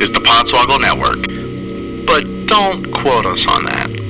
is 0.00 0.10
the 0.12 0.20
Podswoggle 0.20 0.80
Network. 0.80 1.26
But 2.06 2.46
don't 2.46 2.92
quote 2.92 3.26
us 3.26 3.46
on 3.46 3.64
that. 3.64 4.08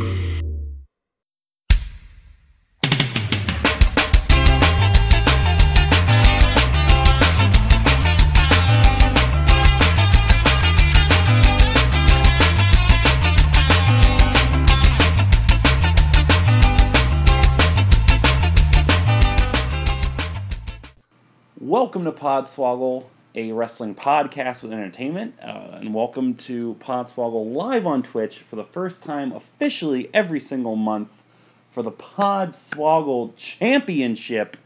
Welcome 21.61 22.05
to 22.05 22.13
Podswoggle, 22.13 23.05
a 23.39 23.53
wrestling 23.53 23.95
podcast 23.95 24.63
with 24.63 24.73
entertainment, 24.73 25.33
uh, 25.41 25.79
and 25.79 25.95
welcome 25.95 26.35
to 26.35 26.75
Podswoggle 26.81 27.53
live 27.55 27.87
on 27.87 28.03
Twitch 28.03 28.41
for 28.41 28.57
the 28.57 28.65
first 28.65 29.05
time 29.05 29.31
officially 29.31 30.11
every 30.13 30.41
single 30.41 30.75
month 30.75 31.23
for 31.71 31.85
the 31.85 31.93
Podswoggle 31.93 33.37
Championship. 33.37 34.57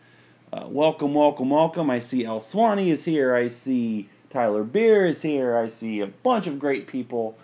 Uh, 0.51 0.65
welcome, 0.69 1.13
welcome, 1.13 1.51
welcome. 1.51 1.91
I 1.91 2.01
see 2.01 2.25
El 2.25 2.41
Swanee 2.41 2.89
is 2.89 3.05
here. 3.05 3.35
I 3.35 3.51
see 3.51 4.09
Tyler 4.31 4.65
Beer 4.65 5.05
is 5.05 5.21
here. 5.21 5.55
I 5.55 5.69
see 5.69 6.01
a 6.01 6.07
bunch 6.07 6.47
of 6.47 6.59
great 6.59 6.87
people. 6.87 7.37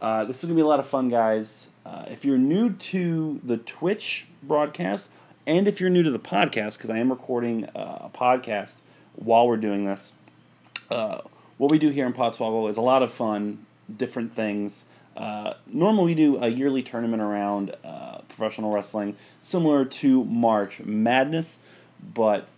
Uh, 0.00 0.24
this 0.24 0.38
is 0.38 0.44
going 0.44 0.56
to 0.56 0.62
be 0.62 0.64
a 0.64 0.68
lot 0.68 0.78
of 0.78 0.86
fun, 0.86 1.08
guys. 1.08 1.70
Uh, 1.84 2.04
if 2.06 2.24
you're 2.24 2.38
new 2.38 2.70
to 2.70 3.40
the 3.42 3.56
Twitch 3.56 4.28
broadcast, 4.40 5.10
and 5.48 5.66
if 5.66 5.80
you're 5.80 5.90
new 5.90 6.04
to 6.04 6.12
the 6.12 6.20
podcast, 6.20 6.76
because 6.76 6.90
I 6.90 6.98
am 6.98 7.10
recording 7.10 7.64
uh, 7.74 8.08
a 8.08 8.10
podcast 8.16 8.76
while 9.16 9.48
we're 9.48 9.56
doing 9.56 9.84
this, 9.84 10.12
uh, 10.90 11.20
what 11.58 11.70
we 11.70 11.78
do 11.78 11.90
here 11.90 12.06
in 12.06 12.12
Podswoggle 12.12 12.68
is 12.68 12.76
a 12.76 12.82
lot 12.82 13.02
of 13.02 13.12
fun, 13.12 13.66
different 13.94 14.32
things. 14.32 14.84
Uh, 15.16 15.54
normally, 15.66 16.06
we 16.06 16.14
do 16.14 16.42
a 16.42 16.48
yearly 16.48 16.82
tournament 16.82 17.22
around 17.22 17.74
uh, 17.82 18.18
professional 18.28 18.72
wrestling, 18.72 19.16
similar 19.40 19.84
to 19.84 20.24
March 20.24 20.80
Madness, 20.80 21.58
but 22.14 22.48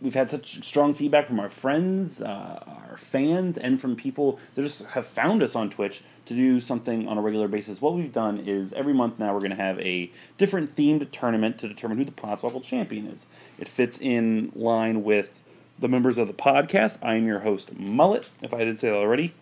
we've 0.00 0.14
had 0.14 0.30
such 0.30 0.64
strong 0.64 0.94
feedback 0.94 1.26
from 1.26 1.38
our 1.38 1.50
friends, 1.50 2.22
uh, 2.22 2.64
our 2.66 2.96
fans, 2.96 3.58
and 3.58 3.80
from 3.80 3.96
people 3.96 4.38
that 4.54 4.62
just 4.62 4.84
have 4.86 5.06
found 5.06 5.42
us 5.42 5.54
on 5.54 5.68
Twitch 5.68 6.02
to 6.24 6.34
do 6.34 6.58
something 6.58 7.06
on 7.06 7.18
a 7.18 7.20
regular 7.20 7.48
basis. 7.48 7.82
What 7.82 7.94
we've 7.94 8.12
done 8.12 8.38
is 8.38 8.72
every 8.72 8.94
month 8.94 9.18
now 9.18 9.34
we're 9.34 9.40
going 9.40 9.50
to 9.50 9.56
have 9.56 9.78
a 9.80 10.10
different 10.38 10.74
themed 10.74 11.10
tournament 11.10 11.58
to 11.58 11.68
determine 11.68 11.98
who 11.98 12.04
the 12.04 12.12
Podswoggle 12.12 12.62
champion 12.62 13.06
is. 13.06 13.26
It 13.58 13.68
fits 13.68 13.98
in 13.98 14.52
line 14.54 15.04
with 15.04 15.38
the 15.84 15.88
members 15.90 16.16
of 16.16 16.26
the 16.26 16.32
podcast. 16.32 16.96
I 17.02 17.16
am 17.16 17.26
your 17.26 17.40
host, 17.40 17.78
Mullet, 17.78 18.30
if 18.40 18.54
I 18.54 18.60
didn't 18.60 18.78
say 18.78 18.88
that 18.88 18.96
already. 18.96 19.34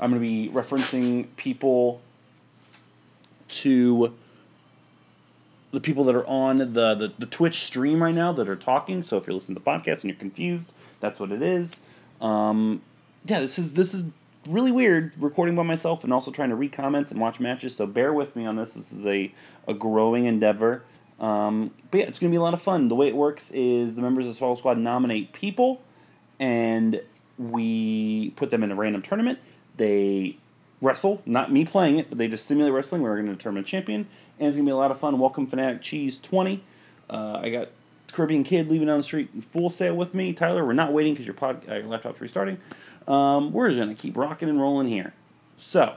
I'm 0.00 0.10
going 0.10 0.20
to 0.20 0.28
be 0.28 0.50
referencing 0.52 1.28
people 1.36 2.00
to 3.50 4.14
the 5.70 5.78
people 5.80 6.02
that 6.02 6.16
are 6.16 6.26
on 6.26 6.58
the, 6.58 6.64
the, 6.66 7.12
the 7.16 7.26
Twitch 7.26 7.62
stream 7.64 8.02
right 8.02 8.14
now 8.14 8.32
that 8.32 8.48
are 8.48 8.56
talking. 8.56 9.00
So 9.04 9.16
if 9.16 9.28
you're 9.28 9.34
listening 9.34 9.54
to 9.54 9.62
the 9.62 9.70
podcast 9.70 10.00
and 10.00 10.06
you're 10.06 10.16
confused, 10.16 10.72
that's 10.98 11.20
what 11.20 11.30
it 11.30 11.40
is. 11.40 11.82
Um, 12.20 12.82
yeah, 13.24 13.38
this 13.38 13.60
is 13.60 13.74
this 13.74 13.94
is 13.94 14.06
really 14.44 14.72
weird 14.72 15.12
recording 15.20 15.54
by 15.54 15.62
myself 15.62 16.02
and 16.02 16.12
also 16.12 16.32
trying 16.32 16.48
to 16.48 16.56
read 16.56 16.72
comments 16.72 17.12
and 17.12 17.20
watch 17.20 17.38
matches. 17.38 17.76
So 17.76 17.86
bear 17.86 18.12
with 18.12 18.34
me 18.34 18.44
on 18.44 18.56
this. 18.56 18.74
This 18.74 18.92
is 18.92 19.06
a, 19.06 19.32
a 19.68 19.74
growing 19.74 20.24
endeavor. 20.24 20.82
Um, 21.20 21.72
but 21.90 21.98
yeah, 21.98 22.06
it's 22.06 22.18
going 22.18 22.30
to 22.30 22.34
be 22.34 22.38
a 22.38 22.42
lot 22.42 22.54
of 22.54 22.62
fun. 22.62 22.88
The 22.88 22.94
way 22.94 23.08
it 23.08 23.16
works 23.16 23.50
is 23.50 23.96
the 23.96 24.02
members 24.02 24.26
of 24.26 24.32
the 24.32 24.36
Swallow 24.36 24.54
Squad 24.54 24.78
nominate 24.78 25.32
people, 25.32 25.82
and 26.38 27.00
we 27.38 28.30
put 28.30 28.50
them 28.50 28.62
in 28.62 28.70
a 28.70 28.74
random 28.74 29.02
tournament. 29.02 29.38
They 29.76 30.38
wrestle, 30.80 31.22
not 31.26 31.52
me 31.52 31.64
playing 31.64 31.98
it, 31.98 32.08
but 32.08 32.18
they 32.18 32.28
just 32.28 32.46
simulate 32.46 32.72
wrestling. 32.72 33.02
We're 33.02 33.16
going 33.16 33.26
to 33.26 33.34
determine 33.34 33.62
a 33.62 33.66
champion, 33.66 34.06
and 34.38 34.48
it's 34.48 34.56
going 34.56 34.66
to 34.66 34.70
be 34.70 34.72
a 34.72 34.76
lot 34.76 34.90
of 34.90 34.98
fun. 34.98 35.18
Welcome, 35.18 35.46
Fanatic 35.46 35.82
Cheese 35.82 36.20
20. 36.20 36.62
Uh, 37.10 37.40
I 37.42 37.50
got 37.50 37.68
Caribbean 38.12 38.44
Kid 38.44 38.70
leaving 38.70 38.86
down 38.86 38.98
the 38.98 39.04
street 39.04 39.30
full 39.42 39.70
sail 39.70 39.96
with 39.96 40.14
me. 40.14 40.32
Tyler, 40.32 40.64
we're 40.64 40.72
not 40.72 40.92
waiting 40.92 41.14
because 41.14 41.26
your, 41.26 41.34
pod, 41.34 41.64
uh, 41.68 41.74
your 41.74 41.86
laptop's 41.86 42.20
restarting. 42.20 42.58
Um, 43.06 43.52
we're 43.52 43.68
just 43.68 43.78
going 43.78 43.94
to 43.94 44.00
keep 44.00 44.16
rocking 44.16 44.48
and 44.48 44.60
rolling 44.60 44.88
here. 44.88 45.14
So, 45.56 45.94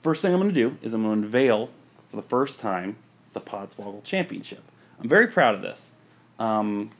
first 0.00 0.22
thing 0.22 0.32
I'm 0.32 0.40
going 0.40 0.52
to 0.52 0.54
do 0.54 0.78
is 0.82 0.94
I'm 0.94 1.02
going 1.02 1.20
to 1.20 1.26
unveil 1.26 1.70
for 2.10 2.16
the 2.16 2.22
first 2.22 2.60
time 2.60 2.96
the 3.32 3.40
Podswoggle 3.40 4.02
Championship. 4.02 4.62
I'm 5.00 5.08
very 5.08 5.28
proud 5.28 5.54
of 5.54 5.62
this. 5.62 5.92
Um, 6.38 6.90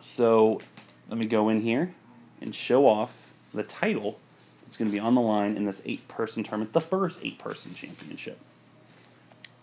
so 0.00 0.60
let 1.08 1.18
me 1.18 1.26
go 1.26 1.48
in 1.48 1.62
here 1.62 1.94
and 2.40 2.54
show 2.54 2.86
off 2.86 3.32
the 3.54 3.62
title 3.62 4.18
that's 4.64 4.76
going 4.76 4.90
to 4.90 4.92
be 4.92 4.98
on 4.98 5.14
the 5.14 5.20
line 5.20 5.56
in 5.56 5.64
this 5.64 5.80
eight 5.86 6.06
person 6.08 6.42
tournament, 6.42 6.72
the 6.72 6.80
first 6.80 7.20
eight 7.22 7.38
person 7.38 7.72
championship. 7.74 8.38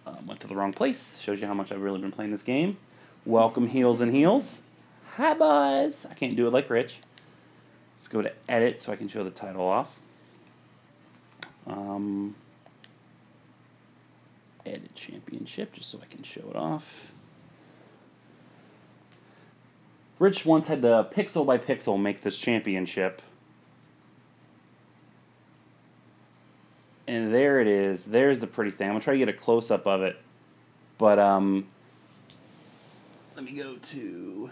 Um, 0.08 0.28
went 0.28 0.40
to 0.42 0.48
the 0.48 0.56
wrong 0.56 0.72
place. 0.72 1.20
Shows 1.20 1.42
you 1.42 1.48
how 1.48 1.54
much 1.54 1.72
I've 1.72 1.82
really 1.82 2.00
been 2.00 2.12
playing 2.12 2.32
this 2.32 2.44
game. 2.44 2.78
Welcome, 3.26 3.68
Heels 3.68 4.02
and 4.02 4.14
Heels. 4.14 4.62
Hi, 5.16 5.34
boys. 5.34 6.06
I 6.10 6.14
can't 6.14 6.36
do 6.36 6.48
it 6.48 6.54
like 6.54 6.70
Rich. 6.70 7.00
Let's 7.98 8.08
go 8.08 8.22
to 8.22 8.32
edit 8.48 8.82
so 8.82 8.92
I 8.92 8.96
can 8.96 9.08
show 9.08 9.24
the 9.24 9.32
title 9.32 9.66
off. 9.66 10.00
Um, 11.66 12.36
edit 14.66 14.96
championship 14.96 15.74
just 15.74 15.90
so 15.90 16.00
I 16.02 16.06
can 16.06 16.24
show 16.24 16.44
it 16.50 16.56
off. 16.56 17.12
Rich 20.18 20.46
once 20.46 20.68
had 20.68 20.82
to 20.82 21.08
pixel 21.14 21.46
by 21.46 21.58
pixel 21.58 22.02
make 22.02 22.22
this 22.22 22.38
championship. 22.38 23.22
And 27.08 27.34
there 27.34 27.60
it 27.60 27.68
is. 27.68 28.06
There's 28.06 28.40
the 28.40 28.48
pretty 28.48 28.72
thing. 28.72 28.88
I'm 28.88 28.94
going 28.94 29.02
to 29.02 29.04
try 29.04 29.14
to 29.14 29.20
get 29.20 29.30
a 29.30 29.34
close 29.34 29.70
up 29.70 29.86
of 29.86 30.02
it. 30.02 30.18
But, 30.98 31.20
um, 31.20 31.68
let 33.36 33.44
me 33.44 33.52
go 33.52 33.76
to. 33.76 34.50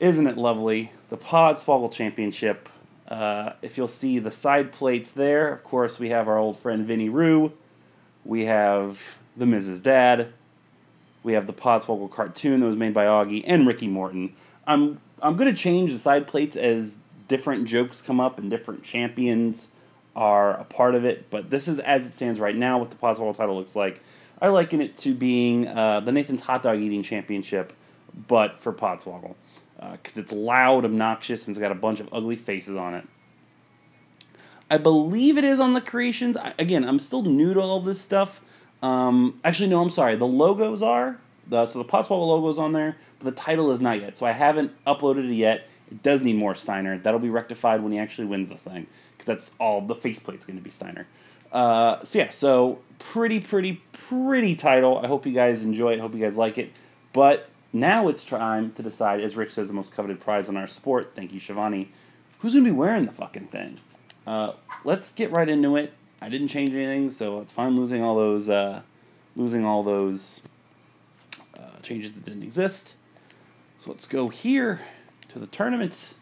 Isn't 0.00 0.26
it 0.26 0.36
lovely? 0.36 0.92
The 1.08 1.16
Podswoggle 1.16 1.92
Championship. 1.92 2.68
Uh, 3.06 3.52
if 3.62 3.78
you'll 3.78 3.88
see 3.88 4.18
the 4.18 4.30
side 4.30 4.72
plates 4.72 5.12
there, 5.12 5.52
of 5.52 5.64
course, 5.64 5.98
we 5.98 6.10
have 6.10 6.28
our 6.28 6.36
old 6.36 6.58
friend 6.58 6.84
Vinny 6.84 7.08
Rue. 7.08 7.52
We 8.28 8.44
have 8.44 9.16
The 9.38 9.46
Miz's 9.46 9.80
Dad. 9.80 10.34
We 11.22 11.32
have 11.32 11.46
the 11.46 11.54
Podswoggle 11.54 12.10
cartoon 12.10 12.60
that 12.60 12.66
was 12.66 12.76
made 12.76 12.92
by 12.92 13.06
Augie 13.06 13.42
and 13.46 13.66
Ricky 13.66 13.88
Morton. 13.88 14.34
I'm 14.66 15.00
I'm 15.22 15.34
gonna 15.36 15.54
change 15.54 15.92
the 15.92 15.98
side 15.98 16.28
plates 16.28 16.54
as 16.54 16.98
different 17.26 17.64
jokes 17.64 18.02
come 18.02 18.20
up 18.20 18.38
and 18.38 18.50
different 18.50 18.82
champions 18.82 19.68
are 20.14 20.52
a 20.60 20.64
part 20.64 20.94
of 20.94 21.06
it. 21.06 21.30
But 21.30 21.48
this 21.48 21.66
is 21.68 21.78
as 21.78 22.04
it 22.04 22.12
stands 22.12 22.38
right 22.38 22.54
now. 22.54 22.78
What 22.78 22.90
the 22.90 22.96
Podswoggle 22.96 23.34
title 23.34 23.56
looks 23.56 23.74
like. 23.74 24.02
I 24.42 24.48
liken 24.48 24.82
it 24.82 24.94
to 24.98 25.14
being 25.14 25.66
uh, 25.66 26.00
the 26.00 26.12
Nathan's 26.12 26.42
Hot 26.42 26.62
Dog 26.62 26.78
Eating 26.78 27.02
Championship, 27.02 27.72
but 28.28 28.60
for 28.60 28.74
Podswoggle, 28.74 29.36
because 29.92 30.18
uh, 30.18 30.20
it's 30.20 30.32
loud, 30.32 30.84
obnoxious, 30.84 31.46
and 31.46 31.56
it's 31.56 31.60
got 31.60 31.72
a 31.72 31.74
bunch 31.74 31.98
of 31.98 32.10
ugly 32.12 32.36
faces 32.36 32.76
on 32.76 32.94
it. 32.94 33.08
I 34.70 34.76
believe 34.76 35.38
it 35.38 35.44
is 35.44 35.60
on 35.60 35.72
the 35.72 35.80
creations. 35.80 36.36
I, 36.36 36.54
again, 36.58 36.84
I'm 36.84 36.98
still 36.98 37.22
new 37.22 37.54
to 37.54 37.60
all 37.60 37.80
this 37.80 38.00
stuff. 38.00 38.40
Um, 38.82 39.40
actually, 39.44 39.68
no, 39.68 39.80
I'm 39.82 39.90
sorry. 39.90 40.16
The 40.16 40.26
logos 40.26 40.82
are 40.82 41.18
the 41.46 41.66
so 41.66 41.78
the 41.78 41.84
Podswoggle 41.84 42.26
logo's 42.26 42.58
on 42.58 42.72
there, 42.72 42.96
but 43.18 43.24
the 43.24 43.40
title 43.40 43.70
is 43.70 43.80
not 43.80 44.00
yet. 44.00 44.18
So 44.18 44.26
I 44.26 44.32
haven't 44.32 44.72
uploaded 44.84 45.30
it 45.30 45.34
yet. 45.34 45.66
It 45.90 46.02
does 46.02 46.22
need 46.22 46.36
more 46.36 46.54
Steiner. 46.54 46.98
That'll 46.98 47.20
be 47.20 47.30
rectified 47.30 47.82
when 47.82 47.92
he 47.92 47.98
actually 47.98 48.26
wins 48.26 48.50
the 48.50 48.56
thing, 48.56 48.86
because 49.12 49.26
that's 49.26 49.52
all 49.58 49.80
the 49.80 49.94
faceplate's 49.94 50.44
going 50.44 50.58
to 50.58 50.62
be 50.62 50.70
Steiner. 50.70 51.06
Uh, 51.50 52.04
so 52.04 52.18
yeah, 52.18 52.30
so 52.30 52.80
pretty, 52.98 53.40
pretty, 53.40 53.80
pretty 53.92 54.54
title. 54.54 54.98
I 54.98 55.06
hope 55.06 55.24
you 55.24 55.32
guys 55.32 55.62
enjoy 55.62 55.94
it. 55.94 56.00
Hope 56.00 56.14
you 56.14 56.20
guys 56.20 56.36
like 56.36 56.58
it. 56.58 56.72
But 57.14 57.48
now 57.72 58.08
it's 58.08 58.24
time 58.24 58.72
to 58.72 58.82
decide, 58.82 59.20
as 59.20 59.34
Rich 59.34 59.52
says, 59.52 59.68
the 59.68 59.74
most 59.74 59.94
coveted 59.94 60.20
prize 60.20 60.50
in 60.50 60.58
our 60.58 60.66
sport. 60.66 61.12
Thank 61.16 61.32
you, 61.32 61.40
Shivani. 61.40 61.88
Who's 62.40 62.52
going 62.52 62.64
to 62.64 62.70
be 62.70 62.76
wearing 62.76 63.06
the 63.06 63.12
fucking 63.12 63.46
thing? 63.46 63.80
Uh, 64.28 64.52
let's 64.84 65.10
get 65.10 65.30
right 65.30 65.48
into 65.48 65.74
it. 65.74 65.94
I 66.20 66.28
didn't 66.28 66.48
change 66.48 66.74
anything, 66.74 67.10
so 67.10 67.40
it's 67.40 67.50
fine 67.50 67.74
losing 67.74 68.02
all 68.02 68.14
those, 68.14 68.46
uh, 68.46 68.82
losing 69.34 69.64
all 69.64 69.82
those 69.82 70.42
uh, 71.58 71.80
changes 71.82 72.12
that 72.12 72.26
didn't 72.26 72.42
exist. 72.42 72.94
So 73.78 73.90
let's 73.90 74.06
go 74.06 74.28
here 74.28 74.82
to 75.30 75.38
the 75.38 75.46
tournament. 75.46 76.12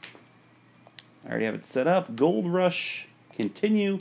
I 1.24 1.30
already 1.30 1.46
have 1.46 1.56
it 1.56 1.66
set 1.66 1.88
up. 1.88 2.14
Gold 2.14 2.46
Rush, 2.46 3.08
continue. 3.32 3.94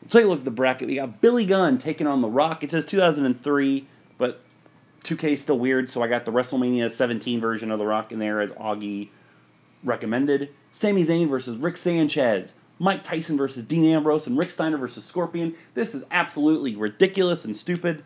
Let's 0.00 0.14
take 0.14 0.24
a 0.24 0.28
look 0.28 0.38
at 0.38 0.44
the 0.46 0.50
bracket. 0.50 0.88
We 0.88 0.94
got 0.94 1.20
Billy 1.20 1.44
Gunn 1.44 1.76
taking 1.76 2.06
on 2.06 2.22
The 2.22 2.30
Rock. 2.30 2.64
It 2.64 2.70
says 2.70 2.86
2003, 2.86 3.86
but 4.16 4.40
2K 5.04 5.32
is 5.32 5.42
still 5.42 5.58
weird, 5.58 5.90
so 5.90 6.02
I 6.02 6.06
got 6.06 6.24
the 6.24 6.32
WrestleMania 6.32 6.90
17 6.90 7.38
version 7.38 7.70
of 7.70 7.78
The 7.78 7.86
Rock 7.86 8.12
in 8.12 8.18
there 8.18 8.40
as 8.40 8.50
Augie 8.52 9.10
recommended. 9.84 10.54
Sami 10.72 11.04
Zayn 11.04 11.28
versus 11.28 11.58
Rick 11.58 11.76
Sanchez. 11.76 12.54
Mike 12.78 13.02
Tyson 13.04 13.36
versus 13.36 13.64
Dean 13.64 13.84
Ambrose 13.84 14.26
and 14.26 14.36
Rick 14.36 14.50
Steiner 14.50 14.76
versus 14.76 15.04
Scorpion. 15.04 15.54
This 15.74 15.94
is 15.94 16.04
absolutely 16.10 16.76
ridiculous 16.76 17.44
and 17.44 17.56
stupid. 17.56 18.04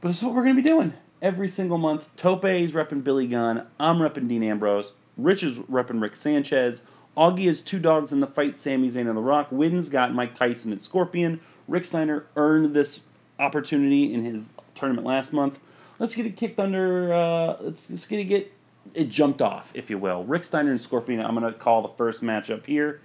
But 0.00 0.10
it's 0.10 0.22
what 0.22 0.34
we're 0.34 0.44
going 0.44 0.56
to 0.56 0.62
be 0.62 0.68
doing 0.68 0.94
every 1.22 1.48
single 1.48 1.78
month. 1.78 2.14
Tope 2.16 2.44
is 2.44 2.72
repping 2.72 3.04
Billy 3.04 3.26
Gunn. 3.26 3.66
I'm 3.78 3.98
repping 3.98 4.28
Dean 4.28 4.42
Ambrose. 4.42 4.92
Rich 5.16 5.42
is 5.42 5.58
repping 5.60 6.02
Rick 6.02 6.16
Sanchez. 6.16 6.82
Augie 7.16 7.46
has 7.46 7.62
two 7.62 7.78
dogs 7.78 8.12
in 8.12 8.20
the 8.20 8.26
fight. 8.26 8.58
Sami 8.58 8.90
Zayn 8.90 9.08
and 9.08 9.16
The 9.16 9.22
Rock. 9.22 9.52
Wins 9.52 9.88
got 9.88 10.14
Mike 10.14 10.34
Tyson 10.34 10.72
and 10.72 10.82
Scorpion. 10.82 11.40
Rick 11.68 11.84
Steiner 11.84 12.26
earned 12.36 12.74
this 12.74 13.00
opportunity 13.38 14.12
in 14.12 14.24
his 14.24 14.48
tournament 14.74 15.06
last 15.06 15.32
month. 15.32 15.60
Let's 15.98 16.14
get 16.14 16.26
it 16.26 16.36
kicked 16.36 16.58
under. 16.58 17.12
Uh, 17.12 17.56
let's, 17.60 17.88
let's 17.88 18.06
get 18.06 18.20
it 18.20 18.24
get 18.24 18.52
it 18.94 19.08
jumped 19.08 19.40
off, 19.40 19.70
if 19.74 19.90
you 19.90 19.98
will. 19.98 20.24
Rick 20.24 20.44
Steiner 20.44 20.70
and 20.70 20.80
Scorpion. 20.80 21.20
I'm 21.20 21.34
gonna 21.34 21.52
call 21.52 21.82
the 21.82 21.88
first 21.88 22.22
matchup 22.22 22.66
here. 22.66 23.00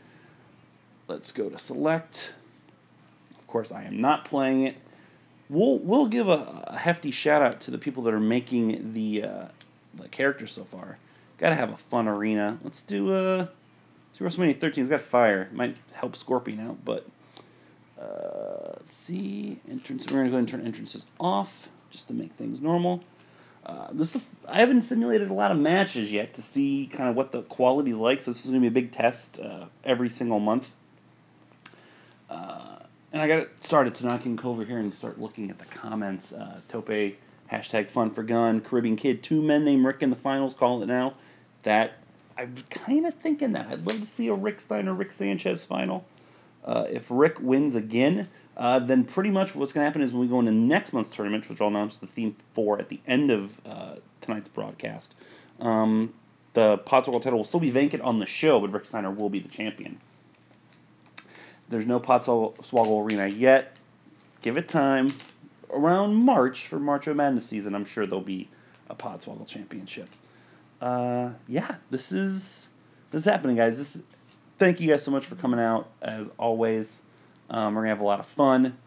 Let's 1.08 1.32
go 1.32 1.50
to 1.50 1.58
select. 1.58 2.34
Of 3.32 3.48
course, 3.48 3.72
I 3.72 3.84
am 3.84 4.02
not 4.02 4.26
playing 4.26 4.64
it. 4.64 4.76
We'll 5.50 5.78
we'll 5.80 6.08
give 6.08 6.28
a, 6.28 6.66
a 6.68 6.78
hefty 6.80 7.12
shout 7.12 7.42
out 7.42 7.62
to 7.62 7.72
the 7.72 7.78
people 7.78 8.04
that 8.04 8.14
are 8.14 8.20
making 8.20 8.94
the 8.94 9.24
uh, 9.24 9.46
the 9.94 10.10
characters 10.10 10.52
so 10.52 10.66
far. 10.66 10.98
Got 11.38 11.50
to 11.50 11.56
have 11.56 11.72
a 11.72 11.78
fun 11.78 12.08
arena. 12.08 12.58
Let's 12.62 12.82
do 12.84 13.12
uh, 13.12 13.48
see 14.12 14.26
WrestleMania 14.26 14.60
13. 14.60 14.84
It's 14.84 14.90
got 14.90 15.02
fire. 15.02 15.50
Might 15.54 15.78
help 15.94 16.18
Scorpion 16.18 16.60
out, 16.60 16.84
but 16.84 17.08
uh, 18.00 18.74
let's 18.80 18.96
see 18.96 19.60
entrance. 19.70 20.12
We're 20.12 20.20
gonna 20.20 20.32
go 20.32 20.38
and 20.38 20.50
turn 20.50 20.66
entrances 20.66 21.06
off 21.20 21.70
just 21.90 22.10
to 22.10 22.14
make 22.14 22.34
things 22.34 22.60
normal. 22.60 23.04
Uh, 23.66 23.88
this 23.92 24.14
is 24.14 24.26
I 24.48 24.60
haven't 24.60 24.82
simulated 24.82 25.30
a 25.30 25.34
lot 25.34 25.52
of 25.52 25.58
matches 25.58 26.12
yet 26.12 26.34
to 26.34 26.42
see 26.42 26.90
kind 26.92 27.10
of 27.10 27.16
what 27.16 27.32
the 27.32 27.44
quality 27.44 27.92
is 27.92 27.98
like. 27.98 28.20
So 28.20 28.32
this 28.32 28.44
is 28.44 28.52
gonna 28.52 28.60
be 28.60 28.68
a 28.68 28.72
big 28.72 28.92
test 28.92 29.40
uh, 29.40 29.66
every 29.86 30.10
single 30.10 30.40
month. 30.40 30.74
Uh, 32.30 32.80
and 33.12 33.22
I 33.22 33.28
got 33.28 33.40
it 33.40 33.64
started 33.64 33.96
to 33.96 34.36
go 34.36 34.50
over 34.50 34.66
here 34.66 34.78
and 34.78 34.94
start 34.94 35.20
looking 35.20 35.50
at 35.50 35.60
the 35.60 35.66
comments. 35.66 36.34
Uh, 36.34 36.62
Tope 36.68 37.16
hashtag 37.52 37.90
fun 37.90 38.12
for 38.12 38.24
gun 38.24 38.62
Caribbean 38.62 38.96
kid 38.96 39.24
two 39.24 39.42
men 39.42 39.64
named 39.64 39.86
Rick 39.86 40.04
in 40.04 40.10
the 40.10 40.16
finals. 40.16 40.54
Call 40.54 40.84
it 40.84 40.88
now. 40.88 41.14
That 41.64 41.98
I'm 42.38 42.56
kind 42.70 43.06
of 43.06 43.16
thinking 43.16 43.54
that 43.54 43.68
I'd 43.68 43.88
love 43.88 44.00
to 44.00 44.06
see 44.06 44.28
a 44.28 44.34
Rick 44.34 44.62
Steiner 44.62 44.94
Rick 44.94 45.12
Sanchez 45.12 45.66
final. 45.66 46.06
Uh, 46.64 46.86
if 46.90 47.08
Rick 47.10 47.40
wins 47.40 47.76
again, 47.76 48.28
uh, 48.58 48.80
then 48.80 49.06
pretty 49.06 49.32
much 49.32 49.56
what's 49.56 49.72
going 49.72 49.84
to 49.84 49.86
happen 49.86 50.02
is 50.02 50.12
when 50.12 50.22
we 50.22 50.28
go 50.28 50.40
into 50.40 50.52
next 50.52 50.92
month's 50.92 51.16
tournament, 51.16 51.50
which 51.50 51.62
I'll 51.62 51.70
announce 51.70 51.98
the 51.98 52.08
theme 52.08 52.36
for 52.54 52.78
at 52.78 52.90
the 52.90 53.00
end 53.08 53.32
of 53.32 53.62
uh, 53.66 53.96
tonight's 54.20 54.50
broadcast, 54.50 55.16
um, 55.62 56.14
the 56.54 56.78
Podswoggle 56.80 57.22
title 57.22 57.40
will 57.40 57.46
still 57.46 57.60
be 57.60 57.70
vacant 57.72 58.04
on 58.04 58.20
the 58.20 58.26
show, 58.26 58.60
but 58.60 58.72
Rick 58.72 58.86
Steiner 58.86 59.12
will 59.12 59.30
be 59.30 59.40
the 59.40 59.48
champion. 59.48 60.02
There's 61.70 61.86
no 61.86 62.00
Podswoggle 62.00 63.06
Arena 63.06 63.28
yet. 63.28 63.76
Give 64.42 64.58
it 64.58 64.68
time. 64.68 65.10
Around 65.70 66.16
March 66.16 66.68
for 66.68 66.80
March 66.80 67.08
of 67.08 67.18
Madness 67.18 67.48
season, 67.48 67.76
I'm 67.76 67.84
sure 67.84 68.06
there'll 68.06 68.22
be 68.22 68.48
a 68.90 68.96
Podswoggle 68.96 69.48
Championship. 69.48 70.10
Uh, 70.82 71.32
yeah, 71.48 71.76
this 71.92 72.12
is 72.12 72.70
this 73.12 73.22
is 73.22 73.26
happening, 73.26 73.58
guys. 73.58 73.78
This 73.78 73.98
is, 73.98 74.04
thank 74.58 74.80
you 74.80 74.88
guys 74.88 75.04
so 75.04 75.12
much 75.12 75.26
for 75.26 75.36
coming 75.36 75.60
out 75.60 75.90
as 76.02 76.30
always. 76.38 77.02
Um, 77.50 77.76
we're 77.76 77.82
gonna 77.82 77.90
have 77.90 78.00
a 78.00 78.06
lot 78.06 78.20
of 78.20 78.26
fun. 78.26 78.78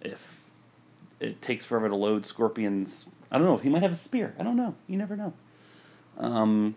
If 0.00 0.40
it 1.18 1.42
takes 1.42 1.64
forever 1.64 1.88
to 1.88 1.96
load 1.96 2.26
Scorpion's, 2.26 3.06
I 3.30 3.38
don't 3.38 3.46
know. 3.46 3.54
If 3.54 3.62
he 3.62 3.68
might 3.68 3.82
have 3.82 3.92
a 3.92 3.96
spear. 3.96 4.34
I 4.38 4.42
don't 4.42 4.56
know. 4.56 4.74
You 4.86 4.98
never 4.98 5.16
know. 5.16 5.32
Um, 6.16 6.74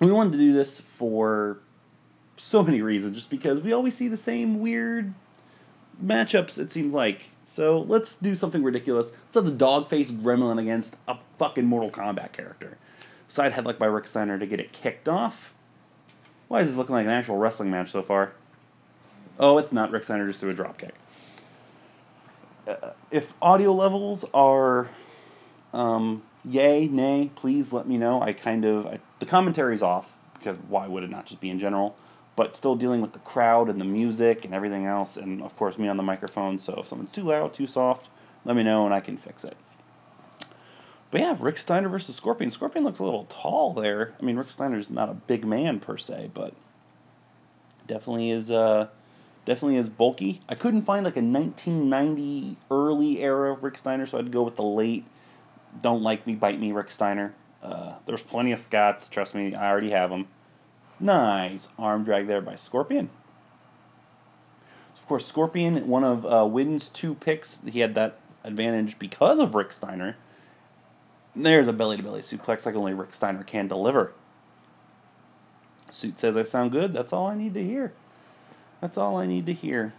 we 0.00 0.10
wanted 0.10 0.32
to 0.32 0.38
do 0.38 0.52
this 0.52 0.80
for 0.80 1.58
so 2.36 2.62
many 2.62 2.82
reasons, 2.82 3.16
just 3.16 3.30
because 3.30 3.60
we 3.60 3.72
always 3.72 3.96
see 3.96 4.08
the 4.08 4.16
same 4.16 4.60
weird 4.60 5.14
matchups. 6.02 6.58
It 6.58 6.72
seems 6.72 6.92
like. 6.92 7.30
So 7.46 7.80
let's 7.80 8.16
do 8.16 8.34
something 8.34 8.62
ridiculous. 8.62 9.12
Let's 9.26 9.34
have 9.34 9.44
the 9.44 9.52
dog 9.52 9.88
face 9.88 10.10
gremlin 10.10 10.60
against 10.60 10.96
a 11.06 11.16
fucking 11.38 11.64
Mortal 11.64 11.90
Kombat 11.90 12.32
character. 12.32 12.76
Side 13.28 13.52
headlock 13.52 13.78
by 13.78 13.86
Rick 13.86 14.08
Steiner 14.08 14.38
to 14.38 14.46
get 14.46 14.60
it 14.60 14.72
kicked 14.72 15.08
off. 15.08 15.54
Why 16.48 16.60
is 16.60 16.68
this 16.68 16.76
looking 16.76 16.94
like 16.94 17.06
an 17.06 17.12
actual 17.12 17.36
wrestling 17.36 17.70
match 17.70 17.90
so 17.90 18.02
far? 18.02 18.32
Oh, 19.38 19.58
it's 19.58 19.72
not. 19.72 19.90
Rick 19.90 20.04
Steiner 20.04 20.26
just 20.26 20.40
threw 20.40 20.50
a 20.50 20.54
dropkick. 20.54 20.92
Uh, 22.66 22.92
if 23.10 23.34
audio 23.40 23.72
levels 23.72 24.24
are 24.34 24.88
um, 25.72 26.22
yay, 26.44 26.88
nay, 26.88 27.30
please 27.34 27.72
let 27.72 27.86
me 27.86 27.96
know. 27.96 28.20
I 28.20 28.32
kind 28.32 28.64
of. 28.64 28.86
I, 28.86 29.00
the 29.18 29.26
commentary's 29.26 29.82
off 29.82 30.18
because 30.34 30.56
why 30.68 30.86
would 30.86 31.02
it 31.02 31.10
not 31.10 31.26
just 31.26 31.40
be 31.40 31.50
in 31.50 31.58
general? 31.58 31.96
But 32.36 32.54
still 32.54 32.76
dealing 32.76 33.00
with 33.00 33.12
the 33.12 33.18
crowd 33.20 33.68
and 33.68 33.80
the 33.80 33.84
music 33.84 34.44
and 34.44 34.54
everything 34.54 34.84
else, 34.84 35.16
and 35.16 35.42
of 35.42 35.56
course 35.56 35.78
me 35.78 35.88
on 35.88 35.96
the 35.96 36.02
microphone. 36.02 36.58
So 36.58 36.80
if 36.80 36.86
someone's 36.86 37.12
too 37.12 37.24
loud, 37.24 37.54
too 37.54 37.66
soft, 37.66 38.08
let 38.44 38.54
me 38.54 38.62
know 38.62 38.84
and 38.84 38.94
I 38.94 39.00
can 39.00 39.16
fix 39.16 39.42
it. 39.42 39.56
But 41.10 41.20
yeah, 41.20 41.36
Rick 41.38 41.58
Steiner 41.58 41.88
versus 41.88 42.16
Scorpion. 42.16 42.50
Scorpion 42.50 42.84
looks 42.84 42.98
a 42.98 43.04
little 43.04 43.24
tall 43.24 43.72
there. 43.72 44.14
I 44.20 44.24
mean, 44.24 44.36
Rick 44.36 44.50
Steiner's 44.50 44.90
not 44.90 45.08
a 45.08 45.14
big 45.14 45.46
man 45.46 45.80
per 45.80 45.96
se, 45.96 46.30
but 46.34 46.52
definitely 47.86 48.30
is 48.30 48.50
uh, 48.50 48.88
definitely 49.44 49.76
is 49.76 49.88
bulky. 49.88 50.40
I 50.48 50.54
couldn't 50.54 50.82
find 50.82 51.04
like 51.04 51.16
a 51.16 51.22
1990 51.22 52.56
early 52.70 53.22
era 53.22 53.54
Rick 53.54 53.78
Steiner, 53.78 54.06
so 54.06 54.18
I'd 54.18 54.30
go 54.30 54.42
with 54.42 54.56
the 54.56 54.62
late. 54.62 55.04
Don't 55.80 56.02
like 56.02 56.26
me, 56.26 56.34
bite 56.34 56.58
me, 56.58 56.72
Rick 56.72 56.90
Steiner. 56.90 57.34
Uh, 57.62 57.94
there's 58.06 58.22
plenty 58.22 58.52
of 58.52 58.60
Scots. 58.60 59.08
Trust 59.08 59.34
me, 59.34 59.54
I 59.54 59.70
already 59.70 59.90
have 59.90 60.10
them. 60.10 60.28
Nice 60.98 61.68
arm 61.78 62.04
drag 62.04 62.26
there 62.26 62.40
by 62.40 62.56
Scorpion. 62.56 63.10
Of 64.94 65.06
course, 65.06 65.26
Scorpion, 65.26 65.86
one 65.86 66.02
of 66.02 66.26
uh, 66.26 66.40
Widden's 66.40 66.88
two 66.88 67.14
picks, 67.14 67.58
he 67.64 67.80
had 67.80 67.94
that 67.94 68.18
advantage 68.42 68.98
because 68.98 69.38
of 69.38 69.54
Rick 69.54 69.72
Steiner. 69.72 70.16
There's 71.34 71.68
a 71.68 71.72
belly 71.72 71.96
to 71.96 72.02
belly 72.02 72.22
suplex 72.22 72.66
like 72.66 72.74
only 72.74 72.94
Rick 72.94 73.14
Steiner 73.14 73.44
can 73.44 73.68
deliver. 73.68 74.14
Suit 75.90 76.18
says 76.18 76.36
I 76.36 76.42
sound 76.42 76.72
good. 76.72 76.92
That's 76.92 77.12
all 77.12 77.26
I 77.26 77.36
need 77.36 77.54
to 77.54 77.62
hear. 77.62 77.92
That's 78.80 78.98
all 78.98 79.16
I 79.16 79.26
need 79.26 79.46
to 79.46 79.52
hear. 79.52 79.92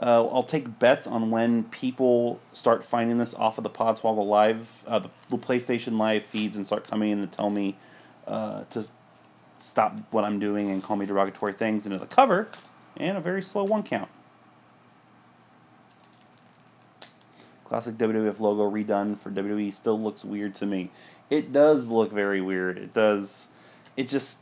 Uh, 0.00 0.26
I'll 0.26 0.44
take 0.44 0.78
bets 0.78 1.06
on 1.06 1.30
when 1.30 1.64
people 1.64 2.38
start 2.52 2.84
finding 2.84 3.18
this 3.18 3.34
off 3.34 3.56
of 3.58 3.64
the 3.64 3.70
Podswoggle 3.70 4.26
Live, 4.26 4.84
uh, 4.86 4.98
the, 4.98 5.10
the 5.30 5.38
PlayStation 5.38 5.98
Live 5.98 6.24
feeds, 6.24 6.54
and 6.54 6.66
start 6.66 6.88
coming 6.88 7.10
in 7.10 7.20
to 7.22 7.26
tell 7.26 7.50
me 7.50 7.76
uh, 8.26 8.64
to 8.70 8.86
stop 9.58 9.98
what 10.10 10.24
I'm 10.24 10.38
doing 10.38 10.70
and 10.70 10.82
call 10.82 10.96
me 10.96 11.06
derogatory 11.06 11.52
things. 11.52 11.86
And 11.86 11.94
as 11.94 12.02
a 12.02 12.06
cover, 12.06 12.48
and 12.96 13.16
a 13.16 13.20
very 13.20 13.42
slow 13.42 13.64
one 13.64 13.82
count. 13.82 14.08
Classic 17.64 17.96
WWF 17.96 18.38
logo 18.38 18.70
redone 18.70 19.18
for 19.18 19.30
WWE 19.30 19.74
still 19.74 20.00
looks 20.00 20.24
weird 20.24 20.54
to 20.56 20.66
me. 20.66 20.90
It 21.30 21.52
does 21.52 21.88
look 21.88 22.12
very 22.12 22.40
weird. 22.40 22.78
It 22.78 22.94
does. 22.94 23.48
It 23.96 24.08
just. 24.08 24.38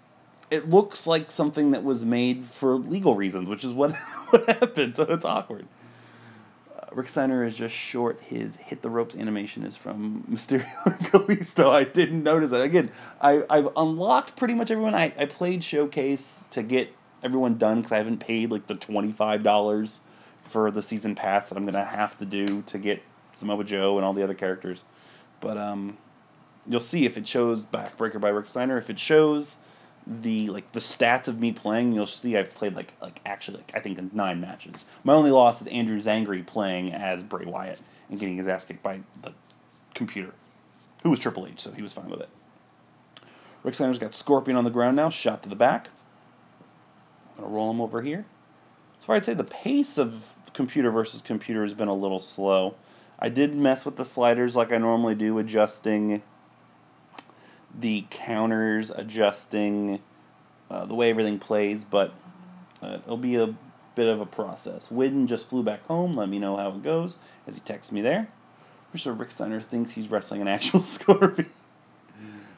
It 0.50 0.68
looks 0.68 1.06
like 1.06 1.30
something 1.30 1.70
that 1.70 1.82
was 1.82 2.04
made 2.04 2.44
for 2.44 2.76
legal 2.76 3.16
reasons, 3.16 3.48
which 3.48 3.64
is 3.64 3.72
what, 3.72 3.96
what 4.28 4.46
happened, 4.46 4.94
so 4.94 5.04
it's 5.04 5.24
awkward. 5.24 5.66
Rick 6.94 7.08
Steiner 7.08 7.44
is 7.44 7.56
just 7.56 7.74
short. 7.74 8.20
His 8.22 8.56
hit 8.56 8.82
the 8.82 8.90
ropes 8.90 9.14
animation 9.14 9.64
is 9.64 9.76
from 9.76 10.24
Mysterio 10.30 10.86
and 10.86 10.98
Kalisto. 11.06 11.70
I 11.70 11.84
didn't 11.84 12.22
notice 12.22 12.50
that. 12.50 12.60
Again, 12.60 12.90
I, 13.20 13.44
I've 13.50 13.68
unlocked 13.76 14.36
pretty 14.36 14.54
much 14.54 14.70
everyone. 14.70 14.94
I, 14.94 15.12
I 15.18 15.26
played 15.26 15.64
Showcase 15.64 16.44
to 16.50 16.62
get 16.62 16.94
everyone 17.22 17.58
done 17.58 17.78
because 17.78 17.92
I 17.92 17.96
haven't 17.96 18.18
paid 18.18 18.50
like 18.50 18.66
the 18.66 18.74
$25 18.74 19.98
for 20.42 20.70
the 20.70 20.82
season 20.82 21.14
pass 21.14 21.48
that 21.48 21.56
I'm 21.56 21.64
going 21.64 21.74
to 21.74 21.84
have 21.84 22.18
to 22.18 22.26
do 22.26 22.62
to 22.62 22.78
get 22.78 23.02
Samoa 23.34 23.64
Joe 23.64 23.96
and 23.96 24.04
all 24.04 24.12
the 24.12 24.22
other 24.22 24.34
characters. 24.34 24.84
But 25.40 25.58
um, 25.58 25.98
you'll 26.66 26.80
see 26.80 27.06
if 27.06 27.16
it 27.16 27.26
shows 27.26 27.64
Backbreaker 27.64 28.20
by 28.20 28.28
Rick 28.28 28.48
Steiner. 28.48 28.78
If 28.78 28.88
it 28.88 28.98
shows 28.98 29.56
the 30.06 30.50
like 30.50 30.72
the 30.72 30.80
stats 30.80 31.28
of 31.28 31.40
me 31.40 31.52
playing, 31.52 31.92
you'll 31.92 32.06
see 32.06 32.36
I've 32.36 32.54
played 32.54 32.74
like 32.74 32.92
like 33.00 33.20
actually 33.24 33.58
like 33.58 33.72
I 33.74 33.80
think 33.80 34.12
nine 34.12 34.40
matches. 34.40 34.84
My 35.02 35.14
only 35.14 35.30
loss 35.30 35.60
is 35.60 35.66
Andrew 35.68 36.00
Zangri 36.00 36.46
playing 36.46 36.92
as 36.92 37.22
Bray 37.22 37.46
Wyatt 37.46 37.80
and 38.10 38.18
getting 38.18 38.36
his 38.36 38.46
ass 38.46 38.64
kicked 38.64 38.82
by 38.82 39.00
the 39.22 39.32
computer, 39.94 40.34
who 41.02 41.10
was 41.10 41.20
Triple 41.20 41.46
H, 41.46 41.60
so 41.60 41.72
he 41.72 41.82
was 41.82 41.92
fine 41.92 42.10
with 42.10 42.20
it. 42.20 42.28
Rick 43.62 43.74
Steiner's 43.74 43.98
got 43.98 44.12
Scorpion 44.12 44.58
on 44.58 44.64
the 44.64 44.70
ground 44.70 44.96
now, 44.96 45.08
shot 45.08 45.42
to 45.42 45.48
the 45.48 45.56
back. 45.56 45.88
I'm 47.36 47.44
gonna 47.44 47.54
roll 47.54 47.70
him 47.70 47.80
over 47.80 48.02
here. 48.02 48.26
So 49.00 49.12
I'd 49.12 49.24
say 49.24 49.34
the 49.34 49.44
pace 49.44 49.98
of 49.98 50.34
computer 50.52 50.90
versus 50.90 51.22
computer 51.22 51.62
has 51.62 51.74
been 51.74 51.88
a 51.88 51.94
little 51.94 52.18
slow. 52.18 52.74
I 53.18 53.28
did 53.28 53.54
mess 53.54 53.84
with 53.84 53.96
the 53.96 54.04
sliders 54.04 54.54
like 54.54 54.70
I 54.70 54.78
normally 54.78 55.14
do, 55.14 55.38
adjusting 55.38 56.22
the 57.78 58.06
counters, 58.10 58.90
adjusting 58.90 60.00
uh, 60.70 60.84
the 60.86 60.94
way 60.94 61.10
everything 61.10 61.38
plays, 61.38 61.84
but 61.84 62.12
uh, 62.82 62.98
it'll 63.04 63.16
be 63.16 63.36
a 63.36 63.54
bit 63.94 64.06
of 64.06 64.20
a 64.20 64.26
process. 64.26 64.88
Widden 64.88 65.26
just 65.26 65.48
flew 65.48 65.62
back 65.62 65.84
home. 65.86 66.16
Let 66.16 66.28
me 66.28 66.38
know 66.38 66.56
how 66.56 66.70
it 66.70 66.82
goes 66.82 67.18
as 67.46 67.54
he 67.54 67.60
texts 67.60 67.92
me 67.92 68.00
there. 68.00 68.28
I'm 68.92 68.98
sure 68.98 69.12
Rick 69.12 69.32
Steiner 69.32 69.60
thinks 69.60 69.92
he's 69.92 70.10
wrestling 70.10 70.40
an 70.40 70.48
actual 70.48 70.82
Scorpion. 70.84 71.50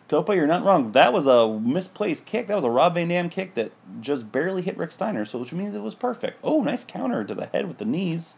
Topa, 0.09 0.37
you're 0.37 0.47
not 0.47 0.65
wrong. 0.65 0.93
That 0.93 1.13
was 1.13 1.27
a 1.27 1.49
misplaced 1.49 2.27
kick. 2.27 2.47
That 2.47 2.55
was 2.55 2.65
a 2.65 2.71
Rob 2.71 2.95
Van 2.95 3.09
Dam 3.09 3.29
kick 3.29 3.55
that 3.55 3.73
just 4.01 4.31
barely 4.31 4.63
hit 4.63 4.77
Rick 4.77 4.93
Steiner, 4.93 5.25
so 5.25 5.39
which 5.39 5.53
means 5.53 5.75
it 5.75 5.83
was 5.83 5.97
perfect. 5.97 6.39
Oh, 6.45 6.63
nice 6.63 6.85
counter 6.85 7.25
to 7.25 7.35
the 7.35 7.47
head 7.47 7.67
with 7.67 7.79
the 7.79 7.85
knees. 7.85 8.37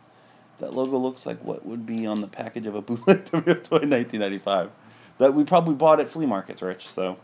That 0.59 0.75
logo 0.75 0.97
looks 0.97 1.27
like 1.27 1.45
what 1.45 1.67
would 1.67 1.85
be 1.85 2.07
on 2.07 2.21
the 2.21 2.27
package 2.27 2.67
of 2.67 2.75
a 2.75 2.81
bootleg 2.81 3.25
WF 3.27 3.65
toy 3.65 3.79
in 3.79 3.91
1995. 3.91 4.71
That 5.19 5.35
we 5.35 5.45
probably 5.45 5.75
bought 5.75 6.01
at 6.01 6.09
flea 6.09 6.27
markets, 6.27 6.63
Rich. 6.63 6.89
So, 6.89 7.19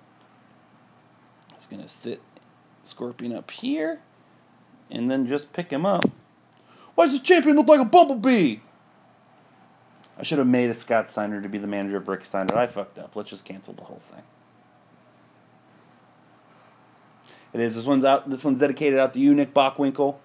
just 1.55 1.71
gonna 1.71 1.89
sit 1.89 2.21
Scorpion 2.83 3.35
up 3.35 3.51
here, 3.51 4.01
and 4.91 5.11
then 5.11 5.27
just 5.27 5.53
pick 5.53 5.71
him 5.71 5.87
up. 5.87 6.05
Why 6.95 7.05
does 7.05 7.13
this 7.13 7.21
champion 7.21 7.57
look 7.57 7.69
like 7.69 7.81
a 7.81 7.85
bumblebee? 7.85 8.59
I 10.17 10.23
should 10.23 10.39
have 10.39 10.47
made 10.47 10.71
a 10.71 10.75
Scott 10.75 11.09
Steiner 11.09 11.41
to 11.41 11.49
be 11.49 11.59
the 11.59 11.67
manager 11.67 11.97
of 11.97 12.07
Rick 12.07 12.25
Steiner. 12.25 12.57
I 12.57 12.67
fucked 12.67 12.99
up. 12.99 13.17
Let's 13.17 13.31
just 13.31 13.45
cancel 13.45 13.75
the 13.75 13.83
whole 13.83 14.01
thing. 14.01 14.23
It 17.53 17.61
is. 17.61 17.77
This 17.77 17.85
one's 17.85 18.05
out. 18.05 18.31
This 18.31 18.45
one's 18.45 18.61
dedicated 18.61 18.99
out 18.99 19.15
to 19.15 19.21
you, 19.21 19.35
Nick 19.35 19.55
Bockwinkel. 19.55 20.17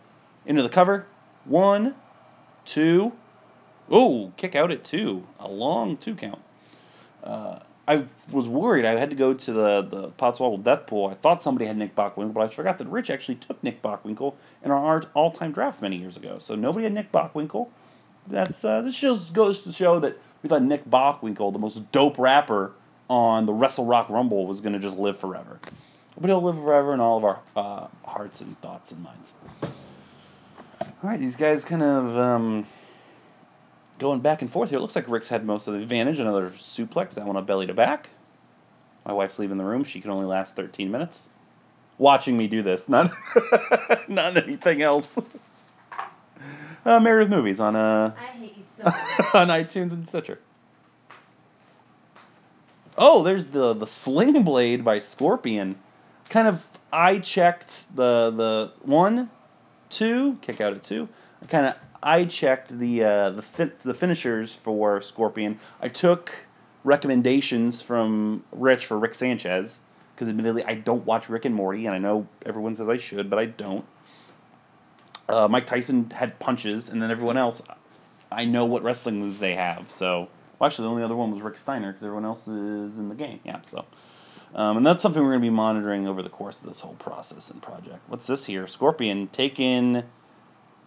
Into 0.46 0.64
the 0.64 0.70
cover. 0.70 1.06
One, 1.46 1.96
two. 2.66 3.14
Oh, 3.90 4.34
kick 4.38 4.56
out 4.56 4.72
at 4.72 4.84
two. 4.84 5.28
A 5.40 5.48
long 5.48 5.98
two 5.98 6.16
count. 6.16 6.42
Uh, 7.24 7.60
I 7.88 8.06
was 8.32 8.48
worried. 8.48 8.86
I 8.86 9.00
had 9.00 9.10
to 9.10 9.16
go 9.16 9.34
to 9.34 9.52
the 9.52 9.82
the 9.82 10.10
Podswoggle 10.10 10.64
Death 10.64 10.86
Pool. 10.86 11.08
I 11.08 11.16
thought 11.16 11.42
somebody 11.42 11.66
had 11.66 11.76
Nick 11.76 11.96
Bockwinkel, 11.96 12.34
but 12.34 12.42
I 12.42 12.48
forgot 12.48 12.78
that 12.78 12.88
Rich 12.88 13.10
actually 13.10 13.36
took 13.36 13.64
Nick 13.64 13.82
Bockwinkel 13.82 14.36
in 14.64 14.70
our 14.70 15.04
all 15.16 15.32
time 15.32 15.52
draft 15.52 15.82
many 15.82 15.98
years 15.98 16.16
ago. 16.16 16.38
So 16.38 16.54
nobody 16.54 16.84
had 16.84 16.94
Nick 16.94 17.12
Bockwinkel. 17.12 17.70
That's 18.28 18.64
uh, 18.64 18.82
this 18.82 18.96
just 18.96 19.34
goes 19.34 19.64
to 19.64 19.72
show 19.72 20.00
that 20.00 20.20
we 20.44 20.50
thought 20.50 20.62
Nick 20.62 20.86
Bockwinkel, 20.86 21.52
the 21.52 21.60
most 21.60 21.92
dope 21.92 22.20
rapper 22.20 22.74
on 23.10 23.48
the 23.48 23.54
Wrestle 23.54 23.86
Rock 23.86 24.08
Rumble, 24.10 24.46
was 24.46 24.62
going 24.62 24.74
to 24.74 24.80
just 24.80 24.98
live 24.98 25.18
forever. 25.18 25.60
But 26.20 26.30
he'll 26.30 26.42
live 26.42 26.58
forever 26.58 26.94
in 26.94 27.00
all 27.00 27.18
of 27.18 27.24
our 27.24 27.40
uh, 27.56 27.88
hearts 28.06 28.40
and 28.40 28.60
thoughts 28.62 28.92
and 28.92 29.04
minds. 29.04 29.34
All 29.64 31.10
right, 31.10 31.20
these 31.20 31.36
guys 31.36 31.66
kind 31.66 31.82
of 31.82 32.18
um, 32.18 32.68
going 34.00 34.22
back 34.22 34.42
and 34.42 34.52
forth 34.52 34.70
here. 34.70 34.80
It 34.80 34.82
looks 34.82 34.96
like 34.96 35.08
Rick's 35.08 35.28
had 35.28 35.46
most 35.46 35.68
of 35.68 35.74
the 35.74 35.82
advantage. 35.82 36.20
Another 36.20 36.52
suplex, 36.52 37.12
that 37.12 37.26
one 37.26 37.36
a 37.36 37.42
belly 37.42 37.68
to 37.68 37.74
back. 37.74 38.10
My 39.06 39.14
wife's 39.14 39.38
leaving 39.38 39.58
the 39.58 39.66
room. 39.66 39.84
She 39.84 40.02
can 40.02 40.10
only 40.10 40.26
last 40.26 40.56
13 40.56 40.90
minutes. 40.90 41.28
Watching 41.98 42.38
me 42.38 42.48
do 42.48 42.64
this, 42.64 42.88
not 42.88 43.12
not 44.08 44.38
anything 44.38 44.82
else. 44.82 45.20
Uh, 46.86 47.00
Meredith 47.00 47.30
Movies 47.30 47.60
on 47.60 47.76
uh, 47.76 48.14
I 48.18 48.24
hate 48.38 48.58
you 48.58 48.64
so 48.64 48.84
much. 48.86 48.96
on 49.36 49.48
iTunes 49.50 49.92
and 49.92 50.08
Stitcher. 50.08 50.40
Oh, 52.98 53.22
there's 53.22 53.48
the 53.48 53.74
the 53.74 53.86
Sling 53.86 54.44
Blade 54.44 54.86
by 54.86 55.00
Scorpion. 55.00 55.76
Kind 56.30 56.48
of 56.48 56.68
I 56.92 57.20
checked 57.20 57.94
the 57.94 58.32
the 58.32 58.72
one, 58.82 59.30
two, 59.90 60.38
kick 60.42 60.62
out 60.62 60.74
at 60.74 60.84
two. 60.84 61.10
I 61.42 61.48
kind 61.48 61.66
of 61.66 61.76
I 62.02 62.26
checked 62.26 62.80
the 62.80 63.04
uh, 63.04 63.30
the 63.32 63.42
fin- 63.42 63.74
the 63.84 63.94
finishers 63.94 64.56
for 64.56 65.02
Scorpion. 65.02 65.60
I 65.82 65.90
took 65.90 66.46
recommendations 66.84 67.82
from 67.82 68.44
Rich 68.52 68.86
for 68.86 68.98
Rick 68.98 69.14
Sanchez 69.14 69.80
because 70.16 70.30
admittedly 70.30 70.64
I 70.64 70.76
don't 70.76 71.06
watch 71.06 71.30
Rick 71.30 71.46
and 71.46 71.56
Morty, 71.56 71.86
and 71.86 71.96
I 71.96 71.98
know 71.98 72.28
everyone 72.46 72.76
says 72.76 72.90
I 72.90 72.98
should, 72.98 73.30
but 73.30 73.40
I 73.40 73.46
don't. 73.46 73.86
Uh, 75.28 75.48
Mike 75.48 75.68
Tyson 75.68 76.10
had 76.12 76.40
punches, 76.40 76.90
and 76.90 77.02
then 77.02 77.12
everyone 77.12 77.38
else, 77.38 77.62
I 78.32 78.46
know 78.46 78.66
what 78.66 78.82
wrestling 78.82 79.20
moves 79.20 79.40
they 79.40 79.56
have. 79.56 79.92
So, 79.92 80.28
well, 80.58 80.68
actually, 80.68 80.86
the 80.86 80.90
only 80.90 81.04
other 81.04 81.16
one 81.16 81.32
was 81.32 81.42
Rick 81.42 81.58
Steiner 81.58 81.92
because 81.92 82.04
everyone 82.04 82.26
else 82.26 82.48
is 82.48 82.98
in 82.98 83.10
the 83.10 83.16
game. 83.16 83.40
Yeah, 83.44 83.62
so. 83.64 83.86
Um, 84.56 84.78
and 84.78 84.86
that's 84.86 85.04
something 85.04 85.22
we're 85.22 85.30
going 85.30 85.42
to 85.42 85.46
be 85.46 85.52
monitoring 85.52 86.08
over 86.08 86.24
the 86.24 86.30
course 86.30 86.60
of 86.62 86.68
this 86.68 86.80
whole 86.80 86.96
process 86.96 87.52
and 87.52 87.62
project. 87.62 88.00
What's 88.08 88.26
this 88.26 88.46
here? 88.46 88.66
Scorpion 88.66 89.28
taking 89.28 90.04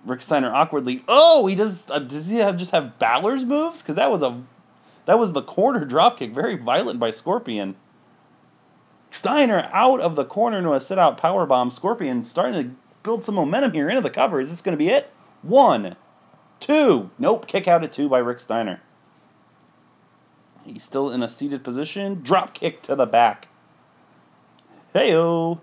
Rick 0.05 0.23
Steiner 0.23 0.53
awkwardly. 0.53 1.05
Oh, 1.07 1.47
he 1.47 1.55
does. 1.55 1.89
Uh, 1.89 2.01
does 2.01 2.27
he 2.27 2.37
have 2.37 2.57
just 2.57 2.73
have 2.73 2.99
Balor's 2.99 3.45
moves? 3.45 3.83
Because 3.83 3.97
that 3.97 4.11
was 4.11 4.23
a, 4.23 4.43
that 5.07 5.19
was 5.19 5.33
the 5.33 5.43
corner 5.43 5.87
dropkick, 5.87 6.35
very 6.35 6.57
violent 6.57 6.99
by 6.99 7.11
Scorpion. 7.11 7.77
Steiner 9.11 9.69
out 9.73 10.01
of 10.01 10.17
the 10.17 10.25
corner 10.25 10.59
into 10.59 10.73
a 10.73 10.81
sit 10.81 10.99
out 10.99 11.19
power 11.19 11.47
bomb. 11.47 11.71
Scorpion 11.71 12.25
starting 12.25 12.63
to 12.63 12.75
build 13.03 13.25
some 13.25 13.35
momentum 13.35 13.73
here 13.73 13.89
into 13.89 14.01
the 14.01 14.11
cover. 14.11 14.41
Is 14.41 14.51
this 14.51 14.63
going 14.63 14.73
to 14.73 14.83
be 14.83 14.89
it? 14.89 15.13
One, 15.43 15.97
two. 16.61 17.11
Nope. 17.19 17.47
Kick 17.47 17.69
out 17.69 17.85
at 17.85 17.93
two 17.93 18.09
by 18.09 18.19
Rick 18.19 18.41
Steiner. 18.41 18.81
He's 20.65 20.85
still 20.85 21.11
in 21.11 21.23
a 21.23 21.29
seated 21.29 21.65
position. 21.65 22.23
Drop 22.23 22.55
kick 22.55 22.83
to 22.83 22.95
the 22.95 23.07
back. 23.07 23.49
Heyo. 24.95 25.61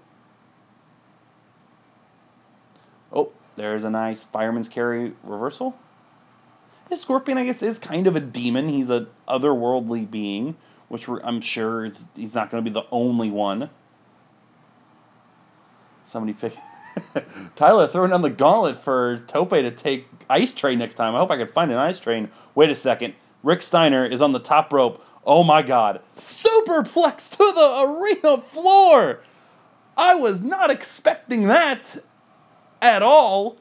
Oh, 3.11 3.31
there's 3.59 3.83
a 3.83 3.89
nice 3.89 4.23
fireman's 4.23 4.69
carry 4.69 5.11
reversal. 5.21 5.77
His 6.89 7.01
Scorpion, 7.01 7.37
I 7.37 7.43
guess, 7.43 7.61
is 7.61 7.77
kind 7.77 8.07
of 8.07 8.15
a 8.15 8.21
demon. 8.21 8.69
He's 8.69 8.89
a 8.89 9.07
otherworldly 9.27 10.09
being, 10.09 10.55
which 10.87 11.09
I'm 11.09 11.41
sure 11.41 11.85
it's, 11.85 12.05
he's 12.15 12.33
not 12.33 12.49
going 12.49 12.63
to 12.63 12.69
be 12.69 12.73
the 12.73 12.85
only 12.89 13.29
one. 13.29 13.69
Somebody 16.05 16.33
pick. 16.33 16.55
Tyler 17.57 17.85
throwing 17.85 18.11
down 18.11 18.21
the 18.21 18.29
gauntlet 18.29 18.81
for 18.81 19.17
Tope 19.27 19.49
to 19.49 19.71
take 19.71 20.07
Ice 20.29 20.53
Train 20.53 20.79
next 20.79 20.95
time. 20.95 21.13
I 21.13 21.19
hope 21.19 21.29
I 21.29 21.35
can 21.35 21.49
find 21.49 21.69
an 21.69 21.77
Ice 21.77 21.99
Train. 21.99 22.31
Wait 22.55 22.69
a 22.69 22.75
second. 22.75 23.13
Rick 23.43 23.61
Steiner 23.61 24.05
is 24.05 24.21
on 24.21 24.31
the 24.31 24.39
top 24.39 24.71
rope. 24.71 25.05
Oh 25.25 25.43
my 25.43 25.63
god. 25.63 26.01
Superplex 26.17 27.29
to 27.31 27.37
the 27.37 27.85
arena 27.85 28.41
floor! 28.41 29.19
I 29.97 30.15
was 30.15 30.41
not 30.41 30.71
expecting 30.71 31.47
that 31.47 31.97
at 32.81 33.01
all. 33.01 33.57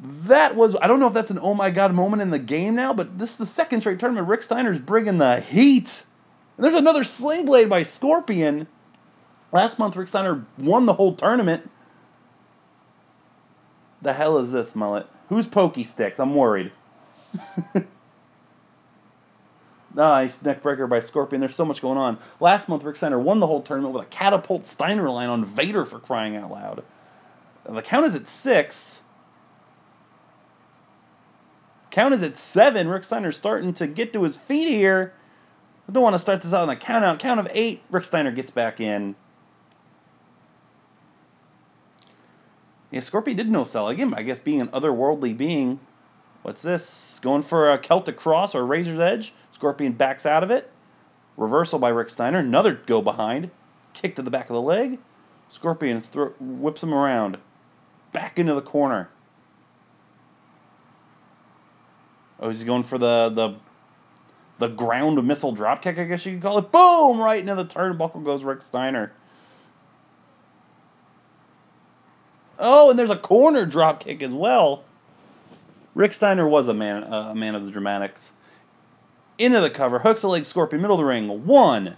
That 0.00 0.56
was, 0.56 0.76
I 0.82 0.88
don't 0.88 0.98
know 0.98 1.06
if 1.06 1.14
that's 1.14 1.30
an 1.30 1.38
oh 1.40 1.54
my 1.54 1.70
god 1.70 1.94
moment 1.94 2.22
in 2.22 2.30
the 2.30 2.38
game 2.38 2.74
now, 2.74 2.92
but 2.92 3.18
this 3.18 3.32
is 3.32 3.38
the 3.38 3.46
second 3.46 3.80
straight 3.82 4.00
tournament. 4.00 4.26
Rick 4.26 4.42
Steiner's 4.42 4.80
bringing 4.80 5.18
the 5.18 5.40
heat. 5.40 6.04
And 6.56 6.64
there's 6.64 6.74
another 6.74 7.04
sling 7.04 7.46
blade 7.46 7.68
by 7.68 7.84
Scorpion. 7.84 8.66
Last 9.52 9.78
month, 9.78 9.96
Rick 9.96 10.08
Steiner 10.08 10.44
won 10.58 10.86
the 10.86 10.94
whole 10.94 11.14
tournament. 11.14 11.70
The 14.00 14.14
hell 14.14 14.38
is 14.38 14.50
this, 14.50 14.74
mullet? 14.74 15.06
Who's 15.28 15.46
Pokey 15.46 15.84
Sticks? 15.84 16.18
I'm 16.18 16.34
worried. 16.34 16.72
Ah, 19.94 20.20
nice 20.20 20.40
neck 20.42 20.62
breaker 20.62 20.86
by 20.86 21.00
Scorpion. 21.00 21.40
There's 21.40 21.54
so 21.54 21.64
much 21.64 21.82
going 21.82 21.98
on. 21.98 22.18
Last 22.40 22.68
month, 22.68 22.82
Rick 22.82 22.96
Steiner 22.96 23.18
won 23.18 23.40
the 23.40 23.46
whole 23.46 23.60
tournament 23.60 23.94
with 23.94 24.04
a 24.04 24.08
catapult 24.08 24.66
Steiner 24.66 25.10
line 25.10 25.28
on 25.28 25.44
Vader 25.44 25.84
for 25.84 25.98
crying 25.98 26.34
out 26.34 26.50
loud. 26.50 26.82
The 27.68 27.82
count 27.82 28.06
is 28.06 28.14
at 28.14 28.28
six. 28.28 29.02
Count 31.90 32.14
is 32.14 32.22
at 32.22 32.36
seven. 32.36 32.88
Rick 32.88 33.04
Steiner's 33.04 33.36
starting 33.36 33.74
to 33.74 33.86
get 33.86 34.12
to 34.12 34.22
his 34.22 34.36
feet 34.36 34.68
here. 34.68 35.14
I 35.88 35.92
don't 35.92 36.02
want 36.02 36.14
to 36.14 36.18
start 36.18 36.42
this 36.42 36.52
out 36.52 36.62
on 36.62 36.68
the 36.68 36.76
count 36.76 37.04
out. 37.04 37.18
Count 37.18 37.38
of 37.38 37.48
eight. 37.52 37.82
Rick 37.90 38.04
Steiner 38.04 38.32
gets 38.32 38.50
back 38.50 38.80
in. 38.80 39.14
Yeah, 42.90 43.00
Scorpion 43.00 43.36
did 43.36 43.50
no 43.50 43.64
sell 43.64 43.88
again. 43.88 44.12
I 44.14 44.22
guess 44.22 44.38
being 44.38 44.60
an 44.60 44.68
otherworldly 44.68 45.36
being. 45.36 45.80
What's 46.42 46.62
this? 46.62 47.18
Going 47.22 47.42
for 47.42 47.70
a 47.70 47.78
Celtic 47.78 48.16
Cross 48.16 48.54
or 48.54 48.66
Razor's 48.66 48.98
Edge. 48.98 49.32
Scorpion 49.50 49.92
backs 49.92 50.26
out 50.26 50.42
of 50.42 50.50
it. 50.50 50.70
Reversal 51.36 51.78
by 51.78 51.88
Rick 51.88 52.10
Steiner. 52.10 52.38
Another 52.38 52.74
go 52.74 53.00
behind. 53.00 53.50
Kick 53.94 54.16
to 54.16 54.22
the 54.22 54.30
back 54.30 54.50
of 54.50 54.54
the 54.54 54.62
leg. 54.62 54.98
Scorpion 55.48 56.02
whips 56.40 56.82
him 56.82 56.92
around. 56.92 57.38
Back 58.12 58.38
into 58.38 58.54
the 58.54 58.62
corner. 58.62 59.08
Oh, 62.38 62.50
is 62.50 62.60
he 62.60 62.66
going 62.66 62.82
for 62.82 62.98
the 62.98 63.30
the 63.30 63.54
the 64.58 64.68
ground 64.68 65.24
missile 65.26 65.56
dropkick, 65.56 65.98
I 65.98 66.04
guess 66.04 66.26
you 66.26 66.32
could 66.34 66.42
call 66.42 66.58
it? 66.58 66.70
Boom! 66.70 67.18
Right 67.18 67.40
into 67.40 67.54
the 67.54 67.64
turnbuckle 67.64 68.24
goes 68.24 68.44
Rick 68.44 68.62
Steiner. 68.62 69.12
Oh, 72.58 72.90
and 72.90 72.98
there's 72.98 73.10
a 73.10 73.16
corner 73.16 73.66
dropkick 73.66 74.22
as 74.22 74.32
well. 74.32 74.84
Rick 75.94 76.12
Steiner 76.12 76.48
was 76.48 76.68
a 76.68 76.74
man, 76.74 77.04
uh, 77.04 77.30
a 77.30 77.34
man 77.34 77.54
of 77.54 77.64
the 77.64 77.70
dramatics. 77.70 78.32
Into 79.38 79.60
the 79.60 79.70
cover, 79.70 80.00
hooks 80.00 80.22
a 80.22 80.28
leg, 80.28 80.46
Scorpion, 80.46 80.80
middle 80.80 80.96
of 80.96 81.00
the 81.00 81.04
ring. 81.04 81.44
One, 81.44 81.96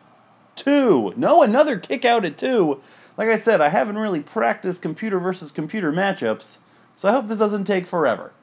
two. 0.56 1.12
No, 1.16 1.42
another 1.42 1.78
kick 1.78 2.04
out 2.04 2.24
at 2.24 2.38
two. 2.38 2.80
Like 3.16 3.28
I 3.28 3.36
said, 3.36 3.60
I 3.60 3.68
haven't 3.68 3.98
really 3.98 4.20
practiced 4.20 4.82
computer 4.82 5.18
versus 5.18 5.52
computer 5.52 5.92
matchups, 5.92 6.58
so 6.96 7.08
I 7.08 7.12
hope 7.12 7.28
this 7.28 7.38
doesn't 7.38 7.64
take 7.64 7.86
forever. 7.86 8.32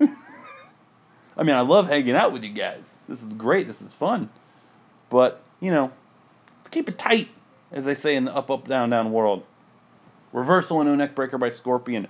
I 1.37 1.43
mean, 1.43 1.55
I 1.55 1.61
love 1.61 1.87
hanging 1.87 2.15
out 2.15 2.31
with 2.31 2.43
you 2.43 2.49
guys. 2.49 2.97
This 3.07 3.23
is 3.23 3.33
great. 3.33 3.67
This 3.67 3.81
is 3.81 3.93
fun. 3.93 4.29
But, 5.09 5.41
you 5.59 5.71
know, 5.71 5.91
let's 6.59 6.69
keep 6.69 6.87
it 6.87 6.97
tight, 6.97 7.29
as 7.71 7.85
they 7.85 7.93
say 7.93 8.15
in 8.15 8.25
the 8.25 8.35
up, 8.35 8.49
up, 8.49 8.67
down, 8.67 8.89
down 8.89 9.11
world. 9.11 9.43
Reversal 10.33 10.81
into 10.81 10.95
neck 10.95 11.15
breaker 11.15 11.37
by 11.37 11.49
Scorpion. 11.49 12.07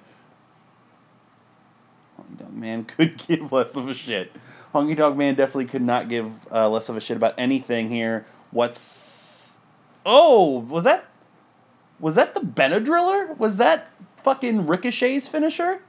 Honky 2.20 2.40
Dog 2.40 2.54
Man 2.54 2.84
could 2.86 3.18
give 3.18 3.52
less 3.52 3.76
of 3.76 3.88
a 3.88 3.94
shit. 3.94 4.32
Honky 4.74 4.96
Dog 4.96 5.18
Man 5.18 5.36
definitely 5.36 5.66
could 5.66 5.82
not 5.82 6.10
give 6.10 6.48
uh, 6.52 6.70
less 6.70 6.90
of 6.90 6.98
a 6.98 7.02
shit 7.02 7.18
about 7.18 7.34
anything 7.38 7.90
here. 7.90 8.26
What's. 8.52 9.56
Oh, 10.06 10.60
was 10.60 10.84
that. 10.84 11.11
Was 12.02 12.16
that 12.16 12.34
the 12.34 12.42
Benadryller? 12.42 13.38
Was 13.38 13.58
that 13.58 13.92
fucking 14.18 14.66
Ricochet's 14.66 15.28
finisher? 15.28 15.82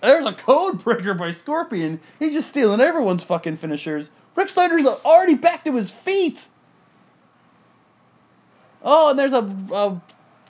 There's 0.00 0.26
a 0.26 0.32
code 0.32 0.82
breaker 0.82 1.12
by 1.12 1.32
Scorpion. 1.32 2.00
He's 2.18 2.32
just 2.32 2.48
stealing 2.48 2.80
everyone's 2.80 3.22
fucking 3.22 3.58
finishers. 3.58 4.10
Rick 4.34 4.48
Steiner's 4.48 4.86
already 4.86 5.34
back 5.34 5.64
to 5.64 5.76
his 5.76 5.90
feet. 5.90 6.48
Oh, 8.82 9.10
and 9.10 9.18
there's 9.18 9.34
a, 9.34 9.54
a 9.72 10.00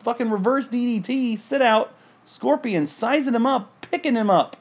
fucking 0.05 0.31
reverse 0.31 0.69
DDT. 0.69 1.39
Sit 1.39 1.61
out. 1.61 1.93
Scorpion 2.25 2.87
sizing 2.87 3.35
him 3.35 3.47
up, 3.47 3.73
picking 3.81 4.15
him 4.15 4.31
up. 4.31 4.57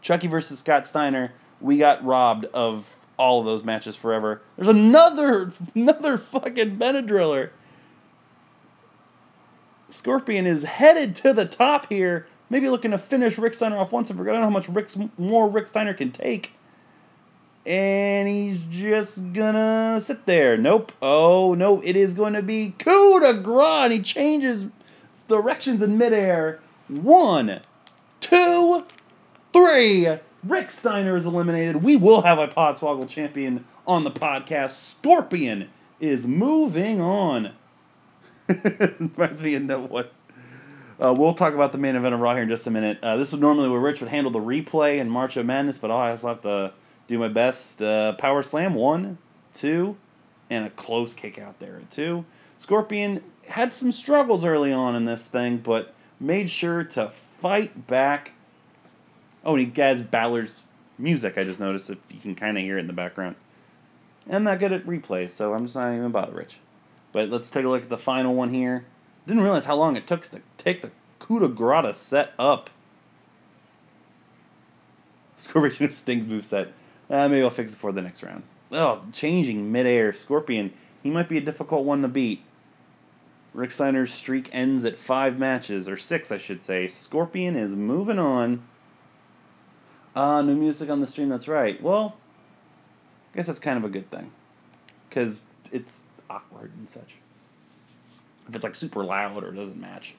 Chucky 0.00 0.28
versus 0.28 0.60
Scott 0.60 0.86
Steiner. 0.86 1.32
We 1.60 1.78
got 1.78 2.04
robbed 2.04 2.44
of 2.54 2.94
all 3.18 3.40
of 3.40 3.46
those 3.46 3.64
matches 3.64 3.96
forever. 3.96 4.40
There's 4.56 4.68
another 4.68 5.52
another 5.74 6.16
fucking 6.16 6.78
Benadryller. 6.78 7.50
Scorpion 9.90 10.46
is 10.46 10.64
headed 10.64 11.14
to 11.16 11.32
the 11.32 11.44
top 11.44 11.88
here. 11.88 12.26
Maybe 12.50 12.70
looking 12.70 12.92
to 12.92 12.98
finish 12.98 13.36
Rick 13.36 13.54
Steiner 13.54 13.76
off 13.76 13.92
once 13.92 14.08
and 14.10 14.18
forget. 14.18 14.34
I 14.34 14.40
don't 14.40 14.42
know 14.42 14.48
how 14.48 14.52
much 14.52 14.68
Rick's, 14.68 14.96
more 15.18 15.48
Rick 15.48 15.68
Steiner 15.68 15.94
can 15.94 16.12
take. 16.12 16.52
And 17.66 18.26
he's 18.26 18.60
just 18.70 19.32
gonna 19.34 20.00
sit 20.00 20.24
there. 20.24 20.56
Nope. 20.56 20.92
Oh, 21.02 21.54
no. 21.54 21.82
It 21.82 21.96
is 21.96 22.14
going 22.14 22.32
to 22.32 22.42
be 22.42 22.74
coup 22.78 23.20
de 23.20 23.34
grace. 23.34 23.84
And 23.84 23.92
he 23.92 24.00
changes 24.00 24.68
directions 25.28 25.82
in 25.82 25.98
midair. 25.98 26.60
One, 26.88 27.60
two, 28.20 28.86
three. 29.52 30.08
Rick 30.44 30.70
Steiner 30.70 31.16
is 31.16 31.26
eliminated. 31.26 31.82
We 31.82 31.96
will 31.96 32.22
have 32.22 32.38
a 32.38 32.46
Podswoggle 32.46 33.08
champion 33.08 33.64
on 33.86 34.04
the 34.04 34.10
podcast. 34.10 34.70
Scorpion 34.70 35.68
is 36.00 36.26
moving 36.26 37.00
on. 37.00 37.52
Reminds 38.98 39.42
me 39.42 39.54
of 39.54 39.90
what. 39.90 40.12
Uh, 41.00 41.14
we'll 41.16 41.34
talk 41.34 41.54
about 41.54 41.72
the 41.72 41.78
main 41.78 41.94
event 41.94 42.12
of 42.12 42.20
Raw 42.20 42.34
here 42.34 42.42
in 42.42 42.48
just 42.48 42.66
a 42.66 42.70
minute. 42.70 42.98
Uh, 43.02 43.16
this 43.16 43.32
is 43.32 43.38
normally 43.38 43.68
where 43.68 43.80
Rich 43.80 44.00
would 44.00 44.10
handle 44.10 44.32
the 44.32 44.40
replay 44.40 45.00
and 45.00 45.10
March 45.10 45.36
of 45.36 45.46
Madness, 45.46 45.78
but 45.78 45.90
I 45.92 46.10
also 46.10 46.28
have 46.28 46.40
to 46.42 46.72
do 47.06 47.18
my 47.18 47.28
best. 47.28 47.80
Uh, 47.80 48.14
power 48.14 48.42
slam, 48.42 48.74
one, 48.74 49.18
two, 49.52 49.96
and 50.50 50.66
a 50.66 50.70
close 50.70 51.14
kick 51.14 51.38
out 51.38 51.60
there 51.60 51.76
at 51.76 51.90
two. 51.90 52.24
Scorpion 52.58 53.22
had 53.48 53.72
some 53.72 53.92
struggles 53.92 54.44
early 54.44 54.72
on 54.72 54.96
in 54.96 55.04
this 55.04 55.28
thing, 55.28 55.58
but 55.58 55.94
made 56.18 56.50
sure 56.50 56.82
to 56.84 57.08
fight 57.08 57.86
back. 57.86 58.32
Oh, 59.48 59.56
and 59.56 59.74
he 59.74 59.80
has 59.80 60.02
Balor's 60.02 60.60
music, 60.98 61.38
I 61.38 61.44
just 61.44 61.58
noticed, 61.58 61.88
if 61.88 62.12
you 62.12 62.20
can 62.20 62.34
kind 62.34 62.58
of 62.58 62.64
hear 62.64 62.76
it 62.76 62.82
in 62.82 62.86
the 62.86 62.92
background. 62.92 63.34
And 64.26 64.36
I'm 64.36 64.44
not 64.44 64.58
good 64.58 64.72
at 64.72 64.84
replays, 64.84 65.30
so 65.30 65.54
I'm 65.54 65.64
just 65.64 65.74
not 65.74 65.94
even 65.94 66.10
bother 66.10 66.32
Rich. 66.32 66.58
But 67.12 67.30
let's 67.30 67.48
take 67.48 67.64
a 67.64 67.68
look 67.70 67.84
at 67.84 67.88
the 67.88 67.96
final 67.96 68.34
one 68.34 68.52
here. 68.52 68.84
Didn't 69.26 69.42
realize 69.42 69.64
how 69.64 69.76
long 69.76 69.96
it 69.96 70.06
took 70.06 70.24
to 70.24 70.42
take 70.58 70.82
the 70.82 70.90
coup 71.18 71.40
de 71.40 71.48
grace 71.48 71.96
set 71.96 72.34
up. 72.38 72.68
Scorpion 75.38 75.84
of 75.88 75.94
Sting's 75.94 76.26
moveset. 76.26 76.68
Uh, 77.08 77.26
maybe 77.30 77.42
I'll 77.42 77.48
fix 77.48 77.72
it 77.72 77.78
for 77.78 77.90
the 77.90 78.02
next 78.02 78.22
round. 78.22 78.42
Oh, 78.70 79.04
changing 79.14 79.72
midair. 79.72 80.12
Scorpion, 80.12 80.74
he 81.02 81.08
might 81.08 81.30
be 81.30 81.38
a 81.38 81.40
difficult 81.40 81.86
one 81.86 82.02
to 82.02 82.08
beat. 82.08 82.42
Rick 83.54 83.70
Steiner's 83.70 84.12
streak 84.12 84.50
ends 84.52 84.84
at 84.84 84.96
five 84.96 85.38
matches, 85.38 85.88
or 85.88 85.96
six, 85.96 86.30
I 86.30 86.36
should 86.36 86.62
say. 86.62 86.86
Scorpion 86.86 87.56
is 87.56 87.74
moving 87.74 88.18
on. 88.18 88.62
Ah, 90.20 90.38
uh, 90.38 90.42
music 90.42 90.90
on 90.90 91.00
the 91.00 91.06
stream, 91.06 91.28
that's 91.28 91.46
right. 91.46 91.80
Well, 91.80 92.16
I 93.32 93.36
guess 93.36 93.46
that's 93.46 93.60
kind 93.60 93.78
of 93.78 93.84
a 93.84 93.88
good 93.88 94.10
thing. 94.10 94.32
Because 95.08 95.42
it's 95.70 96.06
awkward 96.28 96.72
and 96.76 96.88
such. 96.88 97.18
If 98.48 98.56
it's 98.56 98.64
like 98.64 98.74
super 98.74 99.04
loud 99.04 99.44
or 99.44 99.52
doesn't 99.52 99.80
match, 99.80 100.16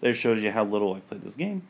that 0.00 0.14
shows 0.14 0.42
you 0.42 0.50
how 0.50 0.64
little 0.64 0.94
I've 0.94 1.06
played 1.06 1.22
this 1.22 1.36
game. 1.36 1.62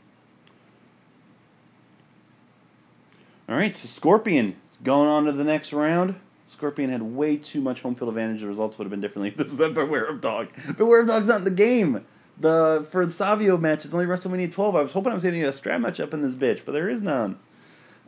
All 3.46 3.56
right, 3.56 3.76
so 3.76 3.88
Scorpion 3.88 4.56
is 4.70 4.78
going 4.82 5.10
on 5.10 5.26
to 5.26 5.32
the 5.32 5.44
next 5.44 5.74
round. 5.74 6.14
Scorpion 6.48 6.88
had 6.88 7.02
way 7.02 7.36
too 7.36 7.60
much 7.60 7.82
home 7.82 7.94
field 7.94 8.08
advantage. 8.08 8.40
The 8.40 8.46
results 8.46 8.78
would 8.78 8.86
have 8.86 8.90
been 8.90 9.02
differently 9.02 9.28
if 9.32 9.36
this 9.36 9.48
was 9.48 9.58
that 9.58 9.74
Beware 9.74 10.06
of 10.06 10.22
Dog. 10.22 10.48
Beware 10.78 11.02
of 11.02 11.08
Dog's 11.08 11.28
not 11.28 11.40
in 11.40 11.44
the 11.44 11.50
game. 11.50 12.06
The 12.40 12.86
for 12.88 13.04
the 13.04 13.12
Savio 13.12 13.58
match, 13.58 13.84
it's 13.84 13.92
only 13.92 14.06
WrestleMania 14.06 14.50
12. 14.50 14.76
I 14.76 14.80
was 14.80 14.92
hoping 14.92 15.10
I 15.10 15.14
was 15.14 15.22
getting 15.22 15.44
a 15.44 15.52
strap 15.52 15.82
match 15.82 16.00
up 16.00 16.14
in 16.14 16.22
this 16.22 16.34
bitch, 16.34 16.62
but 16.64 16.72
there 16.72 16.88
is 16.88 17.02
none. 17.02 17.38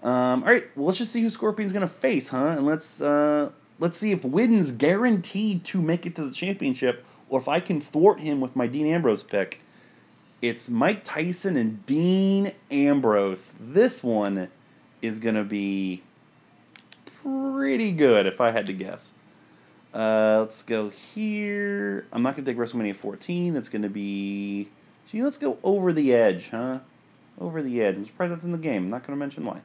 Um, 0.02 0.44
all 0.44 0.50
right, 0.50 0.64
well, 0.76 0.86
let's 0.86 0.98
just 0.98 1.12
see 1.12 1.22
who 1.22 1.30
Scorpion's 1.30 1.72
gonna 1.72 1.88
face, 1.88 2.28
huh? 2.28 2.48
And 2.48 2.66
let's 2.66 3.00
uh, 3.00 3.50
let's 3.78 3.98
see 3.98 4.12
if 4.12 4.22
Widden's 4.22 4.70
guaranteed 4.70 5.64
to 5.66 5.82
make 5.82 6.06
it 6.06 6.14
to 6.16 6.24
the 6.24 6.32
championship, 6.32 7.04
or 7.28 7.40
if 7.40 7.48
I 7.48 7.60
can 7.60 7.80
thwart 7.80 8.20
him 8.20 8.40
with 8.40 8.54
my 8.54 8.66
Dean 8.66 8.86
Ambrose 8.86 9.22
pick. 9.22 9.60
It's 10.40 10.68
Mike 10.68 11.02
Tyson 11.02 11.56
and 11.56 11.84
Dean 11.84 12.52
Ambrose. 12.70 13.54
This 13.58 14.04
one 14.04 14.48
is 15.02 15.18
gonna 15.18 15.42
be 15.42 16.02
pretty 17.22 17.90
good 17.90 18.24
if 18.24 18.40
I 18.40 18.52
had 18.52 18.66
to 18.66 18.72
guess. 18.72 19.14
Uh, 19.92 20.36
let's 20.40 20.62
go 20.62 20.90
here. 20.90 22.06
I'm 22.12 22.22
not 22.22 22.36
gonna 22.36 22.46
take 22.46 22.56
WrestleMania 22.56 22.94
14. 22.94 23.54
That's 23.54 23.68
gonna 23.68 23.88
be. 23.88 24.68
Gee, 25.10 25.24
let's 25.24 25.38
go 25.38 25.58
over 25.64 25.92
the 25.92 26.14
edge, 26.14 26.50
huh? 26.50 26.80
Over 27.40 27.60
the 27.60 27.82
edge. 27.82 27.96
I'm 27.96 28.04
surprised 28.04 28.32
that's 28.32 28.44
in 28.44 28.52
the 28.52 28.58
game. 28.58 28.84
I'm 28.84 28.90
not 28.90 29.04
gonna 29.04 29.16
mention 29.16 29.44
why. 29.44 29.62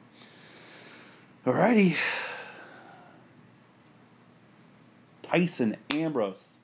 Alrighty. 1.46 1.96
Tyson 5.22 5.76
Ambrose. 5.90 6.56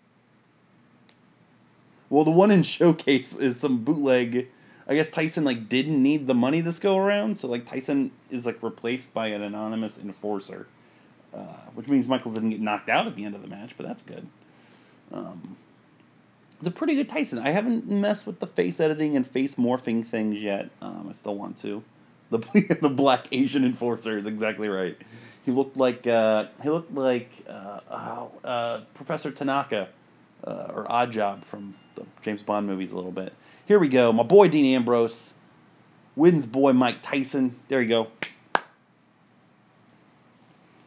Well, 2.09 2.25
the 2.25 2.31
one 2.31 2.51
in 2.51 2.63
Showcase 2.65 3.35
is 3.35 3.61
some 3.61 3.85
bootleg. 3.85 4.49
I 4.89 4.95
guess 4.95 5.11
Tyson 5.11 5.45
like 5.45 5.69
didn't 5.69 6.03
need 6.03 6.27
the 6.27 6.35
money 6.35 6.61
this 6.63 6.79
go 6.79 6.97
around, 6.97 7.37
so 7.37 7.47
like 7.47 7.67
Tyson 7.67 8.11
is 8.31 8.47
like 8.47 8.63
replaced 8.63 9.13
by 9.13 9.29
an 9.29 9.43
anonymous 9.43 9.99
enforcer, 9.99 10.67
uh, 11.35 11.69
which 11.75 11.89
means 11.89 12.09
Michaels 12.09 12.35
didn't 12.35 12.51
get 12.51 12.61
knocked 12.61 12.89
out 12.89 13.07
at 13.07 13.17
the 13.17 13.25
end 13.25 13.35
of 13.35 13.43
the 13.43 13.49
match, 13.49 13.75
but 13.77 13.87
that's 13.87 14.03
good. 14.03 14.27
Um, 15.13 15.57
it's 16.59 16.67
a 16.67 16.73
pretty 16.73 16.95
good 16.95 17.09
Tyson. 17.09 17.39
I 17.39 17.51
haven't 17.51 17.87
messed 17.87 18.27
with 18.27 18.41
the 18.41 18.47
face 18.47 18.81
editing 18.81 19.15
and 19.15 19.27
face 19.27 19.57
morphing 19.57 20.05
things 20.07 20.43
yet. 20.43 20.71
Um, 20.81 21.09
I 21.11 21.15
still 21.15 21.37
want 21.37 21.59
to. 21.59 21.85
The 22.31 22.39
the 22.81 22.89
black 22.89 23.27
Asian 23.33 23.65
enforcer 23.65 24.17
is 24.17 24.27
exactly 24.27 24.69
right. 24.69 24.97
He 25.45 25.51
looked 25.51 25.77
like 25.77 26.07
uh, 26.07 26.47
he 26.63 26.71
looked 26.71 26.95
like 26.95 27.31
uh, 27.49 27.81
oh, 27.91 28.31
uh, 28.45 28.81
Professor 28.95 29.31
Tanaka 29.31 29.89
uh, 30.45 30.73
or 30.75 30.87
Oddjob 30.87 31.45
from 31.45 31.75
the 31.95 32.05
James 32.23 32.43
Bond 32.43 32.67
movies 32.67 32.93
a 32.93 32.97
little 32.97 33.13
bit. 33.13 33.33
Here 33.65 33.79
we 33.79 33.89
go. 33.89 34.13
My 34.13 34.23
boy 34.23 34.49
Dean 34.49 34.65
Ambrose 34.75 35.35
wins 36.17 36.47
boy 36.47 36.73
Mike 36.73 37.03
Tyson. 37.03 37.57
There 37.69 37.81
you 37.81 37.89
go. 37.89 38.09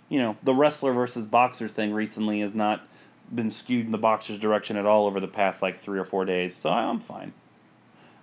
You 0.10 0.20
know, 0.20 0.38
the 0.44 0.54
wrestler 0.54 0.94
versus 0.94 1.26
boxer 1.26 1.68
thing 1.68 1.92
recently 1.92 2.42
has 2.42 2.54
not 2.54 2.88
been 3.34 3.50
skewed 3.50 3.86
in 3.86 3.92
the 3.92 3.98
boxer's 3.98 4.38
direction 4.38 4.78
at 4.78 4.86
all 4.86 5.08
over 5.08 5.20
the 5.20 5.28
past 5.28 5.62
like 5.62 5.80
three 5.80 5.98
or 5.98 6.04
four 6.04 6.24
days, 6.24 6.56
so 6.56 6.70
I'm 6.70 7.00
fine. 7.00 7.34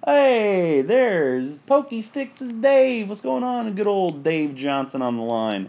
Hey, 0.04 0.80
there's 0.80 1.58
Pokey 1.58 2.00
Sticks' 2.00 2.38
Dave. 2.38 3.10
What's 3.10 3.20
going 3.20 3.42
on? 3.42 3.74
Good 3.74 3.86
old 3.86 4.22
Dave 4.22 4.54
Johnson 4.54 5.02
on 5.02 5.18
the 5.18 5.22
line. 5.22 5.68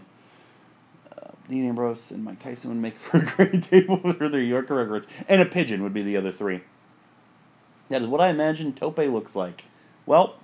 Dean 1.50 1.68
Ambrose 1.68 2.10
and 2.10 2.24
Mike 2.24 2.38
Tyson 2.38 2.70
would 2.70 2.78
make 2.78 2.96
for 2.98 3.18
a 3.18 3.24
great 3.36 3.64
table 3.64 3.98
for 4.14 4.30
the 4.30 4.42
Yorker 4.42 4.74
records. 4.74 5.06
And 5.28 5.42
a 5.42 5.44
pigeon 5.44 5.82
would 5.82 5.92
be 5.92 6.02
the 6.02 6.16
other 6.16 6.32
three. 6.32 6.62
That 7.90 8.00
is 8.00 8.08
what 8.08 8.22
I 8.22 8.28
imagine 8.28 8.72
Tope 8.72 8.96
looks 8.96 9.36
like. 9.36 9.64
Well, 10.06 10.36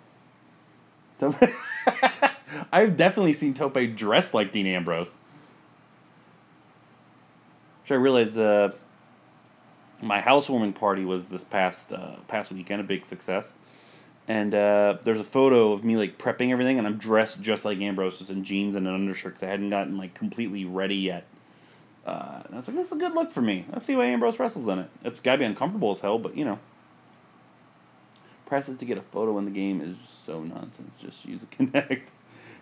Tope 1.18 1.36
I've 2.72 2.94
definitely 2.98 3.32
seen 3.32 3.54
Tope 3.54 3.78
dressed 3.94 4.34
like 4.34 4.52
Dean 4.52 4.66
Ambrose. 4.66 5.16
Which 7.82 7.92
I 7.92 7.94
realized 7.94 8.36
uh, 8.36 8.72
my 10.02 10.20
housewarming 10.20 10.74
party 10.74 11.06
was 11.06 11.30
this 11.30 11.42
past 11.42 11.90
uh, 11.90 12.16
past 12.26 12.52
weekend, 12.52 12.82
a 12.82 12.84
big 12.84 13.06
success 13.06 13.54
and 14.28 14.54
uh, 14.54 14.98
there's 15.02 15.20
a 15.20 15.24
photo 15.24 15.72
of 15.72 15.82
me 15.82 15.96
like 15.96 16.18
prepping 16.18 16.50
everything, 16.50 16.78
and 16.78 16.86
I'm 16.86 16.98
dressed 16.98 17.40
just 17.40 17.64
like 17.64 17.78
Ambrose, 17.78 18.18
just 18.18 18.30
in 18.30 18.44
jeans 18.44 18.74
and 18.74 18.86
an 18.86 18.94
undershirt 18.94 19.34
because 19.34 19.46
I 19.46 19.50
hadn't 19.50 19.70
gotten 19.70 19.96
like 19.96 20.12
completely 20.12 20.66
ready 20.66 20.96
yet. 20.96 21.24
Uh, 22.06 22.42
and 22.44 22.54
I 22.54 22.56
was 22.58 22.68
like, 22.68 22.76
this 22.76 22.88
is 22.88 22.92
a 22.92 22.96
good 22.96 23.14
look 23.14 23.32
for 23.32 23.40
me. 23.40 23.64
Let's 23.72 23.86
see 23.86 23.96
why 23.96 24.04
Ambrose 24.04 24.38
wrestles 24.38 24.68
in 24.68 24.80
it. 24.80 24.90
It's 25.02 25.20
gotta 25.20 25.38
be 25.38 25.44
uncomfortable 25.44 25.92
as 25.92 26.00
hell, 26.00 26.18
but 26.18 26.36
you 26.36 26.44
know. 26.44 26.58
Prices 28.44 28.76
to 28.78 28.84
get 28.84 28.98
a 28.98 29.02
photo 29.02 29.36
in 29.38 29.46
the 29.46 29.50
game 29.50 29.80
is 29.80 29.98
so 29.98 30.42
nonsense. 30.42 30.90
Just 31.00 31.24
use 31.24 31.42
a 31.42 31.46
Kinect. 31.46 32.02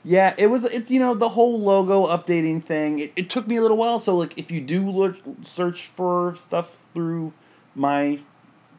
yeah, 0.04 0.34
it 0.38 0.46
was. 0.46 0.64
It's 0.64 0.92
you 0.92 1.00
know 1.00 1.14
the 1.14 1.30
whole 1.30 1.60
logo 1.60 2.06
updating 2.06 2.62
thing. 2.62 3.00
It, 3.00 3.12
it 3.16 3.28
took 3.28 3.48
me 3.48 3.56
a 3.56 3.62
little 3.62 3.76
while. 3.76 3.98
So 3.98 4.16
like, 4.16 4.38
if 4.38 4.52
you 4.52 4.60
do 4.60 4.88
look, 4.88 5.16
search 5.42 5.88
for 5.88 6.34
stuff 6.36 6.86
through 6.94 7.32
my 7.74 8.20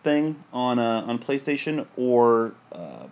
thing 0.08 0.44
on 0.54 0.80
uh, 0.80 1.04
on 1.06 1.20
PlayStation 1.20 1.86
or 1.98 2.54
uh, 2.72 3.08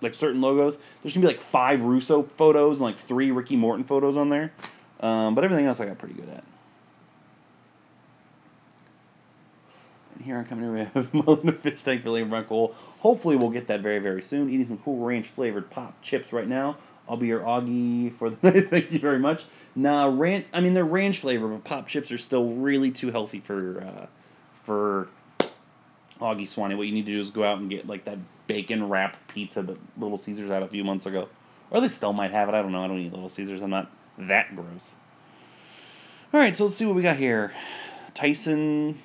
like 0.00 0.14
certain 0.14 0.40
logos, 0.40 0.78
there's 1.02 1.14
gonna 1.14 1.26
be 1.26 1.32
like 1.32 1.42
five 1.42 1.82
Russo 1.82 2.22
photos 2.22 2.78
and 2.78 2.86
like 2.86 2.96
three 2.96 3.30
Ricky 3.30 3.56
Morton 3.56 3.84
photos 3.84 4.16
on 4.16 4.30
there. 4.30 4.52
Um, 5.00 5.34
but 5.34 5.44
everything 5.44 5.66
else 5.66 5.78
I 5.78 5.86
got 5.86 5.98
pretty 5.98 6.14
good 6.14 6.28
at. 6.28 6.44
And 10.14 10.24
here 10.24 10.38
I'm 10.38 10.46
coming 10.46 10.64
in, 10.64 10.72
we 10.72 10.80
have 10.80 11.12
Mullen 11.26 11.52
Fish 11.52 11.82
Tank 11.82 12.04
Liam 12.04 12.32
Runkle. 12.32 12.74
Hopefully 13.00 13.36
we'll 13.36 13.50
get 13.50 13.66
that 13.66 13.80
very, 13.80 13.98
very 13.98 14.22
soon. 14.22 14.48
Eating 14.48 14.66
some 14.66 14.78
cool 14.78 15.04
ranch 15.04 15.26
flavored 15.26 15.70
pop 15.70 16.00
chips 16.00 16.32
right 16.32 16.48
now 16.48 16.78
I'll 17.08 17.16
be 17.16 17.28
your 17.28 17.40
Augie 17.40 18.12
for 18.12 18.30
the 18.30 18.38
night. 18.50 18.68
Thank 18.68 18.90
you 18.90 18.98
very 18.98 19.18
much. 19.18 19.44
Nah, 19.74 20.06
ranch. 20.12 20.46
I 20.52 20.60
mean, 20.60 20.74
they're 20.74 20.84
ranch 20.84 21.20
flavor, 21.20 21.48
but 21.48 21.64
pop 21.64 21.88
chips 21.88 22.10
are 22.10 22.18
still 22.18 22.50
really 22.54 22.90
too 22.90 23.10
healthy 23.10 23.40
for 23.40 23.80
uh, 23.82 24.06
for 24.52 25.08
Augie 26.20 26.48
Swanee. 26.48 26.74
What 26.74 26.86
you 26.86 26.92
need 26.92 27.06
to 27.06 27.12
do 27.12 27.20
is 27.20 27.30
go 27.30 27.44
out 27.44 27.58
and 27.58 27.68
get 27.68 27.86
like 27.86 28.04
that 28.04 28.18
bacon 28.46 28.88
wrap 28.88 29.16
pizza 29.28 29.62
that 29.62 29.78
Little 29.98 30.18
Caesars 30.18 30.48
had 30.48 30.62
a 30.62 30.68
few 30.68 30.84
months 30.84 31.06
ago, 31.06 31.28
or 31.70 31.80
they 31.80 31.88
still 31.88 32.12
might 32.12 32.30
have 32.30 32.48
it. 32.48 32.54
I 32.54 32.62
don't 32.62 32.72
know. 32.72 32.84
I 32.84 32.88
don't 32.88 32.98
eat 32.98 33.12
Little 33.12 33.28
Caesars. 33.28 33.62
I'm 33.62 33.70
not 33.70 33.90
that 34.18 34.54
gross. 34.54 34.92
All 36.32 36.40
right, 36.40 36.56
so 36.56 36.64
let's 36.64 36.76
see 36.76 36.86
what 36.86 36.96
we 36.96 37.02
got 37.02 37.16
here. 37.16 37.52
Tyson. 38.14 39.00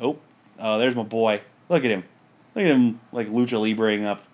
Oh, 0.00 0.18
oh, 0.58 0.78
there's 0.78 0.96
my 0.96 1.02
boy. 1.02 1.42
Look 1.68 1.84
at 1.84 1.90
him. 1.90 2.04
Look 2.54 2.64
at 2.64 2.70
him, 2.70 3.00
like 3.12 3.28
lucha 3.28 3.60
libreing 3.60 4.04
up. 4.04 4.24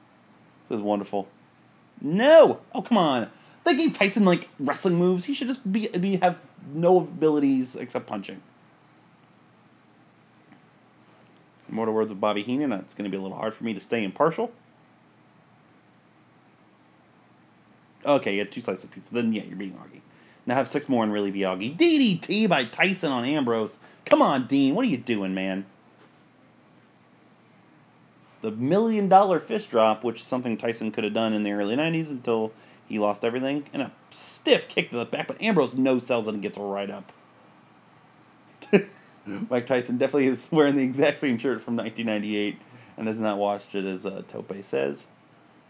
This 0.69 0.79
is 0.79 0.83
wonderful. 0.83 1.29
No! 2.01 2.61
Oh, 2.75 2.83
come 2.83 2.99
on. 2.99 3.31
They 3.65 3.75
gave 3.77 3.95
Tyson 3.95 4.25
like 4.25 4.49
wrestling 4.59 4.97
moves. 4.97 5.25
He 5.25 5.35
should 5.35 5.49
just 5.49 5.71
be, 5.71 5.89
be 5.89 6.17
have 6.17 6.39
no 6.73 6.99
abilities 6.99 7.77
except 7.77 8.07
punching. 8.07 8.43
To 11.75 11.91
words 11.91 12.13
of 12.13 12.21
Bobby 12.21 12.43
Heenan. 12.43 12.71
That's 12.71 12.95
going 12.95 13.05
to 13.05 13.11
be 13.11 13.17
a 13.17 13.21
little 13.21 13.37
hard 13.37 13.53
for 13.53 13.65
me 13.65 13.75
to 13.75 13.81
stay 13.81 14.05
impartial. 14.05 14.53
Okay, 18.07 18.35
you 18.35 18.39
had 18.39 18.53
two 18.53 18.61
slices 18.61 18.85
of 18.85 18.93
pizza. 18.93 19.13
Then 19.13 19.33
yeah, 19.33 19.43
you're 19.43 19.57
being 19.57 19.73
Augie. 19.73 20.01
Now 20.47 20.55
have 20.55 20.69
six 20.69 20.89
more 20.89 21.03
and 21.03 21.13
really 21.13 21.31
be 21.31 21.41
Augie. 21.41 21.77
DDT 21.77 22.49
by 22.49 22.65
Tyson 22.65 23.11
on 23.11 23.25
Ambrose. 23.25 23.79
Come 24.05 24.23
on, 24.23 24.47
Dean. 24.47 24.75
What 24.75 24.85
are 24.85 24.89
you 24.89 24.99
doing, 24.99 25.35
man? 25.35 25.67
The 28.43 28.51
million 28.51 29.09
dollar 29.09 29.41
fist 29.41 29.71
drop, 29.71 30.05
which 30.05 30.21
is 30.21 30.27
something 30.27 30.57
Tyson 30.57 30.93
could 30.93 31.03
have 31.05 31.15
done 31.15 31.33
in 31.33 31.43
the 31.43 31.53
early 31.53 31.77
90s 31.77 32.11
until 32.11 32.53
he 32.87 32.99
lost 32.99 33.25
everything, 33.25 33.65
and 33.73 33.81
a 33.81 33.93
stiff 34.11 34.69
kick 34.69 34.91
to 34.91 34.97
the 34.97 35.07
back, 35.07 35.27
but 35.27 35.41
Ambrose 35.41 35.75
no 35.75 35.99
sells 35.99 36.27
it 36.27 36.35
and 36.35 36.43
gets 36.43 36.59
right 36.59 36.91
up. 36.91 37.13
Mike 39.51 39.67
Tyson 39.67 39.99
definitely 39.99 40.27
is 40.27 40.49
wearing 40.53 40.77
the 40.77 40.83
exact 40.83 41.19
same 41.19 41.39
shirt 41.39 41.61
from 41.61 41.77
1998 41.77 42.59
and 42.97 43.07
has 43.07 43.19
not 43.19 43.39
watched 43.39 43.75
it, 43.75 43.85
as 43.85 44.07
uh, 44.07 44.23
Tope 44.29 44.55
says. 44.63 45.07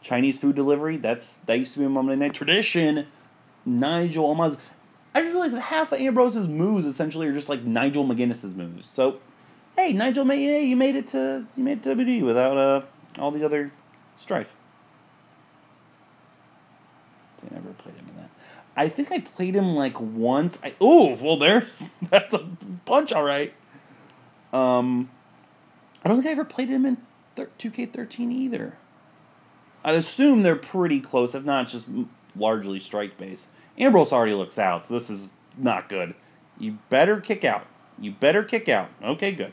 Chinese 0.02 0.38
food 0.38 0.54
delivery, 0.54 0.96
that's 0.98 1.36
that 1.36 1.58
used 1.58 1.72
to 1.74 1.78
be 1.78 1.86
a 1.86 1.88
Monday 1.88 2.16
night 2.16 2.34
tradition. 2.34 3.06
Nigel 3.64 4.34
Almaz. 4.34 4.58
I 5.14 5.22
just 5.22 5.32
realized 5.32 5.54
that 5.54 5.62
half 5.62 5.92
of 5.92 6.00
Ambrose's 6.00 6.48
moves 6.48 6.84
essentially 6.84 7.26
are 7.28 7.32
just 7.32 7.48
like 7.48 7.62
Nigel 7.62 8.04
McGuinness's 8.04 8.54
moves. 8.54 8.86
So, 8.86 9.20
hey, 9.76 9.92
Nigel, 9.92 10.26
hey, 10.26 10.64
you 10.64 10.76
made 10.76 10.96
it 10.96 11.06
to 11.08 11.46
you 11.56 11.64
made 11.64 11.78
it 11.78 11.82
to 11.84 11.94
WWE 11.94 12.22
without 12.22 12.58
uh, 12.58 12.82
all 13.18 13.30
the 13.30 13.44
other 13.44 13.72
strife. 14.18 14.54
I 17.50 17.54
never 17.54 17.72
played 17.72 17.94
him. 17.94 18.13
I 18.76 18.88
think 18.88 19.12
I 19.12 19.20
played 19.20 19.54
him 19.54 19.76
like 19.76 20.00
once. 20.00 20.58
I 20.62 20.74
oh 20.80 21.16
well, 21.20 21.36
there's 21.36 21.84
that's 22.10 22.34
a 22.34 22.46
punch, 22.84 23.12
all 23.12 23.22
right. 23.22 23.52
Um, 24.52 25.10
I 26.04 26.08
don't 26.08 26.18
think 26.18 26.28
I 26.28 26.32
ever 26.32 26.44
played 26.44 26.68
him 26.68 26.84
in 26.86 26.98
two 27.58 27.70
K 27.70 27.86
thirteen 27.86 28.32
either. 28.32 28.76
I'd 29.84 29.94
assume 29.94 30.42
they're 30.42 30.56
pretty 30.56 31.00
close, 31.00 31.34
if 31.34 31.44
not 31.44 31.68
just 31.68 31.86
largely 32.34 32.80
strike 32.80 33.18
based. 33.18 33.48
Ambrose 33.78 34.12
already 34.12 34.34
looks 34.34 34.58
out, 34.58 34.86
so 34.86 34.94
this 34.94 35.10
is 35.10 35.30
not 35.56 35.88
good. 35.88 36.14
You 36.58 36.78
better 36.88 37.20
kick 37.20 37.44
out. 37.44 37.66
You 37.98 38.12
better 38.12 38.42
kick 38.42 38.68
out. 38.68 38.88
Okay, 39.02 39.32
good. 39.32 39.52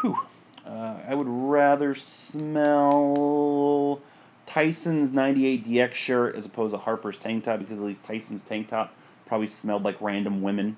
Whew. 0.00 0.18
Uh, 0.64 0.98
I 1.08 1.14
would 1.14 1.28
rather 1.28 1.94
smell 1.94 3.14
Tyson's 4.46 5.12
98 5.12 5.66
DX 5.66 5.92
shirt 5.92 6.36
as 6.36 6.46
opposed 6.46 6.72
to 6.72 6.78
Harper's 6.78 7.18
tank 7.18 7.44
top 7.44 7.58
because 7.58 7.78
at 7.78 7.84
least 7.84 8.04
Tyson's 8.04 8.42
tank 8.42 8.68
top 8.68 8.94
probably 9.26 9.48
smelled 9.48 9.82
like 9.82 10.00
random 10.00 10.40
women 10.40 10.76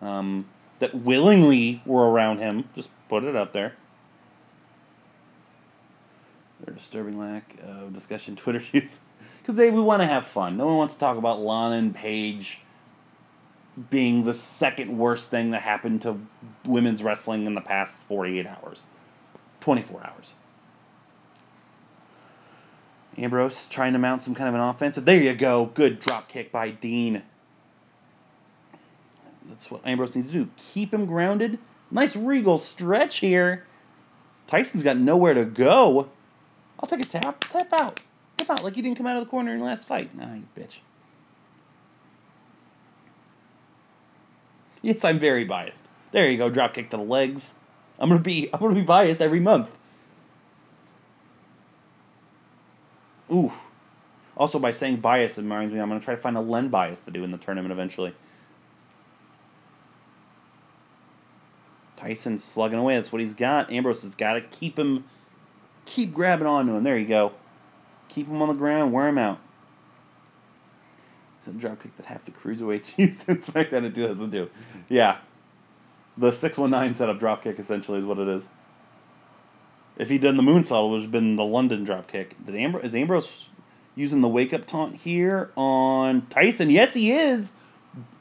um, 0.00 0.46
that 0.78 0.94
willingly 0.94 1.82
were 1.84 2.10
around 2.10 2.38
him. 2.38 2.68
Just 2.74 2.88
put 3.08 3.24
it 3.24 3.36
out 3.36 3.52
there. 3.52 3.74
Their 6.64 6.74
disturbing 6.74 7.18
lack 7.18 7.56
of 7.62 7.92
discussion 7.92 8.36
Twitter 8.36 8.60
shoots. 8.60 9.00
Because 9.38 9.56
they 9.56 9.70
we 9.70 9.80
want 9.80 10.00
to 10.00 10.06
have 10.06 10.26
fun. 10.26 10.56
No 10.56 10.66
one 10.66 10.76
wants 10.76 10.94
to 10.94 11.00
talk 11.00 11.16
about 11.16 11.40
Lana 11.40 11.76
and 11.76 11.94
Paige 11.94 12.60
being 13.90 14.24
the 14.24 14.34
second 14.34 14.98
worst 14.98 15.30
thing 15.30 15.50
that 15.50 15.62
happened 15.62 16.02
to 16.02 16.20
women's 16.64 17.02
wrestling 17.02 17.46
in 17.46 17.54
the 17.54 17.60
past 17.60 18.02
48 18.02 18.46
hours. 18.46 18.84
24 19.60 20.06
hours. 20.06 20.34
Ambrose 23.18 23.68
trying 23.68 23.92
to 23.92 23.98
mount 23.98 24.22
some 24.22 24.34
kind 24.34 24.48
of 24.48 24.54
an 24.54 24.60
offensive. 24.60 25.04
There 25.04 25.20
you 25.20 25.34
go. 25.34 25.66
Good 25.66 26.00
drop 26.00 26.28
kick 26.28 26.50
by 26.50 26.70
Dean. 26.70 27.22
That's 29.48 29.70
what 29.70 29.86
Ambrose 29.86 30.16
needs 30.16 30.28
to 30.28 30.44
do. 30.44 30.50
Keep 30.56 30.94
him 30.94 31.04
grounded. 31.04 31.58
Nice 31.90 32.16
regal 32.16 32.58
stretch 32.58 33.18
here. 33.18 33.66
Tyson's 34.46 34.82
got 34.82 34.96
nowhere 34.96 35.34
to 35.34 35.44
go. 35.44 36.08
I'll 36.80 36.88
take 36.88 37.00
a 37.00 37.04
tap. 37.04 37.40
Tap 37.40 37.72
out. 37.72 38.00
Tap 38.38 38.50
out 38.50 38.64
like 38.64 38.76
you 38.76 38.82
didn't 38.82 38.96
come 38.96 39.06
out 39.06 39.16
of 39.16 39.24
the 39.24 39.30
corner 39.30 39.52
in 39.52 39.60
the 39.60 39.64
last 39.64 39.86
fight. 39.86 40.16
Nah, 40.16 40.34
you 40.34 40.44
bitch. 40.56 40.78
Yes, 44.80 45.04
I'm 45.04 45.18
very 45.18 45.44
biased. 45.44 45.86
There 46.10 46.28
you 46.28 46.36
go. 46.36 46.50
Drop 46.50 46.74
kick 46.74 46.90
to 46.90 46.96
the 46.96 47.02
legs. 47.02 47.54
I'm 47.98 48.08
gonna 48.08 48.20
be 48.20 48.48
I'm 48.52 48.60
gonna 48.60 48.74
be 48.74 48.82
biased 48.82 49.20
every 49.20 49.40
month. 49.40 49.76
Ooh. 53.32 53.52
Also, 54.36 54.58
by 54.58 54.70
saying 54.70 54.96
bias, 54.96 55.38
it 55.38 55.42
reminds 55.42 55.72
me 55.72 55.80
I'm 55.80 55.88
going 55.88 56.00
to 56.00 56.04
try 56.04 56.14
to 56.14 56.20
find 56.20 56.36
a 56.36 56.40
Len 56.40 56.68
bias 56.68 57.00
to 57.02 57.10
do 57.10 57.24
in 57.24 57.30
the 57.30 57.38
tournament 57.38 57.72
eventually. 57.72 58.14
Tyson 61.96 62.38
slugging 62.38 62.78
away. 62.78 62.96
That's 62.96 63.12
what 63.12 63.20
he's 63.20 63.34
got. 63.34 63.70
Ambrose 63.70 64.02
has 64.02 64.14
got 64.14 64.34
to 64.34 64.40
keep 64.40 64.78
him, 64.78 65.04
keep 65.84 66.12
grabbing 66.12 66.46
onto 66.46 66.74
him. 66.74 66.82
There 66.82 66.98
you 66.98 67.06
go. 67.06 67.32
Keep 68.08 68.28
him 68.28 68.42
on 68.42 68.48
the 68.48 68.54
ground. 68.54 68.92
Wear 68.92 69.08
him 69.08 69.18
out. 69.18 69.38
It's 71.38 71.48
a 71.48 71.52
drop 71.52 71.82
kick 71.82 71.96
that 71.96 72.06
half 72.06 72.24
the 72.24 72.30
cruiserweights 72.30 72.98
used 72.98 73.28
in 73.28 73.38
SmackDown 73.38 73.84
in 73.84 73.92
2002. 73.92 74.50
Yeah. 74.88 75.18
The 76.16 76.32
619 76.32 76.94
setup 76.94 77.18
drop 77.18 77.42
kick 77.42 77.58
essentially 77.58 77.98
is 77.98 78.04
what 78.04 78.18
it 78.18 78.28
is. 78.28 78.48
If 79.96 80.08
he'd 80.08 80.22
done 80.22 80.36
the 80.36 80.42
moonsault, 80.42 80.88
it 80.88 80.90
would 80.90 81.02
have 81.02 81.10
been 81.10 81.36
the 81.36 81.44
London 81.44 81.84
dropkick. 81.84 82.32
Did 82.44 82.84
is 82.84 82.94
Ambrose 82.94 83.48
using 83.94 84.20
the 84.20 84.28
wake 84.28 84.54
up 84.54 84.66
taunt 84.66 84.96
here 84.96 85.50
on 85.56 86.26
Tyson? 86.28 86.70
Yes, 86.70 86.94
he 86.94 87.12
is. 87.12 87.54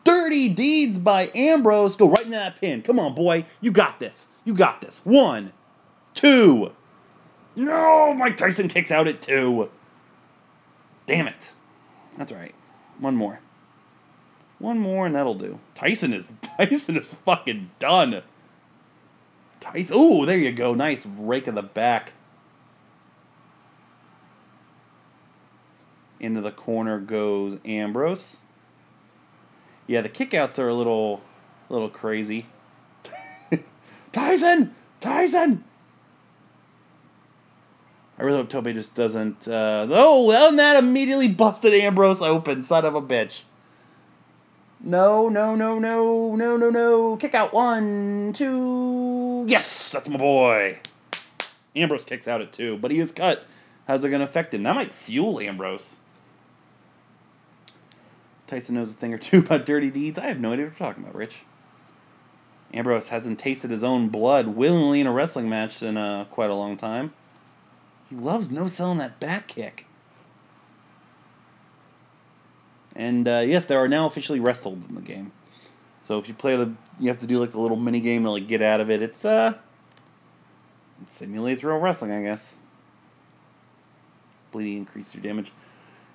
Dirty 0.03 0.49
deeds 0.49 0.97
by 0.97 1.31
Ambrose. 1.35 1.95
Go 1.95 2.09
right 2.09 2.25
into 2.25 2.31
that 2.31 2.59
pin. 2.59 2.81
Come 2.81 2.99
on, 2.99 3.15
boy. 3.15 3.45
You 3.61 3.71
got 3.71 3.99
this. 3.99 4.27
You 4.43 4.53
got 4.53 4.81
this. 4.81 5.01
One, 5.05 5.53
two. 6.13 6.71
No, 7.55 8.13
Mike 8.13 8.37
Tyson 8.37 8.67
kicks 8.67 8.91
out 8.91 9.07
at 9.07 9.21
two. 9.21 9.69
Damn 11.05 11.27
it. 11.27 11.53
That's 12.17 12.31
right. 12.31 12.55
One 12.99 13.15
more. 13.15 13.39
One 14.59 14.77
more 14.79 15.05
and 15.05 15.15
that'll 15.15 15.35
do. 15.35 15.59
Tyson 15.75 16.13
is 16.13 16.33
Tyson 16.41 16.97
is 16.97 17.13
fucking 17.13 17.71
done. 17.79 18.21
Tyson. 19.61 19.95
Oh, 19.97 20.25
there 20.25 20.37
you 20.37 20.51
go. 20.51 20.73
Nice 20.73 21.05
rake 21.05 21.47
of 21.47 21.55
the 21.55 21.63
back. 21.63 22.11
Into 26.19 26.41
the 26.41 26.51
corner 26.51 26.99
goes 26.99 27.57
Ambrose. 27.63 28.37
Yeah, 29.87 30.01
the 30.01 30.09
kickouts 30.09 30.59
are 30.59 30.67
a 30.67 30.73
little, 30.73 31.21
little 31.69 31.89
crazy. 31.89 32.47
Tyson, 34.11 34.75
Tyson. 34.99 35.63
I 38.19 38.23
really 38.23 38.37
hope 38.37 38.49
Toby 38.49 38.73
just 38.73 38.93
doesn't. 38.93 39.47
Uh, 39.47 39.87
oh, 39.89 40.25
well, 40.25 40.49
and 40.49 40.59
that 40.59 40.77
immediately 40.77 41.27
busted 41.27 41.73
Ambrose 41.73 42.21
open, 42.21 42.61
son 42.61 42.85
of 42.85 42.93
a 42.93 43.01
bitch. 43.01 43.41
No, 44.83 45.29
no, 45.29 45.55
no, 45.55 45.77
no, 45.77 46.35
no, 46.35 46.57
no, 46.57 46.69
no. 46.69 47.17
Kick 47.17 47.35
out 47.35 47.53
one, 47.53 48.33
two. 48.33 48.90
Yes, 49.47 49.91
that's 49.91 50.09
my 50.09 50.17
boy. 50.17 50.79
Ambrose 51.75 52.03
kicks 52.03 52.27
out 52.27 52.41
at 52.41 52.51
two, 52.51 52.77
but 52.77 52.91
he 52.91 52.99
is 52.99 53.11
cut. 53.11 53.45
How's 53.87 54.03
it 54.03 54.09
going 54.09 54.19
to 54.19 54.25
affect 54.25 54.53
him? 54.53 54.63
That 54.63 54.75
might 54.75 54.93
fuel 54.93 55.39
Ambrose. 55.39 55.95
Tyson 58.47 58.75
knows 58.75 58.89
a 58.89 58.93
thing 58.93 59.13
or 59.13 59.17
two 59.17 59.39
about 59.45 59.65
dirty 59.65 59.89
deeds. 59.89 60.19
I 60.19 60.27
have 60.27 60.39
no 60.39 60.53
idea 60.53 60.65
what 60.65 60.77
you're 60.79 60.87
talking 60.87 61.03
about, 61.03 61.15
Rich. 61.15 61.41
Ambrose 62.73 63.09
hasn't 63.09 63.39
tasted 63.39 63.71
his 63.71 63.83
own 63.83 64.09
blood 64.09 64.49
willingly 64.49 65.01
in 65.01 65.07
a 65.07 65.11
wrestling 65.11 65.49
match 65.49 65.81
in 65.83 65.97
uh, 65.97 66.25
quite 66.25 66.49
a 66.49 66.55
long 66.55 66.77
time. 66.77 67.13
He 68.09 68.15
loves 68.15 68.51
no 68.51 68.67
selling 68.67 68.97
that 68.99 69.19
back 69.19 69.47
kick. 69.47 69.85
And 72.95 73.27
uh, 73.27 73.43
yes, 73.45 73.65
there 73.65 73.79
are 73.79 73.87
now 73.87 74.05
officially 74.05 74.39
wrestled 74.39 74.83
in 74.87 74.95
the 74.95 75.01
game. 75.01 75.31
So 76.11 76.19
if 76.19 76.27
you 76.27 76.33
play 76.33 76.57
the, 76.57 76.73
you 76.99 77.07
have 77.07 77.19
to 77.19 77.25
do 77.25 77.39
like 77.39 77.51
the 77.51 77.59
little 77.61 77.77
mini 77.77 78.01
game 78.01 78.25
to 78.25 78.31
like 78.31 78.45
get 78.45 78.61
out 78.61 78.81
of 78.81 78.91
it. 78.91 79.01
It's 79.01 79.23
uh, 79.23 79.53
it 81.01 81.13
simulates 81.13 81.63
real 81.63 81.77
wrestling, 81.77 82.11
I 82.11 82.21
guess. 82.21 82.55
Bleeding 84.51 84.79
increases 84.79 85.15
your 85.15 85.23
damage. 85.23 85.53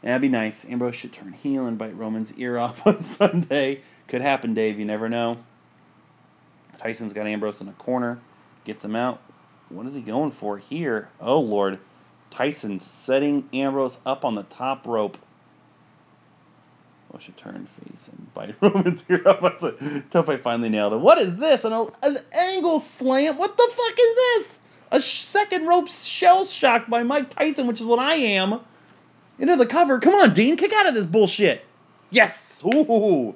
And 0.03 0.11
that'd 0.11 0.21
be 0.21 0.29
nice. 0.29 0.67
Ambrose 0.67 0.97
should 0.97 1.15
turn 1.15 1.33
heel 1.33 1.65
and 1.65 1.79
bite 1.79 1.97
Roman's 1.97 2.35
ear 2.35 2.59
off 2.59 2.87
on 2.87 3.01
Sunday. 3.01 3.81
Could 4.07 4.21
happen, 4.21 4.53
Dave. 4.53 4.79
You 4.79 4.85
never 4.85 5.09
know. 5.09 5.39
Tyson's 6.77 7.15
got 7.15 7.27
Ambrose 7.27 7.63
in 7.63 7.69
a 7.69 7.73
corner, 7.73 8.21
gets 8.65 8.85
him 8.85 8.95
out. 8.95 9.23
What 9.71 9.87
is 9.87 9.95
he 9.95 10.03
going 10.03 10.31
for 10.31 10.59
here? 10.59 11.09
Oh, 11.23 11.41
Lord. 11.41 11.79
Tyson 12.29 12.81
setting 12.81 13.49
Ambrose 13.51 13.97
up 14.05 14.27
on 14.27 14.35
the 14.35 14.43
top 14.43 14.87
rope. 14.87 15.17
Oh, 17.17 17.19
should 17.19 17.37
turn 17.39 17.65
face 17.65 18.09
and 18.09 18.35
bite 18.35 18.57
Roman's 18.61 19.09
ear 19.09 19.23
off. 19.27 19.63
Tope 20.11 20.41
finally 20.41 20.69
nailed 20.69 20.93
it. 20.93 20.97
What 20.99 21.17
is 21.17 21.39
this? 21.39 21.65
An, 21.65 21.73
an 22.03 22.19
angle 22.33 22.79
slam? 22.79 23.39
What 23.39 23.57
the 23.57 23.71
fuck 23.73 23.99
is 23.99 24.15
this? 24.17 24.59
A 24.91 25.01
second 25.01 25.67
rope 25.67 25.89
shell 25.89 26.45
shock 26.45 26.89
by 26.89 27.03
Mike 27.03 27.31
Tyson, 27.31 27.67
which 27.67 27.81
is 27.81 27.87
what 27.87 27.99
I 27.99 28.17
am. 28.17 28.61
Into 29.39 29.57
the 29.57 29.65
cover. 29.65 29.99
Come 29.99 30.15
on, 30.15 30.35
Dean. 30.35 30.57
Kick 30.57 30.75
out 30.75 30.87
of 30.87 30.95
this 30.95 31.07
bullshit. 31.07 31.65
Yes. 32.11 32.63
Ooh. 32.67 33.35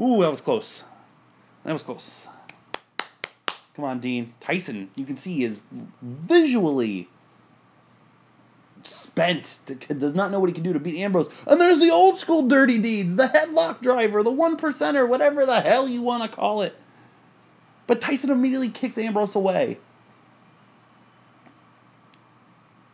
Ooh, 0.00 0.20
that 0.20 0.30
was 0.30 0.42
close. 0.42 0.84
That 1.64 1.72
was 1.72 1.82
close. 1.82 2.28
Come 3.74 3.84
on, 3.86 4.00
Dean. 4.00 4.34
Tyson, 4.40 4.90
you 4.94 5.06
can 5.06 5.16
see, 5.16 5.42
is 5.42 5.62
visually 6.02 7.08
spent. 8.86 9.60
Does 9.88 10.14
not 10.14 10.30
know 10.30 10.40
what 10.40 10.48
he 10.48 10.54
can 10.54 10.62
do 10.62 10.72
to 10.72 10.80
beat 10.80 11.00
Ambrose. 11.00 11.28
And 11.46 11.60
there's 11.60 11.80
the 11.80 11.90
old 11.90 12.18
school 12.18 12.46
dirty 12.46 12.78
deeds, 12.78 13.16
the 13.16 13.28
headlock 13.28 13.80
driver, 13.80 14.22
the 14.22 14.30
one 14.30 14.56
percenter, 14.56 15.08
whatever 15.08 15.46
the 15.46 15.60
hell 15.60 15.88
you 15.88 16.02
want 16.02 16.22
to 16.22 16.28
call 16.28 16.62
it. 16.62 16.76
But 17.86 18.00
Tyson 18.00 18.30
immediately 18.30 18.70
kicks 18.70 18.98
Ambrose 18.98 19.34
away. 19.34 19.78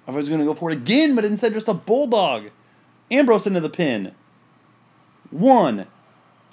I 0.06 0.10
was 0.10 0.28
going 0.28 0.40
to 0.40 0.46
go 0.46 0.54
for 0.54 0.70
it 0.70 0.78
again, 0.78 1.14
but 1.14 1.24
instead 1.24 1.52
just 1.52 1.68
a 1.68 1.74
bulldog. 1.74 2.50
Ambrose 3.10 3.46
into 3.46 3.60
the 3.60 3.68
pin. 3.68 4.12
One, 5.30 5.86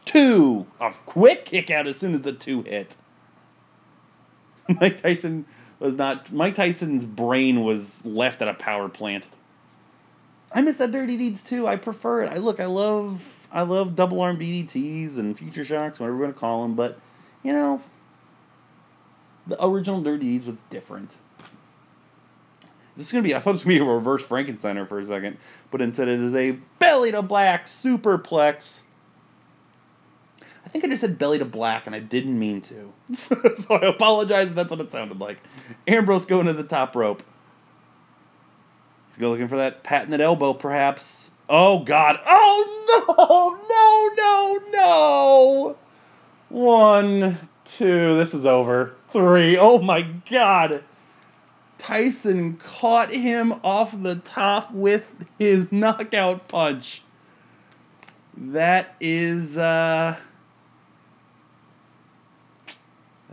two. 0.04 0.68
A 0.80 0.92
quick 1.06 1.46
kick 1.46 1.72
out 1.72 1.88
as 1.88 1.98
soon 1.98 2.14
as 2.14 2.22
the 2.22 2.34
two 2.34 2.64
hit. 2.64 2.98
Mike 4.82 5.02
Tyson 5.02 5.46
was 5.86 5.98
not. 5.98 6.32
Mike 6.32 6.56
Tyson's 6.56 7.06
brain 7.06 7.64
was 7.64 8.06
left 8.06 8.42
at 8.42 8.48
a 8.48 8.54
power 8.54 8.90
plant. 8.90 9.28
I 10.54 10.62
miss 10.62 10.78
that 10.78 10.92
Dirty 10.92 11.18
Deeds 11.18 11.44
too. 11.44 11.68
I 11.68 11.76
prefer 11.76 12.24
it. 12.24 12.32
I 12.32 12.38
look. 12.38 12.60
I 12.60 12.66
love. 12.66 13.48
I 13.52 13.62
love 13.62 13.96
double 13.96 14.20
arm 14.20 14.38
DDTs 14.38 15.18
and 15.18 15.38
future 15.38 15.64
shocks, 15.64 16.00
whatever 16.00 16.18
we're 16.18 16.24
gonna 16.24 16.34
call 16.34 16.64
them. 16.64 16.76
But 16.76 17.00
you 17.44 17.54
know, 17.54 17.82
the 19.48 19.64
original 19.64 20.02
Dirty 20.02 20.24
Deeds 20.24 20.48
was 20.48 20.58
different. 20.70 21.18
This 22.96 23.08
is 23.08 23.12
gonna 23.12 23.24
be. 23.24 23.36
I 23.36 23.40
thought 23.40 23.52
it 23.52 23.54
was 23.54 23.64
gonna 23.64 23.76
be 23.76 23.82
a 23.82 23.84
reverse 23.84 24.26
Frankensteiner 24.26 24.88
for 24.88 25.00
a 25.00 25.06
second, 25.06 25.38
but 25.72 25.82
instead 25.82 26.08
it 26.08 26.20
is 26.20 26.34
a 26.34 26.52
belly 26.80 27.12
to 27.12 27.22
black 27.22 27.66
superplex. 27.66 28.82
I 30.66 30.70
think 30.70 30.84
I 30.84 30.88
just 30.88 31.02
said 31.02 31.20
belly 31.20 31.38
to 31.38 31.46
black, 31.46 31.86
and 31.86 31.96
I 31.96 32.00
didn't 32.00 32.38
mean 32.38 32.60
to, 32.62 32.92
so 33.14 33.76
I 33.76 33.86
apologize 33.86 34.50
if 34.50 34.56
that's 34.56 34.72
what 34.72 34.82
it 34.82 34.92
sounded 34.92 35.20
like. 35.20 35.38
Ambrose 35.88 36.26
going 36.26 36.48
to 36.48 36.54
the 36.54 36.64
top 36.64 36.96
rope. 36.96 37.24
He's 39.08 39.18
go 39.18 39.30
looking 39.30 39.48
for 39.48 39.58
that 39.58 39.84
patented 39.84 40.20
elbow, 40.22 40.54
perhaps. 40.54 41.30
Oh 41.48 41.84
God! 41.84 42.20
Oh 42.26 42.66
no! 43.08 43.60
No! 43.70 44.16
No! 44.18 44.72
No! 44.72 45.78
One, 46.50 47.50
two. 47.64 48.18
This 48.18 48.34
is 48.34 48.46
over. 48.46 48.96
Three. 49.10 49.56
Oh 49.58 49.80
my 49.80 50.02
God! 50.30 50.84
Tyson 51.78 52.58
caught 52.58 53.12
him 53.12 53.54
off 53.64 54.02
the 54.02 54.16
top 54.16 54.74
with 54.74 55.26
his 55.38 55.72
knockout 55.72 56.48
punch. 56.48 57.04
That 58.36 58.96
is, 59.00 59.58
uh. 59.58 60.18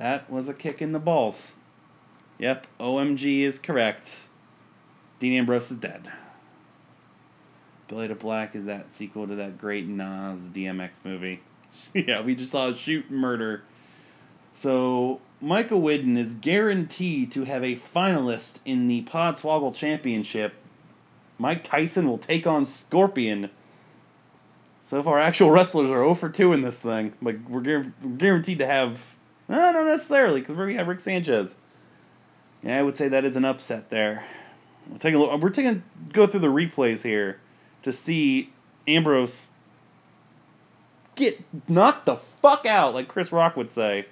That 0.02 0.28
was 0.28 0.48
a 0.48 0.52
kick 0.52 0.82
in 0.82 0.90
the 0.90 0.98
balls. 0.98 1.52
Yep, 2.40 2.66
OMG 2.80 3.42
is 3.42 3.60
correct. 3.60 4.22
Dean 5.20 5.32
Ambrose 5.32 5.70
is 5.70 5.78
dead. 5.78 6.10
Billy 7.86 8.08
to 8.08 8.16
Black 8.16 8.56
is 8.56 8.64
that 8.64 8.92
sequel 8.92 9.28
to 9.28 9.36
that 9.36 9.58
great 9.58 9.86
Nas 9.86 10.40
DMX 10.52 11.04
movie. 11.04 11.42
yeah, 11.94 12.20
we 12.20 12.34
just 12.34 12.50
saw 12.50 12.70
a 12.70 12.74
shoot 12.74 13.10
and 13.10 13.20
murder. 13.20 13.62
So 14.56 15.20
Michael 15.40 15.80
Widden 15.80 16.18
is 16.18 16.34
guaranteed 16.34 17.30
to 17.30 17.44
have 17.44 17.62
a 17.62 17.76
finalist 17.76 18.56
in 18.64 18.88
the 18.88 19.04
Podswoggle 19.04 19.72
Championship. 19.72 20.54
Mike 21.38 21.62
Tyson 21.62 22.08
will 22.08 22.18
take 22.18 22.44
on 22.44 22.66
Scorpion. 22.66 23.50
So 24.82 25.00
far, 25.00 25.20
actual 25.20 25.52
wrestlers 25.52 25.90
are 25.90 26.02
0 26.02 26.16
for 26.16 26.28
2 26.28 26.52
in 26.52 26.62
this 26.62 26.82
thing, 26.82 27.12
like 27.22 27.38
we're 27.48 27.92
guaranteed 28.16 28.58
to 28.58 28.66
have, 28.66 29.14
no, 29.52 29.72
not 29.72 29.86
necessarily, 29.86 30.40
because 30.40 30.56
we 30.56 30.74
have 30.76 30.88
Rick 30.88 31.00
Sanchez. 31.00 31.56
Yeah, 32.62 32.78
I 32.78 32.82
would 32.82 32.96
say 32.96 33.08
that 33.08 33.24
is 33.24 33.36
an 33.36 33.44
upset 33.44 33.90
there. 33.90 34.24
We're 34.88 34.98
taking 34.98 35.20
a 35.20 35.22
look. 35.22 35.40
We're 35.40 35.50
taking 35.50 35.82
go 36.12 36.26
through 36.26 36.40
the 36.40 36.46
replays 36.48 37.02
here 37.02 37.38
to 37.82 37.92
see 37.92 38.50
Ambrose 38.88 39.50
get 41.14 41.44
knocked 41.68 42.06
the 42.06 42.16
fuck 42.16 42.64
out, 42.64 42.94
like 42.94 43.08
Chris 43.08 43.30
Rock 43.30 43.56
would 43.56 43.70
say. 43.70 44.06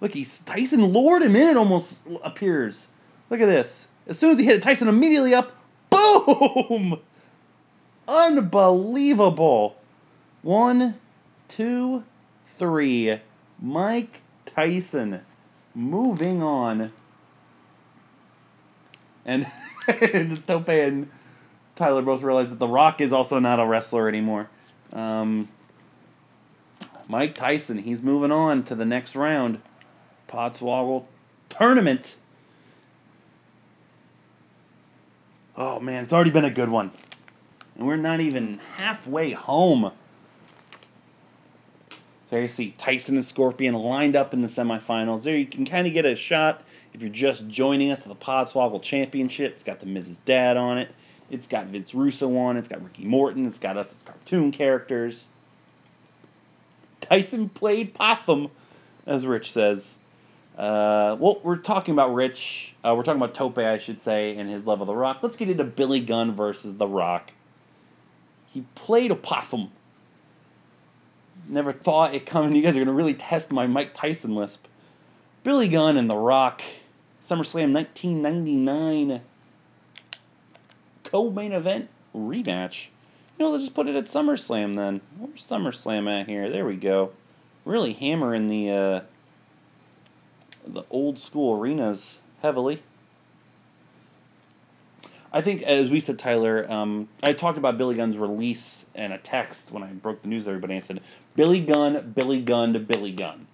Look, 0.00 0.14
he's 0.14 0.38
Tyson 0.38 0.84
lured 0.84 1.22
him 1.22 1.34
in. 1.34 1.48
It 1.48 1.56
almost 1.56 2.02
appears. 2.22 2.88
Look 3.28 3.40
at 3.40 3.46
this. 3.46 3.88
As 4.06 4.18
soon 4.18 4.30
as 4.30 4.38
he 4.38 4.44
hit 4.44 4.56
it, 4.56 4.62
Tyson 4.62 4.88
immediately 4.88 5.34
up. 5.34 5.52
Boom! 5.90 7.00
Unbelievable. 8.08 9.76
One, 10.42 10.94
two, 11.48 12.04
three. 12.56 13.20
Mike 13.60 14.22
Tyson. 14.54 15.20
Moving 15.74 16.42
on. 16.42 16.92
And 19.24 19.46
Tope 20.46 20.68
and 20.68 21.10
Tyler 21.76 22.02
both 22.02 22.22
realize 22.22 22.50
that 22.50 22.58
The 22.58 22.68
Rock 22.68 23.00
is 23.00 23.12
also 23.12 23.38
not 23.38 23.60
a 23.60 23.66
wrestler 23.66 24.08
anymore. 24.08 24.48
Um, 24.92 25.48
Mike 27.08 27.34
Tyson, 27.34 27.78
he's 27.78 28.02
moving 28.02 28.32
on 28.32 28.62
to 28.64 28.74
the 28.74 28.84
next 28.84 29.16
round. 29.16 29.60
Podswoggle 30.28 31.04
tournament. 31.48 32.16
Oh 35.56 35.80
man, 35.80 36.04
it's 36.04 36.12
already 36.12 36.30
been 36.30 36.44
a 36.44 36.50
good 36.50 36.68
one. 36.68 36.92
And 37.76 37.86
we're 37.86 37.96
not 37.96 38.20
even 38.20 38.60
halfway 38.76 39.32
home. 39.32 39.92
There 42.30 42.40
you 42.40 42.48
see 42.48 42.74
Tyson 42.78 43.16
and 43.16 43.24
Scorpion 43.24 43.74
lined 43.74 44.14
up 44.14 44.32
in 44.32 44.42
the 44.42 44.48
semifinals. 44.48 45.24
There 45.24 45.36
you 45.36 45.46
can 45.46 45.66
kind 45.66 45.86
of 45.86 45.92
get 45.92 46.06
a 46.06 46.14
shot 46.14 46.62
if 46.92 47.02
you're 47.02 47.10
just 47.10 47.48
joining 47.48 47.90
us 47.90 48.02
at 48.02 48.08
the 48.08 48.14
Podswoggle 48.14 48.80
Championship. 48.82 49.54
It's 49.56 49.64
got 49.64 49.80
the 49.80 49.86
Miz's 49.86 50.18
Dad 50.18 50.56
on 50.56 50.78
it. 50.78 50.94
It's 51.28 51.48
got 51.48 51.66
Vince 51.66 51.92
Russo 51.92 52.36
on 52.36 52.56
it. 52.56 52.60
It's 52.60 52.68
got 52.68 52.82
Ricky 52.82 53.04
Morton. 53.04 53.46
It's 53.46 53.58
got 53.58 53.76
us 53.76 53.92
as 53.92 54.02
cartoon 54.02 54.52
characters. 54.52 55.28
Tyson 57.00 57.48
played 57.48 57.94
Potham, 57.94 58.50
as 59.06 59.26
Rich 59.26 59.50
says. 59.50 59.96
Uh, 60.56 61.16
well, 61.18 61.40
we're 61.42 61.56
talking 61.56 61.92
about 61.92 62.14
Rich. 62.14 62.74
Uh, 62.84 62.94
we're 62.96 63.02
talking 63.02 63.20
about 63.20 63.34
Tope, 63.34 63.58
I 63.58 63.78
should 63.78 64.00
say, 64.00 64.36
and 64.36 64.48
his 64.48 64.66
love 64.66 64.80
of 64.80 64.86
The 64.86 64.94
Rock. 64.94 65.18
Let's 65.22 65.36
get 65.36 65.48
into 65.48 65.64
Billy 65.64 66.00
Gunn 66.00 66.34
versus 66.34 66.76
The 66.76 66.86
Rock. 66.86 67.32
He 68.46 68.66
played 68.74 69.10
Opothum. 69.10 69.70
Never 71.48 71.72
thought 71.72 72.14
it 72.14 72.26
coming. 72.26 72.54
You 72.54 72.62
guys 72.62 72.72
are 72.72 72.84
going 72.84 72.86
to 72.86 72.92
really 72.92 73.14
test 73.14 73.52
my 73.52 73.66
Mike 73.66 73.94
Tyson 73.94 74.34
lisp. 74.34 74.66
Billy 75.42 75.68
Gunn 75.68 75.96
and 75.96 76.08
The 76.08 76.16
Rock. 76.16 76.62
SummerSlam 77.22 77.72
1999. 77.72 79.20
Co-main 81.04 81.52
event 81.52 81.88
rematch. 82.14 82.88
You 83.38 83.44
know, 83.44 83.50
let's 83.50 83.64
just 83.64 83.74
put 83.74 83.88
it 83.88 83.96
at 83.96 84.04
SummerSlam 84.04 84.76
then. 84.76 85.00
Where's 85.18 85.46
SummerSlam 85.46 86.08
at 86.08 86.28
here? 86.28 86.48
There 86.48 86.66
we 86.66 86.76
go. 86.76 87.12
Really 87.64 87.92
hammering 87.92 88.46
the... 88.46 88.70
Uh, 88.70 89.00
the 90.66 90.84
old 90.90 91.18
school 91.18 91.58
arenas 91.58 92.18
heavily. 92.42 92.82
I 95.32 95.40
think, 95.40 95.62
as 95.62 95.90
we 95.90 96.00
said, 96.00 96.18
Tyler, 96.18 96.70
um, 96.70 97.08
I 97.22 97.32
talked 97.32 97.56
about 97.56 97.78
Billy 97.78 97.94
Gunn's 97.94 98.18
release 98.18 98.86
and 98.94 99.12
a 99.12 99.18
text 99.18 99.70
when 99.70 99.82
I 99.82 99.88
broke 99.88 100.22
the 100.22 100.28
news 100.28 100.44
to 100.44 100.50
everybody. 100.50 100.74
I 100.76 100.80
said, 100.80 101.00
Billy 101.36 101.60
Gunn, 101.60 102.12
Billy 102.16 102.40
Gunn 102.40 102.72
to 102.72 102.80
Billy 102.80 103.12
Gunn. 103.12 103.46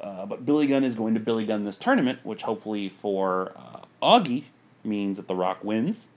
Uh, 0.00 0.26
but 0.26 0.46
Billy 0.46 0.66
Gunn 0.66 0.84
is 0.84 0.94
going 0.94 1.14
to 1.14 1.20
Billy 1.20 1.44
Gunn 1.44 1.64
this 1.64 1.76
tournament, 1.76 2.20
which 2.24 2.42
hopefully 2.42 2.88
for 2.88 3.52
uh, 3.56 3.80
Augie 4.02 4.44
means 4.82 5.18
that 5.18 5.28
The 5.28 5.34
Rock 5.34 5.62
wins. 5.62 6.08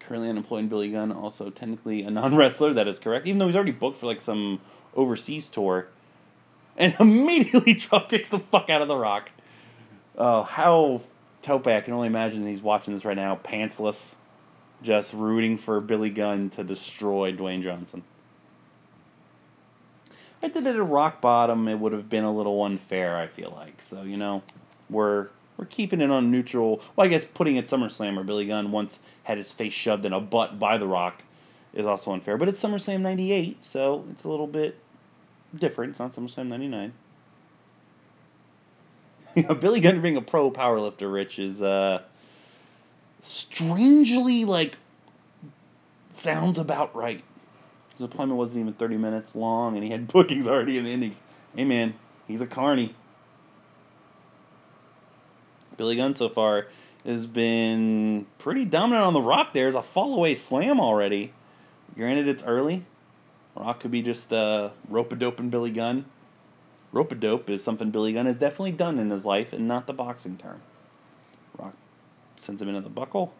Currently 0.00 0.30
unemployed 0.30 0.68
Billy 0.68 0.90
Gunn, 0.90 1.12
also 1.12 1.50
technically 1.50 2.02
a 2.02 2.10
non 2.12 2.36
wrestler, 2.36 2.72
that 2.72 2.88
is 2.88 2.98
correct, 2.98 3.26
even 3.26 3.38
though 3.38 3.46
he's 3.46 3.54
already 3.54 3.70
booked 3.72 3.98
for 3.98 4.06
like 4.06 4.20
some 4.22 4.60
overseas 4.94 5.48
tour 5.50 5.88
and 6.76 6.94
immediately 7.00 7.74
drop 7.74 8.08
kicks 8.08 8.30
the 8.30 8.38
fuck 8.38 8.70
out 8.70 8.82
of 8.82 8.88
the 8.88 8.96
rock. 8.96 9.30
Oh, 10.16 10.42
how 10.42 11.02
Tope, 11.46 11.68
I 11.68 11.80
can 11.80 11.94
only 11.94 12.08
imagine 12.08 12.44
he's 12.44 12.60
watching 12.60 12.92
this 12.92 13.04
right 13.04 13.16
now, 13.16 13.38
pantsless. 13.44 14.16
just 14.82 15.12
rooting 15.12 15.56
for 15.56 15.80
Billy 15.80 16.10
Gunn 16.10 16.50
to 16.50 16.64
destroy 16.64 17.32
Dwayne 17.32 17.62
Johnson. 17.62 18.02
I 20.42 20.48
did 20.48 20.66
it 20.66 20.74
at 20.74 20.88
rock 20.88 21.20
bottom. 21.20 21.68
It 21.68 21.78
would 21.78 21.92
have 21.92 22.10
been 22.10 22.24
a 22.24 22.32
little 22.32 22.60
unfair. 22.64 23.16
I 23.16 23.28
feel 23.28 23.54
like 23.56 23.80
so. 23.80 24.02
You 24.02 24.16
know, 24.16 24.42
we're 24.90 25.28
we're 25.56 25.66
keeping 25.66 26.00
it 26.00 26.10
on 26.10 26.32
neutral. 26.32 26.82
Well, 26.96 27.06
I 27.06 27.08
guess 27.08 27.24
putting 27.24 27.54
it 27.54 27.66
SummerSlam 27.66 28.16
where 28.16 28.24
Billy 28.24 28.46
Gunn 28.46 28.72
once 28.72 28.98
had 29.22 29.38
his 29.38 29.52
face 29.52 29.72
shoved 29.72 30.04
in 30.04 30.12
a 30.12 30.20
butt 30.20 30.58
by 30.58 30.76
The 30.76 30.88
Rock 30.88 31.22
is 31.72 31.86
also 31.86 32.12
unfair. 32.12 32.36
But 32.36 32.48
it's 32.48 32.60
SummerSlam 32.60 33.02
'98, 33.02 33.62
so 33.62 34.04
it's 34.10 34.24
a 34.24 34.28
little 34.28 34.48
bit 34.48 34.78
different. 35.56 35.90
It's 35.90 36.00
not 36.00 36.12
SummerSlam 36.12 36.48
'99. 36.48 36.92
You 39.42 39.42
know, 39.42 39.54
Billy 39.54 39.80
Gunn 39.80 40.00
being 40.00 40.16
a 40.16 40.22
pro 40.22 40.50
powerlifter, 40.50 41.12
Rich, 41.12 41.38
is 41.38 41.60
uh, 41.60 42.00
strangely 43.20 44.46
like 44.46 44.78
sounds 46.14 46.56
about 46.56 46.96
right. 46.96 47.22
His 47.98 48.06
appointment 48.06 48.38
wasn't 48.38 48.60
even 48.60 48.72
30 48.72 48.96
minutes 48.96 49.36
long, 49.36 49.74
and 49.74 49.84
he 49.84 49.90
had 49.90 50.08
bookings 50.12 50.48
already 50.48 50.78
in 50.78 50.84
the 50.84 50.90
innings. 50.90 51.20
Hey, 51.54 51.64
man, 51.64 51.94
he's 52.26 52.40
a 52.40 52.46
carny. 52.46 52.94
Billy 55.76 55.96
Gunn 55.96 56.14
so 56.14 56.30
far 56.30 56.68
has 57.04 57.26
been 57.26 58.24
pretty 58.38 58.64
dominant 58.64 59.04
on 59.04 59.12
the 59.12 59.20
Rock. 59.20 59.52
There's 59.52 59.74
a 59.74 59.82
fall 59.82 60.14
away 60.14 60.34
slam 60.34 60.80
already. 60.80 61.34
Granted, 61.94 62.26
it's 62.26 62.42
early. 62.44 62.84
Rock 63.54 63.80
could 63.80 63.90
be 63.90 64.00
just 64.00 64.32
uh, 64.32 64.70
rope 64.88 65.12
a 65.12 65.16
dope 65.16 65.38
and 65.38 65.50
Billy 65.50 65.70
Gunn. 65.70 66.06
Rope 66.92 67.12
a 67.12 67.14
dope 67.14 67.50
is 67.50 67.62
something 67.62 67.90
Billy 67.90 68.12
Gunn 68.12 68.26
has 68.26 68.38
definitely 68.38 68.72
done 68.72 68.98
in 68.98 69.10
his 69.10 69.24
life, 69.24 69.52
and 69.52 69.68
not 69.68 69.86
the 69.86 69.92
boxing 69.92 70.36
term. 70.36 70.62
Rock 71.58 71.74
sends 72.36 72.62
him 72.62 72.68
into 72.68 72.80
the 72.80 72.88
buckle. 72.88 73.34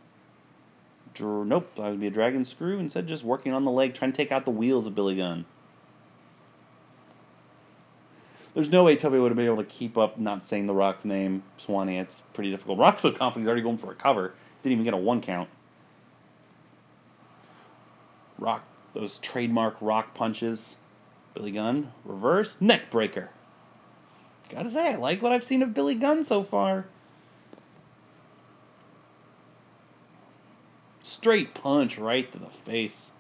Dr- 1.14 1.46
nope, 1.46 1.74
that 1.76 1.90
would 1.90 2.00
be 2.00 2.06
a 2.06 2.10
dragon 2.10 2.44
screw. 2.44 2.78
Instead, 2.78 3.06
just 3.06 3.24
working 3.24 3.52
on 3.52 3.64
the 3.64 3.70
leg, 3.70 3.94
trying 3.94 4.12
to 4.12 4.16
take 4.16 4.32
out 4.32 4.44
the 4.44 4.50
wheels 4.50 4.86
of 4.86 4.94
Billy 4.94 5.16
Gunn. 5.16 5.46
There's 8.56 8.70
no 8.70 8.84
way 8.84 8.96
Toby 8.96 9.18
would 9.18 9.30
have 9.30 9.36
been 9.36 9.44
able 9.44 9.58
to 9.58 9.64
keep 9.64 9.98
up 9.98 10.18
not 10.18 10.46
saying 10.46 10.66
The 10.66 10.72
Rock's 10.72 11.04
name, 11.04 11.42
Swanee. 11.58 11.98
It's 11.98 12.22
pretty 12.32 12.50
difficult. 12.50 12.78
Rock's 12.78 13.02
so 13.02 13.12
confident 13.12 13.44
he's 13.44 13.48
already 13.48 13.60
going 13.60 13.76
for 13.76 13.92
a 13.92 13.94
cover. 13.94 14.32
Didn't 14.62 14.72
even 14.72 14.84
get 14.84 14.94
a 14.94 14.98
one 14.98 15.20
count. 15.20 15.50
Rock, 18.38 18.64
those 18.94 19.18
trademark 19.18 19.76
rock 19.80 20.14
punches. 20.14 20.76
Billy 21.34 21.52
Gunn, 21.52 21.92
reverse 22.02 22.62
neck 22.62 22.90
breaker. 22.90 23.28
Gotta 24.48 24.70
say, 24.70 24.92
I 24.92 24.96
like 24.96 25.22
what 25.22 25.32
I've 25.32 25.44
seen 25.44 25.62
of 25.62 25.74
Billy 25.74 25.94
Gunn 25.94 26.24
so 26.24 26.42
far. 26.42 26.86
Straight 31.00 31.54
punch 31.54 31.98
right 31.98 32.30
to 32.32 32.38
the 32.38 32.46
face. 32.46 33.12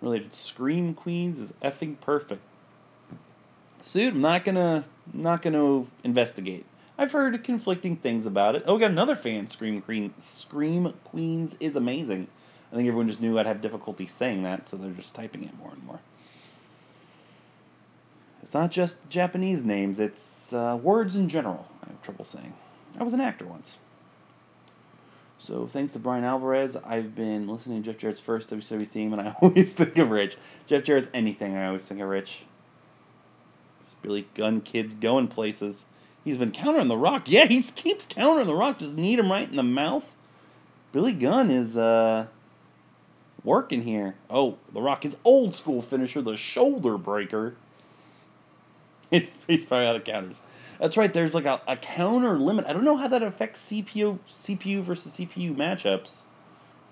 Related 0.00 0.32
Scream 0.32 0.94
Queens 0.94 1.38
is 1.38 1.52
effing 1.62 2.00
perfect. 2.00 2.42
Suit, 3.82 4.14
I'm 4.14 4.20
not 4.20 4.44
gonna 4.44 4.84
not 5.12 5.42
gonna 5.42 5.84
investigate. 6.04 6.64
I've 6.96 7.12
heard 7.12 7.42
conflicting 7.44 7.96
things 7.96 8.26
about 8.26 8.56
it. 8.56 8.64
Oh, 8.66 8.74
we 8.74 8.80
got 8.80 8.90
another 8.90 9.16
fan. 9.16 9.46
Scream 9.46 9.80
Queen, 9.80 10.12
Scream 10.18 10.92
Queens 11.04 11.56
is 11.60 11.76
amazing. 11.76 12.26
I 12.72 12.76
think 12.76 12.88
everyone 12.88 13.08
just 13.08 13.20
knew 13.20 13.38
I'd 13.38 13.46
have 13.46 13.60
difficulty 13.60 14.06
saying 14.06 14.42
that, 14.42 14.68
so 14.68 14.76
they're 14.76 14.90
just 14.90 15.14
typing 15.14 15.44
it 15.44 15.56
more 15.56 15.70
and 15.70 15.84
more. 15.84 16.00
It's 18.48 18.54
not 18.54 18.70
just 18.70 19.10
Japanese 19.10 19.62
names; 19.62 20.00
it's 20.00 20.54
uh, 20.54 20.78
words 20.82 21.14
in 21.14 21.28
general. 21.28 21.68
I 21.84 21.90
have 21.90 22.00
trouble 22.00 22.24
saying. 22.24 22.54
I 22.98 23.02
was 23.04 23.12
an 23.12 23.20
actor 23.20 23.44
once. 23.44 23.76
So 25.38 25.66
thanks 25.66 25.92
to 25.92 25.98
Brian 25.98 26.24
Alvarez, 26.24 26.74
I've 26.74 27.14
been 27.14 27.46
listening 27.46 27.82
to 27.82 27.92
Jeff 27.92 28.00
Jarrett's 28.00 28.20
first 28.20 28.48
WCW 28.48 28.88
theme, 28.88 29.12
and 29.12 29.20
I 29.20 29.36
always 29.42 29.74
think 29.74 29.98
of 29.98 30.08
Rich. 30.08 30.38
Jeff 30.66 30.82
Jarrett's 30.82 31.10
anything, 31.12 31.58
I 31.58 31.66
always 31.66 31.84
think 31.84 32.00
of 32.00 32.08
Rich. 32.08 32.44
Billy 34.00 34.26
Gunn 34.32 34.62
kid's 34.62 34.94
going 34.94 35.28
places. 35.28 35.84
He's 36.24 36.38
been 36.38 36.50
countering 36.50 36.88
the 36.88 36.96
Rock. 36.96 37.24
Yeah, 37.26 37.44
he 37.44 37.60
keeps 37.60 38.06
countering 38.06 38.46
the 38.46 38.54
Rock. 38.54 38.78
Just 38.78 38.96
need 38.96 39.18
him 39.18 39.30
right 39.30 39.46
in 39.46 39.56
the 39.56 39.62
mouth. 39.62 40.10
Billy 40.92 41.12
Gunn 41.12 41.50
is 41.50 41.76
uh 41.76 42.28
working 43.44 43.82
here. 43.82 44.14
Oh, 44.30 44.56
the 44.72 44.80
Rock 44.80 45.04
is 45.04 45.18
old 45.22 45.54
school 45.54 45.82
finisher, 45.82 46.22
the 46.22 46.38
shoulder 46.38 46.96
breaker. 46.96 47.54
He's 49.46 49.64
probably 49.64 49.86
out 49.86 49.96
of 49.96 50.04
counters. 50.04 50.40
That's 50.78 50.96
right. 50.96 51.12
There's 51.12 51.34
like 51.34 51.44
a, 51.44 51.60
a 51.66 51.76
counter 51.76 52.38
limit. 52.38 52.66
I 52.66 52.72
don't 52.72 52.84
know 52.84 52.96
how 52.96 53.08
that 53.08 53.22
affects 53.22 53.68
CPU 53.68 54.18
CPU 54.40 54.82
versus 54.82 55.16
CPU 55.16 55.56
matchups. 55.56 56.22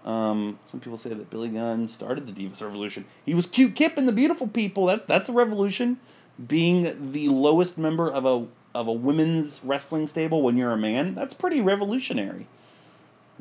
Um, 0.05 0.59
some 0.65 0.81
people 0.81 0.99
say 0.99 1.11
that 1.11 1.31
Billy 1.31 1.49
Gunn 1.49 1.89
started 1.89 2.27
the 2.27 2.33
Divas 2.33 2.63
Revolution. 2.63 3.05
He 3.25 3.35
was 3.35 3.47
cute 3.47 3.75
Kip 3.75 3.97
and 3.97 4.07
the 4.07 4.13
Beautiful 4.13 4.49
People. 4.49 4.87
That 4.87 5.09
that's 5.09 5.29
a 5.29 5.33
revolution 5.33 5.99
being 6.45 7.13
the 7.13 7.29
lowest 7.29 7.79
member 7.79 8.09
of 8.11 8.25
a 8.25 8.47
of 8.75 8.87
a 8.87 8.93
women's 8.93 9.63
wrestling 9.65 10.07
stable 10.07 10.43
when 10.43 10.57
you're 10.57 10.73
a 10.73 10.77
man, 10.77 11.15
that's 11.15 11.33
pretty 11.33 11.61
revolutionary. 11.63 12.47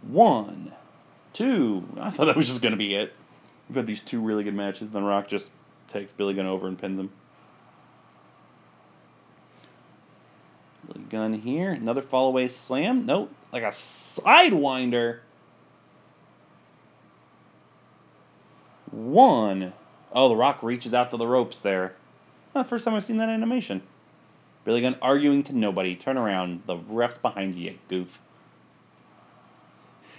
One, 0.01 0.71
two. 1.33 1.87
I 1.99 2.09
thought 2.09 2.25
that 2.25 2.37
was 2.37 2.47
just 2.47 2.61
gonna 2.61 2.77
be 2.77 2.95
it. 2.95 3.13
We've 3.67 3.75
had 3.75 3.87
these 3.87 4.03
two 4.03 4.21
really 4.21 4.43
good 4.43 4.53
matches. 4.53 4.91
Then 4.91 5.03
Rock 5.03 5.27
just 5.27 5.51
takes 5.89 6.11
Billy 6.13 6.33
Gunn 6.33 6.45
over 6.45 6.67
and 6.67 6.77
pins 6.77 6.99
him. 6.99 7.11
Billy 10.87 11.05
Gunn 11.09 11.33
here. 11.33 11.71
Another 11.71 12.01
fall 12.01 12.27
away 12.27 12.47
slam. 12.47 13.05
Nope. 13.05 13.33
Like 13.51 13.63
a 13.63 13.67
sidewinder. 13.67 15.19
One. 18.91 19.73
Oh, 20.11 20.29
the 20.29 20.35
Rock 20.35 20.63
reaches 20.63 20.93
out 20.93 21.11
to 21.11 21.17
the 21.17 21.27
ropes 21.27 21.59
there. 21.61 21.95
Oh, 22.55 22.63
first 22.63 22.85
time 22.85 22.93
I've 22.93 23.03
seen 23.03 23.17
that 23.17 23.29
animation. 23.29 23.81
Billy 24.63 24.81
Gunn 24.81 24.97
arguing 25.01 25.43
to 25.43 25.55
nobody. 25.55 25.95
Turn 25.95 26.17
around. 26.17 26.63
The 26.65 26.77
ref's 26.77 27.17
behind 27.17 27.55
you, 27.55 27.71
you 27.71 27.79
goof. 27.87 28.19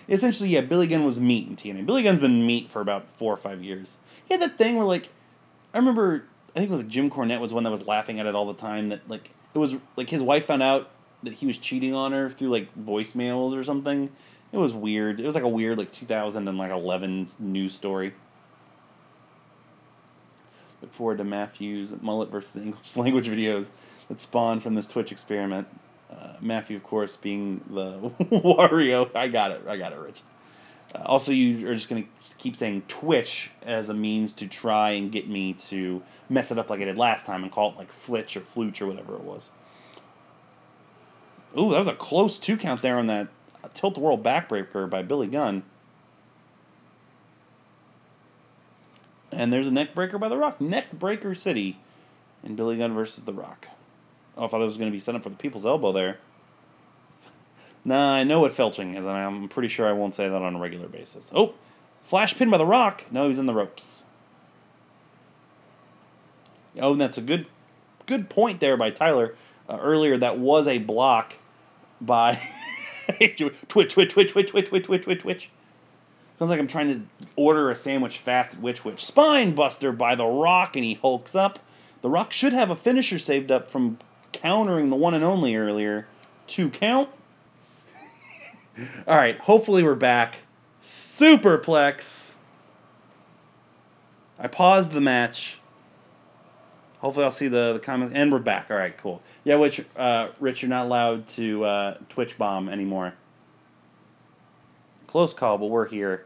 Essentially, 0.08 0.50
yeah, 0.50 0.60
Billy 0.60 0.86
Gunn 0.86 1.04
was 1.04 1.18
meat 1.18 1.48
in 1.48 1.56
TNA. 1.56 1.84
Billy 1.84 2.02
Gunn's 2.02 2.20
been 2.20 2.46
meat 2.46 2.70
for 2.70 2.80
about 2.80 3.08
four 3.08 3.32
or 3.34 3.36
five 3.36 3.64
years. 3.64 3.96
He 4.24 4.34
had 4.34 4.40
that 4.40 4.56
thing 4.56 4.76
where, 4.76 4.86
like, 4.86 5.08
I 5.74 5.78
remember, 5.78 6.24
I 6.54 6.60
think 6.60 6.70
it 6.70 6.72
was 6.72 6.82
like 6.82 6.90
Jim 6.90 7.10
Cornette 7.10 7.40
was 7.40 7.52
one 7.52 7.64
that 7.64 7.72
was 7.72 7.86
laughing 7.86 8.20
at 8.20 8.26
it 8.26 8.34
all 8.34 8.46
the 8.46 8.54
time. 8.54 8.90
That, 8.90 9.08
like, 9.08 9.30
it 9.56 9.58
was, 9.58 9.76
like, 9.96 10.10
his 10.10 10.20
wife 10.20 10.44
found 10.44 10.62
out 10.62 10.90
that 11.22 11.32
he 11.34 11.46
was 11.46 11.56
cheating 11.56 11.94
on 11.94 12.12
her 12.12 12.28
through, 12.28 12.50
like, 12.50 12.68
voicemails 12.78 13.58
or 13.58 13.64
something. 13.64 14.10
It 14.52 14.58
was 14.58 14.74
weird. 14.74 15.18
It 15.18 15.24
was 15.24 15.34
like 15.34 15.44
a 15.44 15.48
weird, 15.48 15.78
like, 15.78 15.92
2011 15.92 17.28
news 17.38 17.74
story. 17.74 18.12
Look 20.82 20.92
forward 20.92 21.16
to 21.18 21.24
Matthew's 21.24 21.90
mullet 22.02 22.30
versus 22.30 22.62
English 22.62 22.96
language 22.96 23.28
videos 23.28 23.68
that 24.10 24.20
spawned 24.20 24.62
from 24.62 24.74
this 24.74 24.86
Twitch 24.86 25.10
experiment. 25.10 25.68
Uh, 26.10 26.34
Matthew, 26.42 26.76
of 26.76 26.82
course, 26.82 27.16
being 27.16 27.64
the 27.68 28.10
Wario. 28.30 29.10
I 29.16 29.28
got 29.28 29.52
it. 29.52 29.62
I 29.66 29.78
got 29.78 29.92
it, 29.92 29.98
Rich. 29.98 30.20
Uh, 30.94 30.98
also, 31.06 31.32
you 31.32 31.66
are 31.66 31.74
just 31.74 31.88
going 31.88 32.02
to 32.02 32.36
keep 32.36 32.56
saying 32.56 32.82
Twitch 32.88 33.52
as 33.62 33.88
a 33.88 33.94
means 33.94 34.34
to 34.34 34.46
try 34.46 34.90
and 34.90 35.10
get 35.10 35.30
me 35.30 35.54
to 35.54 36.02
mess 36.28 36.50
it 36.50 36.58
up 36.58 36.70
like 36.70 36.80
I 36.80 36.84
did 36.84 36.96
last 36.96 37.26
time 37.26 37.42
and 37.42 37.52
call 37.52 37.70
it 37.70 37.76
like 37.76 37.92
Flitch 37.92 38.36
or 38.36 38.40
Flooch 38.40 38.80
or 38.80 38.86
whatever 38.86 39.14
it 39.14 39.22
was. 39.22 39.50
Ooh, 41.58 41.70
that 41.70 41.78
was 41.78 41.88
a 41.88 41.94
close 41.94 42.38
two 42.38 42.56
count 42.56 42.82
there 42.82 42.98
on 42.98 43.06
that 43.06 43.28
Tilt-a-Whirl 43.74 44.18
backbreaker 44.18 44.88
by 44.88 45.02
Billy 45.02 45.26
Gunn. 45.26 45.62
And 49.32 49.52
there's 49.52 49.66
a 49.66 49.70
neck 49.70 49.94
breaker 49.94 50.18
by 50.18 50.28
The 50.28 50.36
Rock. 50.36 50.60
Neck 50.60 50.92
Breaker 50.92 51.34
City 51.34 51.78
in 52.42 52.56
Billy 52.56 52.78
Gunn 52.78 52.94
versus 52.94 53.24
The 53.24 53.32
Rock. 53.32 53.68
Oh, 54.36 54.44
I 54.44 54.48
thought 54.48 54.62
it 54.62 54.66
was 54.66 54.76
going 54.76 54.90
to 54.90 54.96
be 54.96 55.00
set 55.00 55.14
up 55.14 55.22
for 55.22 55.30
the 55.30 55.36
people's 55.36 55.66
elbow 55.66 55.92
there. 55.92 56.18
Nah, 57.84 58.14
I 58.14 58.24
know 58.24 58.40
what 58.40 58.50
felching 58.50 58.96
is, 58.96 59.04
and 59.04 59.10
I'm 59.10 59.48
pretty 59.48 59.68
sure 59.68 59.86
I 59.86 59.92
won't 59.92 60.12
say 60.12 60.28
that 60.28 60.42
on 60.42 60.56
a 60.56 60.58
regular 60.58 60.88
basis. 60.88 61.30
Oh, 61.32 61.54
flash 62.02 62.36
pin 62.36 62.50
by 62.50 62.58
The 62.58 62.66
Rock. 62.66 63.04
No, 63.12 63.28
he's 63.28 63.38
in 63.38 63.46
the 63.46 63.54
ropes. 63.54 64.02
Oh, 66.80 66.92
and 66.92 67.00
that's 67.00 67.18
a 67.18 67.22
good, 67.22 67.46
good 68.06 68.28
point 68.28 68.60
there 68.60 68.76
by 68.76 68.90
Tyler 68.90 69.34
uh, 69.68 69.78
earlier. 69.80 70.16
That 70.16 70.38
was 70.38 70.66
a 70.66 70.78
block 70.78 71.34
by 72.00 72.40
Twitch, 73.68 73.92
Twitch, 73.92 73.92
Twitch, 73.92 74.12
Twitch, 74.12 74.32
Twitch, 74.32 74.68
Twitch, 74.68 75.04
Twitch, 75.04 75.20
Twitch. 75.20 75.50
Sounds 76.38 76.50
like 76.50 76.60
I'm 76.60 76.66
trying 76.66 76.88
to 76.88 77.02
order 77.34 77.70
a 77.70 77.74
sandwich 77.74 78.18
fast 78.18 78.56
at 78.56 78.60
Which 78.60 78.84
Wich. 78.84 79.04
Spine 79.04 79.54
Buster 79.54 79.90
by 79.90 80.14
The 80.14 80.26
Rock, 80.26 80.76
and 80.76 80.84
he 80.84 80.94
hulks 80.94 81.34
up. 81.34 81.58
The 82.02 82.10
Rock 82.10 82.30
should 82.32 82.52
have 82.52 82.70
a 82.70 82.76
finisher 82.76 83.18
saved 83.18 83.50
up 83.50 83.70
from 83.70 83.98
countering 84.32 84.90
the 84.90 84.96
one 84.96 85.14
and 85.14 85.24
only 85.24 85.56
earlier. 85.56 86.06
Two 86.46 86.68
count. 86.68 87.08
All 89.06 89.16
right, 89.16 89.38
hopefully 89.40 89.82
we're 89.82 89.94
back. 89.94 90.40
Superplex. 90.82 92.34
I 94.38 94.46
paused 94.46 94.92
the 94.92 95.00
match 95.00 95.58
Hopefully 97.06 97.24
I'll 97.24 97.30
see 97.30 97.46
the, 97.46 97.74
the 97.74 97.78
comments. 97.78 98.12
And 98.16 98.32
we're 98.32 98.40
back. 98.40 98.66
All 98.68 98.76
right, 98.76 98.98
cool. 98.98 99.22
Yeah, 99.44 99.54
which, 99.54 99.80
uh, 99.96 100.30
Rich, 100.40 100.62
you're 100.62 100.68
not 100.68 100.86
allowed 100.86 101.28
to 101.28 101.64
uh, 101.64 101.98
Twitch 102.08 102.36
bomb 102.36 102.68
anymore. 102.68 103.14
close 105.06 105.32
call, 105.32 105.56
but 105.56 105.66
we're 105.66 105.86
here. 105.86 106.24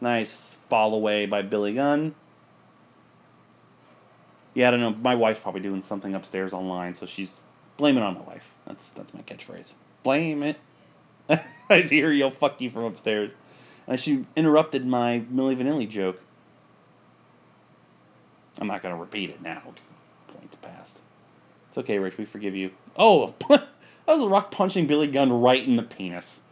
Nice 0.00 0.58
fall 0.68 0.94
away 0.94 1.26
by 1.26 1.42
Billy 1.42 1.74
Gunn. 1.74 2.14
Yeah, 4.54 4.68
I 4.68 4.70
don't 4.70 4.80
know. 4.80 4.94
My 4.94 5.16
wife's 5.16 5.40
probably 5.40 5.60
doing 5.60 5.82
something 5.82 6.14
upstairs 6.14 6.52
online, 6.52 6.94
so 6.94 7.04
she's 7.04 7.40
blaming 7.76 8.00
it 8.00 8.06
on 8.06 8.14
my 8.14 8.20
wife. 8.20 8.54
That's 8.64 8.90
that's 8.90 9.12
my 9.12 9.22
catchphrase. 9.22 9.72
Blame 10.04 10.44
it. 10.44 10.58
I 11.68 11.82
see 11.82 12.00
her 12.00 12.12
yell 12.12 12.30
"fuck 12.30 12.60
you" 12.60 12.70
from 12.70 12.84
upstairs, 12.84 13.34
and 13.88 13.98
she 13.98 14.26
interrupted 14.36 14.86
my 14.86 15.24
Milli 15.32 15.56
Vanilli 15.56 15.88
joke. 15.88 16.20
I'm 18.60 18.66
not 18.66 18.82
gonna 18.82 18.96
repeat 18.96 19.30
it 19.30 19.42
now 19.42 19.62
because 19.66 19.92
point's 20.28 20.56
passed. 20.56 21.00
It's 21.68 21.78
okay, 21.78 21.98
Rich. 21.98 22.18
We 22.18 22.24
forgive 22.24 22.54
you. 22.54 22.70
Oh, 22.96 23.34
that 23.48 23.66
was 24.06 24.22
a 24.22 24.28
rock 24.28 24.50
punching 24.50 24.86
Billy 24.86 25.08
Gunn 25.08 25.32
right 25.32 25.66
in 25.66 25.76
the 25.76 25.82
penis. 25.82 26.42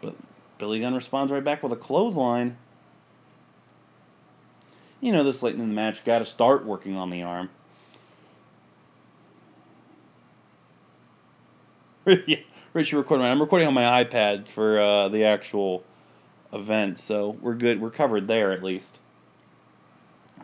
But 0.00 0.16
Billy 0.58 0.80
Gunn 0.80 0.94
responds 0.94 1.32
right 1.32 1.44
back 1.44 1.62
with 1.62 1.72
a 1.72 1.76
clothesline. 1.76 2.56
You 5.00 5.12
know, 5.12 5.24
this 5.24 5.42
late 5.42 5.54
in 5.54 5.60
the 5.60 5.66
match, 5.66 6.04
got 6.04 6.18
to 6.18 6.26
start 6.26 6.64
working 6.64 6.96
on 6.96 7.10
the 7.10 7.22
arm. 7.22 7.50
yeah, 12.26 12.38
Rich, 12.72 12.92
you're 12.92 13.00
recording. 13.00 13.26
I'm 13.26 13.40
recording 13.40 13.68
on 13.68 13.74
my 13.74 14.04
iPad 14.04 14.48
for 14.48 14.78
uh, 14.78 15.08
the 15.08 15.24
actual 15.24 15.84
event, 16.52 16.98
so 16.98 17.36
we're 17.40 17.54
good. 17.54 17.80
We're 17.80 17.90
covered 17.90 18.26
there 18.26 18.52
at 18.52 18.62
least. 18.62 18.98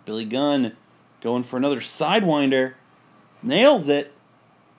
Billy 0.07 0.25
Gunn 0.25 0.77
going 1.21 1.43
for 1.43 1.59
another 1.59 1.81
sidewinder. 1.81 2.75
Nails 3.43 3.91
it. 3.91 4.13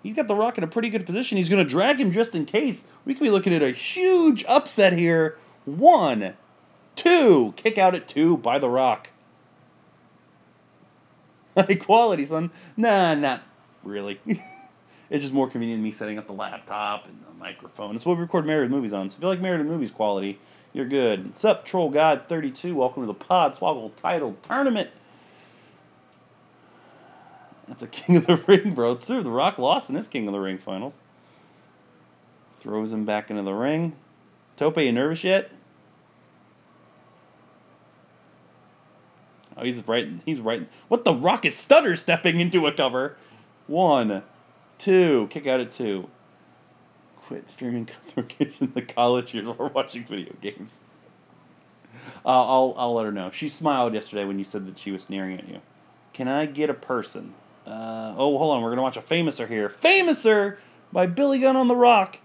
He's 0.01 0.15
got 0.15 0.27
The 0.27 0.35
Rock 0.35 0.57
in 0.57 0.63
a 0.63 0.67
pretty 0.67 0.89
good 0.89 1.05
position. 1.05 1.37
He's 1.37 1.49
going 1.49 1.63
to 1.63 1.69
drag 1.69 1.99
him 1.99 2.11
just 2.11 2.33
in 2.33 2.45
case. 2.45 2.85
We 3.05 3.13
could 3.13 3.23
be 3.23 3.29
looking 3.29 3.53
at 3.53 3.61
a 3.61 3.71
huge 3.71 4.45
upset 4.45 4.93
here. 4.93 5.37
One, 5.65 6.33
two. 6.95 7.53
Kick 7.57 7.77
out 7.77 7.93
at 7.93 8.07
two 8.07 8.37
by 8.37 8.57
The 8.57 8.69
Rock. 8.69 9.09
Equality, 11.57 12.25
son. 12.25 12.51
Nah, 12.77 13.15
not 13.15 13.43
really. 13.83 14.21
it's 14.25 15.23
just 15.23 15.33
more 15.33 15.49
convenient 15.49 15.79
than 15.79 15.83
me 15.83 15.91
setting 15.91 16.17
up 16.17 16.27
the 16.27 16.33
laptop 16.33 17.05
and 17.05 17.21
the 17.27 17.33
microphone. 17.37 17.95
It's 17.95 18.05
what 18.05 18.15
we 18.15 18.21
record 18.21 18.45
Married 18.45 18.71
Movies 18.71 18.93
on. 18.93 19.09
So 19.09 19.17
if 19.17 19.23
you 19.23 19.27
like 19.27 19.41
Married 19.41 19.65
Movies 19.65 19.91
quality, 19.91 20.39
you're 20.71 20.85
good. 20.85 21.25
What's 21.25 21.43
up, 21.43 21.65
Troll 21.65 21.89
God 21.89 22.23
32? 22.29 22.75
Welcome 22.75 23.03
to 23.03 23.07
the 23.07 23.15
Podswoggle 23.15 23.95
title 23.97 24.37
tournament. 24.41 24.91
That's 27.67 27.83
a 27.83 27.87
King 27.87 28.17
of 28.17 28.27
the 28.27 28.35
Ring, 28.47 28.73
bro. 28.73 28.93
It's 28.93 29.05
true. 29.05 29.21
The 29.21 29.31
Rock 29.31 29.57
lost 29.57 29.89
in 29.89 29.95
this 29.95 30.07
King 30.07 30.27
of 30.27 30.33
the 30.33 30.39
Ring 30.39 30.57
finals. 30.57 30.95
Throws 32.59 32.91
him 32.91 33.05
back 33.05 33.29
into 33.29 33.43
the 33.43 33.53
ring. 33.53 33.95
Tope, 34.55 34.79
you 34.79 34.91
nervous 34.91 35.23
yet? 35.23 35.51
Oh, 39.55 39.63
he's 39.63 39.87
right. 39.87 40.07
He's 40.25 40.39
right. 40.39 40.67
What 40.87 41.05
the 41.05 41.13
Rock 41.13 41.45
is 41.45 41.55
stutter 41.55 41.95
stepping 41.95 42.39
into 42.39 42.65
a 42.65 42.71
cover. 42.71 43.17
One, 43.67 44.23
two. 44.77 45.27
Kick 45.29 45.45
out 45.45 45.59
at 45.59 45.71
two. 45.71 46.09
Quit 47.15 47.49
streaming 47.49 47.89
in 48.15 48.71
the 48.73 48.81
college 48.81 49.33
years 49.33 49.47
while 49.47 49.69
watching 49.69 50.05
video 50.05 50.33
games. 50.41 50.79
Uh, 52.25 52.45
I'll 52.45 52.73
I'll 52.77 52.93
let 52.93 53.05
her 53.05 53.11
know. 53.11 53.31
She 53.31 53.49
smiled 53.49 53.93
yesterday 53.93 54.25
when 54.25 54.39
you 54.39 54.45
said 54.45 54.65
that 54.67 54.77
she 54.77 54.91
was 54.91 55.03
sneering 55.03 55.37
at 55.37 55.47
you. 55.47 55.61
Can 56.13 56.27
I 56.27 56.45
get 56.45 56.69
a 56.69 56.73
person? 56.73 57.33
Uh, 57.67 58.15
oh, 58.17 58.37
hold 58.37 58.55
on. 58.55 58.63
We're 58.63 58.69
gonna 58.69 58.81
watch 58.81 58.95
a 58.95 59.01
Fameasser 59.01 59.47
here. 59.47 59.67
Fameasser 59.67 60.57
by 60.93 61.05
Billy 61.05 61.39
Gunn 61.39 61.57
on 61.57 61.67
the 61.67 61.75
Rock. 61.75 62.19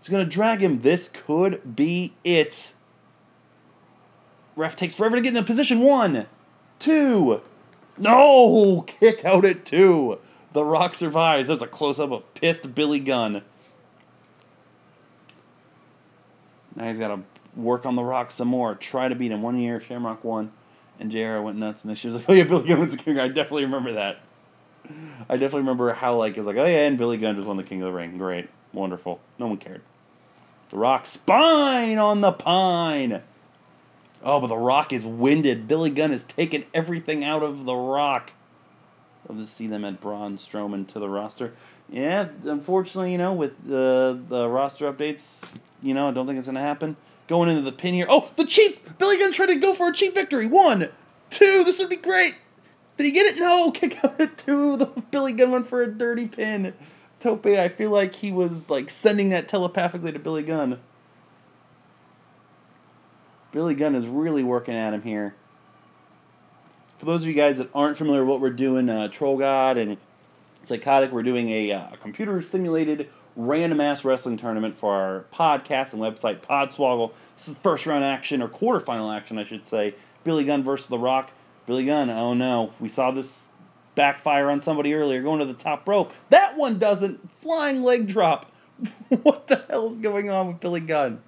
He's 0.00 0.10
gonna 0.10 0.26
drag 0.26 0.60
him. 0.60 0.82
This 0.82 1.08
could 1.08 1.74
be 1.74 2.14
it. 2.24 2.74
Ref 4.56 4.76
takes 4.76 4.94
forever 4.94 5.16
to 5.16 5.22
get 5.22 5.28
in 5.28 5.34
the 5.34 5.42
position. 5.42 5.80
One, 5.80 6.26
two. 6.78 7.40
No! 7.96 8.82
Kick 8.86 9.24
out 9.24 9.46
at 9.46 9.64
two. 9.64 10.18
The 10.52 10.64
Rock 10.64 10.94
survives. 10.94 11.48
There's 11.48 11.62
a 11.62 11.66
close 11.66 11.98
up 11.98 12.10
of 12.10 12.34
pissed 12.34 12.74
Billy 12.74 13.00
Gunn. 13.00 13.42
Now 16.76 16.88
he's 16.88 16.98
got 16.98 17.08
to 17.08 17.22
work 17.56 17.86
on 17.86 17.96
The 17.96 18.04
Rock 18.04 18.30
some 18.30 18.48
more. 18.48 18.74
Try 18.74 19.08
to 19.08 19.14
beat 19.14 19.32
him. 19.32 19.42
One 19.42 19.58
year, 19.58 19.80
Shamrock 19.80 20.24
won. 20.24 20.52
And 20.98 21.10
JR 21.10 21.40
went 21.40 21.56
nuts. 21.56 21.82
And 21.82 21.88
then 21.88 21.96
she 21.96 22.08
was 22.08 22.16
like, 22.16 22.26
oh 22.28 22.32
yeah, 22.32 22.44
Billy 22.44 22.68
Gunn 22.68 22.80
was 22.80 22.96
the 22.96 23.02
king. 23.02 23.18
I 23.18 23.28
definitely 23.28 23.64
remember 23.64 23.92
that. 23.92 24.20
I 25.28 25.36
definitely 25.36 25.60
remember 25.60 25.92
how, 25.92 26.16
like, 26.16 26.36
it 26.36 26.40
was 26.40 26.46
like, 26.46 26.56
oh 26.56 26.66
yeah, 26.66 26.86
and 26.86 26.98
Billy 26.98 27.16
Gunn 27.16 27.36
just 27.36 27.46
won 27.46 27.56
the 27.56 27.62
King 27.62 27.82
of 27.82 27.86
the 27.86 27.92
Ring. 27.92 28.18
Great. 28.18 28.48
Wonderful. 28.72 29.20
No 29.38 29.46
one 29.46 29.56
cared. 29.56 29.82
The 30.70 30.76
Rock 30.76 31.06
spine 31.06 31.98
on 31.98 32.20
the 32.20 32.32
pine. 32.32 33.22
Oh, 34.22 34.40
but 34.40 34.48
The 34.48 34.56
Rock 34.56 34.92
is 34.92 35.04
winded. 35.04 35.66
Billy 35.66 35.90
Gunn 35.90 36.10
has 36.10 36.24
taken 36.24 36.64
everything 36.74 37.24
out 37.24 37.42
of 37.42 37.64
The 37.64 37.74
Rock. 37.74 38.32
Love 39.28 39.38
to 39.38 39.46
see 39.46 39.66
them 39.66 39.84
add 39.84 40.00
Braun 40.00 40.38
Strowman 40.38 40.88
to 40.88 40.98
the 40.98 41.08
roster. 41.08 41.52
Yeah, 41.88 42.28
unfortunately, 42.44 43.12
you 43.12 43.18
know, 43.18 43.32
with 43.32 43.68
the 43.68 44.18
the 44.28 44.48
roster 44.48 44.90
updates, 44.90 45.56
you 45.82 45.94
know, 45.94 46.08
I 46.08 46.10
don't 46.12 46.26
think 46.26 46.38
it's 46.38 46.46
gonna 46.46 46.60
happen. 46.60 46.96
Going 47.28 47.48
into 47.48 47.62
the 47.62 47.70
pin 47.70 47.94
here. 47.94 48.06
Oh, 48.08 48.30
the 48.36 48.44
cheap 48.44 48.98
Billy 48.98 49.18
Gunn 49.18 49.32
tried 49.32 49.46
to 49.46 49.56
go 49.56 49.74
for 49.74 49.90
a 49.90 49.92
cheap 49.92 50.14
victory. 50.14 50.46
One, 50.46 50.88
two. 51.28 51.62
This 51.64 51.78
would 51.78 51.90
be 51.90 51.96
great. 51.96 52.36
Did 53.00 53.06
he 53.06 53.12
get 53.12 53.34
it? 53.34 53.38
No. 53.38 53.70
Kick 53.74 54.04
out 54.04 54.20
at 54.20 54.36
two. 54.36 54.76
The 54.76 54.84
Billy 55.10 55.32
Gunn 55.32 55.64
for 55.64 55.82
a 55.82 55.90
dirty 55.90 56.28
pin. 56.28 56.74
Tope, 57.18 57.46
I 57.46 57.68
feel 57.68 57.90
like 57.90 58.16
he 58.16 58.30
was 58.30 58.68
like 58.68 58.90
sending 58.90 59.30
that 59.30 59.48
telepathically 59.48 60.12
to 60.12 60.18
Billy 60.18 60.42
Gunn. 60.42 60.78
Billy 63.52 63.74
Gunn 63.74 63.94
is 63.94 64.06
really 64.06 64.44
working 64.44 64.74
at 64.74 64.92
him 64.92 65.00
here. 65.00 65.34
For 66.98 67.06
those 67.06 67.22
of 67.22 67.28
you 67.28 67.32
guys 67.32 67.56
that 67.56 67.70
aren't 67.74 67.96
familiar 67.96 68.20
with 68.20 68.28
what 68.32 68.40
we're 68.42 68.50
doing, 68.50 68.90
uh, 68.90 69.08
Troll 69.08 69.38
God 69.38 69.78
and 69.78 69.96
Psychotic, 70.62 71.10
we're 71.10 71.22
doing 71.22 71.48
a, 71.48 71.72
uh, 71.72 71.96
computer 72.02 72.42
simulated 72.42 73.08
random 73.34 73.80
ass 73.80 74.04
wrestling 74.04 74.36
tournament 74.36 74.76
for 74.76 74.92
our 74.92 75.24
podcast 75.32 75.94
and 75.94 76.02
website, 76.02 76.40
Podswoggle. 76.40 77.12
This 77.38 77.48
is 77.48 77.56
first 77.56 77.86
round 77.86 78.04
action, 78.04 78.42
or 78.42 78.48
quarterfinal 78.48 79.14
action, 79.16 79.38
I 79.38 79.44
should 79.44 79.64
say. 79.64 79.94
Billy 80.22 80.44
Gunn 80.44 80.62
versus 80.62 80.88
The 80.88 80.98
Rock. 80.98 81.30
Billy 81.70 81.84
Gunn, 81.84 82.10
oh 82.10 82.34
no, 82.34 82.72
we 82.80 82.88
saw 82.88 83.12
this 83.12 83.46
backfire 83.94 84.50
on 84.50 84.60
somebody 84.60 84.92
earlier 84.92 85.22
going 85.22 85.38
to 85.38 85.44
the 85.44 85.54
top 85.54 85.86
rope. 85.86 86.12
That 86.28 86.56
one 86.56 86.80
doesn't. 86.80 87.30
Flying 87.30 87.84
leg 87.84 88.08
drop. 88.08 88.50
what 89.22 89.46
the 89.46 89.64
hell 89.70 89.88
is 89.88 89.98
going 89.98 90.28
on 90.30 90.48
with 90.48 90.58
Billy 90.58 90.80
Gunn? 90.80 91.22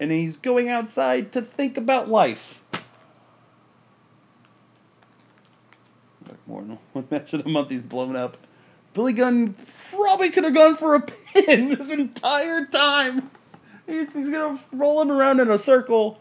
And 0.00 0.10
he's 0.10 0.36
going 0.36 0.68
outside 0.68 1.30
to 1.34 1.40
think 1.40 1.76
about 1.76 2.08
life. 2.08 2.64
More 6.44 6.62
than 6.62 6.80
one 6.92 7.06
match 7.12 7.32
in 7.32 7.42
a 7.42 7.48
month, 7.48 7.70
he's 7.70 7.82
blown 7.82 8.16
up. 8.16 8.36
Billy 8.92 9.12
Gunn 9.12 9.54
probably 9.92 10.30
could 10.30 10.42
have 10.42 10.54
gone 10.54 10.74
for 10.74 10.96
a 10.96 11.00
pin 11.00 11.68
this 11.78 11.92
entire 11.92 12.66
time. 12.66 13.30
He's, 13.86 14.12
he's 14.14 14.30
gonna 14.30 14.58
roll 14.72 15.00
him 15.00 15.12
around 15.12 15.38
in 15.38 15.48
a 15.48 15.58
circle. 15.58 16.18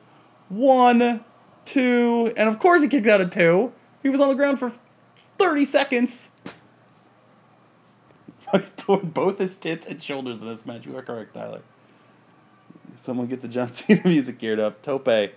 One, 0.49 1.23
two, 1.67 2.33
and 2.35 2.49
of 2.49 2.59
course 2.59 2.81
he 2.81 2.87
kicked 2.87 3.07
out 3.07 3.21
a 3.21 3.27
two. 3.27 3.73
He 4.01 4.09
was 4.09 4.21
on 4.21 4.29
the 4.29 4.35
ground 4.35 4.59
for 4.59 4.73
30 5.37 5.65
seconds. 5.65 6.31
He's 8.51 8.73
torn 8.77 9.09
both 9.09 9.39
his 9.39 9.57
tits 9.57 9.85
and 9.85 10.01
shoulders 10.01 10.39
in 10.39 10.47
this 10.47 10.65
match. 10.65 10.85
You 10.85 10.97
are 10.97 11.01
correct, 11.01 11.33
Tyler. 11.33 11.61
Someone 13.03 13.27
get 13.27 13.41
the 13.41 13.47
John 13.47 13.73
Cena 13.73 14.01
music 14.05 14.39
geared 14.39 14.59
up. 14.59 14.81
Tope. 14.81 15.33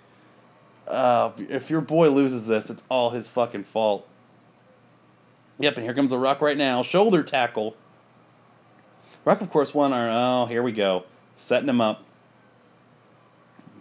Uh, 0.86 1.30
if 1.36 1.70
your 1.70 1.80
boy 1.80 2.10
loses 2.10 2.46
this, 2.46 2.70
it's 2.70 2.82
all 2.88 3.10
his 3.10 3.28
fucking 3.28 3.64
fault. 3.64 4.08
Yep, 5.58 5.76
and 5.76 5.84
here 5.84 5.94
comes 5.94 6.10
the 6.10 6.18
Rock 6.18 6.40
right 6.40 6.56
now. 6.56 6.82
Shoulder 6.82 7.22
tackle. 7.22 7.76
Rock, 9.24 9.40
of 9.40 9.50
course, 9.50 9.74
won 9.74 9.92
our. 9.92 10.08
Oh, 10.10 10.46
here 10.46 10.62
we 10.62 10.72
go. 10.72 11.04
Setting 11.36 11.68
him 11.68 11.80
up. 11.80 12.04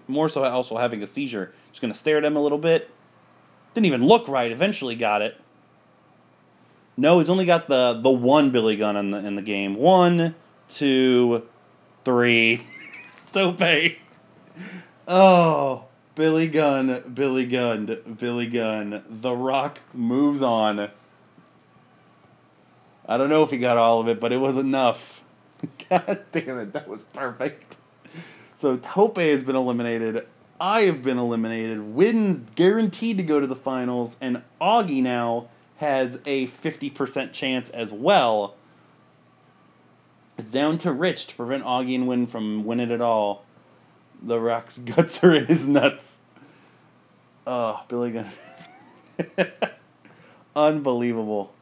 More 0.07 0.27
so, 0.27 0.43
also 0.43 0.77
having 0.77 1.01
a 1.01 1.07
seizure. 1.07 1.53
Going 1.79 1.93
to 1.93 1.99
stare 1.99 2.17
at 2.17 2.25
him 2.25 2.35
a 2.35 2.41
little 2.41 2.57
bit. 2.57 2.89
Didn't 3.73 3.85
even 3.85 4.05
look 4.05 4.27
right. 4.27 4.51
Eventually 4.51 4.95
got 4.95 5.21
it. 5.21 5.39
No, 6.97 7.19
he's 7.19 7.29
only 7.29 7.45
got 7.45 7.69
the 7.69 7.97
the 8.01 8.09
one 8.09 8.49
Billy 8.49 8.75
Gunn 8.75 8.97
in 8.97 9.11
the 9.11 9.19
in 9.19 9.35
the 9.35 9.41
game. 9.41 9.75
One, 9.75 10.35
two, 10.67 11.47
three. 12.03 12.65
Tope. 13.31 13.95
Oh, 15.07 15.85
Billy 16.15 16.47
Gunn, 16.47 17.13
Billy 17.13 17.45
Gunn, 17.45 18.17
Billy 18.19 18.47
Gunn. 18.47 19.03
The 19.09 19.33
Rock 19.33 19.79
moves 19.93 20.41
on. 20.41 20.89
I 23.07 23.17
don't 23.17 23.29
know 23.29 23.43
if 23.43 23.51
he 23.51 23.57
got 23.57 23.77
all 23.77 24.01
of 24.01 24.07
it, 24.09 24.19
but 24.19 24.33
it 24.33 24.37
was 24.37 24.57
enough. 24.57 25.23
God 25.89 26.25
damn 26.31 26.59
it, 26.59 26.73
that 26.73 26.89
was 26.89 27.03
perfect. 27.03 27.77
So 28.55 28.75
Tope 28.75 29.17
has 29.17 29.41
been 29.41 29.55
eliminated. 29.55 30.27
I 30.59 30.81
have 30.81 31.03
been 31.03 31.17
eliminated. 31.17 31.79
Wins 31.95 32.43
guaranteed 32.55 33.17
to 33.17 33.23
go 33.23 33.39
to 33.39 33.47
the 33.47 33.55
finals, 33.55 34.17
and 34.19 34.43
Augie 34.59 35.01
now 35.01 35.47
has 35.77 36.19
a 36.25 36.47
50% 36.47 37.31
chance 37.31 37.69
as 37.69 37.93
well. 37.93 38.55
It's 40.37 40.51
down 40.51 40.77
to 40.79 40.91
Rich 40.91 41.27
to 41.27 41.35
prevent 41.35 41.63
Augie 41.63 41.95
and 41.95 42.07
Win 42.07 42.27
from 42.27 42.65
winning 42.65 42.91
it 42.91 43.01
all. 43.01 43.43
The 44.21 44.39
Rock's 44.39 44.77
guts 44.79 45.23
are 45.23 45.33
in 45.33 45.45
his 45.45 45.67
nuts. 45.67 46.19
Oh, 47.47 47.83
Billy 47.87 48.11
Gunn. 48.11 48.31
Unbelievable. 50.55 51.53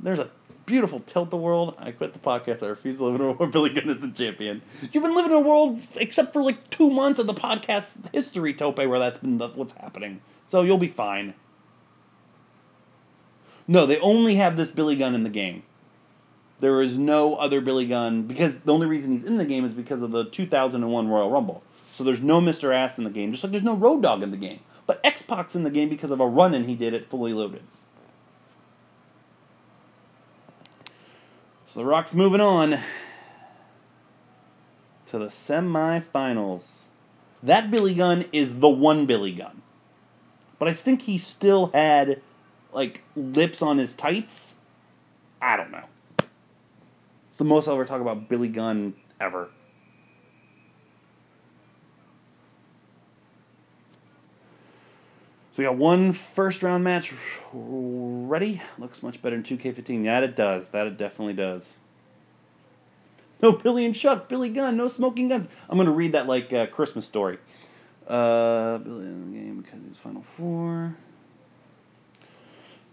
There's 0.00 0.18
a 0.18 0.30
beautiful 0.68 1.00
tilt-a-whirl. 1.00 1.74
I 1.78 1.92
quit 1.92 2.12
the 2.12 2.18
podcast. 2.18 2.62
I 2.62 2.66
refuse 2.66 2.98
to 2.98 3.04
live 3.04 3.14
in 3.14 3.22
a 3.22 3.24
world 3.24 3.38
where 3.38 3.48
Billy 3.48 3.70
Gunn 3.70 3.88
is 3.88 4.00
the 4.00 4.10
champion. 4.10 4.60
You've 4.92 5.02
been 5.02 5.14
living 5.14 5.32
in 5.32 5.38
a 5.38 5.40
world, 5.40 5.80
except 5.96 6.34
for 6.34 6.42
like 6.42 6.68
two 6.68 6.90
months 6.90 7.18
of 7.18 7.26
the 7.26 7.34
podcast 7.34 8.12
history, 8.12 8.52
Tope, 8.52 8.76
where 8.76 8.98
that's 8.98 9.18
been 9.18 9.38
the, 9.38 9.48
what's 9.48 9.74
happening. 9.78 10.20
So 10.46 10.62
you'll 10.62 10.78
be 10.78 10.88
fine. 10.88 11.32
No, 13.66 13.86
they 13.86 13.98
only 14.00 14.34
have 14.34 14.56
this 14.56 14.70
Billy 14.70 14.94
Gunn 14.94 15.14
in 15.14 15.22
the 15.22 15.30
game. 15.30 15.62
There 16.60 16.82
is 16.82 16.98
no 16.98 17.36
other 17.36 17.60
Billy 17.60 17.86
Gunn 17.86 18.24
because 18.24 18.60
the 18.60 18.72
only 18.74 18.86
reason 18.86 19.12
he's 19.12 19.24
in 19.24 19.38
the 19.38 19.44
game 19.46 19.64
is 19.64 19.72
because 19.72 20.02
of 20.02 20.10
the 20.10 20.24
2001 20.24 21.08
Royal 21.08 21.30
Rumble. 21.30 21.62
So 21.94 22.04
there's 22.04 22.20
no 22.20 22.40
Mr. 22.40 22.74
Ass 22.74 22.98
in 22.98 23.04
the 23.04 23.10
game, 23.10 23.32
just 23.32 23.42
like 23.42 23.52
there's 23.52 23.64
no 23.64 23.74
Road 23.74 24.02
Dog 24.02 24.22
in 24.22 24.30
the 24.30 24.36
game. 24.36 24.60
But 24.86 25.00
X 25.02 25.22
Pac's 25.22 25.54
in 25.54 25.64
the 25.64 25.70
game 25.70 25.88
because 25.88 26.10
of 26.10 26.20
a 26.20 26.26
run 26.26 26.54
in 26.54 26.64
he 26.64 26.74
did 26.74 26.92
it 26.92 27.08
fully 27.08 27.32
loaded. 27.32 27.62
So 31.68 31.80
the 31.80 31.84
Rock's 31.84 32.14
moving 32.14 32.40
on 32.40 32.78
to 35.04 35.18
the 35.18 35.26
semifinals. 35.26 36.86
That 37.42 37.70
Billy 37.70 37.94
Gunn 37.94 38.24
is 38.32 38.60
the 38.60 38.70
one 38.70 39.04
Billy 39.04 39.32
Gunn. 39.32 39.60
But 40.58 40.68
I 40.68 40.72
think 40.72 41.02
he 41.02 41.18
still 41.18 41.66
had 41.74 42.22
like 42.72 43.02
lips 43.14 43.60
on 43.60 43.76
his 43.76 43.94
tights. 43.94 44.54
I 45.42 45.58
don't 45.58 45.70
know. 45.70 45.84
It's 47.28 47.36
the 47.36 47.44
most 47.44 47.68
I'll 47.68 47.74
ever 47.74 47.84
talk 47.84 48.00
about 48.00 48.30
Billy 48.30 48.48
Gunn 48.48 48.94
ever. 49.20 49.50
So 55.58 55.64
we 55.64 55.66
got 55.66 55.76
one 55.76 56.12
first 56.12 56.62
round 56.62 56.84
match 56.84 57.12
ready. 57.52 58.62
Looks 58.78 59.02
much 59.02 59.20
better 59.20 59.34
in 59.34 59.42
2K15. 59.42 60.04
Yeah, 60.04 60.20
it 60.20 60.36
does. 60.36 60.70
That 60.70 60.86
it 60.86 60.96
definitely 60.96 61.34
does. 61.34 61.78
No 63.42 63.50
Billy 63.50 63.84
and 63.84 63.92
Chuck, 63.92 64.28
Billy 64.28 64.50
Gunn, 64.50 64.76
no 64.76 64.86
smoking 64.86 65.26
guns. 65.26 65.48
I'm 65.68 65.76
gonna 65.76 65.90
read 65.90 66.12
that 66.12 66.28
like 66.28 66.52
uh, 66.52 66.66
Christmas 66.66 67.06
story. 67.06 67.38
Uh, 68.06 68.78
Billy 68.78 69.06
in 69.06 69.32
the 69.32 69.36
game 69.36 69.60
because 69.60 69.80
he 69.80 69.88
was 69.88 69.98
Final 69.98 70.22
Four. 70.22 70.94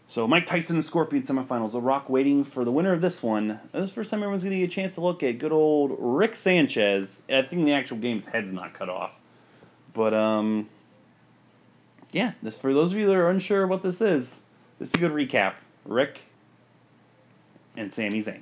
So 0.08 0.28
Mike 0.28 0.48
Tyson 0.48 0.78
and 0.78 0.84
Scorpion 0.84 1.22
semifinals. 1.22 1.74
The 1.74 1.82
Rock 1.82 2.10
waiting 2.10 2.44
for 2.44 2.66
the 2.66 2.72
winner 2.72 2.94
of 2.94 3.02
this 3.02 3.22
one. 3.22 3.60
This 3.74 3.84
is 3.84 3.90
the 3.92 3.94
first 3.94 4.10
time 4.10 4.24
everyone's 4.24 4.44
gonna 4.44 4.56
get 4.56 4.72
a 4.72 4.74
chance 4.74 4.96
to 4.96 5.02
look 5.02 5.22
at 5.22 5.38
good 5.38 5.52
old 5.52 5.96
Rick 6.00 6.36
Sanchez. 6.36 7.22
I 7.30 7.44
think 7.44 7.64
the 7.66 7.74
actual 7.74 7.98
game's 7.98 8.30
head's 8.30 8.52
not 8.52 8.74
cut 8.74 8.90
off, 8.90 9.20
but 9.94 10.16
um, 10.16 10.68
yeah. 12.16 12.32
This 12.42 12.58
for 12.58 12.74
those 12.74 12.94
of 12.94 12.98
you 12.98 13.06
that 13.08 13.16
are 13.16 13.30
unsure 13.30 13.68
what 13.68 13.84
this 13.84 14.00
is. 14.00 14.42
This 14.80 14.90
is 14.90 14.96
a 14.96 14.98
good 14.98 15.12
recap. 15.12 15.56
Rick 15.84 16.22
and 17.76 17.94
Sami 17.94 18.20
Zayn. 18.20 18.42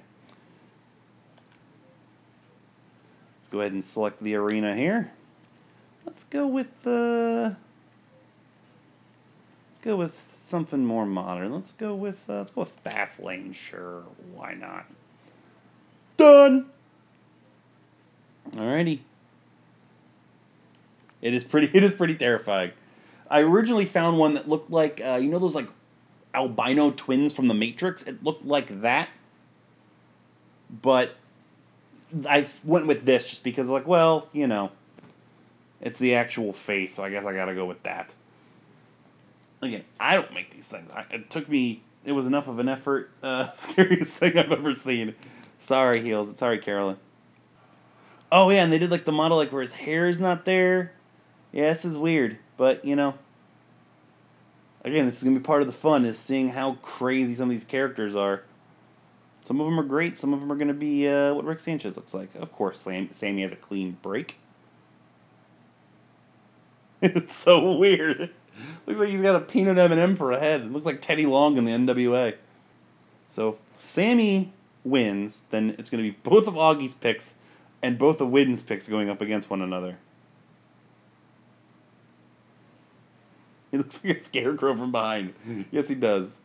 Let's 3.40 3.48
go 3.50 3.62
ahead 3.62 3.72
and 3.72 3.84
select 3.84 4.22
the 4.22 4.36
arena 4.36 4.76
here. 4.76 5.12
Let's 6.06 6.24
go 6.24 6.46
with 6.46 6.84
the. 6.84 7.56
Uh, 7.56 7.60
let's 9.72 9.80
go 9.82 9.96
with 9.96 10.38
something 10.40 10.86
more 10.86 11.08
modern. 11.08 11.52
Let's 11.52 11.72
go 11.72 11.96
with 11.96 12.30
uh, 12.30 12.40
let's 12.40 12.52
go 12.52 12.62
with 12.62 12.84
Fastlane. 12.84 13.56
Sure, 13.56 14.04
why 14.36 14.54
not? 14.54 14.86
Done. 16.18 16.68
Alrighty. 18.52 19.00
It 21.24 21.34
is 21.34 21.44
pretty. 21.44 21.72
It 21.76 21.84
is 21.84 21.94
pretty 21.94 22.16
terrifying. 22.16 22.74
I 23.34 23.42
originally 23.42 23.86
found 23.88 24.20
one 24.20 24.36
that 24.36 24.48
looked 24.48 24.70
like 24.70 25.02
uh, 25.04 25.16
you 25.20 25.28
know 25.28 25.40
those 25.40 25.56
like 25.56 25.68
albino 26.36 26.92
twins 26.92 27.34
from 27.34 27.48
the 27.48 27.56
Matrix. 27.56 28.04
It 28.04 28.24
looked 28.24 28.46
like 28.46 28.82
that, 28.82 29.10
but 30.70 31.16
I 32.30 32.46
went 32.64 32.86
with 32.86 33.06
this 33.06 33.28
just 33.32 33.44
because 33.44 33.70
like 33.70 33.88
well 33.88 34.30
you 34.34 34.46
know 34.46 34.72
it's 35.82 36.00
the 36.00 36.14
actual 36.14 36.54
face, 36.54 36.94
so 36.94 37.04
I 37.04 37.10
guess 37.10 37.26
I 37.26 37.34
gotta 37.34 37.56
go 37.56 37.66
with 37.66 37.82
that. 37.82 38.14
Again, 39.64 39.84
I 40.00 40.14
don't 40.16 40.32
make 40.32 40.52
these 40.52 40.68
things. 40.68 40.92
I, 40.94 41.06
it 41.10 41.32
took 41.32 41.50
me. 41.50 41.82
It 42.06 42.12
was 42.12 42.28
enough 42.28 42.48
of 42.48 42.60
an 42.60 42.70
effort. 42.70 43.10
Uh, 43.24 43.52
scariest 43.56 44.18
thing 44.18 44.38
I've 44.38 44.52
ever 44.52 44.76
seen. 44.76 45.16
Sorry, 45.60 46.02
heels. 46.02 46.38
Sorry, 46.38 46.60
Carolyn. 46.60 46.98
Oh 48.32 48.52
yeah, 48.52 48.64
and 48.64 48.72
they 48.72 48.78
did 48.78 48.92
like 48.92 49.06
the 49.06 49.12
model 49.12 49.38
like 49.38 49.52
where 49.52 49.64
his 49.64 49.72
hair 49.72 50.08
is 50.08 50.20
not 50.20 50.46
there. 50.46 50.94
Yeah, 51.52 51.70
this 51.70 51.84
is 51.84 51.98
weird, 51.98 52.38
but 52.58 52.84
you 52.86 52.96
know. 52.96 53.16
Again, 54.86 55.06
this 55.06 55.18
is 55.18 55.24
gonna 55.24 55.40
be 55.40 55.44
part 55.44 55.62
of 55.62 55.68
the 55.68 55.74
fun 55.74 56.06
is 56.06 56.20
seeing 56.20 56.50
how 56.50 56.74
crazy 56.82 57.36
some 57.36 57.50
of 57.50 57.56
these 57.56 57.64
characters 57.64 58.16
are. 58.16 58.44
Some 59.46 59.62
of 59.62 59.66
them 59.66 59.80
are 59.80 59.84
great. 59.84 60.18
Some 60.18 60.34
of 60.34 60.42
them 60.42 60.52
are 60.52 60.56
gonna 60.56 60.74
be 60.74 61.08
uh, 61.08 61.34
what 61.34 61.46
Rick 61.46 61.62
Sanchez 61.62 61.96
looks 61.96 62.14
like. 62.14 62.36
Of 62.36 62.52
course, 62.52 62.82
Sam, 62.82 63.10
Sami 63.12 63.44
has 63.44 63.52
a 63.54 63.58
clean 63.58 63.98
break. 64.02 64.38
it's 67.02 67.36
so 67.36 67.74
weird. 67.74 68.30
looks 68.86 69.00
like 69.00 69.10
he's 69.10 69.22
got 69.22 69.36
a 69.36 69.42
peanut 69.42 69.78
M&M 69.78 70.16
for 70.16 70.32
a 70.32 70.40
head. 70.40 70.62
It 70.62 70.72
looks 70.72 70.86
like 70.86 71.02
Teddy 71.02 71.26
Long 71.26 71.58
in 71.58 71.66
the 71.66 71.72
NWA. 71.72 72.36
So 73.28 73.50
if 73.50 73.56
Sami 73.78 74.54
wins, 74.86 75.44
then 75.50 75.76
it's 75.78 75.90
going 75.90 76.02
to 76.02 76.10
be 76.10 76.18
both 76.24 76.48
of 76.48 76.54
Augie's 76.54 76.94
picks 76.94 77.36
and 77.82 77.98
both 77.98 78.22
of 78.22 78.30
Wynn's 78.30 78.62
picks 78.62 78.88
going 78.88 79.10
up 79.10 79.20
against 79.20 79.50
one 79.50 79.62
another. 79.62 79.98
He 83.74 83.80
looks 83.80 84.06
like 84.06 84.18
a 84.18 84.20
scarecrow 84.20 84.78
from 84.78 84.92
behind. 84.92 85.34
yes, 85.72 85.88
he 85.88 85.96
does. 85.96 86.38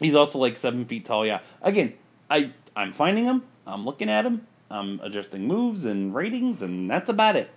He's 0.00 0.16
also 0.16 0.40
like 0.40 0.56
seven 0.56 0.84
feet 0.86 1.04
tall. 1.04 1.24
Yeah. 1.24 1.38
Again, 1.62 1.94
I 2.28 2.50
I'm 2.74 2.92
finding 2.92 3.24
him. 3.24 3.44
I'm 3.64 3.84
looking 3.84 4.10
at 4.10 4.26
him. 4.26 4.48
I'm 4.68 4.98
adjusting 5.00 5.46
moves 5.46 5.84
and 5.84 6.12
ratings, 6.12 6.62
and 6.62 6.90
that's 6.90 7.08
about 7.08 7.36
it. 7.36 7.50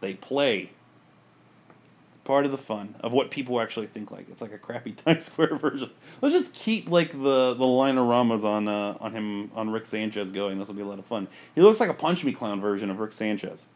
They 0.00 0.14
play. 0.14 0.70
It's 2.08 2.18
part 2.24 2.46
of 2.46 2.50
the 2.50 2.56
fun 2.56 2.94
of 3.00 3.12
what 3.12 3.30
people 3.30 3.60
actually 3.60 3.88
think 3.88 4.10
like. 4.10 4.30
It's 4.30 4.40
like 4.40 4.54
a 4.54 4.58
crappy 4.58 4.92
Times 5.04 5.26
Square 5.26 5.56
version. 5.56 5.90
Let's 6.22 6.34
just 6.34 6.54
keep 6.54 6.88
like 6.88 7.10
the 7.12 7.52
the 7.52 7.66
line-o-ramas 7.66 8.42
on 8.42 8.68
uh, 8.68 8.96
on 9.00 9.12
him 9.12 9.50
on 9.54 9.68
Rick 9.68 9.84
Sanchez 9.84 10.30
going. 10.32 10.58
This 10.58 10.68
will 10.68 10.76
be 10.76 10.80
a 10.80 10.86
lot 10.86 10.98
of 10.98 11.04
fun. 11.04 11.28
He 11.54 11.60
looks 11.60 11.78
like 11.78 11.90
a 11.90 11.94
Punch 11.94 12.24
Me 12.24 12.32
Clown 12.32 12.58
version 12.58 12.88
of 12.88 13.00
Rick 13.00 13.12
Sanchez. 13.12 13.66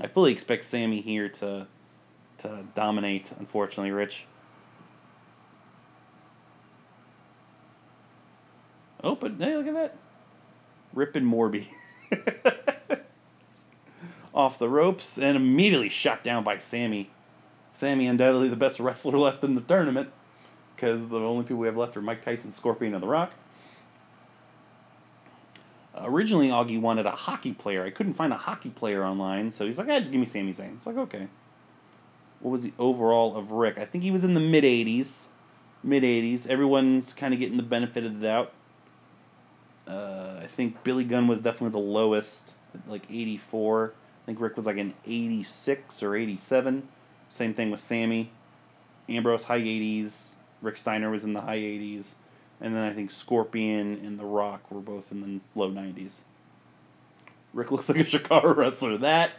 I 0.00 0.06
fully 0.06 0.32
expect 0.32 0.64
Sammy 0.64 1.00
here 1.00 1.28
to 1.28 1.66
to 2.38 2.64
dominate. 2.74 3.32
Unfortunately, 3.38 3.90
Rich. 3.90 4.26
Oh, 9.02 9.14
but 9.14 9.32
hey, 9.38 9.56
look 9.56 9.66
at 9.66 9.74
that. 9.74 9.96
Rip 10.92 11.16
and 11.16 11.26
Morby. 11.26 11.68
Off 14.34 14.58
the 14.58 14.68
ropes 14.68 15.18
and 15.18 15.36
immediately 15.36 15.88
shot 15.88 16.22
down 16.22 16.44
by 16.44 16.58
Sammy. 16.58 17.10
Sammy 17.74 18.06
undoubtedly 18.06 18.48
the 18.48 18.56
best 18.56 18.78
wrestler 18.78 19.18
left 19.18 19.42
in 19.42 19.54
the 19.54 19.60
tournament 19.60 20.10
because 20.74 21.08
the 21.08 21.18
only 21.18 21.44
people 21.44 21.58
we 21.58 21.66
have 21.66 21.76
left 21.76 21.96
are 21.96 22.02
Mike 22.02 22.24
Tyson, 22.24 22.52
Scorpion, 22.52 22.94
and 22.94 23.02
The 23.02 23.08
Rock. 23.08 23.32
Originally, 25.98 26.48
Augie 26.48 26.80
wanted 26.80 27.06
a 27.06 27.12
hockey 27.12 27.52
player. 27.52 27.84
I 27.84 27.90
couldn't 27.90 28.14
find 28.14 28.32
a 28.32 28.36
hockey 28.36 28.70
player 28.70 29.04
online, 29.04 29.50
so 29.52 29.66
he's 29.66 29.78
like, 29.78 29.88
ah, 29.88 29.98
just 29.98 30.12
give 30.12 30.20
me 30.20 30.26
Sami 30.26 30.52
Zayn. 30.52 30.76
It's 30.76 30.86
like, 30.86 30.96
okay. 30.96 31.28
What 32.40 32.52
was 32.52 32.62
the 32.62 32.72
overall 32.78 33.36
of 33.36 33.52
Rick? 33.52 33.78
I 33.78 33.84
think 33.84 34.04
he 34.04 34.10
was 34.10 34.24
in 34.24 34.34
the 34.34 34.40
mid 34.40 34.64
80s. 34.64 35.26
Mid 35.82 36.02
80s. 36.02 36.48
Everyone's 36.48 37.12
kind 37.12 37.34
of 37.34 37.40
getting 37.40 37.56
the 37.56 37.62
benefit 37.62 38.04
of 38.04 38.20
the 38.20 38.26
doubt. 38.26 38.52
Uh, 39.86 40.40
I 40.42 40.46
think 40.46 40.82
Billy 40.84 41.04
Gunn 41.04 41.26
was 41.26 41.40
definitely 41.40 41.80
the 41.80 41.86
lowest, 41.86 42.54
like 42.86 43.04
84. 43.10 43.92
I 44.22 44.26
think 44.26 44.40
Rick 44.40 44.56
was 44.56 44.66
like 44.66 44.78
an 44.78 44.94
86 45.06 46.02
or 46.02 46.14
87. 46.14 46.88
Same 47.28 47.54
thing 47.54 47.70
with 47.70 47.80
Sammy. 47.80 48.30
Ambrose, 49.08 49.44
high 49.44 49.60
80s. 49.60 50.32
Rick 50.62 50.76
Steiner 50.76 51.10
was 51.10 51.24
in 51.24 51.32
the 51.32 51.40
high 51.40 51.58
80s. 51.58 52.14
And 52.60 52.76
then 52.76 52.84
I 52.84 52.92
think 52.92 53.10
Scorpion 53.10 54.00
and 54.04 54.18
The 54.18 54.24
Rock 54.24 54.70
were 54.70 54.80
both 54.80 55.10
in 55.10 55.22
the 55.22 55.40
low 55.58 55.70
90s. 55.70 56.20
Rick 57.52 57.72
looks 57.72 57.88
like 57.88 57.98
a 57.98 58.04
Chikara 58.04 58.54
wrestler. 58.54 58.98
That 58.98 59.32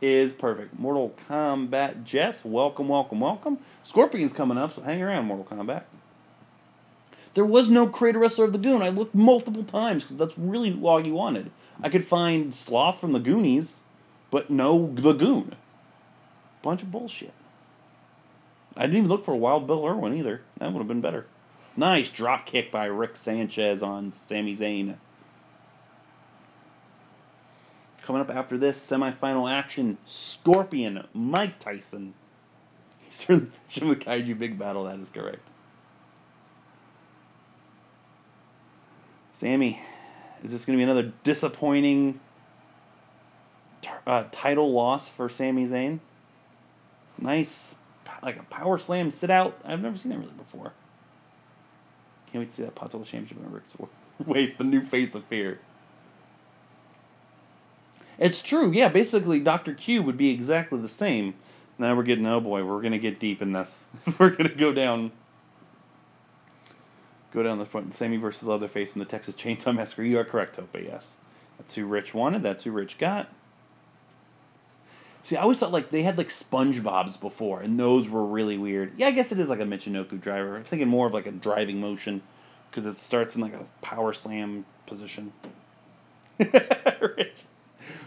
is 0.00 0.32
perfect. 0.32 0.78
Mortal 0.78 1.14
Kombat 1.28 2.04
Jess, 2.04 2.44
welcome, 2.44 2.88
welcome, 2.88 3.20
welcome. 3.20 3.58
Scorpion's 3.82 4.32
coming 4.32 4.56
up, 4.56 4.72
so 4.72 4.82
hang 4.82 5.02
around, 5.02 5.26
Mortal 5.26 5.44
Kombat. 5.44 5.82
There 7.34 7.44
was 7.44 7.68
no 7.68 7.88
creator 7.88 8.18
wrestler 8.18 8.46
of 8.46 8.52
the 8.52 8.58
Goon. 8.58 8.82
I 8.82 8.88
looked 8.88 9.14
multiple 9.14 9.64
times 9.64 10.04
because 10.04 10.16
that's 10.16 10.38
really 10.38 10.78
all 10.82 11.04
you 11.04 11.14
wanted. 11.14 11.50
I 11.82 11.88
could 11.88 12.04
find 12.04 12.54
Sloth 12.54 13.00
from 13.00 13.12
the 13.12 13.20
Goonies, 13.20 13.80
but 14.30 14.50
no 14.50 14.92
the 14.94 15.12
Goon. 15.12 15.54
Bunch 16.62 16.82
of 16.82 16.90
bullshit. 16.90 17.32
I 18.76 18.82
didn't 18.82 18.98
even 18.98 19.08
look 19.08 19.24
for 19.24 19.36
Wild 19.36 19.66
Bill 19.66 19.86
Irwin 19.86 20.14
either. 20.14 20.42
That 20.58 20.72
would 20.72 20.78
have 20.78 20.88
been 20.88 21.00
better. 21.00 21.26
Nice 21.78 22.10
drop 22.10 22.44
kick 22.44 22.72
by 22.72 22.86
Rick 22.86 23.14
Sanchez 23.14 23.84
on 23.84 24.10
Sami 24.10 24.56
Zayn. 24.56 24.96
Coming 28.02 28.20
up 28.20 28.30
after 28.30 28.58
this 28.58 28.84
semifinal 28.84 29.48
action, 29.48 29.96
Scorpion, 30.04 31.06
Mike 31.14 31.60
Tyson. 31.60 32.14
He's 33.08 33.14
certainly 33.14 33.50
with 33.94 34.00
Kaiju 34.00 34.36
Big 34.36 34.58
Battel, 34.58 34.90
that 34.90 34.98
is 34.98 35.08
correct. 35.08 35.48
Sammy, 39.30 39.80
is 40.42 40.50
this 40.50 40.64
going 40.64 40.76
to 40.76 40.84
be 40.84 40.90
another 40.90 41.12
disappointing 41.22 42.18
uh, 44.04 44.24
title 44.32 44.72
loss 44.72 45.08
for 45.08 45.28
Sami 45.28 45.68
Zayn? 45.68 46.00
Nice, 47.16 47.76
like 48.20 48.36
a 48.36 48.42
power 48.42 48.78
slam 48.78 49.12
sit 49.12 49.30
out. 49.30 49.60
I've 49.64 49.80
never 49.80 49.96
seen 49.96 50.10
that 50.10 50.18
really 50.18 50.32
before. 50.32 50.72
Can't 52.30 52.42
wait 52.42 52.50
to 52.50 52.56
see 52.56 52.62
that 52.62 52.74
possible 52.74 53.04
championship 53.04 53.38
in 53.38 53.50
Rick's 53.50 53.72
waist, 54.24 54.58
the 54.58 54.64
new 54.64 54.82
face 54.82 55.14
of 55.14 55.24
fear. 55.24 55.60
It's 58.18 58.42
true, 58.42 58.70
yeah. 58.70 58.88
Basically, 58.88 59.40
Doctor 59.40 59.72
Q 59.72 60.02
would 60.02 60.16
be 60.16 60.30
exactly 60.30 60.78
the 60.78 60.88
same. 60.88 61.34
Now 61.78 61.94
we're 61.94 62.02
getting 62.02 62.26
oh 62.26 62.40
boy, 62.40 62.64
we're 62.64 62.82
gonna 62.82 62.98
get 62.98 63.18
deep 63.20 63.40
in 63.40 63.52
this. 63.52 63.86
we're 64.18 64.30
gonna 64.30 64.48
go 64.50 64.72
down, 64.72 65.12
go 67.32 67.42
down 67.42 67.58
the 67.58 67.66
front. 67.66 67.94
Sammy 67.94 68.16
versus 68.16 68.46
Leatherface 68.46 68.92
from 68.92 68.98
the 68.98 69.06
Texas 69.06 69.34
Chainsaw 69.34 69.74
Massacre. 69.74 70.02
You 70.02 70.18
are 70.18 70.24
correct, 70.24 70.56
Tope. 70.56 70.76
Yes, 70.82 71.16
that's 71.56 71.76
who 71.76 71.86
Rich 71.86 72.12
wanted. 72.12 72.42
That's 72.42 72.64
who 72.64 72.72
Rich 72.72 72.98
got. 72.98 73.28
See, 75.28 75.36
I 75.36 75.42
always 75.42 75.58
thought 75.58 75.72
like 75.72 75.90
they 75.90 76.04
had 76.04 76.16
like 76.16 76.28
SpongeBob's 76.28 77.18
before, 77.18 77.60
and 77.60 77.78
those 77.78 78.08
were 78.08 78.24
really 78.24 78.56
weird. 78.56 78.94
Yeah, 78.96 79.08
I 79.08 79.10
guess 79.10 79.30
it 79.30 79.38
is 79.38 79.50
like 79.50 79.60
a 79.60 79.64
Michinoku 79.64 80.18
driver. 80.18 80.56
I'm 80.56 80.64
thinking 80.64 80.88
more 80.88 81.06
of 81.06 81.12
like 81.12 81.26
a 81.26 81.30
driving 81.30 81.82
motion, 81.82 82.22
because 82.70 82.86
it 82.86 82.96
starts 82.96 83.36
in 83.36 83.42
like 83.42 83.52
a 83.52 83.66
power 83.82 84.14
slam 84.14 84.64
position. 84.86 85.34
Rich. 86.38 87.42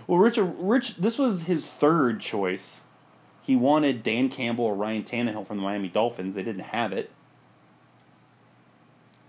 Well, 0.08 0.18
Richard, 0.18 0.56
Rich, 0.58 0.96
this 0.96 1.20
was 1.20 1.44
his 1.44 1.64
third 1.64 2.22
choice. 2.22 2.82
He 3.44 3.56
wanted 3.56 4.02
Dan 4.02 4.28
Campbell 4.28 4.66
or 4.66 4.74
Ryan 4.74 5.04
Tannehill 5.04 5.46
from 5.46 5.58
the 5.58 5.64
Miami 5.64 5.90
Dolphins. 5.90 6.34
They 6.34 6.42
didn't 6.42 6.64
have 6.64 6.92
it. 6.92 7.12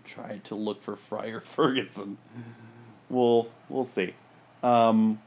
Tried 0.07 0.45
to 0.45 0.55
look 0.55 0.83
for 0.83 0.97
Friar 0.97 1.41
Ferguson. 1.45 2.17
We'll 3.11 3.51
we'll 3.69 3.85
see. 3.85 4.15
Um, 4.63 5.21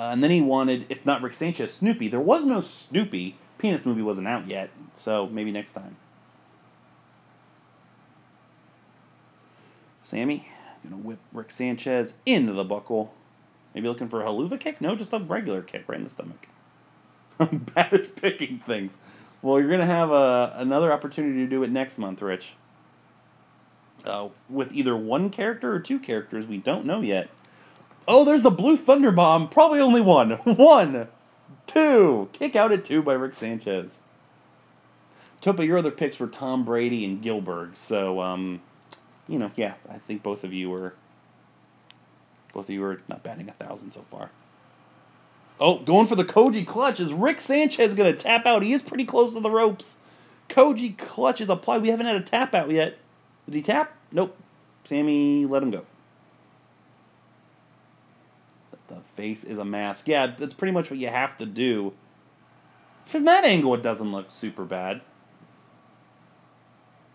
uh, 0.00 0.12
and 0.12 0.24
then 0.24 0.30
he 0.30 0.40
wanted, 0.40 0.86
if 0.88 1.04
not 1.04 1.20
Rick 1.20 1.34
Sanchez, 1.34 1.74
Snoopy. 1.74 2.08
There 2.08 2.20
was 2.20 2.46
no 2.46 2.62
Snoopy. 2.62 3.36
Peanuts 3.58 3.84
movie 3.84 4.00
wasn't 4.00 4.26
out 4.26 4.48
yet, 4.48 4.70
so 4.94 5.26
maybe 5.26 5.52
next 5.52 5.72
time. 5.72 5.96
Sammy, 10.02 10.48
gonna 10.82 10.96
whip 10.96 11.18
Rick 11.34 11.50
Sanchez 11.50 12.14
into 12.24 12.54
the 12.54 12.64
buckle. 12.64 13.12
Maybe 13.74 13.88
looking 13.88 14.08
for 14.08 14.22
a 14.22 14.24
helluva 14.24 14.58
kick? 14.58 14.80
No, 14.80 14.96
just 14.96 15.12
a 15.12 15.18
regular 15.18 15.60
kick 15.60 15.84
right 15.86 15.98
in 15.98 16.04
the 16.04 16.10
stomach. 16.10 16.48
I'm 17.38 17.58
bad 17.74 17.92
at 17.92 18.16
picking 18.16 18.60
things. 18.60 18.96
Well, 19.42 19.60
you're 19.60 19.76
to 19.76 19.84
have 19.84 20.10
a, 20.10 20.54
another 20.56 20.94
opportunity 20.94 21.44
to 21.44 21.46
do 21.46 21.62
it 21.62 21.70
next 21.70 21.98
month, 21.98 22.22
Rich. 22.22 22.54
Uh, 24.06 24.30
with 24.48 24.72
either 24.72 24.96
one 24.96 25.28
character 25.28 25.74
or 25.74 25.78
two 25.78 25.98
characters, 25.98 26.46
we 26.46 26.56
don't 26.56 26.86
know 26.86 27.02
yet. 27.02 27.28
Oh, 28.08 28.24
there's 28.24 28.42
the 28.42 28.50
Blue 28.50 28.76
Thunder 28.76 29.12
Bomb. 29.12 29.48
Probably 29.48 29.80
only 29.80 30.00
one. 30.00 30.30
One. 30.44 31.08
Two. 31.66 32.28
Kick 32.32 32.56
out 32.56 32.72
at 32.72 32.84
two 32.84 33.02
by 33.02 33.12
Rick 33.12 33.34
Sanchez. 33.34 33.98
Tope, 35.40 35.60
your 35.60 35.78
other 35.78 35.90
picks 35.90 36.18
were 36.18 36.26
Tom 36.26 36.64
Brady 36.64 37.04
and 37.04 37.22
Gillberg. 37.22 37.76
So, 37.76 38.20
um, 38.20 38.60
you 39.28 39.38
know, 39.38 39.50
yeah, 39.56 39.74
I 39.88 39.98
think 39.98 40.22
both 40.22 40.44
of 40.44 40.52
you 40.52 40.68
were 40.68 40.94
both 42.52 42.64
of 42.64 42.70
you 42.70 42.84
are 42.84 42.98
not 43.08 43.22
batting 43.22 43.48
a 43.48 43.52
thousand 43.52 43.92
so 43.92 44.04
far. 44.10 44.30
Oh, 45.60 45.78
going 45.78 46.06
for 46.06 46.16
the 46.16 46.24
Koji 46.24 46.66
clutch. 46.66 46.98
Is 47.00 47.12
Rick 47.12 47.40
Sanchez 47.40 47.94
going 47.94 48.12
to 48.12 48.18
tap 48.18 48.46
out? 48.46 48.62
He 48.62 48.72
is 48.72 48.82
pretty 48.82 49.04
close 49.04 49.34
to 49.34 49.40
the 49.40 49.50
ropes. 49.50 49.98
Koji 50.48 50.96
clutch 50.98 51.40
is 51.40 51.48
applied. 51.48 51.82
We 51.82 51.90
haven't 51.90 52.06
had 52.06 52.16
a 52.16 52.20
tap 52.20 52.54
out 52.54 52.70
yet. 52.70 52.98
Did 53.46 53.54
he 53.54 53.62
tap? 53.62 53.96
Nope. 54.10 54.36
Sammy 54.84 55.46
let 55.46 55.62
him 55.62 55.70
go. 55.70 55.84
The 58.90 59.00
face 59.14 59.44
is 59.44 59.56
a 59.56 59.64
mask. 59.64 60.08
Yeah, 60.08 60.26
that's 60.26 60.54
pretty 60.54 60.72
much 60.72 60.90
what 60.90 60.98
you 60.98 61.08
have 61.08 61.36
to 61.38 61.46
do. 61.46 61.94
From 63.06 63.24
that 63.24 63.44
angle, 63.44 63.74
it 63.74 63.82
doesn't 63.82 64.12
look 64.12 64.30
super 64.30 64.64
bad. 64.64 65.00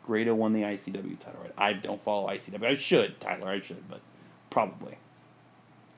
Grado 0.03 0.33
won 0.33 0.53
the 0.53 0.61
ICW 0.61 1.19
title, 1.19 1.41
right? 1.41 1.53
I 1.57 1.73
don't 1.73 2.01
follow 2.01 2.27
ICW. 2.29 2.63
I 2.63 2.75
should, 2.75 3.19
Tyler. 3.19 3.49
I 3.49 3.61
should, 3.61 3.89
but 3.89 4.01
probably. 4.49 4.97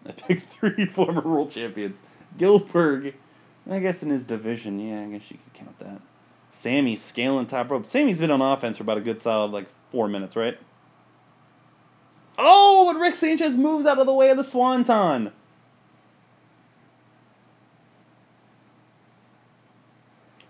I 0.06 0.14
picked 0.14 0.44
three 0.48 0.86
former 0.86 1.22
world 1.22 1.52
champions. 1.52 2.00
Gillberg, 2.38 3.14
I 3.70 3.80
guess 3.80 4.02
in 4.02 4.10
his 4.10 4.26
division, 4.26 4.80
yeah, 4.80 5.02
I 5.02 5.06
guess 5.08 5.30
you 5.30 5.38
could 5.44 5.54
count 5.54 5.80
that. 5.80 6.02
Sammy 6.50 6.96
scaling 6.96 7.46
top 7.46 7.70
rope. 7.70 7.86
Sammy's 7.86 8.18
been 8.18 8.32
on 8.32 8.42
offense 8.42 8.78
for 8.78 8.84
about 8.84 8.98
a 8.98 9.02
good 9.02 9.22
solid 9.22 9.52
like 9.52 9.68
four 9.92 10.08
minutes, 10.08 10.36
right? 10.36 10.58
Oh, 12.38 12.92
but 12.92 13.00
Rick 13.00 13.16
Sanchez 13.16 13.58
moves 13.58 13.86
out 13.86 14.00
of 14.00 14.06
the 14.06 14.14
way 14.14 14.30
of 14.30 14.38
the 14.38 14.44
Swanton. 14.44 15.32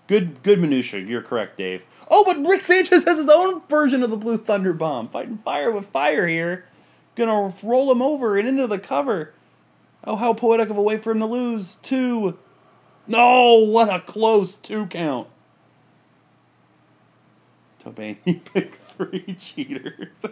Good, 0.08 0.42
good 0.42 0.60
minutia. 0.62 1.02
You're 1.02 1.22
correct, 1.22 1.58
Dave. 1.58 1.84
Oh, 2.10 2.24
but 2.26 2.38
Rick 2.48 2.62
Sanchez 2.62 3.04
has 3.04 3.18
his 3.18 3.30
own 3.30 3.62
version 3.68 4.04
of 4.04 4.10
the 4.10 4.18
Blue 4.18 4.38
Thunder 4.38 4.74
Bomb, 4.74 5.10
fighting 5.10 5.40
fire 5.40 5.72
with 5.72 5.88
fire 5.88 6.28
here. 6.28 6.66
Gonna 7.16 7.54
roll 7.62 7.92
him 7.92 8.02
over 8.02 8.38
and 8.38 8.48
into 8.48 8.68
the 8.68 8.80
cover. 8.80 9.34
Oh, 10.04 10.16
how 10.16 10.34
poetic 10.34 10.70
of 10.70 10.78
a 10.78 10.82
way 10.82 10.98
for 10.98 11.12
him 11.12 11.20
to 11.20 11.26
lose. 11.26 11.76
Two. 11.82 12.38
No, 13.06 13.66
what 13.70 13.94
a 13.94 14.00
close 14.00 14.56
two 14.56 14.86
count. 14.88 15.28
Tobane, 17.84 18.18
you 18.24 18.36
picked 18.54 18.76
three 18.76 19.36
cheaters. 19.40 20.26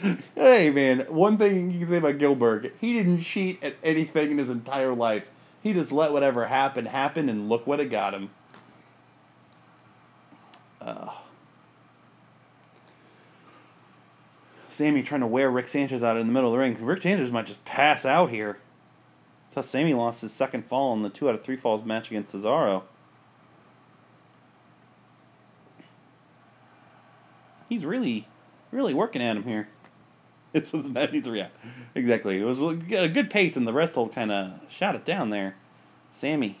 hey, 0.34 0.70
man, 0.70 1.00
one 1.08 1.38
thing 1.38 1.70
you 1.70 1.80
can 1.80 1.88
say 1.88 1.96
about 1.96 2.18
Gillberg, 2.18 2.72
he 2.80 2.92
didn't 2.92 3.20
cheat 3.20 3.62
at 3.62 3.76
anything 3.82 4.32
in 4.32 4.38
his 4.38 4.50
entire 4.50 4.94
life. 4.94 5.28
He 5.64 5.72
just 5.72 5.90
let 5.90 6.12
whatever 6.12 6.46
happened 6.46 6.88
happen, 6.88 7.30
and 7.30 7.48
look 7.48 7.66
what 7.66 7.80
it 7.80 7.86
got 7.86 8.12
him. 8.12 8.30
Uh, 10.78 11.10
Sammy 14.68 15.02
trying 15.02 15.22
to 15.22 15.26
wear 15.26 15.50
Rick 15.50 15.68
Sanchez 15.68 16.04
out 16.04 16.18
in 16.18 16.26
the 16.26 16.32
middle 16.34 16.50
of 16.50 16.52
the 16.52 16.58
ring. 16.58 16.76
Rick 16.84 17.00
Sanchez 17.00 17.32
might 17.32 17.46
just 17.46 17.64
pass 17.64 18.04
out 18.04 18.28
here. 18.28 18.58
That's 19.48 19.54
how 19.54 19.62
Sammy 19.62 19.94
lost 19.94 20.20
his 20.20 20.34
second 20.34 20.66
fall 20.66 20.92
in 20.92 21.00
the 21.00 21.08
two 21.08 21.30
out 21.30 21.34
of 21.34 21.42
three 21.42 21.56
falls 21.56 21.82
match 21.82 22.10
against 22.10 22.34
Cesaro. 22.34 22.82
He's 27.70 27.86
really, 27.86 28.28
really 28.70 28.92
working 28.92 29.22
at 29.22 29.38
him 29.38 29.44
here. 29.44 29.68
That 30.54 31.12
needs 31.12 31.26
to 31.26 31.32
react. 31.32 31.56
Exactly. 31.96 32.40
It 32.40 32.44
was 32.44 32.60
a 32.60 33.08
good 33.08 33.28
pace, 33.28 33.56
and 33.56 33.66
the 33.66 33.72
rest 33.72 33.96
will 33.96 34.08
kind 34.08 34.30
of 34.30 34.60
shot 34.68 34.94
it 34.94 35.04
down 35.04 35.30
there. 35.30 35.56
Sammy. 36.12 36.58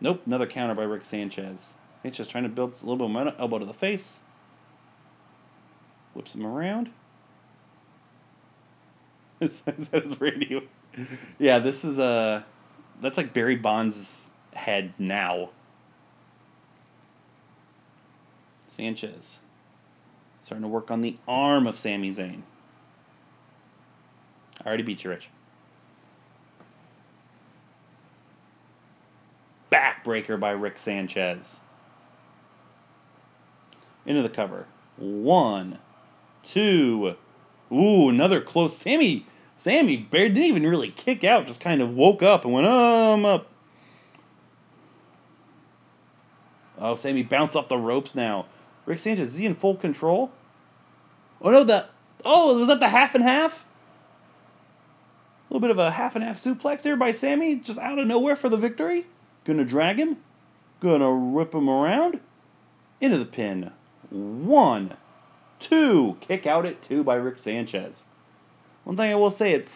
Nope, 0.00 0.22
another 0.24 0.46
counter 0.46 0.74
by 0.74 0.84
Rick 0.84 1.04
Sanchez. 1.04 1.74
Sanchez 2.02 2.28
trying 2.28 2.44
to 2.44 2.48
build 2.48 2.80
a 2.80 2.86
little 2.86 3.08
bit 3.08 3.26
of. 3.26 3.40
Elbow 3.40 3.58
to 3.58 3.64
the 3.64 3.74
face. 3.74 4.20
Whips 6.14 6.34
him 6.34 6.46
around. 6.46 6.90
is 9.40 9.60
that 9.62 10.04
his 10.04 10.20
radio? 10.20 10.62
Yeah, 11.38 11.58
this 11.58 11.84
is 11.84 11.98
a. 11.98 12.44
That's 13.00 13.16
like 13.16 13.32
Barry 13.32 13.56
Bonds' 13.56 14.28
head 14.52 14.92
now. 14.96 15.50
Sanchez. 18.68 19.40
Starting 20.44 20.62
to 20.62 20.68
work 20.68 20.90
on 20.90 21.00
the 21.00 21.16
arm 21.26 21.66
of 21.66 21.76
Sami 21.76 22.12
Zayn. 22.12 22.42
I 24.64 24.68
already 24.68 24.82
beat 24.82 25.04
you, 25.04 25.10
Rich. 25.10 25.28
Backbreaker 29.70 30.38
by 30.38 30.50
Rick 30.50 30.78
Sanchez. 30.78 31.58
Into 34.04 34.22
the 34.22 34.28
cover. 34.28 34.66
One, 34.96 35.78
two. 36.42 37.16
Ooh, 37.72 38.08
another 38.08 38.40
close. 38.40 38.76
Sammy, 38.76 39.26
Sammy 39.56 39.96
Bear 39.96 40.28
didn't 40.28 40.44
even 40.44 40.66
really 40.66 40.90
kick 40.90 41.24
out. 41.24 41.46
Just 41.46 41.60
kind 41.60 41.80
of 41.80 41.94
woke 41.94 42.22
up 42.22 42.44
and 42.44 42.52
went, 42.52 42.66
oh, 42.66 43.14
I'm 43.14 43.24
up. 43.24 43.48
Oh, 46.78 46.96
Sammy 46.96 47.22
bounced 47.22 47.56
off 47.56 47.68
the 47.68 47.78
ropes 47.78 48.14
now. 48.14 48.46
Rick 48.86 48.98
Sanchez, 48.98 49.34
is 49.34 49.38
he 49.38 49.46
in 49.46 49.54
full 49.54 49.76
control? 49.76 50.32
Oh 51.40 51.50
no, 51.50 51.64
the 51.64 51.86
oh, 52.24 52.58
was 52.58 52.68
that 52.68 52.80
the 52.80 52.88
half 52.88 53.14
and 53.14 53.22
half? 53.22 53.64
Little 55.52 55.68
bit 55.68 55.70
of 55.70 55.78
a 55.78 55.90
half 55.90 56.14
and 56.14 56.24
half 56.24 56.38
suplex 56.38 56.80
there 56.80 56.96
by 56.96 57.12
Sammy, 57.12 57.56
just 57.56 57.78
out 57.78 57.98
of 57.98 58.06
nowhere 58.06 58.36
for 58.36 58.48
the 58.48 58.56
victory. 58.56 59.04
Gonna 59.44 59.66
drag 59.66 59.98
him. 59.98 60.16
Gonna 60.80 61.14
whip 61.14 61.54
him 61.54 61.68
around. 61.68 62.20
into 63.02 63.18
the 63.18 63.26
pin. 63.26 63.70
One, 64.08 64.96
two, 65.58 66.16
kick 66.22 66.46
out 66.46 66.64
at 66.64 66.80
two 66.80 67.04
by 67.04 67.16
Rick 67.16 67.36
Sanchez. 67.36 68.04
One 68.84 68.96
thing 68.96 69.12
I 69.12 69.14
will 69.14 69.30
say, 69.30 69.52
it 69.52 69.68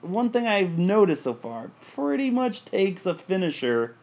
one 0.00 0.30
thing 0.30 0.48
I've 0.48 0.76
noticed 0.76 1.22
so 1.22 1.34
far, 1.34 1.70
pretty 1.80 2.28
much 2.28 2.64
takes 2.64 3.06
a 3.06 3.14
finisher. 3.14 3.94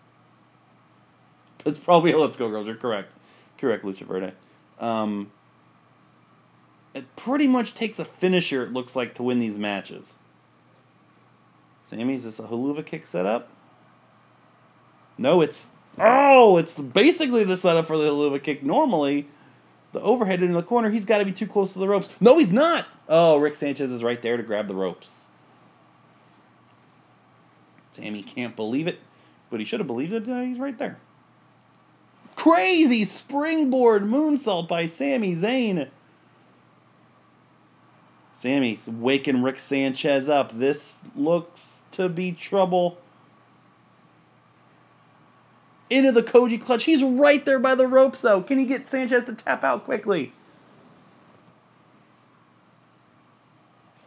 It's 1.65 1.77
probably 1.77 2.13
a 2.13 2.17
Let's 2.17 2.37
Go 2.37 2.49
Girls. 2.49 2.67
You're 2.67 2.77
correct, 2.77 3.11
correct, 3.57 3.83
Lucha 3.83 4.05
Verde. 4.05 4.31
Um, 4.79 5.33
it 6.93 7.13
pretty 7.17 7.47
much 7.47 7.73
takes 7.73 7.99
a 7.99 8.05
finisher. 8.05 8.63
It 8.63 8.71
looks 8.71 8.95
like 8.95 9.13
to 9.15 9.23
win 9.23 9.39
these 9.39 9.57
matches. 9.57 10.19
Sammy, 11.87 12.15
is 12.15 12.25
this 12.25 12.37
a 12.37 12.43
helluva 12.43 12.85
kick 12.85 13.07
setup? 13.07 13.47
No, 15.17 15.39
it's 15.39 15.71
oh, 15.97 16.57
it's 16.57 16.77
basically 16.77 17.45
the 17.45 17.55
setup 17.55 17.85
for 17.85 17.97
the 17.97 18.03
helluva 18.03 18.43
kick. 18.43 18.61
Normally, 18.61 19.29
the 19.93 20.01
overhead 20.01 20.43
in 20.43 20.51
the 20.51 20.61
corner, 20.61 20.89
he's 20.89 21.05
got 21.05 21.19
to 21.19 21.25
be 21.25 21.31
too 21.31 21.47
close 21.47 21.71
to 21.71 21.79
the 21.79 21.87
ropes. 21.87 22.09
No, 22.19 22.39
he's 22.39 22.51
not. 22.51 22.87
Oh, 23.07 23.37
Rick 23.37 23.55
Sanchez 23.55 23.89
is 23.89 24.03
right 24.03 24.21
there 24.21 24.35
to 24.35 24.43
grab 24.43 24.67
the 24.67 24.75
ropes. 24.75 25.27
Sammy 27.93 28.21
can't 28.21 28.57
believe 28.57 28.87
it, 28.87 28.99
but 29.49 29.61
he 29.61 29.65
should 29.65 29.79
have 29.79 29.87
believed 29.87 30.11
it. 30.11 30.29
Uh, 30.29 30.41
he's 30.41 30.59
right 30.59 30.77
there. 30.77 30.97
Crazy 32.35 33.05
springboard 33.05 34.03
moonsault 34.03 34.67
by 34.67 34.87
Sami 34.87 35.35
Zayn. 35.35 35.87
Sammy's 38.37 38.87
waking 38.87 39.41
Rick 39.41 39.57
Sanchez 39.57 40.29
up. 40.29 40.59
This 40.59 40.99
looks 41.15 41.81
to 41.91 42.07
be 42.07 42.31
trouble. 42.31 42.99
Into 45.89 46.11
the 46.11 46.21
Koji 46.21 46.61
clutch. 46.61 46.83
He's 46.83 47.03
right 47.03 47.43
there 47.43 47.57
by 47.57 47.73
the 47.73 47.87
ropes, 47.87 48.21
though. 48.21 48.43
Can 48.43 48.59
he 48.59 48.67
get 48.67 48.87
Sanchez 48.87 49.25
to 49.25 49.33
tap 49.33 49.63
out 49.63 49.85
quickly? 49.85 50.33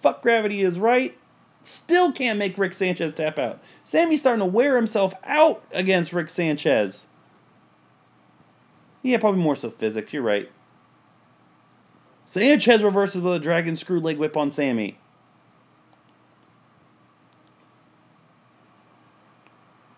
Fuck 0.00 0.22
gravity 0.22 0.60
is 0.60 0.78
right. 0.78 1.18
Still 1.64 2.12
can't 2.12 2.38
make 2.38 2.56
Rick 2.56 2.74
Sanchez 2.74 3.12
tap 3.12 3.36
out. 3.36 3.60
Sammy's 3.82 4.20
starting 4.20 4.40
to 4.40 4.46
wear 4.46 4.76
himself 4.76 5.12
out 5.24 5.64
against 5.72 6.12
Rick 6.12 6.30
Sanchez. 6.30 7.08
Yeah, 9.02 9.18
probably 9.18 9.42
more 9.42 9.56
so 9.56 9.70
physics. 9.70 10.12
You're 10.12 10.22
right. 10.22 10.48
Sanchez 12.30 12.80
reverses 12.80 13.22
with 13.22 13.34
a 13.34 13.40
dragon 13.40 13.74
screw 13.74 13.98
leg 13.98 14.16
whip 14.16 14.36
on 14.36 14.52
Sammy. 14.52 14.96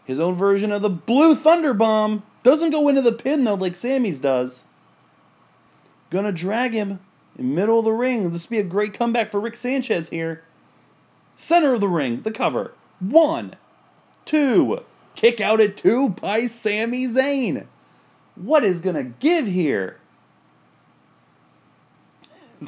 His 0.07 0.19
own 0.19 0.35
version 0.35 0.73
of 0.73 0.81
the 0.81 0.89
Blue 0.89 1.35
Thunder 1.35 1.75
Bomb 1.75 2.23
doesn't 2.43 2.71
go 2.71 2.89
into 2.89 3.03
the 3.03 3.13
pin 3.13 3.45
though, 3.45 3.53
like 3.53 3.75
Sammy's 3.75 4.19
does. 4.19 4.65
Gonna 6.09 6.33
drag 6.33 6.73
him 6.73 7.01
in 7.39 7.55
middle 7.55 7.81
of 7.81 7.85
the 7.85 7.93
ring. 7.93 8.31
This 8.31 8.47
be 8.47 8.59
a 8.59 8.63
great 8.63 8.95
comeback 8.95 9.31
for 9.31 9.39
Rick 9.39 9.57
Sanchez 9.57 10.09
here. 10.09 10.43
Center 11.37 11.75
of 11.75 11.81
the 11.81 11.89
ring, 11.89 12.23
the 12.23 12.33
cover. 12.33 12.73
One, 12.99 13.57
two, 14.25 14.85
kick 15.15 15.43
out 15.43 15.61
at 15.61 15.77
two 15.77 16.09
by 16.09 16.47
Sami 16.47 17.07
Zayn. 17.09 17.67
What 18.37 18.65
is 18.65 18.81
gonna 18.81 19.05
give 19.05 19.47
here? 19.47 19.99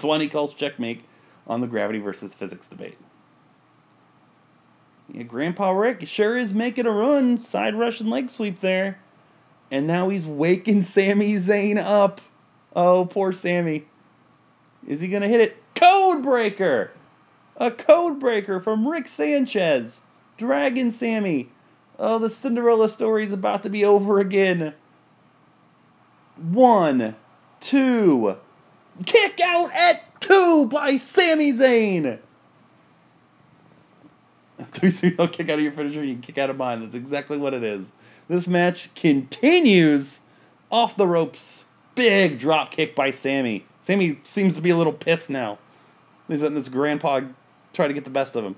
Swanee 0.01 0.29
calls 0.29 0.55
checkmate 0.55 1.05
on 1.47 1.61
the 1.61 1.67
gravity 1.67 1.99
versus 1.99 2.35
physics 2.35 2.69
debate. 2.69 2.99
Yeah, 5.13 5.25
Grandpa 5.25 5.71
Rick 5.71 6.07
sure 6.07 6.39
is 6.39 6.55
making 6.55 6.87
a 6.87 6.91
run, 6.91 7.39
side 7.39 7.75
Russian 7.75 8.09
leg 8.09 8.31
sweep 8.31 8.61
there. 8.61 8.99
And 9.71 9.87
now 9.87 10.09
he's 10.09 10.27
waking 10.27 10.83
Sami 10.83 11.35
Zayn 11.35 11.79
up. 11.79 12.21
Oh, 12.75 13.07
poor 13.07 13.33
Sammy. 13.33 13.87
Is 14.87 15.01
he 15.01 15.09
going 15.09 15.23
to 15.23 15.29
hit 15.29 15.41
it? 15.41 15.57
Code 15.75 16.23
Breaker! 16.23 16.93
A 17.57 17.71
code 17.71 18.19
breaker 18.19 18.59
from 18.59 18.89
Rick 18.89 19.07
Sanchez. 19.07 20.01
Dragon 20.37 20.91
Sammy. 20.91 21.51
Oh, 21.99 22.19
the 22.19 22.29
Cinderella 22.29 22.89
story 22.89 23.25
is 23.25 23.33
about 23.33 23.63
to 23.63 23.71
be 23.71 23.85
over 23.85 24.19
again. 24.19 24.75
One, 26.37 27.15
two, 27.61 28.39
kick 29.07 29.41
out 29.41 29.73
at 29.73 30.21
two 30.21 30.67
by 30.67 30.97
Sami 30.97 31.53
Zayn. 31.53 32.19
Three 34.69 34.91
single 34.91 35.29
kick 35.29 35.49
out 35.51 35.59
of 35.59 35.65
your 35.65 35.73
finisher, 35.73 36.05
you 36.05 36.17
kick 36.17 36.39
out 36.39 36.51
of 36.51 36.57
mine. 36.57 36.81
That's 36.81 36.95
exactly 36.95 37.37
what 37.37 37.55
it 37.55 37.63
is. 37.63 37.93
This 38.29 38.49
match 38.49 38.95
continues 38.95 40.21
off 40.71 40.97
the 40.97 41.07
ropes. 41.07 41.67
Big 41.95 42.39
drop 42.39 42.71
kick 42.71 42.95
by 42.95 43.11
Sammy. 43.11 43.67
Sammy 43.81 44.19
seems 44.25 44.55
to 44.57 44.61
be 44.61 44.71
a 44.71 44.77
little 44.77 44.93
pissed 44.93 45.31
now. 45.31 45.59
He's 46.27 46.43
letting 46.43 46.57
this 46.57 46.69
grandpa 46.69 47.21
try 47.73 47.87
to 47.87 47.95
get 47.95 48.05
the 48.05 48.11
best 48.11 48.35
of 48.35 48.45
him. 48.45 48.57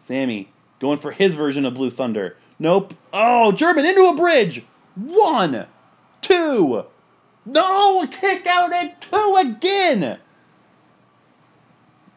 Sammy 0.00 0.48
going 0.78 0.98
for 0.98 1.12
his 1.12 1.34
version 1.34 1.64
of 1.64 1.74
Blue 1.74 1.90
Thunder. 1.90 2.36
Nope. 2.58 2.94
Oh, 3.12 3.52
German 3.52 3.84
into 3.84 4.06
a 4.06 4.16
bridge. 4.16 4.64
One, 4.94 5.66
two. 6.28 6.84
No, 7.44 8.06
kick 8.06 8.46
out 8.46 8.72
at 8.72 9.00
two 9.00 9.36
again. 9.38 10.18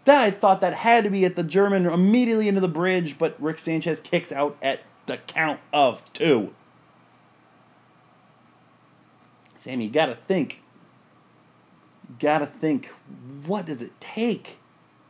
That 0.05 0.24
I 0.24 0.32
thought 0.32 0.62
that 0.62 0.74
had 0.74 1.03
to 1.03 1.09
be 1.09 1.26
at 1.26 1.36
the 1.36 1.43
German 1.43 1.86
immediately 1.86 2.47
into 2.47 2.62
the 2.62 2.68
bridge, 2.68 3.18
but 3.18 3.41
Rick 3.41 3.59
Sanchez 3.59 3.99
kicks 3.99 4.32
out 4.32 4.57
at 4.62 4.82
the 5.05 5.18
count 5.18 5.59
of 5.72 6.12
two. 6.14 6.53
Sammy, 9.55 9.86
you 9.86 9.91
gotta 9.91 10.16
think. 10.28 10.62
You 12.09 12.16
gotta 12.20 12.47
think, 12.47 12.88
what 13.45 13.68
does 13.68 13.82
it 13.82 13.91
take? 13.99 14.57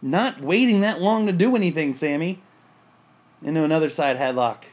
Not 0.02 0.42
waiting 0.42 0.82
that 0.82 1.00
long 1.00 1.26
to 1.26 1.32
do 1.32 1.56
anything, 1.56 1.94
Sammy. 1.94 2.42
Into 3.42 3.64
another 3.64 3.90
side 3.90 4.18
headlock. 4.18 4.66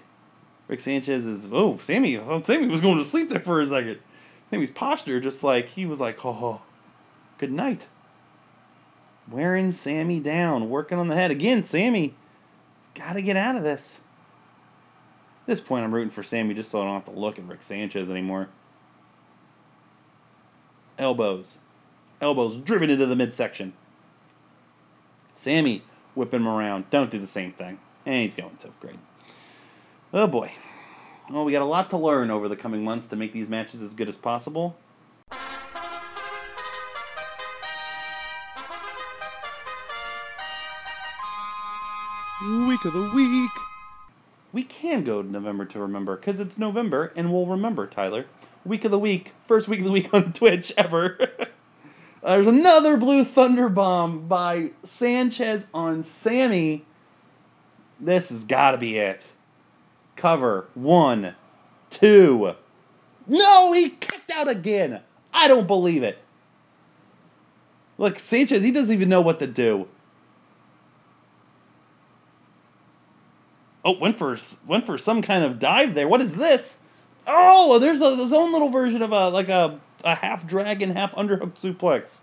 Rick 0.66 0.80
Sanchez 0.80 1.26
is 1.26 1.48
oh 1.50 1.78
Sammy 1.78 2.20
Sammy 2.42 2.66
was 2.66 2.82
going 2.82 2.98
to 2.98 3.04
sleep 3.04 3.30
there 3.30 3.40
for 3.40 3.60
a 3.60 3.66
second. 3.66 3.98
Sammy's 4.50 4.70
posture 4.70 5.20
just 5.20 5.44
like 5.44 5.70
he 5.70 5.86
was 5.86 6.00
like 6.00 6.24
oh 6.24 6.62
good 7.38 7.52
night. 7.52 7.86
Wearing 9.30 9.72
Sammy 9.72 10.20
down, 10.20 10.70
working 10.70 10.98
on 10.98 11.08
the 11.08 11.14
head 11.14 11.30
again. 11.30 11.62
Sammy 11.62 12.14
has 12.76 12.88
got 12.94 13.12
to 13.12 13.22
get 13.22 13.36
out 13.36 13.56
of 13.56 13.62
this. 13.62 14.00
At 15.42 15.46
this 15.46 15.60
point, 15.60 15.84
I'm 15.84 15.94
rooting 15.94 16.10
for 16.10 16.22
Sammy 16.22 16.54
just 16.54 16.70
so 16.70 16.80
I 16.80 16.84
don't 16.84 16.94
have 16.94 17.14
to 17.14 17.20
look 17.20 17.38
at 17.38 17.46
Rick 17.46 17.62
Sanchez 17.62 18.08
anymore. 18.10 18.48
Elbows, 20.98 21.58
elbows 22.20 22.56
driven 22.56 22.90
into 22.90 23.06
the 23.06 23.16
midsection. 23.16 23.74
Sammy 25.34 25.82
whipping 26.14 26.40
him 26.40 26.48
around. 26.48 26.90
Don't 26.90 27.10
do 27.10 27.18
the 27.18 27.26
same 27.26 27.52
thing. 27.52 27.78
And 28.04 28.22
he's 28.22 28.34
going 28.34 28.56
to. 28.56 28.70
Great. 28.80 28.98
Oh 30.12 30.26
boy. 30.26 30.52
Well, 31.30 31.44
we 31.44 31.52
got 31.52 31.60
a 31.60 31.66
lot 31.66 31.90
to 31.90 31.98
learn 31.98 32.30
over 32.30 32.48
the 32.48 32.56
coming 32.56 32.82
months 32.82 33.06
to 33.08 33.16
make 33.16 33.34
these 33.34 33.50
matches 33.50 33.82
as 33.82 33.92
good 33.92 34.08
as 34.08 34.16
possible. 34.16 34.76
Week 42.40 42.84
of 42.86 42.94
the 42.94 43.10
week. 43.14 43.50
We 44.54 44.62
can 44.62 45.04
go 45.04 45.20
to 45.20 45.30
November 45.30 45.66
to 45.66 45.78
remember 45.78 46.16
because 46.16 46.40
it's 46.40 46.56
November 46.56 47.12
and 47.14 47.30
we'll 47.30 47.44
remember, 47.44 47.86
Tyler. 47.86 48.24
Week 48.64 48.86
of 48.86 48.90
the 48.90 48.98
week, 48.98 49.32
first 49.44 49.68
week 49.68 49.80
of 49.80 49.84
the 49.84 49.92
week 49.92 50.08
on 50.14 50.32
Twitch 50.32 50.72
ever. 50.78 51.18
There's 52.22 52.46
another 52.46 52.96
Blue 52.96 53.22
Thunder 53.22 53.68
Bomb 53.68 54.28
by 54.28 54.70
Sanchez 54.82 55.66
on 55.74 56.02
Sammy. 56.02 56.86
This 58.00 58.30
has 58.30 58.44
got 58.44 58.70
to 58.70 58.78
be 58.78 58.96
it. 58.96 59.34
Cover. 60.18 60.66
One, 60.74 61.36
two. 61.90 62.54
No, 63.28 63.72
he 63.72 63.90
kicked 63.90 64.32
out 64.32 64.48
again. 64.48 65.00
I 65.32 65.46
don't 65.46 65.68
believe 65.68 66.02
it. 66.02 66.18
Look, 67.98 68.18
Sanchez, 68.18 68.62
he 68.62 68.72
doesn't 68.72 68.92
even 68.92 69.08
know 69.08 69.20
what 69.20 69.38
to 69.38 69.46
do. 69.46 69.86
Oh, 73.84 73.96
went 73.96 74.18
for 74.18 74.36
went 74.66 74.84
for 74.84 74.98
some 74.98 75.22
kind 75.22 75.44
of 75.44 75.60
dive 75.60 75.94
there. 75.94 76.08
What 76.08 76.20
is 76.20 76.36
this? 76.36 76.80
Oh, 77.24 77.78
there's 77.78 78.00
a 78.00 78.16
his 78.16 78.32
own 78.32 78.52
little 78.52 78.68
version 78.68 79.02
of 79.02 79.12
a 79.12 79.28
like 79.28 79.48
a 79.48 79.78
a 80.02 80.16
half 80.16 80.46
dragon, 80.46 80.90
half 80.90 81.14
underhook 81.14 81.54
suplex. 81.54 82.20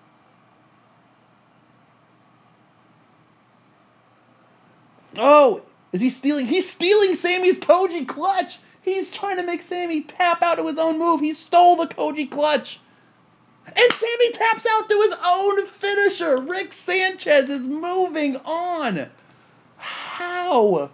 Oh, 5.17 5.63
is 5.95 6.01
he 6.01 6.09
stealing? 6.09 6.47
He's 6.47 6.69
stealing 6.69 7.15
Sammy's 7.15 7.57
Koji 7.57 8.05
clutch. 8.05 8.59
He's 8.81 9.09
trying 9.09 9.37
to 9.37 9.43
make 9.43 9.61
Sammy 9.61 10.01
tap 10.01 10.41
out 10.41 10.55
to 10.55 10.67
his 10.67 10.77
own 10.77 10.99
move. 10.99 11.21
He 11.21 11.31
stole 11.31 11.77
the 11.77 11.87
Koji 11.87 12.29
clutch. 12.29 12.81
And 13.65 13.93
Sammy 13.93 14.31
taps 14.33 14.67
out 14.69 14.89
to 14.89 15.01
his 15.01 15.15
own 15.25 15.65
finisher. 15.67 16.37
Rick 16.37 16.73
Sanchez 16.73 17.49
is 17.49 17.61
moving 17.61 18.35
on. 18.45 19.07
How? 19.77 20.91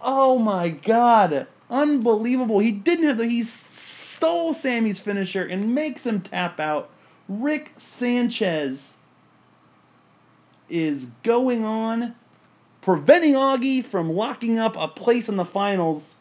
Oh 0.00 0.38
my 0.40 0.70
god. 0.70 1.46
Unbelievable. 1.70 2.58
He 2.58 2.72
didn't 2.72 3.04
have 3.04 3.18
the. 3.18 3.28
He 3.28 3.44
stole 3.44 4.54
Sammy's 4.54 4.98
finisher 4.98 5.44
and 5.44 5.72
makes 5.72 6.04
him 6.04 6.20
tap 6.20 6.58
out. 6.58 6.90
Rick 7.28 7.74
Sanchez 7.76 8.94
is 10.68 11.10
going 11.22 11.64
on, 11.64 12.16
preventing 12.86 13.34
Augie 13.34 13.84
from 13.84 14.12
locking 14.12 14.60
up 14.60 14.76
a 14.76 14.86
place 14.86 15.28
in 15.28 15.36
the 15.36 15.44
finals. 15.44 16.18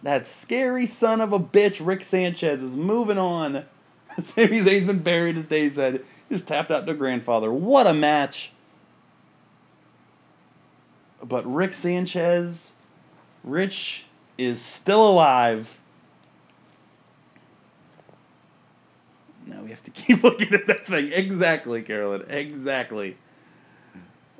That 0.00 0.24
scary 0.24 0.86
son 0.86 1.20
of 1.20 1.32
a 1.32 1.40
bitch, 1.40 1.84
Rick 1.84 2.04
Sanchez, 2.04 2.62
is 2.62 2.76
moving 2.76 3.18
on. 3.18 3.64
Sami 4.20 4.60
Zayn's 4.60 4.86
been 4.86 5.00
buried, 5.00 5.36
as 5.36 5.46
Dave 5.46 5.72
said. 5.72 6.04
He 6.28 6.36
just 6.36 6.46
tapped 6.46 6.70
out 6.70 6.86
to 6.86 6.94
grandfather. 6.94 7.52
What 7.52 7.88
a 7.88 7.92
match! 7.92 8.52
But 11.20 11.44
Rick 11.52 11.74
Sanchez, 11.74 12.70
Rich 13.42 14.06
is 14.38 14.62
still 14.62 15.04
alive. 15.04 15.80
Now 19.44 19.62
we 19.62 19.70
have 19.70 19.82
to 19.82 19.90
keep 19.90 20.22
looking 20.22 20.54
at 20.54 20.68
that 20.68 20.86
thing. 20.86 21.10
Exactly, 21.12 21.82
Carolyn. 21.82 22.26
Exactly. 22.28 23.16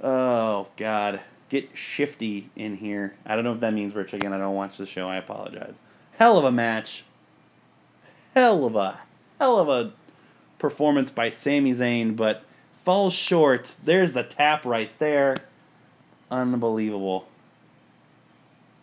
Oh, 0.03 0.69
God. 0.77 1.21
Get 1.49 1.77
shifty 1.77 2.51
in 2.57 2.79
here. 2.79 3.15
I 3.27 3.35
don't 3.35 3.45
know 3.45 3.53
if 3.53 3.61
that 3.61 3.75
means 3.75 3.95
Rich 3.95 4.15
again. 4.15 4.33
I 4.33 4.39
don't 4.39 4.55
watch 4.55 4.77
the 4.77 4.87
show. 4.87 5.07
I 5.07 5.17
apologize. 5.17 5.81
Hell 6.19 6.39
of 6.39 6.45
a 6.45 6.53
match. 6.53 7.05
Hell 8.35 8.65
of 8.65 8.75
a, 8.75 9.01
hell 9.39 9.59
of 9.59 9.69
a 9.69 9.93
performance 10.59 11.11
by 11.11 11.29
Sami 11.29 11.73
Zayn, 11.73 12.17
but 12.17 12.45
falls 12.83 13.13
short. 13.13 13.77
There's 13.85 14.15
the 14.15 14.23
tap 14.23 14.65
right 14.65 14.91
there. 14.99 15.37
Unbelievable. 16.31 17.29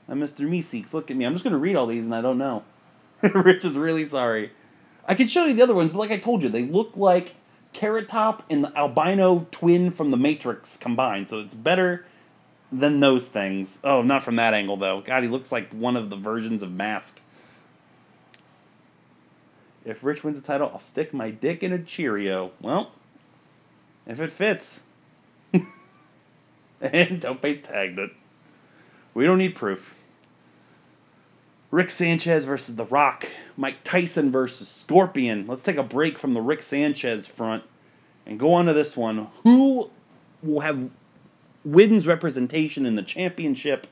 And 0.07 0.21
Mr. 0.21 0.47
Meeseeks, 0.47 0.93
look 0.93 1.09
at 1.09 1.17
me. 1.17 1.25
I'm 1.25 1.33
just 1.33 1.45
to 1.45 1.57
read 1.57 1.75
all 1.75 1.87
these 1.87 2.05
and 2.05 2.13
I 2.13 2.21
don't 2.21 2.37
know. 2.37 2.63
Rich 3.33 3.65
is 3.65 3.77
really 3.77 4.07
sorry. 4.07 4.51
I 5.07 5.15
can 5.15 5.27
show 5.27 5.45
you 5.45 5.53
the 5.53 5.63
other 5.63 5.73
ones, 5.73 5.91
but 5.91 5.97
like 5.99 6.11
I 6.11 6.17
told 6.17 6.43
you, 6.43 6.49
they 6.49 6.65
look 6.65 6.95
like 6.95 7.35
Carrot 7.73 8.07
Top 8.07 8.43
and 8.49 8.63
the 8.63 8.77
albino 8.77 9.47
twin 9.51 9.91
from 9.91 10.11
the 10.11 10.17
Matrix 10.17 10.77
combined. 10.77 11.29
So 11.29 11.39
it's 11.39 11.53
better 11.53 12.05
than 12.71 12.99
those 12.99 13.29
things. 13.29 13.79
Oh, 13.83 14.01
not 14.01 14.23
from 14.23 14.35
that 14.37 14.53
angle 14.53 14.77
though. 14.77 15.01
God, 15.01 15.23
he 15.23 15.29
looks 15.29 15.51
like 15.51 15.71
one 15.73 15.95
of 15.95 16.09
the 16.09 16.15
versions 16.15 16.63
of 16.63 16.71
Mask. 16.71 17.21
If 19.85 20.03
Rich 20.03 20.23
wins 20.23 20.39
the 20.39 20.45
title, 20.45 20.69
I'll 20.73 20.79
stick 20.79 21.13
my 21.13 21.31
dick 21.31 21.63
in 21.63 21.71
a 21.71 21.79
Cheerio. 21.79 22.51
Well, 22.61 22.91
if 24.05 24.19
it 24.19 24.31
fits. 24.31 24.81
and 26.81 27.21
Tope's 27.21 27.59
tagged 27.59 27.97
it. 27.97 28.11
We 29.13 29.25
don't 29.25 29.37
need 29.37 29.55
proof. 29.55 29.95
Rick 31.71 31.89
Sanchez 31.89 32.45
versus 32.45 32.75
The 32.75 32.85
Rock. 32.85 33.27
Mike 33.55 33.83
Tyson 33.83 34.31
versus 34.31 34.67
Scorpion. 34.67 35.45
Let's 35.47 35.63
take 35.63 35.77
a 35.77 35.83
break 35.83 36.17
from 36.17 36.33
the 36.33 36.41
Rick 36.41 36.63
Sanchez 36.63 37.27
front 37.27 37.63
and 38.25 38.39
go 38.39 38.53
on 38.53 38.65
to 38.65 38.73
this 38.73 38.97
one. 38.97 39.27
Who 39.43 39.89
will 40.41 40.61
have 40.61 40.89
wins 41.63 42.07
representation 42.07 42.85
in 42.85 42.95
the 42.95 43.03
championship? 43.03 43.87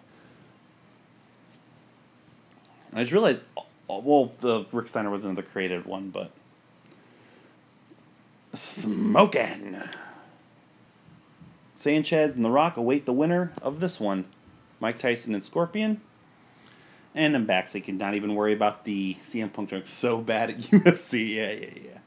I 2.93 3.01
just 3.01 3.11
realized, 3.11 3.43
well, 3.87 4.31
the 4.39 4.65
Rick 4.71 4.87
Steiner 4.87 5.09
was 5.09 5.23
another 5.23 5.41
the 5.41 5.47
creative 5.47 5.85
one, 5.85 6.09
but 6.09 6.31
smoking. 8.53 9.77
Sanchez 11.75 12.35
and 12.35 12.43
The 12.43 12.49
Rock 12.49 12.75
await 12.75 13.05
the 13.05 13.13
winner 13.13 13.51
of 13.61 13.81
this 13.81 13.99
one. 13.99 14.25
Mike 14.79 14.97
Tyson 14.97 15.33
and 15.33 15.43
Scorpion. 15.43 16.01
And 17.17 17.35
I'm 17.35 17.45
back, 17.47 17.67
so 17.67 17.79
you 17.79 17.83
can 17.83 17.97
not 17.97 18.13
even 18.13 18.35
worry 18.35 18.53
about 18.53 18.85
the 18.85 19.17
CM 19.25 19.51
Punk 19.51 19.71
joke 19.71 19.87
so 19.87 20.19
bad 20.19 20.51
at 20.51 20.57
UFC. 20.59 21.33
Yeah, 21.33 21.51
yeah, 21.51 21.69
yeah. 21.83 21.97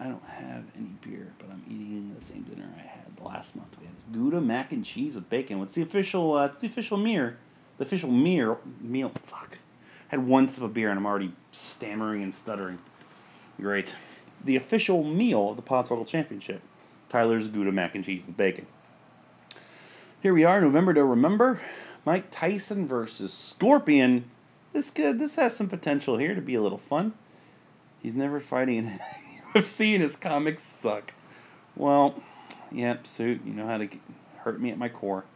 I 0.00 0.04
don't 0.04 0.24
have 0.24 0.64
any 0.74 0.92
beer, 1.02 1.34
but 1.38 1.50
I'm 1.50 1.62
eating 1.66 2.16
the 2.18 2.24
same 2.24 2.44
dinner 2.44 2.72
I 2.74 2.80
had 2.80 3.20
last 3.22 3.54
month. 3.54 3.76
We 3.78 3.84
had 3.84 3.94
Gouda 4.10 4.40
mac 4.40 4.72
and 4.72 4.82
cheese 4.82 5.14
with 5.14 5.28
bacon. 5.28 5.58
What's 5.58 5.74
the 5.74 5.82
official? 5.82 6.32
Uh, 6.32 6.46
it's 6.46 6.60
the 6.60 6.68
official 6.68 6.96
meal. 6.96 7.34
The 7.76 7.84
official 7.84 8.10
meal. 8.10 8.58
Meal. 8.80 9.10
Fuck. 9.10 9.58
I 10.10 10.16
had 10.16 10.26
one 10.26 10.48
sip 10.48 10.64
of 10.64 10.72
beer 10.72 10.88
and 10.88 10.98
I'm 10.98 11.04
already 11.04 11.32
stammering 11.52 12.22
and 12.22 12.34
stuttering. 12.34 12.78
Great. 13.60 13.94
The 14.42 14.56
official 14.56 15.04
meal 15.04 15.50
of 15.50 15.56
the 15.56 15.62
Podswoggle 15.62 16.06
Championship. 16.06 16.62
Tyler's 17.10 17.48
Gouda 17.48 17.72
mac 17.72 17.94
and 17.94 18.02
cheese 18.02 18.22
with 18.26 18.38
bacon. 18.38 18.68
Here 20.22 20.32
we 20.32 20.44
are, 20.44 20.62
November 20.62 20.94
to 20.94 21.04
remember. 21.04 21.60
Mike 22.08 22.30
Tyson 22.30 22.88
versus 22.88 23.34
Scorpion. 23.34 24.30
This 24.72 24.90
good. 24.90 25.18
This 25.18 25.36
has 25.36 25.54
some 25.54 25.68
potential 25.68 26.16
here 26.16 26.34
to 26.34 26.40
be 26.40 26.54
a 26.54 26.62
little 26.62 26.78
fun. 26.78 27.12
He's 28.02 28.16
never 28.16 28.40
fighting 28.40 28.78
in 28.78 29.00
UFC, 29.54 29.92
and 29.92 30.02
his 30.02 30.16
comics 30.16 30.62
suck. 30.62 31.12
Well, 31.76 32.22
yep, 32.72 33.06
suit. 33.06 33.42
You 33.44 33.52
know 33.52 33.66
how 33.66 33.76
to 33.76 33.84
get, 33.84 34.00
hurt 34.38 34.58
me 34.58 34.70
at 34.70 34.78
my 34.78 34.88
core. 34.88 35.26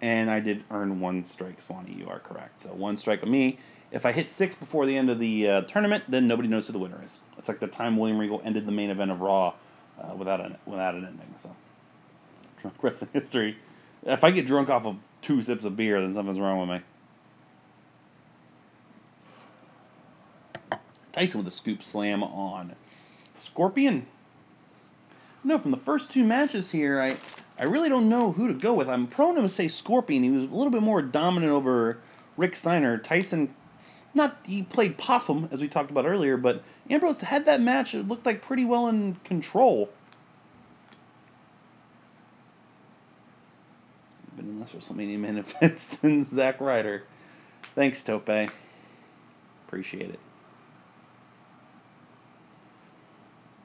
And 0.00 0.28
I 0.28 0.40
did 0.40 0.64
earn 0.72 0.98
one 0.98 1.22
strike, 1.22 1.62
Swanee. 1.62 1.92
You 1.92 2.08
are 2.08 2.18
correct. 2.18 2.62
So 2.62 2.70
one 2.70 2.96
strike 2.96 3.22
of 3.22 3.28
me. 3.28 3.60
If 3.92 4.04
I 4.04 4.10
hit 4.10 4.32
six 4.32 4.56
before 4.56 4.86
the 4.86 4.96
end 4.96 5.08
of 5.08 5.20
the 5.20 5.48
uh, 5.48 5.60
tournament, 5.60 6.02
then 6.08 6.26
nobody 6.26 6.48
knows 6.48 6.66
who 6.66 6.72
the 6.72 6.80
winner 6.80 7.00
is. 7.04 7.20
It's 7.38 7.46
like 7.46 7.60
the 7.60 7.68
time 7.68 7.96
William 7.96 8.18
Regal 8.18 8.42
ended 8.44 8.66
the 8.66 8.72
main 8.72 8.90
event 8.90 9.12
of 9.12 9.20
Raw 9.20 9.54
uh, 10.00 10.16
without 10.16 10.40
an 10.40 10.56
without 10.66 10.96
an 10.96 11.04
ending. 11.04 11.32
So 11.38 11.54
drunk 12.60 12.82
wrestling 12.82 13.10
history. 13.12 13.56
If 14.04 14.24
I 14.24 14.32
get 14.32 14.46
drunk 14.46 14.68
off 14.68 14.84
of 14.84 14.96
two 15.22 15.40
sips 15.42 15.64
of 15.64 15.76
beer, 15.76 16.00
then 16.00 16.14
something's 16.14 16.38
wrong 16.38 16.60
with 16.60 16.68
me. 16.68 16.80
Tyson 21.12 21.38
with 21.38 21.48
a 21.48 21.50
scoop 21.50 21.82
slam 21.82 22.22
on 22.22 22.74
Scorpion. 23.34 24.06
No, 25.44 25.58
from 25.58 25.70
the 25.70 25.76
first 25.76 26.10
two 26.10 26.24
matches 26.24 26.70
here, 26.70 27.00
I 27.00 27.16
I 27.58 27.64
really 27.64 27.88
don't 27.88 28.08
know 28.08 28.32
who 28.32 28.48
to 28.48 28.54
go 28.54 28.74
with. 28.74 28.88
I'm 28.88 29.06
prone 29.06 29.34
to 29.36 29.48
say 29.48 29.68
Scorpion. 29.68 30.22
He 30.22 30.30
was 30.30 30.44
a 30.44 30.54
little 30.54 30.70
bit 30.70 30.82
more 30.82 31.02
dominant 31.02 31.52
over 31.52 31.98
Rick 32.36 32.56
Steiner. 32.56 32.98
Tyson, 32.98 33.54
not 34.14 34.38
he 34.44 34.62
played 34.62 34.98
Popham 34.98 35.48
as 35.52 35.60
we 35.60 35.68
talked 35.68 35.90
about 35.90 36.06
earlier, 36.06 36.36
but 36.36 36.62
Ambrose 36.88 37.20
had 37.20 37.44
that 37.46 37.60
match. 37.60 37.94
It 37.94 38.08
looked 38.08 38.26
like 38.26 38.42
pretty 38.42 38.64
well 38.64 38.88
in 38.88 39.16
control. 39.24 39.90
Been 44.42 44.54
in 44.54 44.60
less 44.60 44.72
WrestleMania 44.72 45.18
main 45.20 45.38
events 45.38 45.86
than 45.86 46.30
Zack 46.32 46.60
Ryder. 46.60 47.04
Thanks, 47.74 48.02
Tope. 48.02 48.28
Appreciate 49.66 50.10
it. 50.10 50.18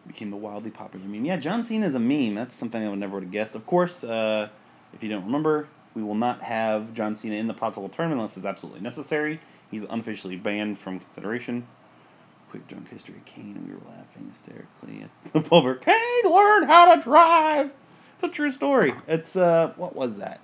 became 0.07 0.31
a 0.31 0.37
wildly 0.37 0.71
popular 0.71 1.05
meme. 1.05 1.25
Yeah, 1.25 1.35
John 1.35 1.65
Cena 1.65 1.85
is 1.85 1.93
a 1.93 1.99
meme. 1.99 2.33
That's 2.33 2.55
something 2.55 2.81
I 2.81 2.89
would 2.89 2.97
never 2.97 3.15
would 3.15 3.23
have 3.23 3.31
guessed. 3.31 3.55
Of 3.55 3.65
course, 3.65 4.05
uh, 4.05 4.47
if 4.93 5.03
you 5.03 5.09
don't 5.09 5.25
remember, 5.25 5.67
we 5.93 6.01
will 6.01 6.15
not 6.15 6.43
have 6.43 6.93
John 6.93 7.13
Cena 7.13 7.35
in 7.35 7.47
the 7.47 7.53
possible 7.53 7.89
tournament 7.89 8.21
unless 8.21 8.37
it's 8.37 8.45
absolutely 8.45 8.79
necessary. 8.79 9.39
He's 9.69 9.83
unofficially 9.83 10.37
banned 10.37 10.77
from 10.79 11.01
consideration. 11.01 11.67
Quick 12.49 12.69
drunk 12.69 12.89
history. 12.89 13.21
Kane, 13.25 13.65
we 13.67 13.73
were 13.73 13.97
laughing 13.97 14.29
hysterically 14.31 15.03
at 15.03 15.33
the 15.33 15.41
pulver. 15.41 15.75
Kane 15.75 16.23
learned 16.23 16.67
how 16.67 16.95
to 16.95 17.01
drive. 17.01 17.71
It's 18.13 18.23
a 18.23 18.29
true 18.29 18.51
story. 18.51 18.93
It's 19.07 19.35
uh, 19.35 19.73
what 19.75 19.93
was 19.93 20.17
that? 20.19 20.39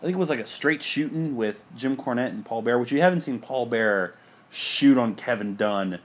I 0.00 0.04
think 0.04 0.16
it 0.16 0.18
was 0.18 0.30
like 0.30 0.40
a 0.40 0.46
straight 0.46 0.82
shooting 0.82 1.36
with 1.36 1.64
Jim 1.76 1.96
Cornette 1.96 2.30
and 2.30 2.44
Paul 2.44 2.62
Bearer, 2.62 2.78
which 2.78 2.90
you 2.90 3.00
haven't 3.00 3.20
seen 3.20 3.38
Paul 3.38 3.66
Bearer 3.66 4.14
shoot 4.50 4.96
on 4.98 5.14
Kevin 5.14 5.56
Dunn 5.56 6.00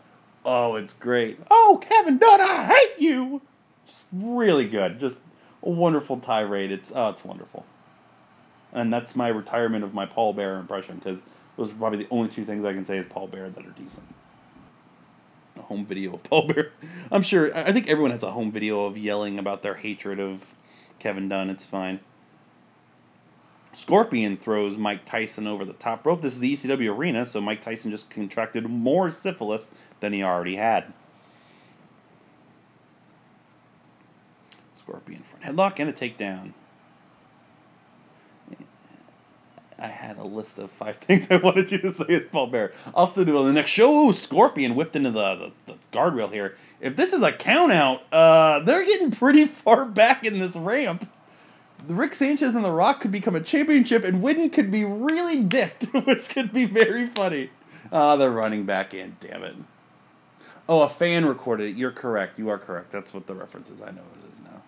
Oh, 0.45 0.75
it's 0.75 0.93
great. 0.93 1.39
Oh, 1.49 1.81
Kevin 1.81 2.19
Dunn, 2.19 2.39
I 2.39 2.65
hate 2.65 2.99
you. 2.99 3.41
It's 3.83 4.05
really 4.13 4.67
good. 4.67 4.99
Just 4.99 5.23
a 5.63 5.69
wonderful 5.69 6.19
tirade. 6.19 6.71
It's 6.71 6.91
oh, 6.93 7.09
it's 7.09 7.25
wonderful. 7.25 7.65
And 8.71 8.93
that's 8.93 9.15
my 9.15 9.27
retirement 9.29 9.83
of 9.83 9.93
my 9.93 10.05
Paul 10.05 10.33
Bearer 10.33 10.59
impression 10.59 10.97
because 10.97 11.23
those 11.57 11.71
are 11.71 11.75
probably 11.75 11.99
the 11.99 12.07
only 12.11 12.29
two 12.29 12.45
things 12.45 12.63
I 12.63 12.73
can 12.73 12.85
say 12.85 12.97
is 12.97 13.07
Paul 13.09 13.27
Bearer 13.27 13.49
that 13.49 13.65
are 13.65 13.71
decent. 13.71 14.05
A 15.57 15.61
home 15.63 15.85
video 15.85 16.13
of 16.13 16.23
Paul 16.23 16.47
Bearer. 16.47 16.71
I'm 17.11 17.23
sure. 17.23 17.55
I 17.57 17.71
think 17.71 17.89
everyone 17.89 18.11
has 18.11 18.21
a 18.21 18.31
home 18.31 18.51
video 18.51 18.85
of 18.85 18.97
yelling 18.97 19.39
about 19.39 19.63
their 19.63 19.75
hatred 19.75 20.19
of 20.19 20.53
Kevin 20.99 21.27
Dunn. 21.27 21.49
It's 21.49 21.65
fine. 21.65 22.01
Scorpion 23.75 24.37
throws 24.37 24.77
Mike 24.77 25.03
Tyson 25.03 25.47
over 25.47 25.65
the 25.65 25.73
top 25.73 26.05
rope. 26.05 26.21
This 26.21 26.35
is 26.35 26.39
the 26.39 26.53
ECW 26.53 26.97
arena, 26.97 27.25
so 27.25 27.41
Mike 27.41 27.61
Tyson 27.61 27.91
just 27.91 28.09
contracted 28.09 28.69
more 28.69 29.11
syphilis 29.11 29.69
than 29.99 30.13
he 30.13 30.23
already 30.23 30.55
had. 30.55 30.93
Scorpion 34.73 35.23
front 35.23 35.43
headlock 35.43 35.77
and 35.79 35.89
a 35.89 35.93
takedown. 35.93 36.53
I 39.77 39.87
had 39.87 40.17
a 40.17 40.23
list 40.23 40.57
of 40.57 40.71
five 40.71 40.95
things 40.99 41.27
I 41.29 41.35
wanted 41.35 41.69
you 41.69 41.79
to 41.79 41.91
say 41.91 42.15
as 42.15 42.23
Paul 42.23 42.47
Bearer. 42.47 42.71
I'll 42.95 43.07
still 43.07 43.25
do 43.25 43.35
it 43.35 43.39
on 43.41 43.45
the 43.45 43.53
next 43.53 43.71
show. 43.71 44.07
Ooh, 44.07 44.13
Scorpion 44.13 44.75
whipped 44.75 44.95
into 44.95 45.11
the, 45.11 45.35
the, 45.35 45.73
the 45.73 45.77
guardrail 45.91 46.31
here. 46.31 46.55
If 46.79 46.95
this 46.95 47.11
is 47.11 47.21
a 47.21 47.33
count 47.33 47.73
out, 47.73 48.03
uh, 48.13 48.59
they're 48.59 48.85
getting 48.85 49.11
pretty 49.11 49.45
far 49.45 49.83
back 49.83 50.25
in 50.25 50.39
this 50.39 50.55
ramp. 50.55 51.09
Rick 51.87 52.15
Sanchez 52.15 52.55
and 52.55 52.63
The 52.63 52.71
Rock 52.71 53.01
could 53.01 53.11
become 53.11 53.35
a 53.35 53.41
championship, 53.41 54.03
and 54.03 54.23
Witten 54.23 54.51
could 54.51 54.71
be 54.71 54.83
really 54.83 55.41
dicked, 55.41 55.85
which 56.05 56.29
could 56.29 56.53
be 56.53 56.65
very 56.65 57.05
funny. 57.05 57.49
Ah, 57.91 58.15
they're 58.15 58.31
running 58.31 58.65
back 58.65 58.93
in. 58.93 59.17
Damn 59.19 59.43
it. 59.43 59.55
Oh, 60.67 60.81
a 60.81 60.89
fan 60.89 61.25
recorded 61.25 61.69
it. 61.69 61.77
You're 61.77 61.91
correct. 61.91 62.39
You 62.39 62.49
are 62.49 62.57
correct. 62.57 62.91
That's 62.91 63.13
what 63.13 63.27
the 63.27 63.35
reference 63.35 63.69
is. 63.69 63.81
I 63.81 63.91
know 63.91 64.01
what 64.01 64.25
it 64.27 64.33
is 64.33 64.41
now. 64.41 64.63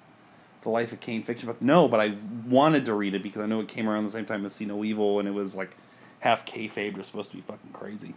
The 0.61 0.69
Life 0.69 0.91
of 0.91 0.99
Kane 0.99 1.23
fiction 1.23 1.47
book. 1.47 1.61
No, 1.61 1.87
but 1.87 1.99
I 1.99 2.15
wanted 2.47 2.85
to 2.85 2.93
read 2.93 3.15
it 3.15 3.23
because 3.23 3.41
I 3.41 3.47
know 3.47 3.59
it 3.61 3.67
came 3.67 3.89
around 3.89 4.03
the 4.03 4.11
same 4.11 4.25
time 4.25 4.45
as 4.45 4.53
See 4.53 4.65
No 4.65 4.83
Evil, 4.83 5.19
and 5.19 5.27
it 5.27 5.31
was 5.31 5.55
like 5.55 5.75
half 6.19 6.45
kayfabe. 6.45 6.89
It 6.89 6.97
was 6.97 7.07
supposed 7.07 7.31
to 7.31 7.37
be 7.37 7.41
fucking 7.41 7.71
crazy. 7.73 8.13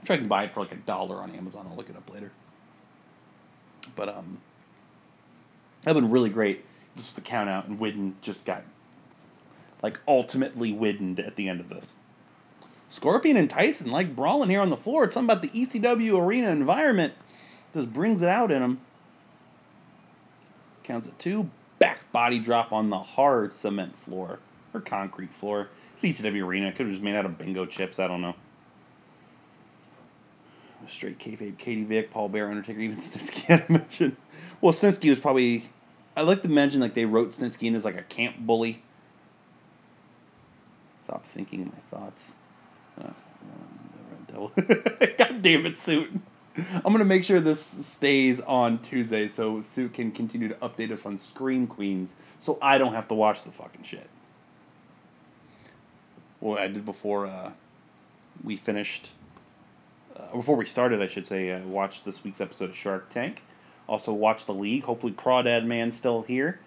I'm 0.00 0.06
trying 0.06 0.22
to 0.22 0.28
buy 0.28 0.44
it 0.44 0.54
for 0.54 0.60
like 0.60 0.72
a 0.72 0.76
dollar 0.76 1.16
on 1.16 1.34
Amazon. 1.34 1.66
I'll 1.68 1.76
look 1.76 1.90
it 1.90 1.96
up 1.96 2.12
later. 2.12 2.30
But 3.96 4.08
um, 4.08 4.38
that 5.82 5.94
would 5.94 6.02
been 6.02 6.10
really 6.10 6.30
great. 6.30 6.64
This 6.96 7.06
was 7.06 7.14
the 7.14 7.20
count 7.20 7.48
out, 7.48 7.66
and 7.66 7.78
Widden 7.78 8.14
just 8.22 8.44
got 8.44 8.64
like 9.82 10.00
ultimately 10.08 10.72
widdened 10.72 11.20
at 11.20 11.36
the 11.36 11.48
end 11.48 11.60
of 11.60 11.68
this. 11.68 11.92
Scorpion 12.90 13.36
and 13.36 13.50
Tyson 13.50 13.90
like 13.90 14.16
brawling 14.16 14.50
here 14.50 14.60
on 14.60 14.70
the 14.70 14.76
floor. 14.76 15.04
It's 15.04 15.14
something 15.14 15.30
about 15.30 15.42
the 15.42 15.50
ECW 15.50 16.18
arena 16.18 16.48
environment 16.48 17.14
just 17.74 17.92
brings 17.92 18.22
it 18.22 18.28
out 18.28 18.50
in 18.50 18.60
them. 18.60 18.80
Counts 20.82 21.06
at 21.06 21.18
two. 21.18 21.50
Back 21.78 22.10
body 22.12 22.38
drop 22.38 22.72
on 22.72 22.90
the 22.90 22.98
hard 22.98 23.54
cement 23.54 23.96
floor 23.96 24.40
or 24.74 24.80
concrete 24.80 25.32
floor. 25.32 25.68
It's 25.94 26.02
ECW 26.02 26.44
arena. 26.44 26.72
Could 26.72 26.86
have 26.86 26.90
just 26.94 27.02
made 27.02 27.14
out 27.14 27.26
of 27.26 27.38
bingo 27.38 27.66
chips. 27.66 27.98
I 27.98 28.08
don't 28.08 28.22
know. 28.22 28.34
Straight 30.86 31.18
kayfabe, 31.18 31.58
Katie 31.58 31.84
Vick, 31.84 32.10
Paul 32.10 32.30
Bearer, 32.30 32.48
Undertaker, 32.48 32.80
even 32.80 32.96
Snitsky. 32.98 33.50
I 33.50 33.70
mention. 33.70 34.16
Well, 34.60 34.72
Snitsky 34.72 35.10
was 35.10 35.18
probably. 35.18 35.68
I 36.18 36.22
like 36.22 36.42
to 36.42 36.48
mention 36.48 36.80
like 36.80 36.94
they 36.94 37.04
wrote 37.04 37.30
Snitsky 37.30 37.68
in 37.68 37.76
as 37.76 37.84
like 37.84 37.96
a 37.96 38.02
camp 38.02 38.38
bully. 38.40 38.82
Stop 41.04 41.24
thinking 41.24 41.66
my 41.66 41.80
thoughts. 41.96 42.32
Uh, 43.00 43.10
um, 44.34 44.50
God 45.16 45.42
damn 45.42 45.64
it, 45.64 45.78
Suit. 45.78 46.10
I'm 46.56 46.92
gonna 46.92 47.04
make 47.04 47.22
sure 47.22 47.38
this 47.38 47.64
stays 47.64 48.40
on 48.40 48.78
Tuesday 48.78 49.28
so 49.28 49.60
Suit 49.60 49.94
can 49.94 50.10
continue 50.10 50.48
to 50.48 50.56
update 50.56 50.90
us 50.90 51.06
on 51.06 51.16
Scream 51.18 51.68
Queens 51.68 52.16
so 52.40 52.58
I 52.60 52.78
don't 52.78 52.94
have 52.94 53.06
to 53.08 53.14
watch 53.14 53.44
the 53.44 53.52
fucking 53.52 53.84
shit. 53.84 54.10
Well, 56.40 56.58
I 56.58 56.66
did 56.66 56.84
before 56.84 57.28
uh, 57.28 57.52
we 58.42 58.56
finished. 58.56 59.12
Uh, 60.16 60.34
before 60.34 60.56
we 60.56 60.66
started, 60.66 61.00
I 61.00 61.06
should 61.06 61.28
say, 61.28 61.52
uh, 61.52 61.60
watched 61.60 62.04
this 62.04 62.24
week's 62.24 62.40
episode 62.40 62.70
of 62.70 62.76
Shark 62.76 63.08
Tank. 63.08 63.42
Also, 63.88 64.12
watch 64.12 64.44
the 64.44 64.54
League. 64.54 64.84
Hopefully, 64.84 65.12
Crawdad 65.12 65.64
Man's 65.64 65.96
still 65.96 66.22
here. 66.22 66.60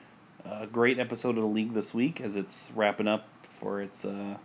Uh, 0.44 0.66
great 0.66 0.98
episode 0.98 1.38
of 1.38 1.44
the 1.44 1.50
League 1.50 1.74
this 1.74 1.94
week 1.94 2.20
as 2.20 2.36
it's 2.36 2.72
wrapping 2.76 3.08
up 3.08 3.28
for 3.44 3.80
its 3.80 4.04
uh, 4.04 4.38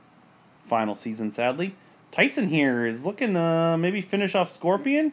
final 0.62 0.94
season, 0.94 1.32
sadly. 1.32 1.74
Tyson 2.12 2.48
here 2.48 2.86
is 2.86 3.06
looking 3.06 3.34
uh, 3.34 3.76
maybe 3.78 4.00
finish 4.00 4.34
off 4.34 4.50
Scorpion. 4.50 5.12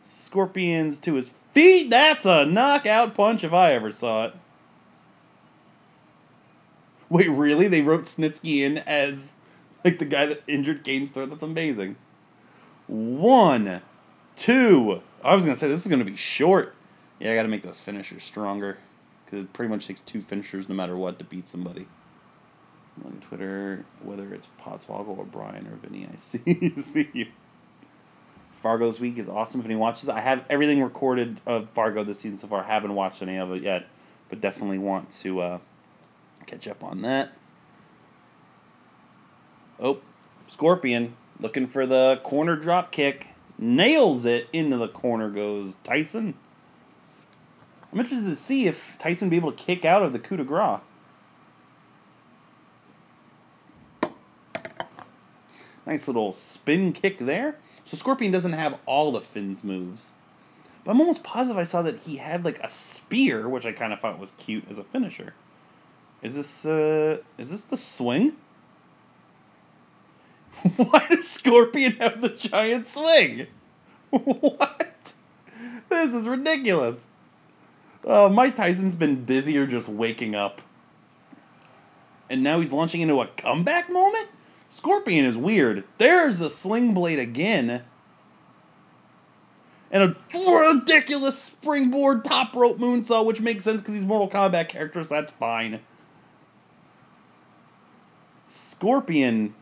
Scorpion's 0.00 0.98
to 1.00 1.14
his 1.14 1.32
feet. 1.52 1.90
That's 1.90 2.24
a 2.24 2.46
knockout 2.46 3.14
punch 3.14 3.44
if 3.44 3.52
I 3.52 3.74
ever 3.74 3.92
saw 3.92 4.26
it. 4.26 4.34
Wait, 7.08 7.28
really? 7.28 7.68
They 7.68 7.82
wrote 7.82 8.04
Snitsky 8.04 8.60
in 8.60 8.78
as 8.78 9.34
like 9.84 9.98
the 9.98 10.06
guy 10.06 10.26
that 10.26 10.42
injured 10.46 10.82
throat. 10.84 11.28
That's 11.28 11.42
amazing. 11.42 11.96
One, 12.86 13.82
two. 14.34 15.02
I 15.22 15.34
was 15.34 15.44
gonna 15.44 15.56
say 15.56 15.68
this 15.68 15.82
is 15.82 15.90
gonna 15.90 16.04
be 16.04 16.16
short. 16.16 16.74
Yeah, 17.22 17.30
I 17.30 17.34
gotta 17.36 17.48
make 17.48 17.62
those 17.62 17.78
finishers 17.78 18.24
stronger 18.24 18.78
because 19.24 19.44
it 19.44 19.52
pretty 19.52 19.70
much 19.70 19.86
takes 19.86 20.00
two 20.00 20.20
finishers 20.20 20.68
no 20.68 20.74
matter 20.74 20.96
what 20.96 21.20
to 21.20 21.24
beat 21.24 21.48
somebody. 21.48 21.86
On 23.04 23.12
Twitter, 23.20 23.84
whether 24.02 24.34
it's 24.34 24.48
Podswoggle 24.60 25.16
or 25.16 25.24
Brian 25.24 25.68
or 25.68 25.76
Vinny, 25.76 26.08
I 26.12 26.16
see 26.18 26.74
see 26.82 27.08
you. 27.12 27.26
Fargo 28.54 28.90
this 28.90 28.98
week 28.98 29.18
is 29.18 29.28
awesome. 29.28 29.60
If 29.60 29.66
anyone 29.66 29.82
watches, 29.82 30.08
I 30.08 30.18
have 30.18 30.44
everything 30.50 30.82
recorded 30.82 31.40
of 31.46 31.70
Fargo 31.70 32.02
this 32.02 32.18
season 32.18 32.38
so 32.38 32.48
far. 32.48 32.64
I 32.64 32.66
Haven't 32.66 32.94
watched 32.94 33.22
any 33.22 33.36
of 33.36 33.52
it 33.52 33.62
yet, 33.62 33.86
but 34.28 34.40
definitely 34.40 34.78
want 34.78 35.12
to 35.12 35.40
uh, 35.40 35.58
catch 36.46 36.66
up 36.66 36.82
on 36.82 37.02
that. 37.02 37.32
Oh, 39.78 40.00
Scorpion 40.48 41.14
looking 41.38 41.68
for 41.68 41.86
the 41.86 42.20
corner 42.24 42.56
drop 42.56 42.90
kick. 42.90 43.28
Nails 43.58 44.24
it 44.24 44.48
into 44.52 44.76
the 44.76 44.88
corner 44.88 45.30
goes 45.30 45.78
Tyson. 45.84 46.34
I'm 47.92 48.00
interested 48.00 48.28
to 48.28 48.36
see 48.36 48.66
if 48.66 48.96
Tyson 48.98 49.28
be 49.28 49.36
able 49.36 49.52
to 49.52 49.62
kick 49.62 49.84
out 49.84 50.02
of 50.02 50.12
the 50.12 50.18
coup 50.18 50.38
de 50.38 50.44
grace. 50.44 50.80
Nice 55.84 56.06
little 56.06 56.32
spin 56.32 56.92
kick 56.92 57.18
there. 57.18 57.56
So 57.84 57.96
Scorpion 57.96 58.32
doesn't 58.32 58.52
have 58.52 58.78
all 58.86 59.16
of 59.16 59.24
Finn's 59.24 59.62
moves. 59.62 60.12
But 60.84 60.92
I'm 60.92 61.00
almost 61.00 61.22
positive 61.22 61.58
I 61.58 61.64
saw 61.64 61.82
that 61.82 61.98
he 62.02 62.16
had 62.16 62.44
like 62.44 62.58
a 62.60 62.68
spear, 62.68 63.48
which 63.48 63.66
I 63.66 63.72
kind 63.72 63.92
of 63.92 64.00
thought 64.00 64.18
was 64.18 64.32
cute 64.32 64.64
as 64.70 64.78
a 64.78 64.84
finisher. 64.84 65.34
Is 66.22 66.34
this 66.34 66.64
uh 66.64 67.18
is 67.36 67.50
this 67.50 67.64
the 67.64 67.76
swing? 67.76 68.36
Why 70.76 71.06
does 71.10 71.28
Scorpion 71.28 71.92
have 71.92 72.20
the 72.20 72.28
giant 72.28 72.86
swing? 72.86 73.48
what? 74.10 75.14
This 75.88 76.14
is 76.14 76.26
ridiculous. 76.26 77.06
Uh, 78.06 78.28
Mike 78.28 78.56
Tyson's 78.56 78.96
been 78.96 79.24
busier 79.24 79.66
just 79.66 79.88
waking 79.88 80.34
up. 80.34 80.60
And 82.28 82.42
now 82.42 82.60
he's 82.60 82.72
launching 82.72 83.00
into 83.00 83.20
a 83.20 83.26
comeback 83.26 83.90
moment? 83.90 84.28
Scorpion 84.68 85.24
is 85.24 85.36
weird. 85.36 85.84
There's 85.98 86.38
the 86.38 86.48
sling 86.48 86.94
blade 86.94 87.18
again. 87.18 87.82
And 89.90 90.02
a 90.02 90.16
ridiculous 90.34 91.38
springboard 91.38 92.24
top 92.24 92.54
rope 92.56 92.78
moonsault, 92.78 93.26
which 93.26 93.42
makes 93.42 93.64
sense 93.64 93.82
because 93.82 93.94
he's 93.94 94.06
Mortal 94.06 94.30
Kombat 94.30 94.70
characters. 94.70 95.10
So 95.10 95.16
that's 95.16 95.32
fine. 95.32 95.80
Scorpion 98.46 99.54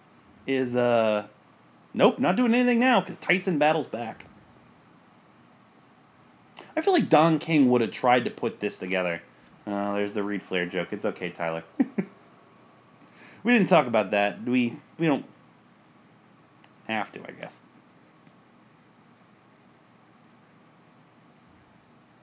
is 0.47 0.77
uh, 0.77 1.27
nope, 1.93 2.21
not 2.21 2.37
doing 2.37 2.55
anything 2.55 2.79
now 2.79 3.01
because 3.01 3.19
Tyson 3.19 3.59
battles 3.59 3.87
back. 3.87 4.27
I 6.77 6.81
feel 6.81 6.93
like 6.93 7.09
Don 7.09 7.39
King 7.39 7.69
would 7.71 7.81
have 7.81 7.91
tried 7.91 8.25
to 8.25 8.31
put 8.31 8.61
this 8.61 8.79
together. 8.79 9.23
Uh, 9.67 9.95
there's 9.95 10.13
the 10.13 10.23
Reed 10.23 10.43
Flair 10.43 10.67
joke. 10.67 10.89
It's 10.93 11.05
okay, 11.05 11.31
Tyler. 11.31 11.65
we 13.43 13.53
didn't 13.53 13.69
talk 13.69 13.87
about 13.87 14.11
that. 14.13 14.43
We 14.45 14.77
we 14.99 15.07
don't 15.07 15.25
have 16.87 17.13
to, 17.13 17.21
I 17.21 17.33
guess. 17.33 17.63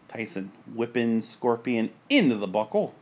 Tyson 0.08 0.52
whipping 0.74 1.22
Scorpion 1.22 1.91
into 2.10 2.36
the 2.36 2.48
buckle. 2.48 2.95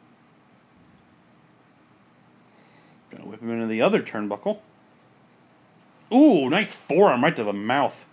Gonna 3.09 3.25
whip 3.25 3.41
him 3.41 3.51
into 3.51 3.67
the 3.67 3.81
other 3.81 4.01
turnbuckle. 4.01 4.59
Ooh, 6.13 6.49
nice 6.49 6.73
forearm 6.73 7.23
right 7.23 7.35
to 7.35 7.43
the 7.43 7.53
mouth. 7.53 8.05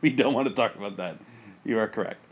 We 0.00 0.10
don't 0.10 0.34
want 0.34 0.48
to 0.48 0.54
talk 0.54 0.74
about 0.74 0.96
that. 0.98 1.16
You 1.64 1.78
are 1.78 1.88
correct. 1.88 2.24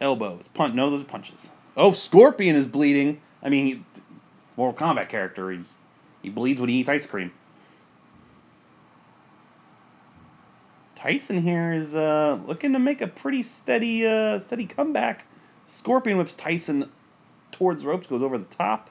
Elbows, 0.00 0.48
punch. 0.52 0.74
No, 0.74 0.90
those 0.90 1.02
are 1.02 1.06
punches. 1.06 1.50
Oh, 1.76 1.92
Scorpion 1.92 2.54
is 2.54 2.66
bleeding. 2.66 3.20
I 3.42 3.48
mean, 3.48 3.84
Mortal 4.56 4.86
Kombat 4.86 5.08
character. 5.08 5.50
He's, 5.50 5.74
he 6.22 6.28
bleeds 6.28 6.60
when 6.60 6.68
he 6.68 6.76
eats 6.76 6.88
ice 6.88 7.06
cream. 7.06 7.32
Tyson 10.94 11.42
here 11.42 11.72
is 11.72 11.94
uh, 11.94 12.38
looking 12.46 12.72
to 12.72 12.78
make 12.78 13.00
a 13.00 13.06
pretty 13.06 13.42
steady, 13.42 14.06
uh, 14.06 14.38
steady 14.38 14.66
comeback. 14.66 15.24
Scorpion 15.66 16.18
whips 16.18 16.34
Tyson 16.34 16.90
towards 17.52 17.84
ropes, 17.84 18.06
goes 18.06 18.22
over 18.22 18.38
the 18.38 18.44
top, 18.44 18.90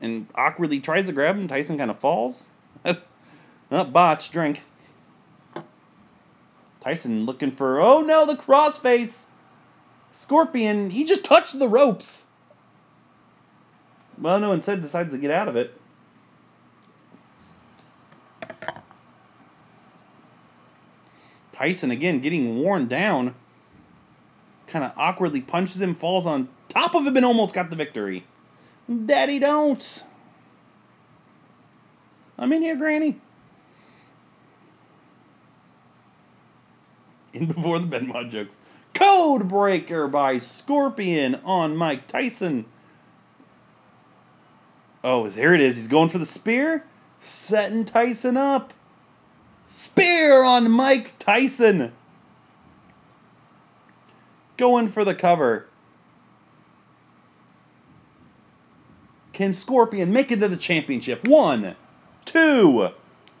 and 0.00 0.26
awkwardly 0.34 0.80
tries 0.80 1.06
to 1.06 1.12
grab 1.12 1.36
him. 1.36 1.48
Tyson 1.48 1.78
kind 1.78 1.90
of 1.90 1.98
falls. 1.98 2.48
oh, 2.84 3.84
botch, 3.84 4.30
drink. 4.30 4.64
Tyson 6.82 7.24
looking 7.26 7.52
for, 7.52 7.80
oh 7.80 8.00
no, 8.00 8.26
the 8.26 8.34
crossface. 8.34 9.26
Scorpion, 10.10 10.90
he 10.90 11.04
just 11.04 11.24
touched 11.24 11.58
the 11.58 11.68
ropes. 11.68 12.26
Well, 14.18 14.40
no, 14.40 14.52
instead 14.52 14.82
decides 14.82 15.12
to 15.12 15.18
get 15.18 15.30
out 15.30 15.48
of 15.48 15.56
it. 15.56 15.78
Tyson 21.52 21.92
again 21.92 22.18
getting 22.18 22.58
worn 22.58 22.88
down. 22.88 23.36
Kind 24.66 24.84
of 24.84 24.92
awkwardly 24.96 25.40
punches 25.40 25.80
him, 25.80 25.94
falls 25.94 26.26
on 26.26 26.48
top 26.68 26.94
of 26.94 27.06
him, 27.06 27.16
and 27.16 27.24
almost 27.24 27.54
got 27.54 27.70
the 27.70 27.76
victory. 27.76 28.24
Daddy, 29.06 29.38
don't. 29.38 30.02
I'm 32.36 32.52
in 32.52 32.62
here, 32.62 32.76
Granny. 32.76 33.20
In 37.32 37.46
before 37.46 37.78
the 37.78 37.86
Benmod 37.86 38.30
jokes. 38.30 38.56
Code 38.94 39.48
Breaker 39.48 40.06
by 40.06 40.38
Scorpion 40.38 41.36
on 41.44 41.76
Mike 41.76 42.06
Tyson. 42.06 42.66
Oh, 45.02 45.28
here 45.28 45.54
it 45.54 45.60
is. 45.60 45.76
He's 45.76 45.88
going 45.88 46.10
for 46.10 46.18
the 46.18 46.26
spear, 46.26 46.84
setting 47.20 47.84
Tyson 47.84 48.36
up. 48.36 48.72
Spear 49.64 50.42
on 50.42 50.70
Mike 50.70 51.18
Tyson. 51.18 51.92
Going 54.56 54.86
for 54.86 55.04
the 55.04 55.14
cover. 55.14 55.66
Can 59.32 59.54
Scorpion 59.54 60.12
make 60.12 60.30
it 60.30 60.40
to 60.40 60.48
the 60.48 60.58
championship? 60.58 61.26
One, 61.26 61.74
two, 62.26 62.90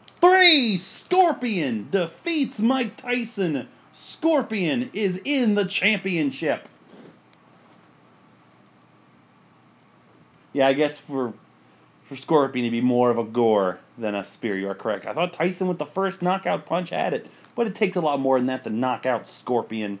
three. 0.06 0.78
Scorpion 0.78 1.88
defeats 1.90 2.60
Mike 2.60 2.96
Tyson. 2.96 3.68
Scorpion 3.92 4.90
is 4.92 5.20
in 5.24 5.54
the 5.54 5.64
championship. 5.64 6.68
Yeah, 10.52 10.68
I 10.68 10.72
guess 10.72 10.98
for 10.98 11.34
for 12.04 12.16
Scorpion 12.16 12.64
to 12.64 12.70
be 12.70 12.80
more 12.80 13.10
of 13.10 13.18
a 13.18 13.24
gore 13.24 13.80
than 13.96 14.14
a 14.14 14.24
spear. 14.24 14.56
You 14.56 14.68
are 14.68 14.74
correct. 14.74 15.06
I 15.06 15.12
thought 15.12 15.32
Tyson 15.32 15.66
with 15.66 15.78
the 15.78 15.86
first 15.86 16.20
knockout 16.20 16.66
punch 16.66 16.90
had 16.90 17.14
it, 17.14 17.26
but 17.54 17.66
it 17.66 17.74
takes 17.74 17.96
a 17.96 18.00
lot 18.00 18.20
more 18.20 18.38
than 18.38 18.46
that 18.46 18.64
to 18.64 18.70
knock 18.70 19.06
out 19.06 19.26
Scorpion. 19.26 19.98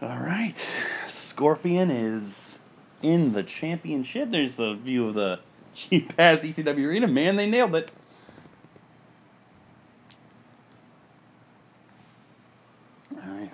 All 0.00 0.20
right, 0.20 0.76
Scorpion 1.08 1.90
is 1.90 2.60
in 3.02 3.32
the 3.32 3.42
championship. 3.42 4.30
There's 4.30 4.60
a 4.60 4.74
view 4.74 5.08
of 5.08 5.14
the 5.14 5.40
cheap 5.74 6.12
ass 6.18 6.40
ECW 6.40 6.86
arena. 6.86 7.08
Man, 7.08 7.36
they 7.36 7.48
nailed 7.48 7.74
it. 7.74 7.90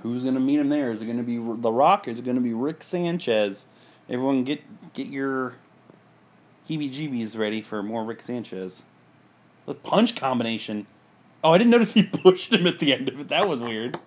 Who's 0.03 0.25
gonna 0.25 0.41
meet 0.41 0.59
him 0.59 0.69
there? 0.69 0.91
Is 0.91 1.03
it 1.03 1.07
gonna 1.07 1.23
be 1.23 1.37
The 1.37 1.73
Rock? 1.73 2.09
Is 2.09 2.19
it 2.19 2.25
gonna 2.25 2.41
be 2.41 2.53
Rick 2.53 2.83
Sanchez? 2.83 3.67
Everyone, 4.09 4.45
get 4.45 4.63
get 4.93 5.07
your 5.07 5.55
heebie-jeebies 6.69 7.39
ready 7.39 7.61
for 7.63 7.83
more 7.83 8.05
Rick 8.05 8.23
Sanchez. 8.23 8.83
The 9.67 9.75
punch 9.75 10.15
combination. 10.15 10.87
Oh, 11.43 11.53
I 11.53 11.59
didn't 11.59 11.71
notice 11.71 11.95
he 11.95 12.03
pushed 12.23 12.53
him 12.53 12.67
at 12.67 12.79
the 12.79 12.93
end 12.93 13.09
of 13.09 13.21
it. 13.21 13.29
That 13.29 13.49
was 13.49 13.61
weird. 13.61 13.99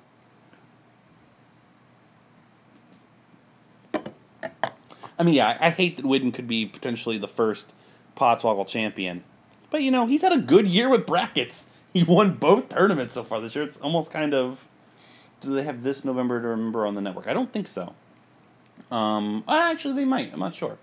I 5.19 5.23
mean, 5.23 5.33
yeah, 5.33 5.57
I 5.59 5.71
hate 5.71 5.97
that 5.97 6.05
Witten 6.05 6.33
could 6.33 6.47
be 6.47 6.65
potentially 6.65 7.17
the 7.17 7.27
first 7.27 7.73
Podswoggle 8.15 8.67
champion. 8.67 9.23
But, 9.71 9.81
you 9.81 9.89
know, 9.89 10.05
he's 10.05 10.21
had 10.21 10.31
a 10.31 10.37
good 10.37 10.67
year 10.67 10.89
with 10.89 11.05
brackets. 11.05 11.69
He 11.91 12.03
won 12.03 12.33
both 12.33 12.69
tournaments 12.69 13.15
so 13.15 13.23
far 13.23 13.41
this 13.41 13.55
year. 13.55 13.65
It's 13.65 13.77
almost 13.77 14.11
kind 14.11 14.33
of. 14.33 14.66
Do 15.41 15.53
they 15.53 15.63
have 15.63 15.83
this 15.83 16.03
November 16.03 16.41
to 16.41 16.47
remember 16.47 16.85
on 16.85 16.95
the 16.95 17.01
network? 17.01 17.27
I 17.27 17.33
don't 17.33 17.51
think 17.51 17.67
so. 17.67 17.93
Um, 18.91 19.43
actually, 19.47 19.95
they 19.95 20.05
might. 20.05 20.33
I'm 20.33 20.39
not 20.39 20.55
sure. 20.55 20.77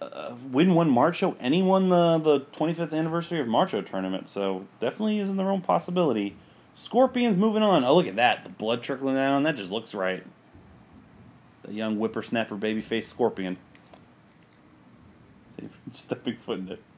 Uh, 0.00 0.34
Win 0.50 0.74
won 0.74 0.90
March 0.90 1.16
Show. 1.16 1.36
Any 1.40 1.62
won 1.62 1.88
the, 1.88 2.18
the 2.18 2.40
25th 2.40 2.92
anniversary 2.92 3.40
of 3.40 3.46
Marcho 3.46 3.82
tournament, 3.82 4.28
so 4.28 4.66
definitely 4.80 5.18
is 5.18 5.28
in 5.28 5.36
their 5.36 5.50
own 5.50 5.60
possibility. 5.60 6.36
Scorpions 6.74 7.36
moving 7.36 7.62
on. 7.62 7.84
Oh, 7.84 7.94
look 7.94 8.06
at 8.06 8.16
that. 8.16 8.42
The 8.42 8.48
blood 8.48 8.82
trickling 8.82 9.14
down. 9.14 9.42
That 9.42 9.56
just 9.56 9.70
looks 9.70 9.94
right. 9.94 10.24
The 11.62 11.72
young 11.72 11.96
whippersnapper 11.96 12.56
babyface 12.56 13.04
Scorpion. 13.04 13.58
Stepping 15.92 16.36
foot 16.36 16.58
in 16.60 16.68
it. 16.70 16.82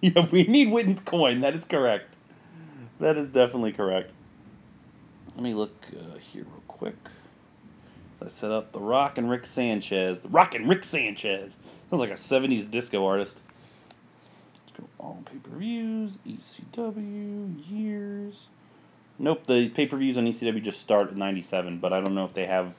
Yeah, 0.00 0.26
we 0.30 0.44
need 0.44 0.70
Witten's 0.70 1.00
coin. 1.00 1.40
That 1.40 1.54
is 1.54 1.64
correct. 1.64 2.14
That 3.00 3.16
is 3.16 3.30
definitely 3.30 3.72
correct. 3.72 4.10
Let 5.34 5.42
me 5.42 5.54
look 5.54 5.86
uh, 5.92 6.18
here 6.18 6.44
real 6.44 6.62
quick. 6.68 6.96
Let's 8.20 8.34
set 8.34 8.50
up 8.50 8.72
The 8.72 8.80
Rock 8.80 9.18
and 9.18 9.28
Rick 9.28 9.46
Sanchez. 9.46 10.20
The 10.20 10.28
Rock 10.28 10.54
and 10.54 10.68
Rick 10.68 10.84
Sanchez. 10.84 11.58
Sounds 11.90 12.00
like 12.00 12.10
a 12.10 12.14
70s 12.14 12.70
disco 12.70 13.04
artist. 13.04 13.40
Let's 14.54 14.78
go 14.78 14.88
all 14.98 15.22
pay 15.24 15.38
per 15.38 15.56
views, 15.56 16.18
ECW, 16.26 17.68
years. 17.68 18.48
Nope, 19.18 19.46
the 19.46 19.68
pay 19.68 19.86
per 19.86 19.96
views 19.96 20.16
on 20.16 20.24
ECW 20.24 20.62
just 20.62 20.80
start 20.80 21.02
at 21.02 21.16
97, 21.16 21.78
but 21.78 21.92
I 21.92 22.00
don't 22.00 22.14
know 22.14 22.24
if 22.24 22.34
they 22.34 22.46
have 22.46 22.76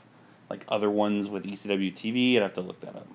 like 0.50 0.66
other 0.70 0.90
ones 0.90 1.28
with 1.28 1.44
ECW 1.44 1.94
TV. 1.94 2.36
I'd 2.36 2.42
have 2.42 2.54
to 2.54 2.62
look 2.62 2.80
that 2.82 2.96
up. 2.96 3.08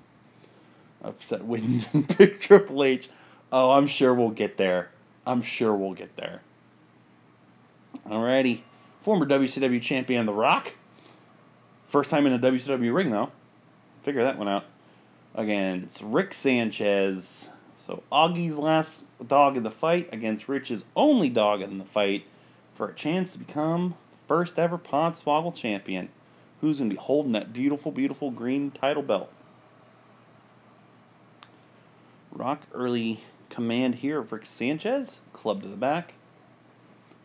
Upset 1.03 1.45
Wind 1.45 1.89
and 1.93 2.09
pick 2.09 2.41
Triple 2.43 2.85
H. 2.85 3.09
Oh, 3.51 3.73
I'm 3.73 3.87
sure 3.87 4.15
we'll 4.15 4.31
get 4.31 4.59
there. 4.59 4.91
I'm 5.27 5.43
sure 5.43 5.75
we'll 5.75 5.95
get 5.95 6.17
there. 6.17 6.43
Alrighty. 8.07 8.61
Former 9.01 9.25
WCW 9.25 9.81
champion 9.81 10.27
The 10.27 10.35
Rock. 10.35 10.75
First 11.87 12.11
time 12.11 12.27
in 12.27 12.35
a 12.35 12.39
WCW 12.39 12.93
ring, 12.93 13.11
though. 13.11 13.33
Figure 14.03 14.23
that 14.23 14.37
one 14.37 14.47
out. 14.47 14.65
Against 15.35 16.03
Rick 16.03 16.35
Sanchez. 16.35 17.49
So 17.79 18.03
Augie's 18.13 18.59
last 18.59 19.05
dog 19.27 19.57
in 19.57 19.63
the 19.63 19.71
fight 19.71 20.11
against 20.13 20.49
Rich's 20.49 20.85
only 20.95 21.31
dog 21.31 21.63
in 21.63 21.79
the 21.79 21.85
fight 21.85 22.25
for 22.75 22.89
a 22.89 22.95
chance 22.95 23.33
to 23.33 23.39
become 23.39 23.95
first 24.29 24.59
ever 24.59 24.77
Podswoggle 24.77 25.55
champion. 25.55 26.11
Who's 26.61 26.79
going 26.79 26.91
to 26.91 26.97
be 26.97 27.01
holding 27.01 27.33
that 27.33 27.55
beautiful, 27.55 27.93
beautiful 27.93 28.31
green 28.31 28.71
title 28.71 29.03
belt? 29.03 29.33
Rock 32.31 32.63
early 32.75 33.21
command 33.49 33.97
here 33.97 34.19
of 34.19 34.31
Rick 34.31 34.45
Sanchez, 34.45 35.21
club 35.33 35.63
to 35.63 35.69
the 35.69 35.77
back. 35.77 36.15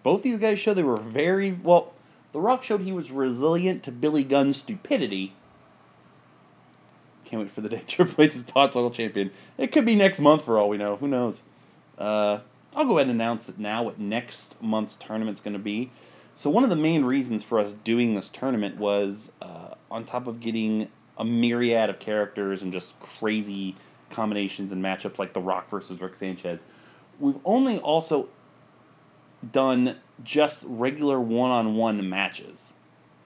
Both 0.05 0.21
these 0.21 0.37
guys 0.37 0.59
showed 0.59 0.75
they 0.75 0.83
were 0.83 0.97
very 0.97 1.51
well. 1.51 1.91
The 2.31 2.39
Rock 2.39 2.61
showed 2.61 2.81
he 2.81 2.91
was 2.91 3.09
resilient 3.09 3.81
to 3.85 3.91
Billy 3.91 4.23
Gunn's 4.23 4.57
stupidity. 4.57 5.33
Can't 7.23 7.41
wait 7.41 7.49
for 7.49 7.61
the 7.61 7.69
day 7.75 7.81
Triple 7.87 8.23
H 8.23 8.35
is 8.35 8.43
Podswoggle 8.43 8.93
champion. 8.93 9.31
It 9.57 9.71
could 9.71 9.83
be 9.83 9.95
next 9.95 10.19
month 10.19 10.45
for 10.45 10.59
all 10.59 10.69
we 10.69 10.77
know. 10.77 10.97
Who 10.97 11.07
knows? 11.07 11.41
Uh, 11.97 12.41
I'll 12.75 12.85
go 12.85 12.99
ahead 12.99 13.09
and 13.09 13.19
announce 13.19 13.49
it 13.49 13.57
now 13.57 13.81
what 13.81 13.97
next 13.97 14.61
month's 14.61 14.95
tournament's 14.95 15.41
going 15.41 15.53
to 15.53 15.59
be. 15.59 15.89
So 16.35 16.51
one 16.51 16.63
of 16.63 16.69
the 16.69 16.75
main 16.75 17.03
reasons 17.03 17.43
for 17.43 17.57
us 17.57 17.73
doing 17.73 18.13
this 18.13 18.29
tournament 18.29 18.77
was 18.77 19.31
uh, 19.41 19.73
on 19.89 20.05
top 20.05 20.27
of 20.27 20.39
getting 20.39 20.87
a 21.17 21.25
myriad 21.25 21.89
of 21.89 21.97
characters 21.97 22.61
and 22.61 22.71
just 22.71 22.99
crazy 22.99 23.73
combinations 24.11 24.71
and 24.71 24.83
matchups 24.83 25.17
like 25.17 25.33
The 25.33 25.41
Rock 25.41 25.67
versus 25.71 25.99
Rick 25.99 26.13
Sanchez, 26.13 26.63
we've 27.19 27.39
only 27.43 27.79
also 27.79 28.29
done 29.51 29.97
just 30.23 30.65
regular 30.67 31.19
one-on-one 31.19 32.07
matches. 32.09 32.75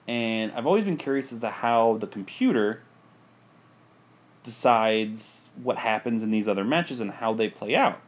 And 0.08 0.52
I've 0.52 0.66
always 0.66 0.84
been 0.84 0.96
curious 0.96 1.32
as 1.32 1.40
to 1.40 1.50
how 1.50 1.96
the 1.98 2.06
computer 2.06 2.82
decides 4.42 5.48
what 5.62 5.78
happens 5.78 6.22
in 6.22 6.30
these 6.30 6.48
other 6.48 6.64
matches 6.64 7.00
and 7.00 7.12
how 7.12 7.32
they 7.32 7.48
play 7.48 7.76
out. 7.76 8.00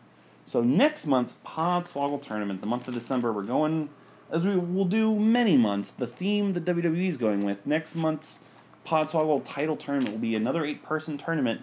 So 0.44 0.62
next 0.62 1.06
month's 1.06 1.36
Podswoggle 1.46 2.20
tournament, 2.20 2.60
the 2.60 2.66
month 2.66 2.88
of 2.88 2.94
December, 2.94 3.32
we're 3.32 3.42
going 3.42 3.90
as 4.32 4.46
we 4.46 4.56
will 4.56 4.86
do 4.86 5.14
many 5.14 5.56
months. 5.56 5.90
The 5.90 6.06
theme 6.06 6.54
that 6.54 6.64
WWE 6.64 7.06
is 7.06 7.18
going 7.18 7.44
with 7.44 7.64
next 7.66 7.94
month's 7.94 8.40
Podswoggle 8.86 9.44
title 9.44 9.76
tournament 9.76 10.10
will 10.12 10.18
be 10.18 10.34
another 10.34 10.64
eight-person 10.64 11.18
tournament, 11.18 11.60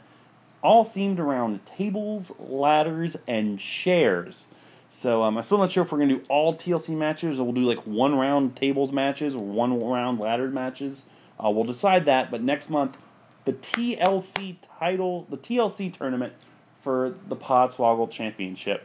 all 0.61 0.85
themed 0.85 1.19
around 1.19 1.65
tables, 1.65 2.31
ladders, 2.39 3.17
and 3.27 3.59
chairs. 3.59 4.47
So 4.89 5.23
um, 5.23 5.37
I'm 5.37 5.43
still 5.43 5.59
not 5.59 5.71
sure 5.71 5.83
if 5.83 5.91
we're 5.91 5.99
gonna 5.99 6.15
do 6.15 6.23
all 6.29 6.55
TLC 6.55 6.95
matches 6.95 7.39
or 7.39 7.43
we'll 7.43 7.53
do 7.53 7.61
like 7.61 7.85
one 7.85 8.15
round 8.15 8.55
tables 8.55 8.91
matches 8.91 9.35
or 9.35 9.43
one 9.43 9.79
round 9.79 10.19
laddered 10.19 10.53
matches. 10.53 11.07
Uh, 11.43 11.49
we'll 11.51 11.63
decide 11.63 12.05
that. 12.05 12.31
But 12.31 12.41
next 12.41 12.69
month, 12.69 12.97
the 13.45 13.53
TLC 13.53 14.57
title, 14.79 15.27
the 15.29 15.37
TLC 15.37 15.93
tournament 15.93 16.33
for 16.79 17.15
the 17.27 17.35
Podswoggle 17.35 18.09
Championship. 18.09 18.83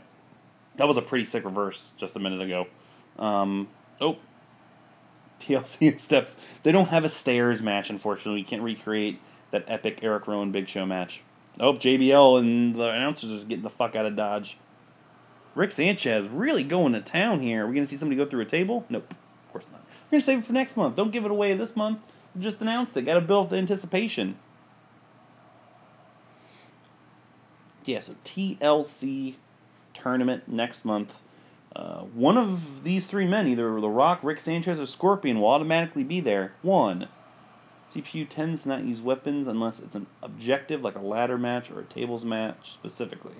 That 0.77 0.89
was 0.89 0.97
a 0.97 1.03
pretty 1.03 1.25
sick 1.25 1.45
reverse 1.45 1.93
just 1.97 2.17
a 2.17 2.19
minute 2.19 2.41
ago. 2.41 2.67
Um, 3.19 3.69
oh, 4.01 4.19
TLC 5.41 5.89
and 5.89 6.01
Steps. 6.01 6.37
They 6.63 6.73
don't 6.73 6.89
have 6.89 7.05
a 7.05 7.09
stairs 7.09 7.63
match, 7.63 7.91
unfortunately. 7.91 8.41
You 8.41 8.47
can't 8.47 8.63
recreate 8.63 9.21
that 9.53 9.65
epic 9.69 10.01
Eric 10.03 10.27
Rowan 10.27 10.53
Big 10.53 10.69
Show 10.69 10.85
match. 10.85 11.23
Oh, 11.61 11.75
JBL 11.75 12.41
and 12.41 12.75
the 12.75 12.91
announcers 12.91 13.43
are 13.43 13.47
getting 13.47 13.63
the 13.63 13.71
fuck 13.71 13.95
out 13.95 14.07
of 14.07 14.17
Dodge. 14.17 14.59
Rick 15.55 15.73
Sanchez 15.73 16.27
really 16.29 16.65
going 16.65 16.93
to 16.93 17.01
town 17.01 17.41
here. 17.41 17.65
Are 17.65 17.67
we 17.67 17.75
going 17.75 17.85
to 17.85 17.91
see 17.91 17.97
somebody 17.97 18.17
go 18.17 18.27
through 18.27 18.43
a 18.43 18.47
table? 18.47 18.85
Nope, 18.89 19.11
of 19.11 19.53
course 19.53 19.67
not. 19.71 19.83
We're 20.07 20.17
going 20.17 20.21
to 20.21 20.27
save 20.27 20.39
it 20.41 20.45
for 20.47 20.53
next 20.53 20.77
month. 20.77 20.97
Don't 20.97 21.13
give 21.13 21.25
it 21.25 21.31
away 21.31 21.55
this 21.55 21.77
month. 21.77 22.01
Just 22.39 22.61
announce 22.61 22.97
it. 22.97 23.03
Got 23.03 23.15
to 23.15 23.21
build 23.21 23.51
the 23.51 23.57
anticipation. 23.57 24.37
Yeah, 27.85 28.01
so 28.01 28.15
TLC 28.25 29.35
tournament 29.93 30.49
next 30.49 30.85
month. 30.85 31.21
Uh, 31.77 32.03
one 32.03 32.37
of 32.37 32.85
these 32.85 33.07
three 33.07 33.27
men, 33.27 33.47
either 33.47 33.81
The 33.81 33.89
Rock, 33.89 34.21
Rick 34.23 34.41
Sanchez, 34.41 34.81
or 34.81 34.87
Scorpion, 34.87 35.41
will 35.41 35.49
automatically 35.49 36.05
be 36.05 36.21
there. 36.21 36.55
One, 36.63 37.09
CPU 37.91 38.29
tends 38.29 38.63
to 38.63 38.69
not 38.69 38.85
use 38.85 39.01
weapons 39.01 39.47
unless 39.47 39.81
it's 39.81 39.95
an 39.95 40.07
objective, 40.23 40.83
like 40.83 40.97
a 40.97 41.01
ladder 41.01 41.37
match 41.37 41.71
or 41.71 41.81
a 41.81 41.85
tables 41.85 42.25
match 42.25 42.73
specifically. 42.73 43.37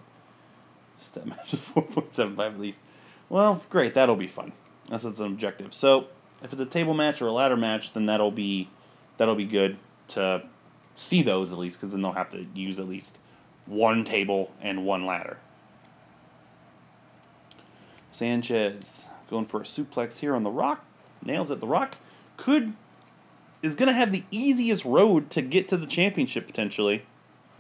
Step 0.99 1.27
match 1.27 1.53
is 1.55 1.61
4.75 1.75 2.39
at 2.39 2.61
least. 2.61 2.81
Well, 3.29 3.63
great. 3.71 3.95
That'll 3.95 4.17
be 4.17 4.27
fun. 4.27 4.53
That's 4.89 5.05
it's 5.05 5.21
an 5.21 5.27
objective. 5.27 5.73
So 5.75 6.07
if 6.43 6.53
it's 6.53 6.61
a 6.61 6.67
table 6.67 6.95
match 6.95 7.23
or 7.23 7.27
a 7.27 7.33
ladder 7.33 7.57
match, 7.57 7.93
then 7.93 8.07
that'll 8.07 8.31
be 8.31 8.69
that'll 9.17 9.35
be 9.35 9.45
good 9.45 9.79
to 10.09 10.43
see 10.95 11.23
those 11.23 11.51
at 11.53 11.59
least, 11.59 11.79
because 11.79 11.93
then 11.93 12.03
they'll 12.03 12.13
have 12.13 12.31
to 12.31 12.47
use 12.55 12.79
at 12.79 12.89
least 12.89 13.19
one 13.67 14.05
table 14.05 14.53
and 14.61 14.85
one 14.85 15.07
ladder. 15.07 15.39
Sanchez 18.13 19.07
going 19.29 19.45
for 19.45 19.61
a 19.61 19.65
suplex 19.65 20.19
here 20.19 20.35
on 20.35 20.45
the 20.45 20.51
rock. 20.51 20.85
Nails 21.25 21.51
at 21.51 21.61
the 21.61 21.67
rock. 21.67 21.97
Could 22.37 22.75
is 23.63 23.75
to 23.75 23.93
have 23.93 24.13
the 24.13 24.25
easiest 24.31 24.85
road 24.85 25.31
to 25.31 25.41
get 25.41 25.69
to 25.69 25.77
the 25.77 25.87
championship 25.87 26.47
potentially. 26.47 27.05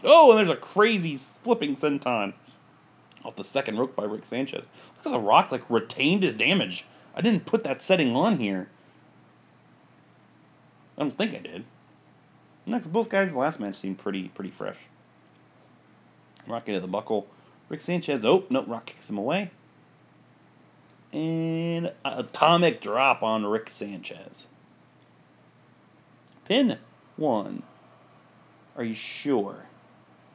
Oh, 0.02 0.30
and 0.30 0.38
there's 0.38 0.50
a 0.50 0.60
crazy 0.60 1.16
flipping 1.16 1.76
senton 1.76 2.34
off 3.24 3.36
the 3.36 3.44
second 3.44 3.78
rope 3.78 3.96
by 3.96 4.04
Rick 4.04 4.26
Sanchez. 4.26 4.64
Look 4.98 5.06
at 5.06 5.12
the 5.12 5.18
Rock 5.18 5.50
like 5.50 5.68
retained 5.68 6.22
his 6.22 6.34
damage. 6.34 6.84
I 7.14 7.20
didn't 7.20 7.46
put 7.46 7.64
that 7.64 7.82
setting 7.82 8.14
on 8.14 8.38
here. 8.38 8.68
I 10.96 11.02
don't 11.02 11.10
think 11.10 11.34
I 11.34 11.38
did. 11.38 11.64
No, 12.66 12.78
because 12.78 12.92
both 12.92 13.08
guys 13.08 13.34
last 13.34 13.60
match 13.60 13.76
seemed 13.76 13.98
pretty 13.98 14.28
pretty 14.28 14.50
fresh. 14.50 14.78
Rock 16.46 16.68
into 16.68 16.80
the 16.80 16.86
buckle. 16.86 17.26
Rick 17.68 17.80
Sanchez. 17.80 18.24
Oh 18.24 18.44
no, 18.50 18.64
Rock 18.64 18.86
kicks 18.86 19.10
him 19.10 19.18
away. 19.18 19.50
And 21.12 21.92
atomic 22.04 22.80
drop 22.80 23.22
on 23.22 23.46
Rick 23.46 23.70
Sanchez. 23.70 24.48
Pin 26.46 26.78
one. 27.16 27.62
Are 28.76 28.84
you 28.84 28.94
sure? 28.94 29.66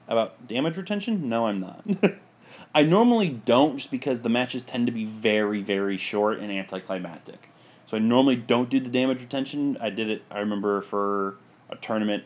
About 0.07 0.47
damage 0.47 0.77
retention? 0.77 1.29
No, 1.29 1.45
I'm 1.45 1.59
not. 1.59 1.83
I 2.73 2.83
normally 2.83 3.29
don't 3.29 3.77
just 3.77 3.91
because 3.91 4.21
the 4.21 4.29
matches 4.29 4.63
tend 4.63 4.85
to 4.85 4.91
be 4.91 5.05
very, 5.05 5.61
very 5.61 5.97
short 5.97 6.39
and 6.39 6.51
anticlimactic. 6.51 7.49
So 7.87 7.97
I 7.97 7.99
normally 7.99 8.35
don't 8.35 8.69
do 8.69 8.79
the 8.79 8.89
damage 8.89 9.21
retention. 9.21 9.77
I 9.81 9.89
did 9.89 10.09
it, 10.09 10.21
I 10.29 10.39
remember, 10.39 10.81
for 10.81 11.37
a 11.69 11.75
tournament 11.75 12.25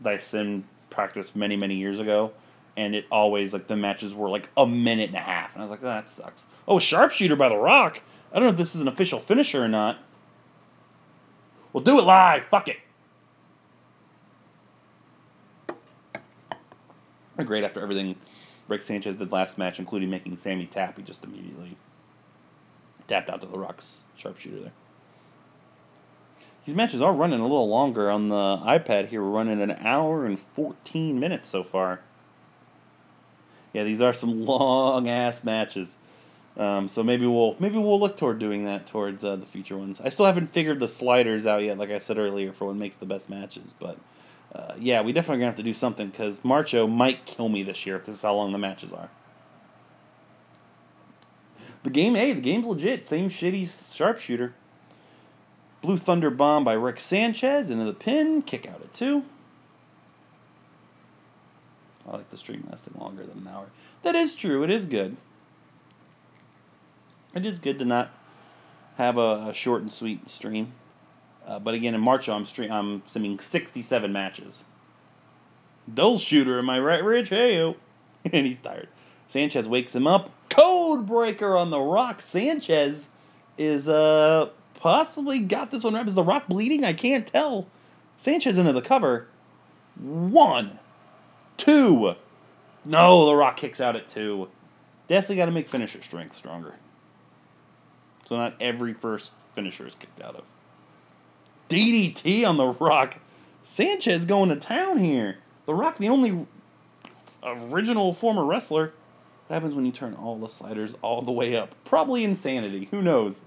that 0.00 0.14
I 0.14 0.18
sim 0.18 0.64
practiced 0.90 1.36
many, 1.36 1.56
many 1.56 1.76
years 1.76 2.00
ago. 2.00 2.32
And 2.76 2.96
it 2.96 3.06
always, 3.10 3.52
like, 3.52 3.68
the 3.68 3.76
matches 3.76 4.12
were 4.14 4.28
like 4.28 4.48
a 4.56 4.66
minute 4.66 5.10
and 5.10 5.16
a 5.16 5.20
half. 5.20 5.54
And 5.54 5.62
I 5.62 5.64
was 5.64 5.70
like, 5.70 5.84
oh, 5.84 5.86
that 5.86 6.10
sucks. 6.10 6.46
Oh, 6.66 6.80
sharpshooter 6.80 7.36
by 7.36 7.48
The 7.48 7.56
Rock. 7.56 8.02
I 8.32 8.40
don't 8.40 8.46
know 8.46 8.50
if 8.50 8.56
this 8.56 8.74
is 8.74 8.80
an 8.80 8.88
official 8.88 9.20
finisher 9.20 9.62
or 9.62 9.68
not. 9.68 9.98
We'll 11.72 11.84
do 11.84 12.00
it 12.00 12.04
live. 12.04 12.46
Fuck 12.46 12.66
it. 12.68 12.78
Great 17.44 17.62
after 17.62 17.80
everything 17.80 18.16
Rick 18.68 18.82
Sanchez 18.82 19.16
did 19.16 19.32
last 19.32 19.58
match, 19.58 19.78
including 19.78 20.10
making 20.10 20.36
Sami 20.36 20.66
tap. 20.66 20.96
He 20.96 21.02
just 21.02 21.24
immediately 21.24 21.76
tapped 23.06 23.28
out 23.28 23.40
to 23.42 23.46
the 23.46 23.58
Rock's 23.58 24.04
sharpshooter 24.16 24.60
there. 24.60 24.72
These 26.64 26.74
matches 26.74 27.02
are 27.02 27.12
running 27.12 27.40
a 27.40 27.42
little 27.42 27.68
longer 27.68 28.10
on 28.10 28.30
the 28.30 28.36
iPad 28.36 29.08
here. 29.08 29.22
We're 29.22 29.28
running 29.28 29.60
an 29.60 29.72
hour 29.72 30.24
and 30.24 30.38
14 30.38 31.20
minutes 31.20 31.48
so 31.48 31.62
far. 31.62 32.00
Yeah, 33.74 33.84
these 33.84 34.00
are 34.00 34.14
some 34.14 34.40
long 34.46 35.08
ass 35.08 35.44
matches. 35.44 35.98
Um, 36.56 36.86
so 36.86 37.02
maybe 37.02 37.26
we'll 37.26 37.56
maybe 37.58 37.76
we'll 37.78 37.98
look 37.98 38.16
toward 38.16 38.38
doing 38.38 38.64
that 38.64 38.86
towards 38.86 39.24
uh, 39.24 39.36
the 39.36 39.44
future 39.44 39.76
ones. 39.76 40.00
I 40.00 40.08
still 40.08 40.24
haven't 40.24 40.52
figured 40.52 40.78
the 40.78 40.88
sliders 40.88 41.46
out 41.46 41.64
yet, 41.64 41.78
like 41.78 41.90
I 41.90 41.98
said 41.98 42.16
earlier, 42.16 42.52
for 42.52 42.66
what 42.66 42.76
makes 42.76 42.94
the 42.94 43.06
best 43.06 43.28
matches. 43.28 43.74
But 43.78 43.98
uh, 44.54 44.74
yeah, 44.78 45.02
we 45.02 45.12
definitely 45.12 45.38
gonna 45.38 45.46
have 45.46 45.56
to 45.56 45.62
do 45.62 45.74
something 45.74 46.08
because 46.08 46.40
Marcho 46.40 46.88
might 46.88 47.26
kill 47.26 47.48
me 47.48 47.62
this 47.62 47.84
year 47.86 47.96
if 47.96 48.06
this 48.06 48.16
is 48.16 48.22
how 48.22 48.34
long 48.34 48.52
the 48.52 48.58
matches 48.58 48.92
are. 48.92 49.10
The 51.82 51.90
game, 51.90 52.14
hey, 52.14 52.32
the 52.32 52.40
game's 52.40 52.66
legit. 52.66 53.06
Same 53.06 53.28
shitty 53.28 53.94
sharpshooter. 53.94 54.54
Blue 55.82 55.98
Thunder 55.98 56.30
Bomb 56.30 56.64
by 56.64 56.72
Rick 56.72 56.98
Sanchez 56.98 57.68
into 57.68 57.84
the 57.84 57.92
pin. 57.92 58.40
Kick 58.40 58.66
out 58.66 58.80
at 58.80 58.94
two. 58.94 59.24
I 62.08 62.12
like 62.12 62.30
the 62.30 62.38
stream 62.38 62.66
lasting 62.70 62.94
longer 62.98 63.24
than 63.26 63.38
an 63.38 63.48
hour. 63.48 63.66
That 64.02 64.14
is 64.14 64.34
true. 64.34 64.62
It 64.62 64.70
is 64.70 64.86
good. 64.86 65.16
It 67.34 67.44
is 67.44 67.58
good 67.58 67.78
to 67.80 67.84
not 67.84 68.10
have 68.96 69.18
a, 69.18 69.48
a 69.48 69.54
short 69.54 69.82
and 69.82 69.92
sweet 69.92 70.30
stream. 70.30 70.72
Uh, 71.46 71.58
but 71.58 71.74
again, 71.74 71.94
in 71.94 72.00
March, 72.00 72.28
I'm 72.28 72.46
stream, 72.46 72.72
I'm 72.72 73.02
simming 73.02 73.40
67 73.40 74.12
matches. 74.12 74.64
Dull 75.92 76.18
shooter, 76.18 76.58
am 76.58 76.70
I 76.70 76.78
right, 76.80 77.04
Rich? 77.04 77.28
Hey, 77.28 77.58
and 78.32 78.46
he's 78.46 78.58
tired. 78.58 78.88
Sanchez 79.28 79.68
wakes 79.68 79.94
him 79.94 80.06
up. 80.06 80.30
Code 80.48 81.06
breaker 81.06 81.56
on 81.56 81.70
the 81.70 81.80
rock. 81.80 82.20
Sanchez 82.20 83.10
is 83.58 83.88
uh 83.88 84.48
possibly 84.74 85.40
got 85.40 85.70
this 85.70 85.84
one 85.84 85.94
right. 85.94 86.06
Is 86.06 86.14
the 86.14 86.22
rock 86.22 86.46
bleeding? 86.46 86.84
I 86.84 86.92
can't 86.92 87.26
tell. 87.26 87.66
Sanchez 88.16 88.58
into 88.58 88.72
the 88.72 88.82
cover. 88.82 89.26
One, 89.96 90.78
two. 91.56 92.14
No, 92.84 93.26
the 93.26 93.34
rock 93.34 93.56
kicks 93.56 93.80
out 93.80 93.96
at 93.96 94.08
two. 94.08 94.48
Definitely 95.08 95.36
got 95.36 95.46
to 95.46 95.52
make 95.52 95.68
finisher 95.68 96.02
strength 96.02 96.34
stronger. 96.34 96.74
So 98.26 98.36
not 98.36 98.54
every 98.60 98.94
first 98.94 99.32
finisher 99.54 99.86
is 99.86 99.94
kicked 99.94 100.20
out 100.20 100.36
of. 100.36 100.44
DDT 101.68 102.46
on 102.46 102.56
the 102.56 102.66
Rock. 102.66 103.18
Sanchez 103.62 104.24
going 104.24 104.50
to 104.50 104.56
town 104.56 104.98
here. 104.98 105.38
The 105.66 105.74
Rock, 105.74 105.98
the 105.98 106.08
only 106.08 106.46
original 107.42 108.12
former 108.12 108.44
wrestler. 108.44 108.92
What 109.46 109.54
happens 109.54 109.74
when 109.74 109.84
you 109.84 109.92
turn 109.92 110.14
all 110.14 110.38
the 110.38 110.48
sliders 110.48 110.96
all 111.02 111.22
the 111.22 111.32
way 111.32 111.56
up? 111.56 111.74
Probably 111.84 112.24
insanity. 112.24 112.88
Who 112.90 113.02
knows? 113.02 113.40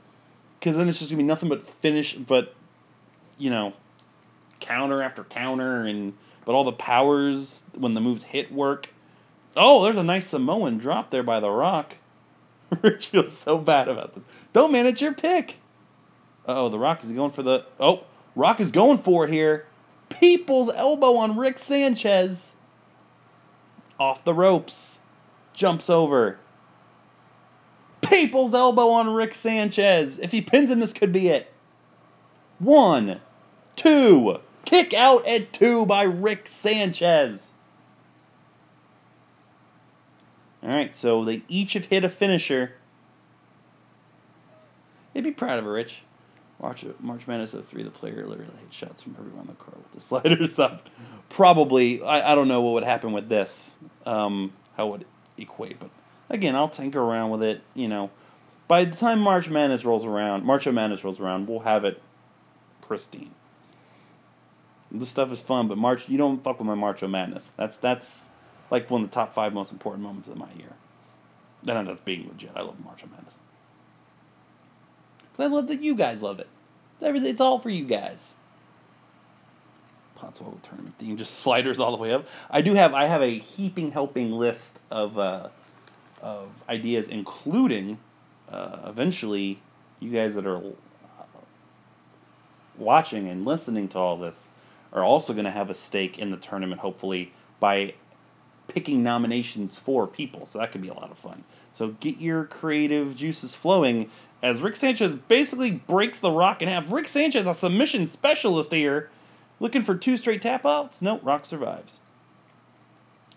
Because 0.60 0.76
then 0.76 0.89
it's 0.89 0.99
just 0.99 1.11
gonna 1.11 1.22
be 1.22 1.27
nothing 1.27 1.49
but 1.49 1.68
finish, 1.68 2.15
but 2.15 2.53
you 3.38 3.49
know, 3.49 3.73
counter 4.60 5.02
after 5.02 5.23
counter, 5.23 5.84
and 5.84 6.14
but 6.45 6.53
all 6.53 6.64
the 6.64 6.72
powers 6.72 7.64
when 7.76 7.94
the 7.94 8.02
moves 8.02 8.23
hit 8.23 8.52
work. 8.52 8.89
Oh, 9.56 9.84
there's 9.84 9.98
a 9.98 10.03
nice 10.03 10.27
Samoan 10.27 10.77
drop 10.77 11.10
there 11.10 11.23
by 11.23 11.39
the 11.39 11.49
Rock. 11.49 11.95
Rich 12.81 13.07
feels 13.07 13.35
so 13.35 13.57
bad 13.57 13.88
about 13.88 14.14
this. 14.14 14.23
Don't 14.53 14.72
manage 14.72 15.02
your 15.02 15.14
pick. 15.14 15.57
Oh, 16.48 16.69
the 16.69 16.80
Rock 16.80 17.03
is 17.03 17.11
going 17.11 17.32
for 17.32 17.44
the. 17.44 17.65
Oh, 17.80 18.06
Rock 18.36 18.60
is 18.60 18.72
going 18.72 18.99
for 18.99 19.26
it 19.26 19.32
here. 19.32 19.65
People's 20.10 20.72
elbow 20.74 21.15
on 21.15 21.36
Rick 21.36 21.60
Sanchez. 21.60 22.56
Off 23.99 24.24
the 24.24 24.34
ropes. 24.34 24.99
Jumps 25.53 25.90
over. 25.90 26.40
People's 28.02 28.53
elbow 28.53 28.90
on 28.90 29.10
Rick 29.10 29.34
Sanchez. 29.34 30.19
If 30.19 30.32
he 30.32 30.40
pins 30.40 30.72
him, 30.72 30.80
this 30.80 30.94
could 30.94 31.11
be 31.11 31.28
it. 31.28 31.52
One, 32.60 33.19
two. 33.76 34.40
Kick 34.64 34.94
out 34.94 35.28
at 35.28 35.52
two 35.52 35.86
by 35.86 36.03
Rick 36.03 36.48
Sanchez. 36.48 37.52
All 40.64 40.69
right, 40.69 40.95
so 40.95 41.24
they 41.24 41.44
each 41.48 41.74
have 41.74 41.86
hit 41.86 42.06
a 42.06 42.10
finisher. 42.10 42.74
They'd 45.14 45.24
be 45.24 45.32
proud 45.32 45.60
of 45.60 45.65
it, 45.65 45.69
Rich. 45.69 46.02
March 46.59 46.85
March 46.99 47.27
Madness 47.27 47.53
03, 47.53 47.84
the 47.84 47.91
player 47.91 48.25
literally 48.25 48.51
hit 48.59 48.73
shots 48.73 49.03
from 49.03 49.15
everyone 49.19 49.41
in 49.41 49.47
the 49.47 49.53
car 49.53 49.73
with 49.75 49.91
the 49.91 50.01
sliders 50.01 50.59
up. 50.59 50.89
Probably, 51.29 52.01
I, 52.01 52.31
I 52.31 52.35
don't 52.35 52.47
know 52.47 52.61
what 52.61 52.73
would 52.73 52.84
happen 52.84 53.11
with 53.11 53.29
this, 53.29 53.75
um, 54.05 54.53
how 54.75 54.88
it 54.88 54.91
would 54.91 55.05
equate, 55.38 55.79
but 55.79 55.89
again, 56.29 56.55
I'll 56.55 56.69
tinker 56.69 56.99
around 56.99 57.29
with 57.29 57.43
it. 57.43 57.61
You 57.73 57.88
know, 57.88 58.09
by 58.67 58.85
the 58.85 58.95
time 58.95 59.19
March 59.19 59.49
Madness 59.49 59.85
rolls 59.85 60.05
around, 60.05 60.45
March 60.45 60.65
of 60.65 60.73
Madness 60.73 61.03
rolls 61.03 61.19
around, 61.19 61.47
we'll 61.47 61.59
have 61.59 61.85
it 61.85 62.01
pristine. 62.81 63.31
This 64.89 65.09
stuff 65.09 65.31
is 65.31 65.41
fun, 65.41 65.67
but 65.67 65.77
March, 65.77 66.07
you 66.07 66.17
don't 66.17 66.43
fuck 66.43 66.59
with 66.59 66.67
my 66.67 66.75
March 66.75 67.03
of 67.03 67.09
Madness. 67.09 67.51
That's 67.57 67.77
that's 67.77 68.29
like 68.71 68.89
one 68.89 69.03
of 69.03 69.09
the 69.09 69.13
top 69.13 69.34
five 69.34 69.53
most 69.53 69.71
important 69.71 70.03
moments 70.03 70.27
of 70.27 70.38
my 70.38 70.51
year. 70.57 70.73
And 71.65 71.88
that's 71.88 72.01
being 72.01 72.27
legit. 72.27 72.51
I 72.55 72.61
love 72.61 72.79
March 72.84 73.03
of 73.03 73.11
Madness. 73.11 73.38
Because 75.38 75.51
I 75.51 75.55
love 75.55 75.68
that 75.68 75.81
you 75.81 75.95
guys 75.95 76.22
love 76.22 76.39
it. 76.39 76.47
It's 76.99 77.41
all 77.41 77.59
for 77.59 77.69
you 77.69 77.85
guys. 77.85 78.34
Podswoggle 80.18 80.61
tournament 80.64 80.95
theme, 80.97 81.15
just 81.15 81.35
sliders 81.35 81.80
all 81.80 81.95
the 81.95 82.01
way 82.01 82.11
up. 82.11 82.27
I 82.49 82.61
do 82.61 82.73
have 82.73 82.93
I 82.95 83.05
have 83.05 83.22
a 83.22 83.38
heaping 83.38 83.91
helping 83.91 84.31
list 84.31 84.80
of 84.89 85.19
uh, 85.19 85.49
of 86.23 86.49
ideas, 86.68 87.07
including 87.07 87.99
uh, 88.49 88.80
eventually 88.88 89.59
you 89.99 90.09
guys 90.09 90.34
that 90.34 90.47
are 90.47 90.57
uh, 90.57 91.23
watching 92.76 93.27
and 93.27 93.45
listening 93.45 93.88
to 93.89 93.99
all 93.99 94.18
this 94.18 94.49
are 94.91 95.03
also 95.03 95.34
going 95.34 95.45
to 95.45 95.51
have 95.51 95.69
a 95.69 95.76
stake 95.76 96.18
in 96.18 96.31
the 96.31 96.38
tournament. 96.38 96.81
Hopefully 96.81 97.31
by 97.59 97.93
picking 98.68 99.03
nominations 99.03 99.77
for 99.77 100.07
people, 100.07 100.47
so 100.47 100.57
that 100.57 100.72
could 100.72 100.81
be 100.81 100.88
a 100.88 100.93
lot 100.93 101.11
of 101.11 101.18
fun. 101.19 101.43
So 101.72 101.89
get 101.99 102.18
your 102.18 102.43
creative 102.45 103.15
juices 103.15 103.53
flowing 103.53 104.09
as 104.41 104.61
Rick 104.61 104.76
Sanchez 104.76 105.15
basically 105.15 105.72
breaks 105.72 106.19
the 106.19 106.31
Rock 106.31 106.61
in 106.61 106.68
half. 106.68 106.91
Rick 106.91 107.07
Sanchez, 107.07 107.47
a 107.47 107.53
submission 107.53 108.07
specialist 108.07 108.72
here, 108.72 109.09
looking 109.59 109.81
for 109.81 109.95
two 109.95 110.18
straight 110.18 110.41
tap 110.41 110.65
outs. 110.65 111.01
No, 111.01 111.19
Rock 111.19 111.45
survives. 111.45 111.99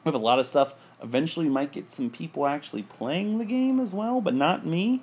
We 0.05 0.09
have 0.11 0.15
a 0.15 0.25
lot 0.25 0.39
of 0.39 0.47
stuff. 0.47 0.75
Eventually, 1.03 1.47
we 1.47 1.53
might 1.53 1.73
get 1.73 1.91
some 1.91 2.11
people 2.11 2.47
actually 2.47 2.83
playing 2.83 3.39
the 3.39 3.45
game 3.45 3.81
as 3.81 3.93
well, 3.93 4.21
but 4.21 4.35
not 4.35 4.67
me. 4.67 5.03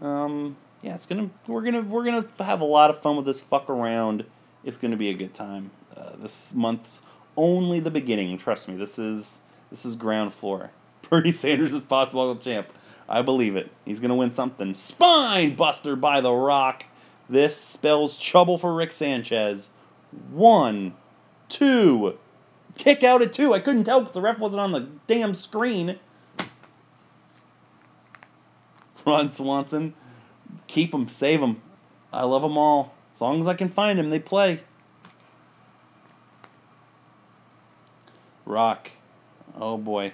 Um, 0.00 0.56
yeah, 0.82 0.94
it's 0.94 1.06
gonna 1.06 1.30
we're 1.46 1.62
gonna 1.62 1.82
we're 1.82 2.04
gonna 2.04 2.26
have 2.38 2.60
a 2.60 2.64
lot 2.64 2.90
of 2.90 3.00
fun 3.00 3.16
with 3.16 3.26
this 3.26 3.40
fuck 3.40 3.68
around. 3.68 4.24
It's 4.64 4.76
gonna 4.76 4.96
be 4.96 5.10
a 5.10 5.14
good 5.14 5.34
time. 5.34 5.70
Uh, 5.94 6.16
this 6.16 6.54
month's 6.54 7.02
only 7.36 7.80
the 7.80 7.90
beginning. 7.90 8.38
Trust 8.38 8.68
me, 8.68 8.76
this 8.76 8.98
is 8.98 9.42
this 9.70 9.84
is 9.84 9.96
ground 9.96 10.32
floor. 10.32 10.70
Bernie 11.10 11.32
Sanders 11.32 11.72
is 11.72 11.84
Podswoggle 11.84 12.40
champ. 12.40 12.68
I 13.08 13.22
believe 13.22 13.56
it. 13.56 13.70
He's 13.84 14.00
gonna 14.00 14.14
win 14.14 14.32
something. 14.32 14.74
Spine 14.74 15.54
Buster 15.54 15.96
by 15.96 16.20
The 16.20 16.32
Rock. 16.32 16.84
This 17.28 17.56
spells 17.56 18.18
trouble 18.18 18.58
for 18.58 18.74
Rick 18.74 18.92
Sanchez. 18.92 19.70
One, 20.30 20.94
two, 21.48 22.18
kick 22.76 23.02
out 23.02 23.22
at 23.22 23.32
two. 23.32 23.54
I 23.54 23.60
couldn't 23.60 23.84
tell 23.84 24.00
because 24.00 24.14
the 24.14 24.20
ref 24.20 24.38
wasn't 24.38 24.60
on 24.60 24.72
the 24.72 24.88
damn 25.06 25.34
screen. 25.34 25.98
Ron 29.06 29.30
Swanson, 29.30 29.94
keep 30.66 30.92
them, 30.92 31.08
save 31.08 31.40
them. 31.40 31.62
I 32.12 32.24
love 32.24 32.42
them 32.42 32.58
all. 32.58 32.94
As 33.14 33.20
long 33.20 33.40
as 33.40 33.46
I 33.46 33.54
can 33.54 33.68
find 33.68 33.98
them, 33.98 34.10
they 34.10 34.18
play. 34.18 34.60
Rock. 38.44 38.90
Oh 39.58 39.76
boy. 39.76 40.12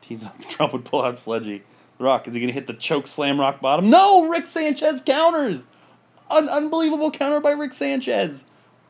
He's 0.00 0.24
up 0.26 0.38
trouble. 0.48 0.78
Pull 0.78 1.02
out 1.02 1.18
Sledgy. 1.18 1.62
Rock, 1.98 2.28
is 2.28 2.34
he 2.34 2.40
going 2.40 2.48
to 2.48 2.54
hit 2.54 2.66
the 2.66 2.74
choke 2.74 3.08
slam 3.08 3.40
rock 3.40 3.60
bottom? 3.60 3.90
No! 3.90 4.28
Rick 4.28 4.46
Sanchez 4.46 5.02
counters! 5.02 5.64
An 6.30 6.48
unbelievable 6.48 7.10
counter 7.10 7.40
by 7.40 7.50
Rick 7.50 7.72
Sanchez. 7.72 8.44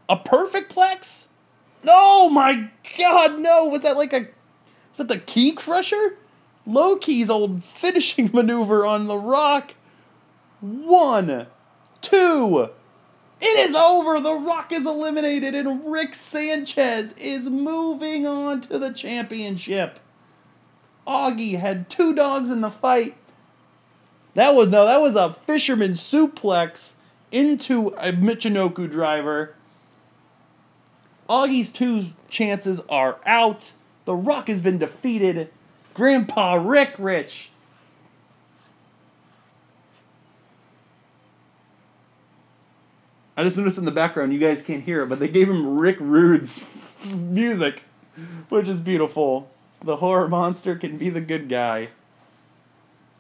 A 0.09 0.17
perfect 0.17 0.75
plex? 0.75 1.27
No, 1.83 2.29
my 2.29 2.71
God, 2.99 3.39
no! 3.39 3.67
Was 3.67 3.83
that 3.83 3.97
like 3.97 4.13
a. 4.13 4.29
Was 4.91 4.99
that 4.99 5.09
the 5.09 5.19
Ki 5.19 5.55
Krusher? 5.55 6.17
Low 6.67 6.97
Ki's 6.97 7.31
old 7.31 7.65
finishing 7.65 8.31
maneuver 8.33 8.85
on 8.85 9.07
the 9.07 9.17
rock. 9.17 9.75
One, 10.61 11.47
two. 12.03 12.71
It 13.41 13.59
is 13.69 13.75
over. 13.75 14.21
The 14.21 14.35
Rock 14.35 14.73
is 14.73 14.85
eliminated, 14.85 15.55
and 15.55 15.89
Rick 15.91 16.17
Sanchez 16.17 17.13
is 17.13 17.49
moving 17.49 18.27
on 18.27 18.61
to 18.63 18.79
the 18.81 18.93
championship. 18.93 20.01
Augie 21.09 21.59
had 21.59 21.89
two 21.89 22.15
dogs 22.15 22.51
in 22.51 22.61
the 22.61 22.71
fight. 22.71 23.17
That 24.35 24.55
was 24.55 24.69
no, 24.69 24.85
that 24.85 25.01
was 25.01 25.17
a 25.17 25.33
fisherman 25.33 25.93
suplex 25.93 26.97
into 27.33 27.89
a 27.97 28.13
Michinoku 28.13 28.91
driver. 28.91 29.55
Augie's 31.29 31.73
two 31.73 32.09
chances 32.29 32.81
are 32.89 33.19
out. 33.27 33.73
The 34.05 34.15
Rock 34.15 34.49
has 34.49 34.61
been 34.61 34.79
defeated. 34.79 35.51
Grandpa 35.95 36.55
Rick 36.55 36.95
Rich. 36.99 37.51
I 43.37 43.45
just 43.45 43.57
noticed 43.57 43.79
in 43.79 43.85
the 43.85 43.93
background, 43.93 44.33
you 44.33 44.39
guys 44.39 44.63
can't 44.63 44.83
hear 44.83 45.03
it, 45.03 45.07
but 45.09 45.21
they 45.21 45.29
gave 45.29 45.49
him 45.49 45.79
Rick 45.79 45.99
Rude's 46.01 46.67
music, 47.15 47.85
which 48.49 48.69
is 48.69 48.81
beautiful. 48.81 49.49
The 49.83 49.97
horror 49.97 50.29
monster 50.29 50.75
can 50.75 50.99
be 50.99 51.09
the 51.09 51.21
good 51.21 51.49
guy. 51.49 51.89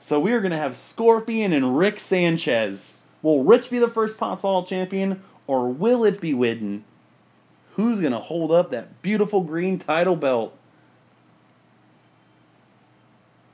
So 0.00 0.20
we 0.20 0.32
are 0.32 0.40
going 0.40 0.52
to 0.52 0.58
have 0.58 0.76
Scorpion 0.76 1.52
and 1.52 1.76
Rick 1.76 2.00
Sanchez. 2.00 3.00
Will 3.22 3.42
Rich 3.42 3.70
be 3.70 3.78
the 3.78 3.88
first 3.88 4.16
Podswoggle 4.16 4.66
champion, 4.66 5.22
or 5.46 5.68
will 5.68 6.04
it 6.04 6.20
be 6.20 6.32
Widden? 6.32 6.82
Who's 7.74 8.00
going 8.00 8.12
to 8.12 8.18
hold 8.18 8.52
up 8.52 8.70
that 8.70 9.02
beautiful 9.02 9.42
green 9.42 9.78
title 9.78 10.16
belt? 10.16 10.56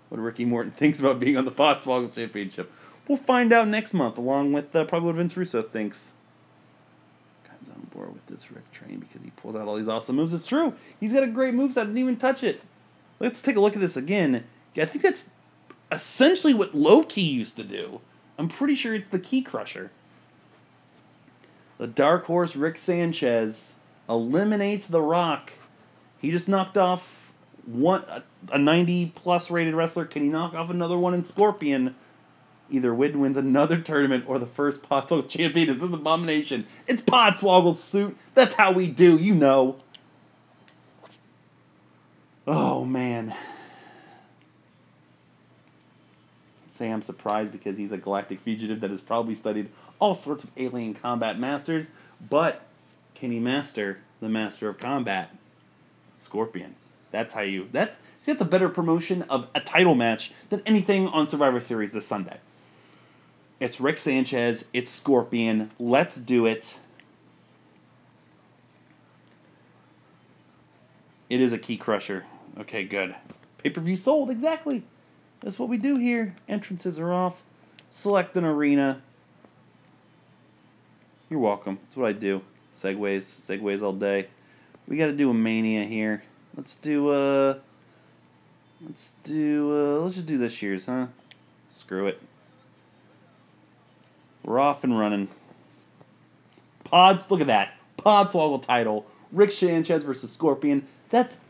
What 0.08 0.20
Ricky 0.20 0.44
Morton 0.44 0.72
thinks 0.76 1.00
about 1.00 1.18
being 1.18 1.36
on 1.36 1.44
the 1.44 1.50
Podswoggle 1.50 2.14
Championship. 2.14 2.70
We'll 3.08 3.18
find 3.18 3.52
out 3.52 3.68
next 3.68 3.92
month, 3.92 4.16
along 4.16 4.52
with 4.52 4.74
uh, 4.74 4.84
probably 4.84 5.08
what 5.08 5.16
Vince 5.16 5.36
Russo 5.36 5.60
thinks. 5.60 6.12
Guy's 7.44 7.68
on 7.68 7.88
board 7.90 8.14
with 8.14 8.26
this 8.26 8.50
Rick 8.50 8.70
train 8.72 9.00
because 9.00 9.22
he 9.22 9.30
pulls 9.30 9.56
out 9.56 9.68
all 9.68 9.76
these 9.76 9.88
awesome 9.88 10.16
moves. 10.16 10.32
It's 10.32 10.46
true. 10.46 10.74
He's 11.00 11.12
got 11.12 11.22
a 11.22 11.26
great 11.26 11.54
moveset. 11.54 11.78
I 11.78 11.84
didn't 11.84 11.98
even 11.98 12.16
touch 12.16 12.42
it. 12.42 12.62
Let's 13.20 13.42
take 13.42 13.56
a 13.56 13.60
look 13.60 13.74
at 13.74 13.80
this 13.80 13.96
again. 13.96 14.44
I 14.76 14.84
think 14.84 15.02
that's 15.02 15.30
essentially 15.90 16.54
what 16.54 16.74
Low 16.74 17.04
Ki 17.04 17.22
used 17.22 17.56
to 17.56 17.64
do. 17.64 18.00
I'm 18.38 18.48
pretty 18.48 18.74
sure 18.74 18.94
it's 18.94 19.08
the 19.08 19.18
Ki 19.18 19.42
Krusher. 19.42 19.90
The 21.78 21.86
Dark 21.86 22.26
Horse 22.26 22.56
Rick 22.56 22.78
Sanchez 22.78 23.74
eliminates 24.08 24.86
The 24.86 25.02
Rock. 25.02 25.52
He 26.20 26.30
just 26.30 26.48
knocked 26.48 26.76
off 26.76 27.32
one 27.66 28.04
a 28.50 28.58
90 28.58 29.12
plus 29.14 29.50
rated 29.50 29.74
wrestler. 29.74 30.04
Can 30.04 30.22
he 30.22 30.28
knock 30.28 30.54
off 30.54 30.70
another 30.70 30.98
one 30.98 31.14
in 31.14 31.22
Scorpion? 31.22 31.94
Either 32.70 32.92
Widden 32.92 33.16
wins 33.16 33.36
another 33.36 33.78
tournament 33.78 34.24
or 34.26 34.38
the 34.38 34.46
first 34.46 34.82
Podswoggle 34.82 35.28
champion 35.28 35.68
is 35.68 35.82
an 35.82 35.92
abomination. 35.92 36.66
It's 36.86 37.02
Podswoggle's 37.02 37.82
suit. 37.82 38.16
That's 38.34 38.54
how 38.54 38.72
we 38.72 38.88
do, 38.88 39.16
you 39.16 39.34
know. 39.34 39.76
Oh 42.46 42.84
man. 42.84 43.34
Say 46.70 46.90
I'm 46.90 47.02
surprised 47.02 47.52
because 47.52 47.76
he's 47.76 47.92
a 47.92 47.96
galactic 47.96 48.40
fugitive 48.40 48.80
that 48.80 48.90
has 48.90 49.00
probably 49.00 49.34
studied 49.34 49.68
all 50.00 50.14
sorts 50.14 50.44
of 50.44 50.50
alien 50.56 50.94
combat 50.94 51.38
masters, 51.38 51.86
but 52.28 52.62
can 53.14 53.30
he 53.30 53.38
master 53.38 54.00
the 54.20 54.28
master 54.28 54.68
of 54.68 54.78
combat? 54.78 55.30
Scorpion. 56.16 56.74
That's 57.10 57.32
how 57.32 57.42
you 57.42 57.68
that's 57.70 57.98
see 58.20 58.32
that's 58.32 58.42
a 58.42 58.44
better 58.44 58.68
promotion 58.68 59.22
of 59.22 59.46
a 59.54 59.60
title 59.60 59.94
match 59.94 60.32
than 60.50 60.62
anything 60.66 61.06
on 61.06 61.28
Survivor 61.28 61.60
Series 61.60 61.92
this 61.92 62.06
Sunday. 62.06 62.38
It's 63.60 63.80
Rick 63.80 63.98
Sanchez, 63.98 64.66
it's 64.72 64.90
Scorpion. 64.90 65.70
Let's 65.78 66.16
do 66.16 66.44
it. 66.44 66.80
It 71.30 71.40
is 71.40 71.52
a 71.52 71.58
Ki 71.58 71.78
Krusher. 71.78 72.24
Okay, 72.58 72.84
good. 72.84 73.14
Pay 73.58 73.70
per 73.70 73.80
view 73.80 73.96
sold, 73.96 74.30
exactly. 74.30 74.82
That's 75.40 75.58
what 75.58 75.68
we 75.68 75.76
do 75.76 75.96
here. 75.96 76.36
Entrances 76.48 76.98
are 76.98 77.12
off. 77.12 77.42
Select 77.90 78.36
an 78.36 78.44
arena. 78.44 79.02
You're 81.28 81.40
welcome. 81.40 81.78
That's 81.84 81.96
what 81.96 82.08
I 82.08 82.12
do. 82.12 82.42
Segways, 82.76 83.22
segways 83.22 83.82
all 83.82 83.92
day. 83.92 84.28
We 84.86 84.96
got 84.96 85.06
to 85.06 85.12
do 85.12 85.30
a 85.30 85.34
mania 85.34 85.84
here. 85.84 86.22
Let's 86.56 86.76
do 86.76 87.10
uh 87.10 87.58
Let's 88.84 89.12
do 89.22 89.70
uh 89.72 90.00
let's 90.02 90.16
just 90.16 90.26
do 90.26 90.38
this 90.38 90.60
year's, 90.62 90.86
huh? 90.86 91.06
Screw 91.68 92.06
it. 92.06 92.20
We're 94.44 94.58
off 94.58 94.84
and 94.84 94.98
running. 94.98 95.28
Pods, 96.84 97.30
look 97.30 97.40
at 97.40 97.46
that. 97.46 97.74
Podswoggle 97.98 98.62
title. 98.62 99.06
Rick 99.32 99.52
Sanchez 99.52 100.04
versus 100.04 100.30
Scorpion. 100.30 100.86
That's 101.08 101.40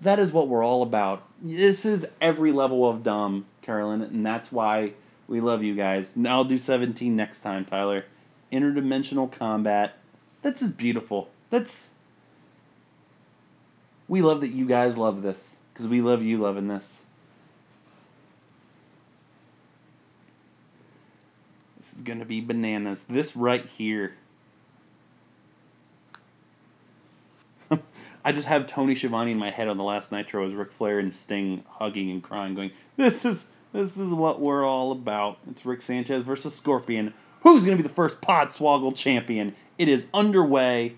that 0.00 0.18
is 0.18 0.32
what 0.32 0.48
we're 0.48 0.64
all 0.64 0.82
about. 0.82 1.22
This 1.40 1.84
is 1.84 2.06
every 2.20 2.52
level 2.52 2.88
of 2.88 3.02
dumb, 3.02 3.46
Carolyn, 3.62 4.02
and 4.02 4.24
that's 4.24 4.50
why 4.50 4.92
we 5.28 5.40
love 5.40 5.62
you 5.62 5.74
guys. 5.74 6.16
Now 6.16 6.36
I'll 6.36 6.44
do 6.44 6.58
17 6.58 7.14
next 7.14 7.40
time, 7.40 7.64
Tyler. 7.64 8.04
Interdimensional 8.52 9.30
combat. 9.30 9.96
That's 10.42 10.60
just 10.60 10.76
beautiful. 10.76 11.30
That's. 11.50 11.92
We 14.08 14.22
love 14.22 14.40
that 14.40 14.48
you 14.48 14.66
guys 14.66 14.98
love 14.98 15.22
this, 15.22 15.58
because 15.72 15.86
we 15.86 16.00
love 16.00 16.22
you 16.22 16.38
loving 16.38 16.68
this. 16.68 17.04
This 21.78 21.94
is 21.94 22.02
going 22.02 22.18
to 22.18 22.24
be 22.24 22.40
bananas. 22.40 23.04
This 23.08 23.36
right 23.36 23.64
here. 23.64 24.14
I 28.24 28.32
just 28.32 28.48
have 28.48 28.66
Tony 28.66 28.94
Schiavone 28.94 29.32
in 29.32 29.38
my 29.38 29.50
head 29.50 29.68
on 29.68 29.76
the 29.76 29.84
last 29.84 30.12
Nitro 30.12 30.46
as 30.46 30.52
Ric 30.52 30.72
Flair 30.72 30.98
and 30.98 31.12
Sting 31.12 31.64
hugging 31.68 32.10
and 32.10 32.22
crying, 32.22 32.54
going, 32.54 32.72
"This 32.96 33.24
is 33.24 33.48
this 33.72 33.96
is 33.96 34.10
what 34.10 34.40
we're 34.40 34.64
all 34.64 34.92
about." 34.92 35.38
It's 35.50 35.64
Rick 35.64 35.82
Sanchez 35.82 36.22
versus 36.22 36.54
Scorpion. 36.54 37.14
Who's 37.42 37.64
going 37.64 37.76
to 37.76 37.82
be 37.82 37.88
the 37.88 37.94
first 37.94 38.20
Podswoggle 38.20 38.94
champion? 38.94 39.54
It 39.78 39.88
is 39.88 40.06
underway. 40.12 40.96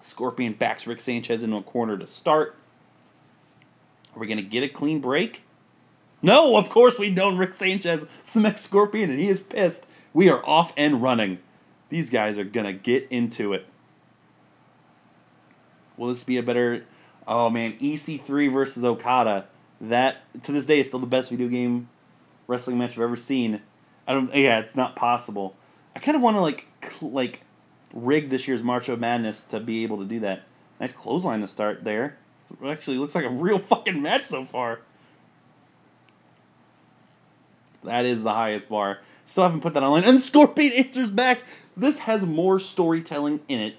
Scorpion 0.00 0.54
backs 0.54 0.86
Rick 0.86 1.00
Sanchez 1.00 1.44
into 1.44 1.56
a 1.56 1.62
corner 1.62 1.96
to 1.96 2.06
start. 2.06 2.56
Are 4.14 4.18
we 4.18 4.26
going 4.26 4.38
to 4.38 4.42
get 4.42 4.64
a 4.64 4.68
clean 4.68 5.00
break? 5.00 5.44
No, 6.20 6.58
of 6.58 6.68
course 6.68 6.98
we 6.98 7.10
don't. 7.10 7.38
Rick 7.38 7.54
Sanchez 7.54 8.04
smacks 8.22 8.62
Scorpion 8.62 9.10
and 9.10 9.20
he 9.20 9.28
is 9.28 9.40
pissed. 9.40 9.86
We 10.12 10.28
are 10.28 10.44
off 10.44 10.72
and 10.76 11.00
running. 11.00 11.38
These 11.90 12.08
guys 12.08 12.38
are 12.38 12.44
gonna 12.44 12.72
get 12.72 13.06
into 13.10 13.52
it. 13.52 13.66
Will 15.96 16.08
this 16.08 16.24
be 16.24 16.38
a 16.38 16.42
better? 16.42 16.86
Oh 17.28 17.50
man, 17.50 17.74
EC3 17.74 18.50
versus 18.50 18.82
Okada. 18.82 19.46
That 19.80 20.22
to 20.44 20.52
this 20.52 20.66
day 20.66 20.80
is 20.80 20.88
still 20.88 21.00
the 21.00 21.06
best 21.06 21.30
video 21.30 21.48
game 21.48 21.88
wrestling 22.46 22.78
match 22.78 22.92
I've 22.92 23.02
ever 23.02 23.16
seen. 23.16 23.60
I 24.06 24.14
don't. 24.14 24.34
Yeah, 24.34 24.60
it's 24.60 24.76
not 24.76 24.96
possible. 24.96 25.56
I 25.94 25.98
kind 25.98 26.16
of 26.16 26.22
want 26.22 26.36
to 26.36 26.40
like 26.40 26.66
like 27.02 27.42
rig 27.92 28.30
this 28.30 28.48
year's 28.48 28.62
March 28.62 28.88
of 28.88 29.00
Madness 29.00 29.44
to 29.44 29.60
be 29.60 29.82
able 29.82 29.98
to 29.98 30.04
do 30.04 30.20
that. 30.20 30.42
Nice 30.78 30.92
clothesline 30.92 31.40
to 31.40 31.48
start 31.48 31.84
there. 31.84 32.16
It 32.62 32.66
actually 32.66 32.98
looks 32.98 33.14
like 33.14 33.24
a 33.24 33.28
real 33.30 33.58
fucking 33.58 34.00
match 34.00 34.24
so 34.24 34.44
far. 34.44 34.80
That 37.84 38.04
is 38.04 38.22
the 38.22 38.32
highest 38.32 38.68
bar. 38.68 39.00
Still 39.24 39.44
haven't 39.44 39.60
put 39.60 39.74
that 39.74 39.82
online. 39.82 40.04
And 40.04 40.20
Scorpion 40.20 40.72
answers 40.72 41.10
back. 41.10 41.42
This 41.80 42.00
has 42.00 42.26
more 42.26 42.60
storytelling 42.60 43.40
in 43.48 43.58
it 43.58 43.76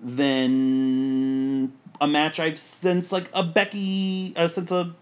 than 0.00 1.72
a 2.00 2.06
match 2.06 2.38
I've 2.38 2.56
since 2.56 3.10
like 3.10 3.28
a 3.34 3.42
Becky, 3.42 4.32
uh, 4.36 4.46
since 4.46 4.70
a 4.70 4.94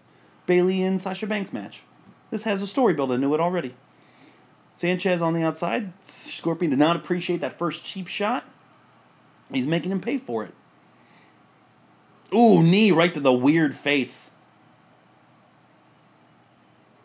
Bayley 0.47 0.81
and 0.81 0.99
Sasha 0.99 1.27
Banks 1.27 1.53
match. 1.53 1.83
This 2.31 2.41
has 2.41 2.63
a 2.63 2.67
story 2.67 2.95
built 2.95 3.11
into 3.11 3.31
it 3.35 3.39
already. 3.39 3.75
Sanchez 4.73 5.21
on 5.21 5.35
the 5.35 5.43
outside. 5.43 5.93
Scorpion 6.03 6.71
did 6.71 6.79
not 6.79 6.95
appreciate 6.95 7.41
that 7.41 7.59
first 7.59 7.85
cheap 7.85 8.07
shot. 8.07 8.43
He's 9.51 9.67
making 9.67 9.91
him 9.91 10.01
pay 10.01 10.17
for 10.17 10.43
it. 10.43 10.53
Ooh, 12.33 12.63
knee 12.63 12.91
right 12.91 13.13
to 13.13 13.19
the 13.19 13.31
weird 13.31 13.75
face. 13.75 14.31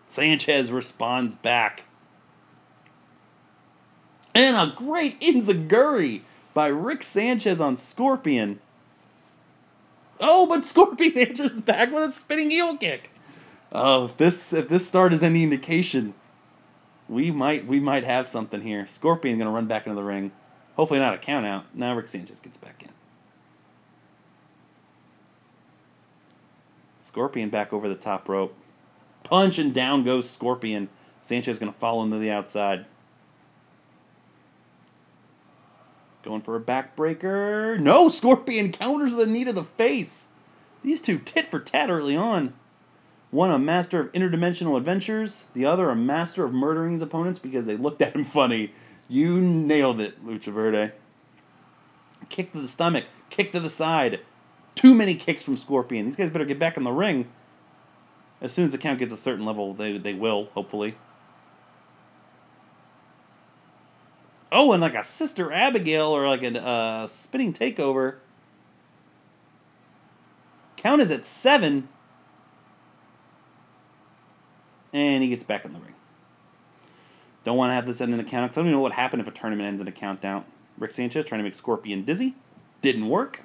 Sanchez 0.09 0.73
responds 0.73 1.37
back. 1.37 1.85
And 4.35 4.57
a 4.57 4.75
great 4.75 5.21
Enzuigiri 5.21 6.23
by 6.55 6.69
Rick 6.69 7.03
Sanchez 7.03 7.61
on 7.61 7.77
Scorpion. 7.77 8.61
Oh, 10.21 10.47
but 10.47 10.67
Scorpion 10.67 11.19
answers 11.29 11.61
back 11.61 11.93
with 11.93 12.05
a 12.05 12.13
spinning 12.13 12.51
heel 12.51 12.77
kick. 12.77 13.11
Oh, 13.73 14.07
if 14.07 14.17
this 14.17 14.53
if 14.53 14.69
this 14.69 14.87
start 14.87 15.13
is 15.13 15.23
any 15.23 15.43
indication, 15.43 16.15
we 17.09 17.31
might 17.31 17.67
we 17.67 17.81
might 17.81 18.05
have 18.05 18.29
something 18.29 18.63
here. 18.63 18.87
Scorpion 18.87 19.39
gonna 19.39 19.51
run 19.51 19.67
back 19.67 19.87
into 19.87 19.97
the 19.97 20.03
ring. 20.05 20.33
Hopefully 20.77 21.01
not 21.01 21.15
a 21.15 21.19
count 21.19 21.47
out. 21.47 21.65
Now 21.75 21.95
Rick 21.95 22.09
Sanchez 22.09 22.41
gets 22.41 22.57
back 22.57 22.83
in. 22.83 22.91
Scorpion 26.99 27.49
back 27.49 27.73
over 27.73 27.89
the 27.89 27.95
top 27.95 28.29
rope. 28.29 28.55
Punch 29.23 29.59
and 29.59 29.73
down 29.73 30.05
goes 30.05 30.29
Scorpion. 30.29 30.89
Sanchez 31.23 31.59
gonna 31.59 31.73
fall 31.73 32.03
into 32.03 32.19
the 32.19 32.31
outside. 32.31 32.87
Going 36.23 36.43
for 36.43 36.57
a 36.57 36.61
backbreaker. 36.61 37.79
No, 37.79 38.09
Scorpion 38.09 38.73
counters 38.73 39.15
the 39.15 39.27
knee 39.27 39.45
to 39.45 39.53
the 39.53 39.65
face. 39.65 40.29
These 40.83 41.01
two 41.01 41.19
tit 41.19 41.47
for 41.47 41.61
tat 41.61 41.91
early 41.91 42.17
on. 42.17 42.55
One 43.31 43.51
a 43.51 43.59
master 43.59 44.01
of 44.01 44.13
interdimensional 44.13 44.77
adventures, 44.77 45.45
the 45.55 45.65
other 45.65 45.89
a 45.89 45.97
master 45.97 46.45
of 46.45 46.53
murdering 46.53 46.95
his 46.95 47.03
opponents 47.03 47.39
because 47.39 47.65
they 47.65 47.77
looked 47.77 48.03
at 48.03 48.15
him 48.15 48.25
funny. 48.25 48.73
You 49.09 49.41
nailed 49.41 50.01
it, 50.01 50.25
Lucha 50.27 50.53
Verde. 50.53 50.93
Kick 52.29 52.53
to 52.53 52.61
the 52.61 52.69
stomach, 52.69 53.05
kick 53.29 53.53
to 53.53 53.61
the 53.61 53.71
side. 53.71 54.21
Too 54.75 54.95
many 54.95 55.15
kicks 55.15 55.43
from 55.45 55.57
Scorpion. 55.57 56.07
These 56.07 56.17
guys 56.17 56.31
better 56.31 56.45
get 56.45 56.59
back 56.59 56.77
in 56.77 56.85
the 56.85 56.93
ring. 56.93 57.31
As 58.41 58.53
soon 58.53 58.65
as 58.65 58.73
the 58.73 58.79
count 58.79 58.99
gets 58.99 59.13
a 59.13 59.17
certain 59.17 59.45
level, 59.45 59.75
they, 59.75 59.97
they 59.99 60.15
will, 60.15 60.47
hopefully. 60.55 60.97
Oh, 64.53 64.73
and 64.73 64.81
like 64.81 64.95
a 64.95 65.05
Sister 65.05 65.53
Abigail 65.53 66.09
or 66.09 66.27
like 66.27 66.43
a 66.43 66.65
uh, 66.65 67.07
spinning 67.07 67.53
takeover. 67.53 68.17
Count 70.77 71.01
is 71.01 71.11
at 71.11 71.25
seven. 71.25 71.89
And 74.93 75.23
he 75.23 75.29
gets 75.29 75.45
back 75.45 75.65
in 75.65 75.73
the 75.73 75.79
ring. 75.79 75.95
Don't 77.45 77.57
want 77.57 77.71
to 77.71 77.75
have 77.75 77.87
this 77.87 78.01
end 78.01 78.13
in 78.13 78.21
a 78.21 78.25
count 78.25 78.51
I 78.51 78.55
don't 78.55 78.65
even 78.65 78.73
know 78.73 78.81
what 78.81 78.93
happened 78.93 79.23
if 79.23 79.29
a 79.29 79.31
tournament 79.31 79.67
ends 79.67 79.81
in 79.81 79.87
a 79.87 79.93
countdown. 79.93 80.45
Rick 80.79 80.91
Sanchez 80.93 81.25
trying 81.25 81.39
to 81.39 81.45
make 81.45 81.55
Scorpion 81.55 82.05
dizzy. 82.05 82.35
Didn't 82.83 83.09
work. 83.09 83.43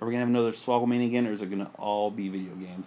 Are 0.00 0.06
we 0.06 0.12
going 0.12 0.14
to 0.14 0.18
have 0.20 0.28
another 0.28 0.52
Swogglemania 0.52 1.06
again, 1.06 1.26
or 1.26 1.32
is 1.32 1.40
it 1.40 1.46
going 1.46 1.64
to 1.64 1.70
all 1.78 2.10
be 2.10 2.28
video 2.28 2.54
games? 2.54 2.86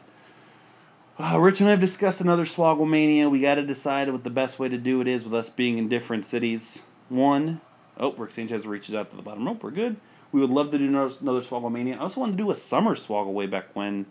Uh, 1.19 1.39
Rich 1.39 1.61
and 1.61 1.67
I 1.67 1.71
have 1.71 1.79
discussed 1.79 2.21
another 2.21 2.45
Swogglemania. 2.45 3.29
We 3.29 3.41
got 3.41 3.55
to 3.55 3.63
decide 3.63 4.11
what 4.11 4.23
the 4.23 4.29
best 4.29 4.59
way 4.59 4.69
to 4.69 4.77
do 4.77 5.01
it 5.01 5.07
is 5.07 5.23
with 5.23 5.33
us 5.33 5.49
being 5.49 5.79
in 5.79 5.89
different 5.89 6.25
cities. 6.25 6.83
One, 7.09 7.59
oh, 7.97 8.13
Rick 8.13 8.31
Sanchez 8.31 8.67
reaches 8.67 8.93
out 8.93 9.09
to 9.09 9.15
the 9.15 9.23
bottom 9.23 9.47
rope. 9.47 9.63
We're 9.63 9.71
good. 9.71 9.95
We 10.31 10.39
would 10.41 10.51
love 10.51 10.69
to 10.71 10.77
do 10.77 10.87
another, 10.87 11.15
another 11.19 11.41
Swogglemania. 11.41 11.95
I 11.95 12.01
also 12.01 12.19
wanted 12.19 12.33
to 12.33 12.37
do 12.43 12.51
a 12.51 12.55
summer 12.55 12.93
Swoggle 12.93 13.33
way 13.33 13.47
back 13.47 13.75
when. 13.75 14.05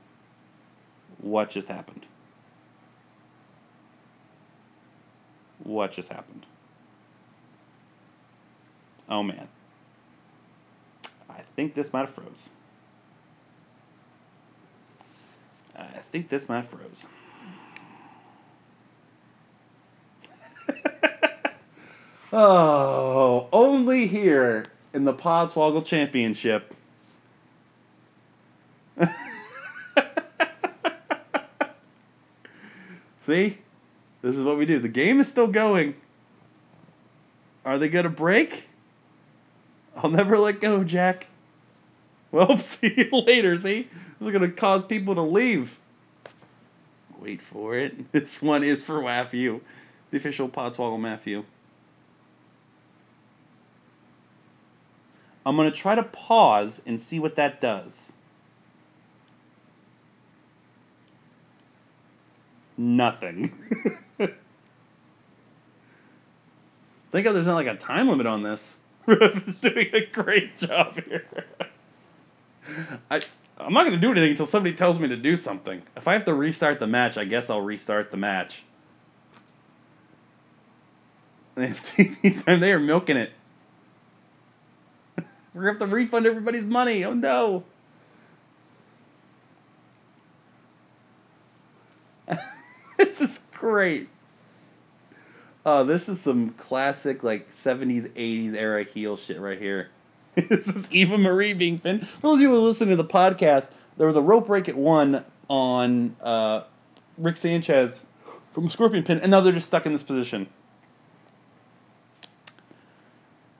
What 1.18 1.50
just 1.50 1.68
happened? 1.68 2.06
What 5.62 5.92
just 5.92 6.12
happened? 6.12 6.44
Oh 9.08 9.22
man. 9.22 9.46
I 11.30 11.42
think 11.54 11.74
this 11.74 11.92
might 11.92 12.00
have 12.00 12.10
froze. 12.10 12.50
I 15.76 16.00
think 16.10 16.28
this 16.28 16.48
might 16.48 16.64
froze. 16.64 17.06
oh, 22.32 23.48
only 23.52 24.06
here 24.06 24.66
in 24.94 25.04
the 25.04 25.12
Podswoggle 25.12 25.84
Championship. 25.84 26.74
See? 33.20 33.58
This 34.22 34.34
is 34.34 34.42
what 34.42 34.56
we 34.56 34.64
do. 34.64 34.78
The 34.78 34.88
game 34.88 35.20
is 35.20 35.28
still 35.28 35.46
going. 35.46 35.94
Are 37.64 37.78
they 37.78 37.88
going 37.88 38.04
to 38.04 38.10
break? 38.10 38.68
I'll 39.96 40.10
never 40.10 40.38
let 40.38 40.60
go, 40.60 40.82
Jack. 40.84 41.26
Well, 42.36 42.58
see 42.58 42.92
you 42.94 43.08
later, 43.20 43.56
see? 43.56 43.88
This 44.20 44.34
is 44.34 44.40
to 44.42 44.50
cause 44.50 44.84
people 44.84 45.14
to 45.14 45.22
leave. 45.22 45.78
Wait 47.18 47.40
for 47.40 47.74
it. 47.74 47.94
This 48.12 48.42
one 48.42 48.62
is 48.62 48.84
for 48.84 49.00
Matthew, 49.00 49.62
the 50.10 50.18
official 50.18 50.46
Podswoggle 50.46 51.00
Matthew. 51.00 51.44
I'm 55.46 55.56
to 55.56 55.70
try 55.70 55.94
to 55.94 56.02
pause 56.02 56.82
and 56.84 57.00
see 57.00 57.18
what 57.18 57.36
that 57.36 57.58
does. 57.58 58.12
Nothing. 62.76 63.52
Thank 64.18 64.34
God 67.24 67.32
there's 67.32 67.46
not 67.46 67.54
like 67.54 67.66
a 67.66 67.76
time 67.76 68.10
limit 68.10 68.26
on 68.26 68.42
this. 68.42 68.76
Ref 69.06 69.48
is 69.48 69.58
doing 69.58 69.88
a 69.94 70.04
great 70.04 70.58
job 70.58 71.02
here. 71.02 71.24
I 73.10 73.22
I'm 73.58 73.72
not 73.72 73.84
gonna 73.84 73.96
do 73.96 74.10
anything 74.10 74.32
until 74.32 74.46
somebody 74.46 74.74
tells 74.74 74.98
me 74.98 75.08
to 75.08 75.16
do 75.16 75.36
something. 75.36 75.82
If 75.96 76.06
I 76.06 76.12
have 76.12 76.24
to 76.24 76.34
restart 76.34 76.78
the 76.78 76.86
match, 76.86 77.16
I 77.16 77.24
guess 77.24 77.48
I'll 77.48 77.62
restart 77.62 78.10
the 78.10 78.16
match. 78.16 78.64
They 81.54 81.68
have 81.68 81.82
TV 81.82 82.44
time. 82.44 82.60
They 82.60 82.72
are 82.72 82.78
milking 82.78 83.16
it. 83.16 83.32
We're 85.54 85.62
gonna 85.62 85.78
have 85.78 85.78
to 85.78 85.86
refund 85.86 86.26
everybody's 86.26 86.64
money. 86.64 87.02
Oh 87.04 87.14
no. 87.14 87.64
this 92.98 93.22
is 93.22 93.40
great. 93.52 94.08
Oh, 95.64 95.82
this 95.82 96.10
is 96.10 96.20
some 96.20 96.50
classic 96.50 97.24
like 97.24 97.50
'70s, 97.52 98.10
'80s 98.10 98.54
era 98.54 98.84
heel 98.84 99.16
shit 99.16 99.40
right 99.40 99.58
here. 99.58 99.88
this 100.48 100.68
is 100.68 100.92
Eva 100.92 101.16
Marie 101.16 101.54
being 101.54 101.78
pinned. 101.78 102.06
For 102.06 102.20
those 102.20 102.34
of 102.34 102.40
you 102.42 102.50
who 102.50 102.60
listen 102.60 102.88
to 102.88 102.96
the 102.96 103.04
podcast, 103.04 103.70
there 103.96 104.06
was 104.06 104.16
a 104.16 104.20
rope 104.20 104.48
break 104.48 104.68
at 104.68 104.76
one 104.76 105.24
on 105.48 106.14
uh, 106.20 106.64
Rick 107.16 107.38
Sanchez 107.38 108.02
from 108.52 108.68
Scorpion 108.68 109.02
Pin, 109.02 109.18
and 109.20 109.30
now 109.30 109.40
they're 109.40 109.54
just 109.54 109.66
stuck 109.66 109.86
in 109.86 109.94
this 109.94 110.02
position. 110.02 110.48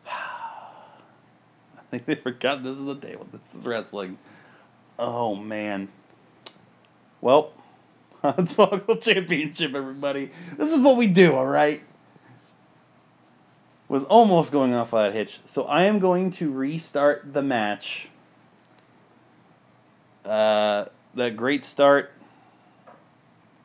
I 0.06 0.10
think 1.90 2.04
they 2.04 2.14
forgot 2.14 2.62
this 2.62 2.76
is 2.76 2.84
the 2.84 2.94
day 2.94 3.16
when 3.16 3.28
this 3.32 3.54
is 3.54 3.64
wrestling. 3.64 4.18
Oh 4.98 5.34
man. 5.34 5.88
Well, 7.22 7.52
Podswoggle 8.22 9.00
Championship, 9.02 9.74
everybody. 9.74 10.30
This 10.58 10.74
is 10.74 10.80
what 10.80 10.98
we 10.98 11.06
do, 11.06 11.32
all 11.34 11.46
right? 11.46 11.80
Was 13.88 14.04
almost 14.04 14.50
going 14.50 14.74
off 14.74 14.90
that 14.90 15.14
hitch. 15.14 15.40
So 15.44 15.64
I 15.64 15.84
am 15.84 15.98
going 15.98 16.30
to 16.32 16.52
restart 16.52 17.32
the 17.32 17.42
match. 17.42 18.08
Uh, 20.24 20.86
that 21.14 21.36
great 21.36 21.64
start. 21.64 22.12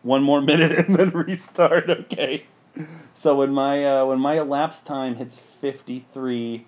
One 0.03 0.21
more 0.23 0.41
minute 0.51 0.77
and 0.77 0.95
then 0.95 1.09
restart. 1.09 1.89
Okay. 1.89 2.45
So 3.13 3.35
when 3.35 3.53
my 3.53 3.83
uh, 3.83 4.05
when 4.05 4.19
my 4.19 4.39
elapsed 4.39 4.85
time 4.85 5.15
hits 5.15 5.37
fifty 5.37 6.05
three 6.13 6.65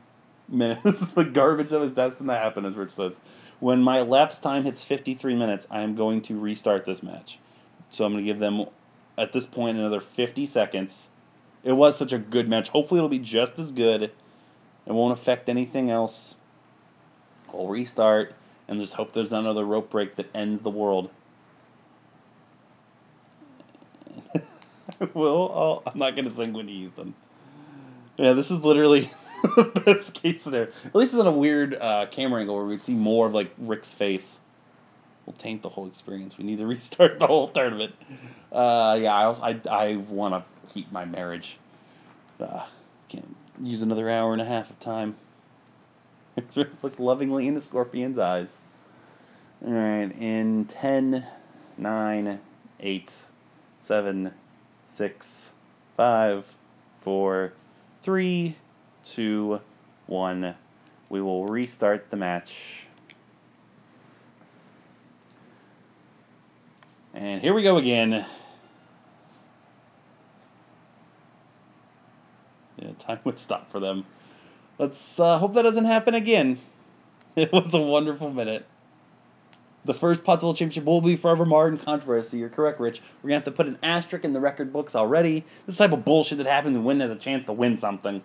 minutes, 0.49 1.09
the 1.13 1.23
garbage 1.23 1.69
that 1.69 1.79
was 1.79 1.93
destined 1.93 2.29
to 2.29 2.35
happen, 2.35 2.65
as 2.65 2.75
Rich 2.75 2.91
says. 2.91 3.21
When 3.59 3.81
my 3.81 3.99
elapsed 3.99 4.43
time 4.43 4.63
hits 4.63 4.83
fifty 4.83 5.13
three 5.13 5.35
minutes, 5.35 5.67
I 5.69 5.81
am 5.83 5.95
going 5.95 6.21
to 6.23 6.39
restart 6.39 6.85
this 6.85 7.01
match. 7.01 7.39
So 7.93 8.05
I'm 8.05 8.13
going 8.13 8.23
to 8.23 8.27
give 8.27 8.39
them, 8.39 8.65
at 9.19 9.33
this 9.33 9.45
point, 9.45 9.77
another 9.77 9.99
50 9.99 10.47
seconds. 10.47 11.09
It 11.63 11.73
was 11.73 11.97
such 11.97 12.11
a 12.11 12.17
good 12.17 12.49
match. 12.49 12.69
Hopefully, 12.69 12.99
it'll 12.99 13.09
be 13.09 13.19
just 13.19 13.57
as 13.57 13.71
good. 13.71 14.03
It 14.03 14.91
won't 14.91 15.17
affect 15.17 15.47
anything 15.47 15.89
else. 15.89 16.37
We'll 17.53 17.67
restart 17.67 18.33
and 18.67 18.79
just 18.79 18.93
hope 18.95 19.13
there's 19.13 19.31
another 19.31 19.63
rope 19.63 19.89
break 19.89 20.15
that 20.15 20.27
ends 20.33 20.63
the 20.63 20.69
world. 20.69 21.09
well, 25.13 25.51
I'll, 25.53 25.83
I'm 25.85 25.99
not 25.99 26.15
gonna 26.15 26.31
sing 26.31 26.53
when 26.53 26.67
he 26.67 26.75
used 26.75 26.95
them. 26.95 27.15
Yeah, 28.17 28.33
this 28.33 28.51
is 28.51 28.63
literally 28.63 29.09
the 29.55 29.81
best 29.85 30.15
case 30.15 30.41
scenario. 30.41 30.67
At 30.85 30.95
least 30.95 31.13
it's 31.13 31.21
in 31.21 31.27
a 31.27 31.31
weird 31.31 31.75
uh, 31.75 32.07
camera 32.07 32.41
angle 32.41 32.55
where 32.55 32.65
we'd 32.65 32.81
see 32.81 32.93
more 32.93 33.27
of 33.27 33.33
like 33.33 33.51
Rick's 33.57 33.93
face. 33.93 34.39
We'll 35.25 35.33
taint 35.33 35.61
the 35.61 35.69
whole 35.69 35.87
experience. 35.87 36.37
We 36.37 36.43
need 36.43 36.57
to 36.59 36.67
restart 36.67 37.19
the 37.19 37.27
whole 37.27 37.47
tournament. 37.47 37.95
Uh, 38.51 38.97
yeah, 39.01 39.13
I 39.15 39.51
I, 39.51 39.59
I 39.69 39.95
want 39.95 40.33
to 40.33 40.52
keep 40.69 40.91
my 40.91 41.05
marriage. 41.05 41.57
Uh, 42.39 42.65
can't 43.09 43.35
use 43.61 43.81
another 43.81 44.09
hour 44.09 44.33
and 44.33 44.41
a 44.41 44.45
half 44.45 44.69
of 44.69 44.79
time. 44.79 45.15
Look 46.55 46.99
lovingly 46.99 47.47
into 47.47 47.61
Scorpion's 47.61 48.17
eyes. 48.17 48.57
All 49.65 49.71
right, 49.71 50.11
in 50.19 50.65
10, 50.65 51.25
9, 51.77 52.39
8, 52.79 53.13
7, 53.81 54.33
6, 54.83 55.51
5, 55.95 56.55
4, 57.01 57.53
3, 58.01 58.55
2, 59.03 59.61
1. 60.07 60.55
We 61.09 61.21
will 61.21 61.45
restart 61.45 62.09
the 62.09 62.17
match. 62.17 62.87
And 67.13 67.41
here 67.41 67.53
we 67.53 67.63
go 67.63 67.77
again. 67.77 68.25
Yeah, 72.83 72.91
time 72.99 73.19
would 73.23 73.39
stop 73.39 73.71
for 73.71 73.79
them. 73.79 74.05
Let's 74.77 75.19
uh, 75.19 75.37
hope 75.37 75.53
that 75.53 75.61
doesn't 75.61 75.85
happen 75.85 76.13
again. 76.13 76.59
It 77.35 77.51
was 77.51 77.73
a 77.73 77.79
wonderful 77.79 78.29
minute. 78.29 78.67
The 79.85 79.95
first 79.95 80.23
Pots 80.23 80.43
World 80.43 80.55
Championship 80.55 80.85
will 80.85 81.01
be 81.01 81.15
forever 81.15 81.45
marred 81.45 81.73
in 81.73 81.79
controversy. 81.79 82.37
You're 82.37 82.47
correct, 82.47 82.79
Rich. 82.79 83.01
We're 83.23 83.29
gonna 83.29 83.37
have 83.37 83.45
to 83.45 83.51
put 83.51 83.65
an 83.65 83.79
asterisk 83.81 84.23
in 84.23 84.33
the 84.33 84.39
record 84.39 84.71
books 84.71 84.93
already. 84.93 85.43
This 85.65 85.77
type 85.77 85.91
of 85.91 86.05
bullshit 86.05 86.37
that 86.37 86.45
happens 86.45 86.77
when 86.77 86.99
there's 86.99 87.09
a 87.09 87.15
chance 87.15 87.45
to 87.45 87.51
win 87.51 87.75
something. 87.75 88.21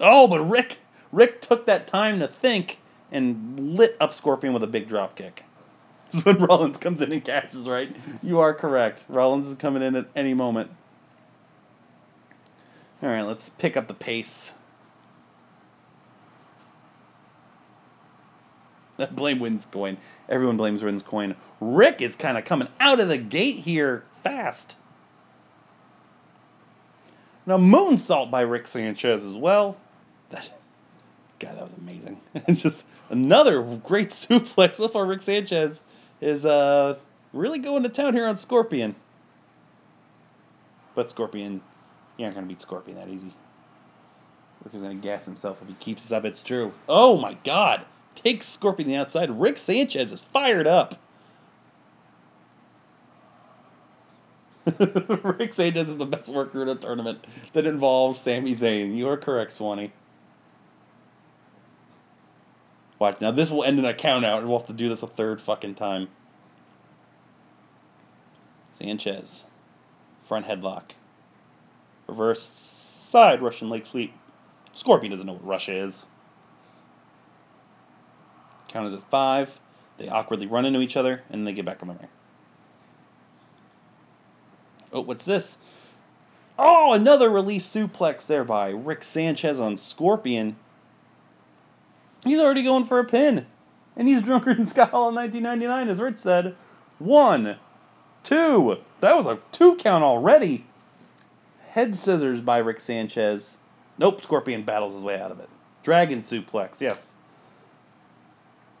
Oh, 0.00 0.28
but 0.28 0.44
Rick, 0.44 0.78
Rick 1.10 1.40
took 1.40 1.66
that 1.66 1.88
time 1.88 2.20
to 2.20 2.28
think 2.28 2.78
and 3.10 3.76
lit 3.76 3.96
up 4.00 4.14
Scorpion 4.14 4.52
with 4.54 4.62
a 4.62 4.68
big 4.68 4.86
drop 4.86 5.16
kick. 5.16 5.44
This 6.12 6.20
is 6.20 6.24
when 6.24 6.38
Rollins 6.38 6.76
comes 6.76 7.02
in 7.02 7.10
and 7.10 7.24
cashes, 7.24 7.68
right? 7.68 7.94
You 8.22 8.38
are 8.38 8.54
correct. 8.54 9.04
Rollins 9.08 9.48
is 9.48 9.56
coming 9.56 9.82
in 9.82 9.96
at 9.96 10.06
any 10.14 10.32
moment. 10.32 10.70
All 13.02 13.08
right, 13.08 13.22
let's 13.22 13.48
pick 13.48 13.76
up 13.76 13.86
the 13.86 13.94
pace. 13.94 14.54
Blame 19.12 19.38
Wins 19.38 19.66
coin. 19.66 19.98
Everyone 20.28 20.56
blames 20.56 20.82
Wins 20.82 21.02
coin. 21.02 21.36
Rick 21.60 22.02
is 22.02 22.16
kind 22.16 22.36
of 22.36 22.44
coming 22.44 22.68
out 22.80 23.00
of 23.00 23.08
the 23.08 23.18
gate 23.18 23.60
here 23.60 24.04
fast. 24.22 24.76
Now 27.46 27.56
moonsault 27.56 28.30
by 28.30 28.42
Rick 28.42 28.66
Sanchez 28.66 29.24
as 29.24 29.34
well. 29.34 29.76
That, 30.30 30.50
God, 31.38 31.56
that 31.56 31.64
was 31.64 31.74
amazing. 31.74 32.20
And 32.46 32.56
just 32.56 32.86
another 33.08 33.62
great 33.62 34.08
suplex. 34.08 34.74
So 34.76 34.88
far, 34.88 35.06
Rick 35.06 35.22
Sanchez 35.22 35.84
is 36.20 36.44
uh, 36.44 36.98
really 37.32 37.58
going 37.58 37.84
to 37.84 37.88
town 37.88 38.14
here 38.14 38.26
on 38.26 38.36
Scorpion. 38.36 38.96
But 40.94 41.10
Scorpion, 41.10 41.62
you 42.18 42.24
aren't 42.24 42.34
going 42.34 42.46
to 42.46 42.48
beat 42.48 42.60
Scorpion 42.60 42.98
that 42.98 43.08
easy. 43.08 43.32
Rick 44.62 44.74
is 44.74 44.82
going 44.82 45.00
to 45.00 45.02
gas 45.02 45.24
himself 45.24 45.62
if 45.62 45.68
he 45.68 45.74
keeps 45.74 46.02
this 46.02 46.12
up. 46.12 46.26
It's 46.26 46.42
true. 46.42 46.72
Oh 46.88 47.16
my 47.18 47.38
God 47.44 47.86
takes 48.22 48.46
Scorpion 48.46 48.88
the 48.88 48.96
outside. 48.96 49.40
Rick 49.40 49.58
Sanchez 49.58 50.12
is 50.12 50.22
fired 50.22 50.66
up. 50.66 50.96
Rick 54.78 55.54
Sanchez 55.54 55.88
is 55.88 55.96
the 55.96 56.06
best 56.06 56.28
worker 56.28 56.62
in 56.62 56.68
a 56.68 56.74
tournament 56.74 57.24
that 57.52 57.66
involves 57.66 58.18
Sami 58.18 58.54
Zayn. 58.54 58.94
You 58.96 59.08
are 59.08 59.16
correct, 59.16 59.52
Swanee. 59.52 59.92
Watch, 62.98 63.20
now 63.20 63.30
this 63.30 63.50
will 63.50 63.64
end 63.64 63.78
in 63.78 63.84
a 63.84 63.94
count 63.94 64.24
out, 64.24 64.40
and 64.40 64.48
we'll 64.48 64.58
have 64.58 64.66
to 64.66 64.72
do 64.72 64.88
this 64.88 65.02
a 65.02 65.06
third 65.06 65.40
fucking 65.40 65.76
time. 65.76 66.08
Sanchez. 68.72 69.44
Front 70.22 70.46
headlock. 70.46 70.90
Reverse 72.08 72.42
side 72.42 73.42
Russian 73.42 73.68
leg 73.68 73.86
sweep. 73.86 74.14
Scorpion 74.74 75.10
doesn't 75.10 75.26
know 75.26 75.34
what 75.34 75.46
Russia 75.46 75.74
is. 75.74 76.06
Count 78.68 78.86
is 78.86 78.94
at 78.94 79.08
five. 79.10 79.60
They 79.96 80.08
awkwardly 80.08 80.46
run 80.46 80.64
into 80.64 80.80
each 80.80 80.96
other, 80.96 81.22
and 81.30 81.46
they 81.46 81.52
get 81.52 81.64
back 81.64 81.82
on 81.82 81.88
the 81.88 81.94
ring. 81.94 82.08
Oh, 84.92 85.00
what's 85.00 85.24
this? 85.24 85.58
Oh, 86.58 86.92
another 86.92 87.28
release 87.28 87.66
suplex 87.66 88.26
there 88.26 88.44
by 88.44 88.70
Rick 88.70 89.04
Sanchez 89.04 89.60
on 89.60 89.76
Scorpion. 89.76 90.56
He's 92.24 92.40
already 92.40 92.62
going 92.62 92.84
for 92.84 92.98
a 92.98 93.04
pin. 93.04 93.46
And 93.96 94.06
he's 94.06 94.22
drunker 94.22 94.54
than 94.54 94.66
Scott 94.66 94.90
Hall 94.90 95.08
in 95.08 95.14
1999, 95.16 95.88
as 95.88 96.00
Rich 96.00 96.16
said. 96.16 96.54
One, 96.98 97.56
two. 98.22 98.78
That 99.00 99.16
was 99.16 99.26
a 99.26 99.40
two 99.50 99.74
count 99.76 100.04
already. 100.04 100.66
Head 101.70 101.96
scissors 101.96 102.40
by 102.40 102.58
Rick 102.58 102.80
Sanchez. 102.80 103.58
Nope, 103.98 104.22
Scorpion 104.22 104.62
battles 104.62 104.94
his 104.94 105.02
way 105.02 105.20
out 105.20 105.30
of 105.30 105.40
it. 105.40 105.48
Dragon 105.82 106.20
suplex, 106.20 106.80
yes. 106.80 107.16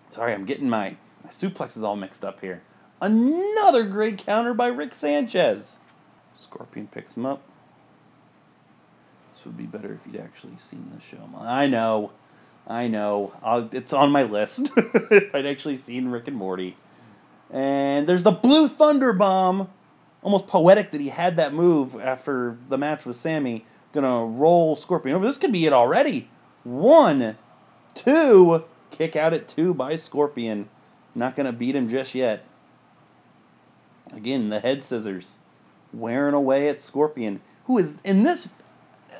Sorry, 0.08 0.32
I'm 0.32 0.44
getting 0.44 0.70
my, 0.70 0.96
my 1.22 1.30
suplexes 1.30 1.82
all 1.82 1.96
mixed 1.96 2.24
up 2.24 2.40
here. 2.40 2.62
Another 3.00 3.84
great 3.84 4.18
counter 4.18 4.54
by 4.54 4.68
Rick 4.68 4.94
Sanchez. 4.94 5.78
Scorpion 6.34 6.88
picks 6.88 7.16
him 7.16 7.26
up. 7.26 7.42
This 9.32 9.44
would 9.44 9.56
be 9.56 9.66
better 9.66 9.92
if 9.92 10.06
you'd 10.06 10.20
actually 10.20 10.56
seen 10.56 10.90
the 10.94 11.00
show. 11.00 11.18
I 11.38 11.66
know. 11.66 12.12
I 12.66 12.88
know. 12.88 13.34
I'll, 13.42 13.68
it's 13.72 13.92
on 13.92 14.10
my 14.10 14.22
list. 14.22 14.70
if 14.76 15.34
I'd 15.34 15.46
actually 15.46 15.78
seen 15.78 16.08
Rick 16.08 16.26
and 16.26 16.36
Morty. 16.36 16.76
And 17.50 18.06
there's 18.06 18.24
the 18.24 18.30
Blue 18.30 18.66
Thunder 18.66 19.12
Bomb. 19.12 19.68
Almost 20.22 20.46
poetic 20.46 20.90
that 20.90 21.00
he 21.00 21.08
had 21.08 21.36
that 21.36 21.54
move 21.54 21.98
after 22.00 22.58
the 22.68 22.78
match 22.78 23.04
with 23.04 23.16
Sami. 23.16 23.64
Gonna 23.92 24.24
roll 24.24 24.76
Scorpion 24.76 25.16
over. 25.16 25.24
This 25.24 25.38
could 25.38 25.52
be 25.52 25.66
it 25.66 25.72
already. 25.72 26.28
One, 26.64 27.36
two, 27.94 28.64
Kick 28.90 29.16
out 29.16 29.34
at 29.34 29.48
two 29.48 29.74
by 29.74 29.96
Scorpion. 29.96 30.68
Not 31.14 31.36
to 31.36 31.52
beat 31.52 31.76
him 31.76 31.88
just 31.88 32.14
yet. 32.14 32.44
Again, 34.12 34.48
the 34.48 34.60
head 34.60 34.82
scissors. 34.82 35.38
Wearing 35.92 36.34
away 36.34 36.68
at 36.68 36.80
Scorpion, 36.80 37.40
who 37.64 37.78
is 37.78 38.00
in 38.02 38.22
this 38.22 38.52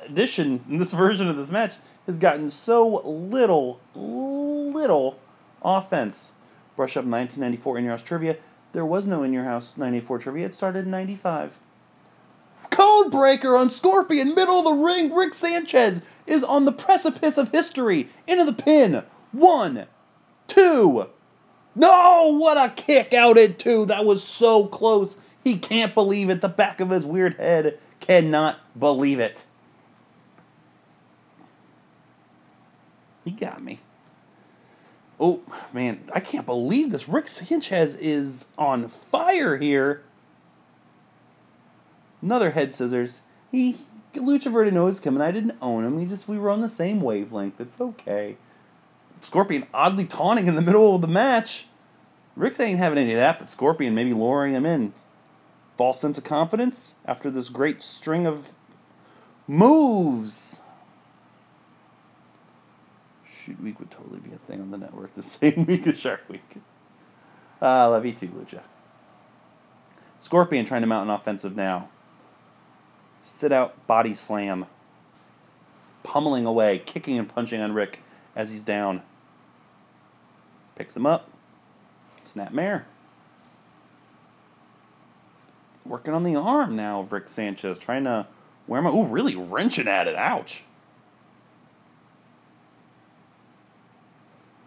edition, 0.05 0.63
in 0.69 0.77
this 0.77 0.93
version 1.05 1.27
of 1.27 1.37
this 1.37 1.51
match, 1.51 1.75
has 2.05 2.17
gotten 2.17 2.49
so 2.49 3.01
little, 3.05 3.79
little 3.95 5.19
offense. 5.61 6.33
Brush 6.75 6.95
up 6.95 7.05
1994 7.05 7.77
In 7.77 7.83
Your 7.83 7.91
House 7.91 8.03
trivia. 8.03 8.37
There 8.71 8.85
was 8.85 9.07
no 9.07 9.23
In 9.23 9.33
Your 9.33 9.43
House 9.43 9.75
94 9.77 10.19
trivia. 10.19 10.45
It 10.45 10.55
started 10.55 10.85
in 10.85 10.91
95. 10.91 11.59
Codebreaker 12.69 13.59
on 13.59 13.69
Scorpion, 13.69 14.35
middle 14.35 14.59
of 14.59 14.65
the 14.65 14.83
ring. 14.83 15.13
Rick 15.13 15.33
Sanchez 15.33 16.01
is 16.27 16.43
on 16.43 16.65
the 16.65 16.71
precipice 16.71 17.37
of 17.37 17.51
history. 17.51 18.09
Into 18.27 18.45
the 18.45 18.53
pin. 18.53 19.03
One, 19.31 19.87
two. 20.47 21.07
No, 21.75 22.37
what 22.37 22.57
a 22.57 22.73
kick 22.73 23.13
out 23.13 23.37
at 23.37 23.57
two. 23.57 23.85
That 23.85 24.05
was 24.05 24.23
so 24.23 24.65
close. 24.67 25.19
He 25.43 25.57
can't 25.57 25.93
believe 25.93 26.29
it. 26.29 26.41
The 26.41 26.49
back 26.49 26.79
of 26.79 26.89
his 26.89 27.05
weird 27.05 27.35
head 27.35 27.79
cannot 27.99 28.59
believe 28.77 29.19
it. 29.19 29.45
He 33.23 33.31
got 33.31 33.63
me. 33.63 33.79
Oh, 35.19 35.41
man, 35.73 36.01
I 36.13 36.19
can't 36.19 36.45
believe 36.45 36.91
this. 36.91 37.09
Rick 37.09 37.27
Sanchez 37.27 37.95
is 37.95 38.47
on 38.57 38.87
fire 38.87 39.57
here. 39.57 40.01
Another 42.21 42.51
head 42.51 42.73
scissors. 42.73 43.21
He 43.51 43.77
Lucha 44.13 44.51
Verde 44.51 44.71
knows 44.71 44.99
coming. 44.99 45.21
I 45.21 45.31
didn't 45.31 45.57
own 45.61 45.85
him. 45.85 45.99
He 45.99 46.05
just 46.05 46.27
we 46.27 46.37
were 46.37 46.49
on 46.49 46.61
the 46.61 46.69
same 46.69 47.01
wavelength. 47.01 47.59
It's 47.59 47.79
okay. 47.79 48.37
Scorpion 49.21 49.67
oddly 49.73 50.05
taunting 50.05 50.47
in 50.47 50.55
the 50.55 50.61
middle 50.61 50.95
of 50.95 51.01
the 51.01 51.07
match. 51.07 51.67
Rick 52.35 52.59
ain't 52.59 52.79
having 52.79 52.97
any 52.97 53.11
of 53.11 53.17
that, 53.17 53.39
but 53.39 53.49
Scorpion 53.49 53.93
maybe 53.93 54.13
luring 54.13 54.53
him 54.53 54.65
in. 54.65 54.93
False 55.77 55.99
sense 55.99 56.17
of 56.17 56.23
confidence 56.23 56.95
after 57.05 57.29
this 57.29 57.49
great 57.49 57.81
string 57.81 58.25
of 58.25 58.53
moves. 59.47 60.61
Shoot 63.49 63.63
Week 63.63 63.79
would 63.79 63.89
totally 63.89 64.19
be 64.19 64.31
a 64.31 64.37
thing 64.37 64.61
on 64.61 64.69
the 64.69 64.77
network 64.77 65.15
the 65.15 65.23
same 65.23 65.65
week 65.65 65.87
as 65.87 65.97
Shark 65.97 66.21
Week. 66.29 66.57
Ah, 67.61 67.85
uh, 67.85 67.89
love 67.89 68.05
you 68.05 68.11
too, 68.11 68.27
Lucha. 68.27 68.61
Scorpion 70.19 70.65
trying 70.65 70.81
to 70.81 70.87
mount 70.87 71.09
an 71.09 71.15
offensive 71.15 71.55
now. 71.55 71.89
Sit 73.23 73.51
out 73.51 73.87
body 73.87 74.13
slam. 74.13 74.67
Pummeling 76.03 76.45
away, 76.45 76.77
kicking 76.77 77.17
and 77.17 77.27
punching 77.27 77.59
on 77.59 77.73
Rick 77.73 77.99
as 78.35 78.51
he's 78.51 78.63
down. 78.63 79.01
Picks 80.75 80.95
him 80.95 81.07
up. 81.07 81.29
Snap 82.21 82.53
mare. 82.53 82.85
Working 85.85 86.13
on 86.13 86.21
the 86.21 86.35
arm 86.35 86.75
now 86.75 86.99
of 86.99 87.11
Rick 87.11 87.29
Sanchez, 87.29 87.79
trying 87.79 88.03
to 88.03 88.27
wear 88.67 88.81
my. 88.81 88.91
Ooh, 88.91 89.05
really 89.05 89.35
wrenching 89.35 89.87
at 89.87 90.07
it. 90.07 90.15
Ouch. 90.15 90.63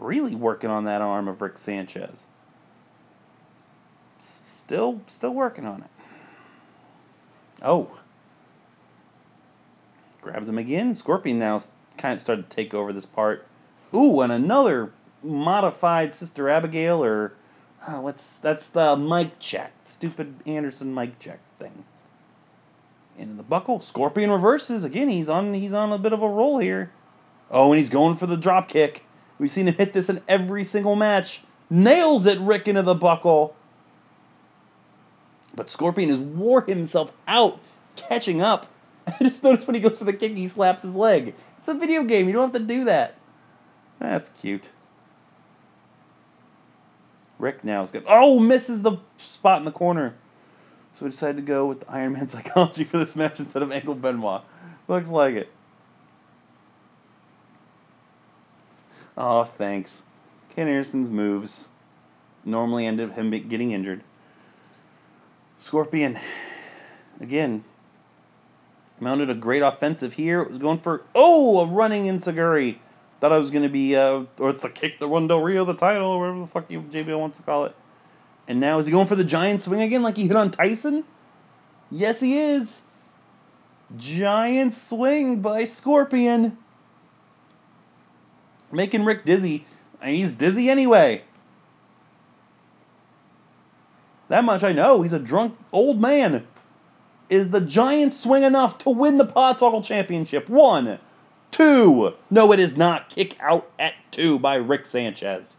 Really 0.02 0.34
working 0.34 0.68
on 0.70 0.84
that 0.84 1.00
arm 1.00 1.28
of 1.28 1.40
Rick 1.40 1.58
Sanchez. 1.58 2.26
S- 4.18 4.40
Still, 4.42 5.00
still 5.06 5.32
working 5.32 5.64
on 5.64 5.82
it. 5.82 5.90
Oh. 7.62 7.98
Grabs 10.20 10.48
him 10.48 10.58
again. 10.58 10.94
Scorpion 10.94 11.38
now 11.38 11.60
kind 11.98 12.14
of 12.14 12.20
started 12.20 12.50
to 12.50 12.56
take 12.56 12.74
over 12.74 12.92
this 12.92 13.06
part. 13.06 13.46
Ooh, 13.94 14.20
and 14.20 14.32
another 14.32 14.92
modified 15.22 16.14
Sister 16.14 16.48
Abigail, 16.48 17.04
or 17.04 17.34
oh, 17.86 18.00
what's 18.00 18.38
that's 18.38 18.70
the 18.70 18.96
mic 18.96 19.38
check, 19.38 19.72
stupid 19.82 20.34
Anderson 20.46 20.94
mic 20.94 21.18
check 21.18 21.38
thing. 21.58 21.84
Into 23.18 23.34
the 23.34 23.42
buckle. 23.42 23.80
Scorpion 23.80 24.30
reverses 24.30 24.84
again. 24.84 25.08
He's 25.08 25.28
on. 25.28 25.54
He's 25.54 25.74
on 25.74 25.92
a 25.92 25.98
bit 25.98 26.12
of 26.12 26.22
a 26.22 26.28
roll 26.28 26.58
here. 26.58 26.90
Oh, 27.50 27.72
and 27.72 27.78
he's 27.78 27.90
going 27.90 28.16
for 28.16 28.26
the 28.26 28.36
drop 28.36 28.68
kick. 28.68 29.04
We've 29.42 29.50
seen 29.50 29.66
him 29.66 29.74
hit 29.74 29.92
this 29.92 30.08
in 30.08 30.20
every 30.28 30.62
single 30.62 30.94
match. 30.94 31.42
Nails 31.68 32.26
it, 32.26 32.38
Rick 32.38 32.68
into 32.68 32.82
the 32.82 32.94
buckle. 32.94 33.56
But 35.56 35.68
Scorpion 35.68 36.10
has 36.10 36.20
wore 36.20 36.60
himself 36.60 37.10
out, 37.26 37.58
catching 37.96 38.40
up. 38.40 38.68
I 39.08 39.16
just 39.18 39.42
noticed 39.42 39.66
when 39.66 39.74
he 39.74 39.80
goes 39.80 39.98
for 39.98 40.04
the 40.04 40.12
kick, 40.12 40.36
he 40.36 40.46
slaps 40.46 40.84
his 40.84 40.94
leg. 40.94 41.34
It's 41.58 41.66
a 41.66 41.74
video 41.74 42.04
game. 42.04 42.28
You 42.28 42.34
don't 42.34 42.54
have 42.54 42.62
to 42.62 42.64
do 42.64 42.84
that. 42.84 43.16
That's 43.98 44.28
cute. 44.28 44.70
Rick 47.36 47.64
now 47.64 47.82
is 47.82 47.90
good. 47.90 48.04
Oh, 48.06 48.38
misses 48.38 48.82
the 48.82 48.98
spot 49.16 49.58
in 49.58 49.64
the 49.64 49.72
corner. 49.72 50.14
So 50.94 51.06
we 51.06 51.10
decided 51.10 51.38
to 51.38 51.42
go 51.42 51.66
with 51.66 51.84
Iron 51.88 52.12
Man 52.12 52.26
psychology 52.28 52.84
for 52.84 52.98
this 52.98 53.16
match 53.16 53.40
instead 53.40 53.64
of 53.64 53.72
Angle 53.72 53.96
Benoit. 53.96 54.42
Looks 54.86 55.08
like 55.08 55.34
it. 55.34 55.50
Oh, 59.16 59.44
thanks. 59.44 60.02
Ken 60.54 60.68
Anderson's 60.68 61.10
moves 61.10 61.68
normally 62.44 62.86
end 62.86 63.00
up 63.00 63.14
him 63.14 63.30
getting 63.30 63.72
injured. 63.72 64.02
Scorpion, 65.58 66.18
again, 67.20 67.64
mounted 68.98 69.30
a 69.30 69.34
great 69.34 69.62
offensive 69.62 70.14
here. 70.14 70.42
It 70.42 70.48
was 70.48 70.58
going 70.58 70.78
for, 70.78 71.02
oh, 71.14 71.60
a 71.60 71.66
running 71.66 72.06
in 72.06 72.16
Enzuigiri. 72.16 72.78
Thought 73.20 73.32
I 73.32 73.38
was 73.38 73.50
going 73.50 73.62
to 73.62 73.68
be, 73.68 73.94
uh, 73.94 74.24
or 74.38 74.50
it's 74.50 74.64
a 74.64 74.68
kick 74.68 74.98
the 74.98 75.08
Rondo 75.08 75.38
Rio 75.38 75.64
the 75.64 75.74
title, 75.74 76.08
or 76.08 76.20
whatever 76.20 76.40
the 76.40 76.46
fuck 76.46 76.68
JBL 76.68 77.18
wants 77.18 77.36
to 77.36 77.42
call 77.44 77.64
it. 77.64 77.76
And 78.48 78.58
now 78.58 78.78
is 78.78 78.86
he 78.86 78.92
going 78.92 79.06
for 79.06 79.14
the 79.14 79.24
giant 79.24 79.60
swing 79.60 79.80
again 79.80 80.02
like 80.02 80.16
he 80.16 80.26
hit 80.26 80.36
on 80.36 80.50
Tyson? 80.50 81.04
Yes, 81.90 82.20
he 82.20 82.38
is. 82.38 82.82
Giant 83.96 84.72
swing 84.72 85.40
by 85.40 85.64
Scorpion. 85.64 86.58
Making 88.72 89.04
Rick 89.04 89.24
dizzy. 89.24 89.66
And 90.00 90.16
he's 90.16 90.32
dizzy 90.32 90.68
anyway. 90.68 91.22
That 94.28 94.44
much 94.44 94.64
I 94.64 94.72
know. 94.72 95.02
He's 95.02 95.12
a 95.12 95.18
drunk 95.18 95.56
old 95.72 96.00
man. 96.00 96.46
Is 97.28 97.50
the 97.50 97.60
giant 97.60 98.12
swing 98.12 98.42
enough 98.42 98.78
to 98.78 98.90
win 98.90 99.18
the 99.18 99.26
Podswoggle 99.26 99.84
Championship? 99.84 100.48
One. 100.48 100.98
Two. 101.50 102.14
No, 102.30 102.50
it 102.52 102.58
is 102.58 102.76
not. 102.76 103.08
Kick 103.08 103.36
out 103.40 103.70
at 103.78 103.94
two 104.10 104.38
by 104.38 104.54
Rick 104.54 104.86
Sanchez. 104.86 105.58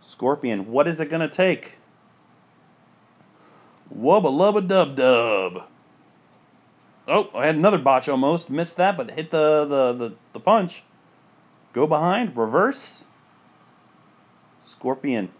Scorpion, 0.00 0.70
what 0.70 0.86
is 0.86 1.00
it 1.00 1.10
going 1.10 1.28
to 1.28 1.34
take? 1.34 1.78
Wubba 3.92 4.26
lubba 4.26 4.66
dub 4.66 4.94
dub. 4.94 5.64
Oh, 7.06 7.30
I 7.34 7.46
had 7.46 7.56
another 7.56 7.78
botch 7.78 8.08
almost. 8.08 8.50
Missed 8.50 8.76
that, 8.78 8.96
but 8.96 9.10
hit 9.10 9.30
the, 9.30 9.64
the, 9.66 9.92
the, 9.92 10.14
the 10.32 10.40
punch. 10.40 10.84
Go 11.72 11.86
behind, 11.86 12.36
reverse. 12.36 13.04
Scorpion. 14.60 15.30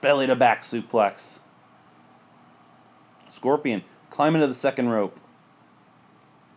Belly 0.00 0.26
to 0.26 0.36
back 0.36 0.62
suplex. 0.62 1.38
Scorpion. 3.28 3.82
Climb 4.10 4.34
into 4.34 4.46
the 4.46 4.54
second 4.54 4.88
rope. 4.88 5.18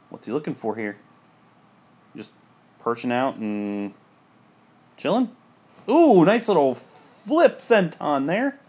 What's 0.09 0.25
he 0.25 0.33
looking 0.33 0.53
for 0.53 0.75
here? 0.75 0.97
Just 2.15 2.33
perching 2.79 3.11
out 3.11 3.35
and 3.35 3.93
chilling? 4.97 5.35
Ooh, 5.89 6.25
nice 6.25 6.47
little 6.47 6.75
flip 6.75 7.59
senton 7.59 8.27
there. 8.27 8.59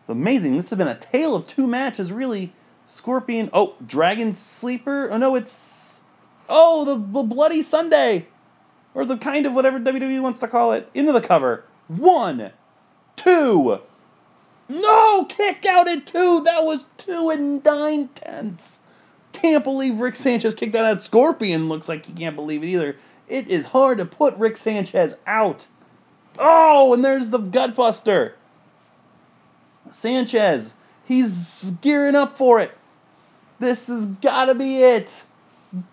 It's 0.00 0.08
amazing. 0.08 0.56
This 0.56 0.70
has 0.70 0.78
been 0.78 0.88
a 0.88 0.94
tale 0.94 1.34
of 1.34 1.46
two 1.46 1.66
matches, 1.66 2.12
really. 2.12 2.52
Scorpion. 2.88 3.50
Oh, 3.52 3.76
Dragon 3.86 4.32
Sleeper. 4.32 5.10
Oh, 5.10 5.18
no, 5.18 5.34
it's. 5.34 6.00
Oh, 6.48 6.84
the, 6.84 6.94
the 6.94 7.22
Bloody 7.22 7.62
Sunday. 7.62 8.26
Or 8.94 9.04
the 9.04 9.18
kind 9.18 9.44
of 9.44 9.52
whatever 9.52 9.78
WWE 9.78 10.22
wants 10.22 10.40
to 10.40 10.48
call 10.48 10.72
it. 10.72 10.88
Into 10.94 11.12
the 11.12 11.20
cover. 11.20 11.64
One, 11.86 12.52
two. 13.14 13.80
No! 14.68 15.24
Kick 15.26 15.64
out 15.66 15.86
at 15.86 16.06
two. 16.06 16.42
That 16.42 16.64
was 16.64 16.86
two 16.96 17.30
and 17.30 17.62
nine 17.62 18.08
tenths. 18.08 18.80
Can't 19.32 19.62
believe 19.62 20.00
Rick 20.00 20.16
Sanchez 20.16 20.54
kicked 20.54 20.72
that 20.72 20.84
out. 20.84 21.02
Scorpion 21.02 21.68
looks 21.68 21.88
like 21.88 22.06
he 22.06 22.12
can't 22.12 22.36
believe 22.36 22.64
it 22.64 22.68
either. 22.68 22.96
It 23.28 23.48
is 23.48 23.66
hard 23.66 23.98
to 23.98 24.06
put 24.06 24.34
Rick 24.36 24.56
Sanchez 24.56 25.16
out. 25.26 25.66
Oh, 26.38 26.94
and 26.94 27.04
there's 27.04 27.30
the 27.30 27.38
Gutbuster. 27.38 28.32
Sanchez, 29.90 30.74
he's 31.08 31.72
gearing 31.80 32.14
up 32.14 32.36
for 32.36 32.60
it. 32.60 32.76
This 33.58 33.88
has 33.88 34.06
got 34.06 34.44
to 34.44 34.54
be 34.54 34.82
it. 34.82 35.24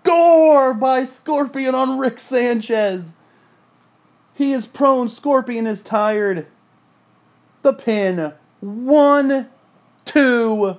Gore 0.04 0.74
by 0.74 1.06
Scorpion 1.06 1.74
on 1.74 1.98
Rick 1.98 2.20
Sanchez. 2.20 3.14
He 4.36 4.52
is 4.52 4.68
prone. 4.68 5.10
Scorpion 5.10 5.66
is 5.66 5.82
tired. 5.82 6.46
The 7.64 7.74
pin. 7.74 8.34
One, 8.60 9.50
two. 10.04 10.78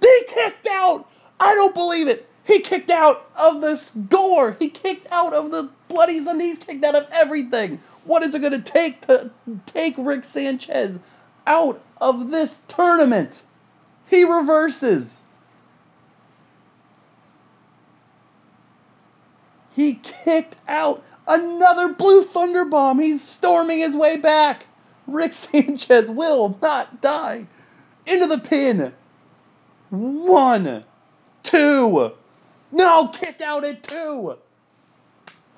He 0.00 0.22
kicked 0.26 0.66
out. 0.66 1.08
I 1.38 1.54
don't 1.54 1.74
believe 1.74 2.08
it. 2.08 2.28
He 2.44 2.60
kicked 2.60 2.90
out 2.90 3.28
of 3.38 3.60
this 3.60 3.90
gore. 3.90 4.56
He 4.58 4.68
kicked 4.68 5.06
out 5.10 5.34
of 5.34 5.50
the 5.50 5.70
bloody 5.88 6.22
Sundays. 6.22 6.58
Kicked 6.58 6.84
out 6.84 6.94
of 6.94 7.08
everything. 7.12 7.80
What 8.04 8.22
is 8.22 8.34
it 8.34 8.40
going 8.40 8.52
to 8.52 8.62
take 8.62 9.06
to 9.06 9.30
take 9.66 9.94
Rick 9.98 10.24
Sanchez 10.24 11.00
out 11.46 11.82
of 12.00 12.30
this 12.30 12.60
tournament? 12.68 13.42
He 14.08 14.24
reverses. 14.24 15.20
He 19.74 19.94
kicked 19.94 20.56
out 20.66 21.04
another 21.26 21.88
Blue 21.88 22.22
Thunder 22.22 22.64
Bomb. 22.64 22.98
He's 22.98 23.22
storming 23.22 23.78
his 23.78 23.94
way 23.94 24.16
back. 24.16 24.66
Rick 25.06 25.32
Sanchez 25.34 26.08
will 26.08 26.58
not 26.62 27.00
die. 27.00 27.46
Into 28.06 28.26
the 28.26 28.38
pin. 28.38 28.94
One, 29.90 30.84
two. 31.42 32.12
No, 32.72 33.08
kicked 33.08 33.42
out 33.42 33.64
at 33.64 33.82
two. 33.82 34.38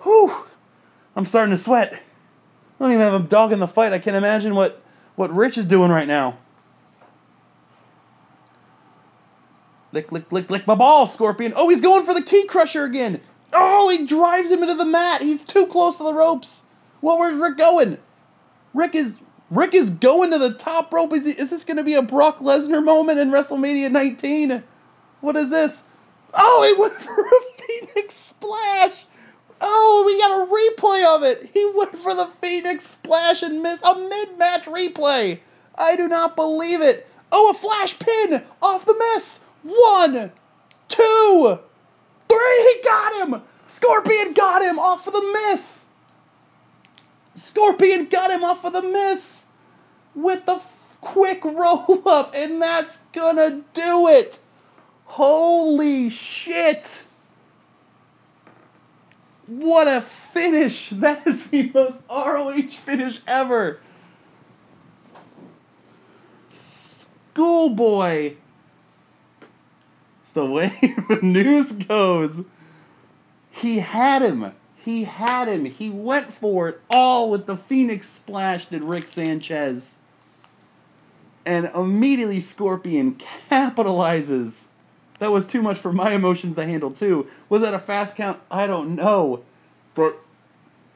Whew. 0.02 0.46
I'm 1.14 1.26
starting 1.26 1.50
to 1.52 1.58
sweat. 1.58 1.92
I 1.94 2.84
don't 2.84 2.92
even 2.92 3.02
have 3.02 3.24
a 3.24 3.26
dog 3.26 3.52
in 3.52 3.60
the 3.60 3.68
fight. 3.68 3.92
I 3.92 3.98
can't 3.98 4.16
imagine 4.16 4.54
what, 4.54 4.80
what 5.16 5.34
Rich 5.34 5.58
is 5.58 5.66
doing 5.66 5.90
right 5.90 6.06
now. 6.06 6.38
Lick, 9.92 10.12
lick, 10.12 10.30
lick, 10.30 10.50
lick 10.50 10.66
my 10.66 10.74
ball, 10.74 11.06
Scorpion. 11.06 11.52
Oh, 11.56 11.68
he's 11.68 11.80
going 11.80 12.04
for 12.04 12.14
the 12.14 12.22
Ki 12.22 12.46
Krusher 12.46 12.84
again. 12.84 13.20
Oh, 13.52 13.88
he 13.88 14.06
drives 14.06 14.50
him 14.50 14.62
into 14.62 14.74
the 14.74 14.84
mat. 14.84 15.22
He's 15.22 15.42
too 15.42 15.66
close 15.66 15.96
to 15.96 16.02
the 16.02 16.12
ropes. 16.12 16.64
Well, 17.00 17.18
where's 17.18 17.36
Rick 17.36 17.56
going? 17.56 17.98
Rick 18.74 18.94
is 18.94 19.18
Rick 19.50 19.74
is 19.74 19.88
going 19.90 20.30
to 20.30 20.38
the 20.38 20.52
top 20.52 20.92
rope. 20.92 21.12
Is, 21.14 21.24
he, 21.24 21.32
is 21.32 21.50
this 21.50 21.64
going 21.64 21.78
to 21.78 21.84
be 21.84 21.94
a 21.94 22.02
Brock 22.02 22.38
Lesnar 22.38 22.84
moment 22.84 23.18
in 23.18 23.30
WrestleMania 23.30 23.90
19? 23.90 24.62
What 25.20 25.36
is 25.36 25.50
this? 25.50 25.84
Oh, 26.34 26.66
he 26.66 26.80
went 26.80 26.92
for 27.02 27.18
a 27.18 27.86
Phoenix 27.86 28.14
Splash. 28.14 29.06
Oh, 29.60 30.04
we 30.06 30.20
got 30.20 30.42
a 30.42 30.50
replay 30.50 31.16
of 31.16 31.22
it. 31.22 31.50
He 31.52 31.70
went 31.74 31.96
for 31.96 32.14
the 32.14 32.26
Phoenix 32.26 32.84
Splash 32.84 33.42
and 33.42 33.62
missed 33.62 33.82
a 33.84 33.94
mid-match 33.94 34.66
replay. 34.66 35.40
I 35.74 35.96
do 35.96 36.06
not 36.08 36.36
believe 36.36 36.80
it. 36.80 37.08
Oh, 37.32 37.50
a 37.50 37.54
flash 37.54 37.98
pin 37.98 38.42
off 38.62 38.84
the 38.84 38.94
miss. 39.14 39.44
One, 39.68 40.32
two, 40.88 41.58
three. 42.26 42.72
He 42.72 42.80
got 42.82 43.20
him. 43.20 43.42
Scorpion 43.66 44.32
got 44.32 44.62
him 44.62 44.78
off 44.78 45.06
of 45.06 45.12
the 45.12 45.30
miss. 45.32 45.86
Scorpion 47.34 48.06
got 48.06 48.30
him 48.30 48.42
off 48.42 48.64
of 48.64 48.72
the 48.72 48.82
miss 48.82 49.44
with 50.14 50.46
the 50.46 50.62
quick 51.02 51.44
roll 51.44 52.02
up, 52.08 52.32
and 52.34 52.62
that's 52.62 53.00
gonna 53.12 53.62
do 53.74 54.08
it. 54.08 54.40
Holy 55.04 56.08
shit! 56.08 57.04
What 59.46 59.86
a 59.86 60.00
finish! 60.00 60.90
That 60.92 61.26
is 61.26 61.44
the 61.44 61.70
most 61.74 62.02
ROH 62.10 62.68
finish 62.68 63.20
ever. 63.26 63.80
schoolboy. 66.54 68.34
The 70.32 70.46
way 70.46 70.72
the 71.08 71.20
news 71.22 71.72
goes. 71.72 72.44
He 73.50 73.80
had 73.80 74.22
him. 74.22 74.52
He 74.76 75.04
had 75.04 75.48
him. 75.48 75.64
He 75.64 75.90
went 75.90 76.32
for 76.32 76.68
it 76.68 76.80
all 76.88 77.30
with 77.30 77.46
the 77.46 77.56
Phoenix 77.56 78.08
splash, 78.08 78.68
did 78.68 78.84
Rick 78.84 79.06
Sanchez. 79.06 79.98
And 81.44 81.70
immediately 81.74 82.40
Scorpion 82.40 83.16
capitalizes. 83.50 84.66
That 85.18 85.32
was 85.32 85.48
too 85.48 85.62
much 85.62 85.78
for 85.78 85.92
my 85.92 86.12
emotions 86.12 86.56
to 86.56 86.64
handle, 86.64 86.90
too. 86.90 87.26
Was 87.48 87.62
that 87.62 87.74
a 87.74 87.78
fast 87.78 88.16
count? 88.16 88.38
I 88.50 88.66
don't 88.66 88.94
know. 88.94 89.42
But 89.94 90.18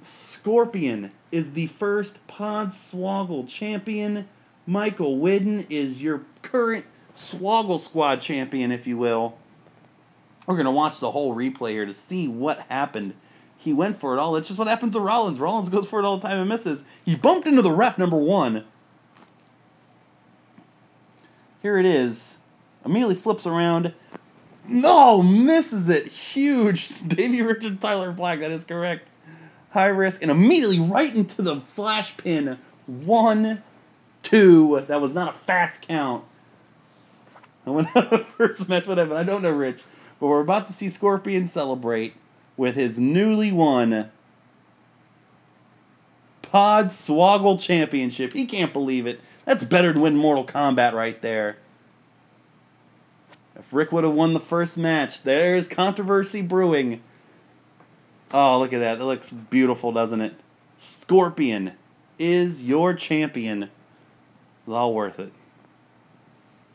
Scorpion 0.03 1.11
is 1.33 1.55
the 1.55 1.67
first 1.67 2.27
Podswoggle 2.29 3.49
champion. 3.49 4.29
Michael 4.67 5.19
Widden 5.19 5.67
is 5.69 6.01
your 6.01 6.23
current 6.43 6.85
Swoggle 7.23 7.81
Squad 7.81 8.21
champion, 8.21 8.73
if 8.73 8.87
you 8.87 8.99
will. 8.99 9.39
We're 10.47 10.57
going 10.57 10.67
to 10.67 10.73
watch 10.73 10.99
the 10.99 11.13
whole 11.13 11.35
replay 11.35 11.71
here 11.71 11.87
to 11.87 11.95
see 11.95 12.27
what 12.27 12.61
happened. 12.69 13.15
He 13.57 13.73
went 13.73 13.99
for 14.01 14.15
it 14.15 14.19
all. 14.19 14.33
That's 14.33 14.49
just 14.49 14.59
what 14.59 14.67
happens 14.67 14.95
to 14.95 15.01
Rollins. 15.01 15.39
Rollins 15.39 15.69
goes 15.69 15.89
for 15.89 16.01
it 16.01 16.05
all 16.05 16.19
the 16.19 16.27
time 16.27 16.39
and 16.39 16.49
misses. 16.49 16.85
He 17.05 17.15
bumped 17.15 17.47
into 17.47 17.63
the 17.63 17.71
ref, 17.71 17.97
number 17.97 18.17
one. 18.17 18.65
Here 21.63 21.79
it 21.79 21.87
is. 21.87 22.39
Immediately 22.85 23.15
flips 23.15 23.47
around. 23.47 23.95
No, 24.69 25.23
misses 25.23 25.89
it. 25.89 26.09
Huge. 26.09 27.03
Davey 27.09 27.41
Richard 27.41 27.81
Tyler 27.81 28.11
Black, 28.11 28.41
that 28.41 28.51
is 28.51 28.65
correct. 28.65 29.09
High 29.71 29.87
risk, 29.87 30.23
and 30.23 30.31
immediately 30.31 30.81
right 30.81 31.15
into 31.15 31.41
the 31.41 31.61
flash 31.61 32.17
pin. 32.17 32.59
One, 32.87 33.63
two. 34.25 34.85
That 34.89 35.01
was 35.01 35.15
not 35.15 35.29
a 35.29 35.33
fast 35.33 35.87
count. 35.87 36.25
I 37.67 37.71
went 37.71 37.93
the 37.95 38.19
first 38.19 38.69
match, 38.69 38.87
whatever. 38.87 39.15
I 39.15 39.23
don't 39.23 39.43
know, 39.43 39.51
Rich. 39.51 39.83
But 40.21 40.27
we're 40.29 40.41
about 40.41 40.67
to 40.69 40.73
see 40.73 40.89
Scorpion 40.89 41.47
celebrate 41.47 42.15
with 42.57 42.75
his 42.75 42.99
newly 42.99 43.53
won 43.53 44.11
Podswoggle 46.43 47.61
Championship. 47.61 48.33
He 48.33 48.47
can't 48.47 48.73
believe 48.73 49.07
it. 49.07 49.21
That's 49.45 49.65
better 49.65 49.93
than 49.93 50.03
win 50.03 50.17
Mortal 50.17 50.45
Kombat 50.45 50.93
right 50.93 51.21
there. 51.23 51.57
If 53.57 53.73
Rick 53.73 53.93
would 53.93 54.05
have 54.05 54.15
won 54.15 54.33
the 54.33 54.41
first 54.41 54.77
match, 54.77 55.23
there's 55.23 55.69
controversy 55.69 56.43
brewing. 56.43 57.03
Oh, 58.33 58.59
look 58.59 58.73
at 58.73 58.79
that. 58.79 58.99
That 58.99 59.05
looks 59.05 59.31
beautiful, 59.31 59.93
doesn't 59.93 60.21
it? 60.21 60.35
Scorpion 60.79 61.73
is 62.19 62.63
your 62.63 62.95
champion. 62.95 63.65
It's 63.65 64.69
all 64.69 64.95
worth 64.95 65.19
it. 65.19 65.33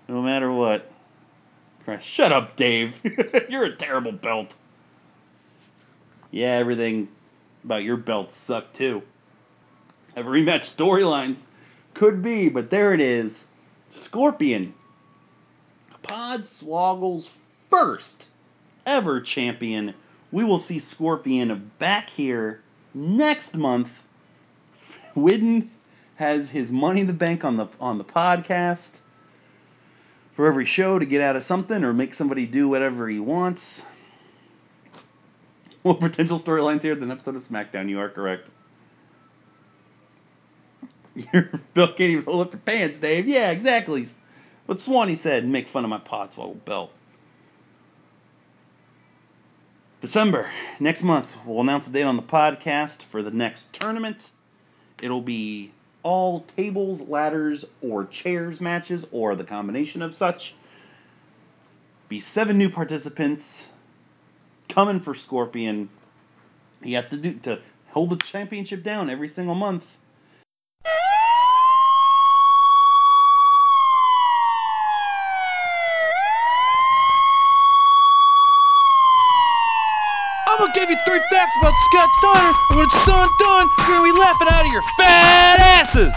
No 0.08 0.22
matter 0.22 0.52
what. 0.52 0.92
Christ, 1.84 2.06
shut 2.06 2.32
up, 2.32 2.56
Dave. 2.56 3.02
You're 3.50 3.66
a 3.66 3.76
terrible 3.76 4.12
belt. 4.12 4.56
Yeah, 6.32 6.54
everything 6.54 7.10
about 7.64 7.84
your 7.84 7.98
belt 7.98 8.32
sucked 8.32 8.76
too. 8.76 9.04
Have 10.16 10.26
rematch 10.26 10.76
storylines. 10.76 11.46
Could 11.94 12.22
be, 12.22 12.50
but 12.50 12.70
there 12.70 12.94
it 12.94 13.00
is. 13.00 13.48
Scorpion. 13.90 14.74
Podswoggle's 16.04 17.34
first 17.70 18.28
ever 18.86 19.20
champion. 19.20 19.94
We 20.32 20.44
will 20.44 20.60
see 20.60 20.80
Scorpion 20.80 21.72
back 21.80 22.10
here 22.12 22.62
next 22.94 23.56
month. 23.56 24.04
Widden 25.16 25.70
has 26.16 26.52
his 26.52 26.72
money 26.72 27.02
in 27.02 27.08
the 27.08 27.14
bank 27.14 27.44
on 27.44 27.58
the 27.58 27.68
on 27.80 27.98
the 27.98 28.04
podcast 28.04 29.00
for 30.38 30.46
every 30.46 30.66
show 30.66 31.00
to 31.00 31.06
get 31.08 31.20
out 31.20 31.36
of 31.36 31.44
something 31.44 31.84
or 31.84 31.92
make 31.92 32.14
somebody 32.14 32.46
do 32.46 32.70
whatever 32.70 33.10
he 33.10 33.20
wants. 33.20 33.82
More 35.84 35.98
potential 35.98 36.38
storylines 36.38 36.84
here 36.84 36.94
than 36.94 37.10
episode 37.10 37.36
of 37.36 37.42
SmackDown. 37.42 37.90
You 37.90 38.00
are 38.00 38.08
correct. 38.08 38.48
Your 41.16 41.50
Bill 41.74 41.88
can't 41.88 42.02
even 42.02 42.26
hold 42.26 42.46
up 42.46 42.54
your 42.54 42.60
pants, 42.60 43.00
Dave. 43.00 43.28
Yeah, 43.28 43.50
exactly. 43.50 44.06
What 44.68 44.80
Swanee 44.80 45.16
said, 45.16 45.48
make 45.48 45.68
fun 45.68 45.84
of 45.84 45.90
my 45.90 45.98
Podswoggle 45.98 46.64
belt. 46.66 46.92
December, 50.02 50.52
next 50.80 51.02
month, 51.02 51.36
we'll 51.48 51.62
announce 51.62 51.88
a 51.88 51.90
date 51.90 52.04
on 52.04 52.16
the 52.16 52.22
podcast 52.22 53.02
for 53.02 53.24
the 53.24 53.32
next 53.32 53.74
tournament. 53.74 54.30
It'll 55.02 55.22
be 55.22 55.72
all 56.08 56.40
tables, 56.56 57.02
ladders, 57.02 57.66
or 57.82 58.06
chairs 58.06 58.62
matches, 58.62 59.06
or 59.12 59.36
the 59.36 59.44
combination 59.44 60.02
of 60.02 60.16
such. 60.16 60.56
Be 62.08 62.22
seven 62.22 62.58
new 62.58 62.70
participants 62.70 63.72
coming 64.70 65.02
for 65.02 65.14
Scorpion. 65.14 65.90
You 66.82 66.96
have 66.96 67.10
to 67.10 67.18
do 67.18 67.34
to 67.40 67.60
hold 67.90 68.12
the 68.12 68.16
championship 68.16 68.84
down 68.84 69.10
every 69.10 69.28
single 69.28 69.54
month. 69.54 69.98
I'm 80.48 80.58
gonna 80.58 80.72
give 80.74 80.90
you 80.90 80.96
three 81.06 81.20
facts 81.30 81.56
about 81.60 81.74
Scott 81.92 82.10
Steiner, 82.18 82.54
and 82.70 82.78
when 82.78 82.86
it's 82.86 83.08
all 83.08 83.30
done, 83.40 83.70
you're 83.78 83.88
gonna 83.88 84.14
be 84.14 84.20
laughing 84.20 84.48
out 84.50 84.66
of 84.66 84.72
your 84.72 84.82
fat 84.98 85.60
asses. 85.60 86.14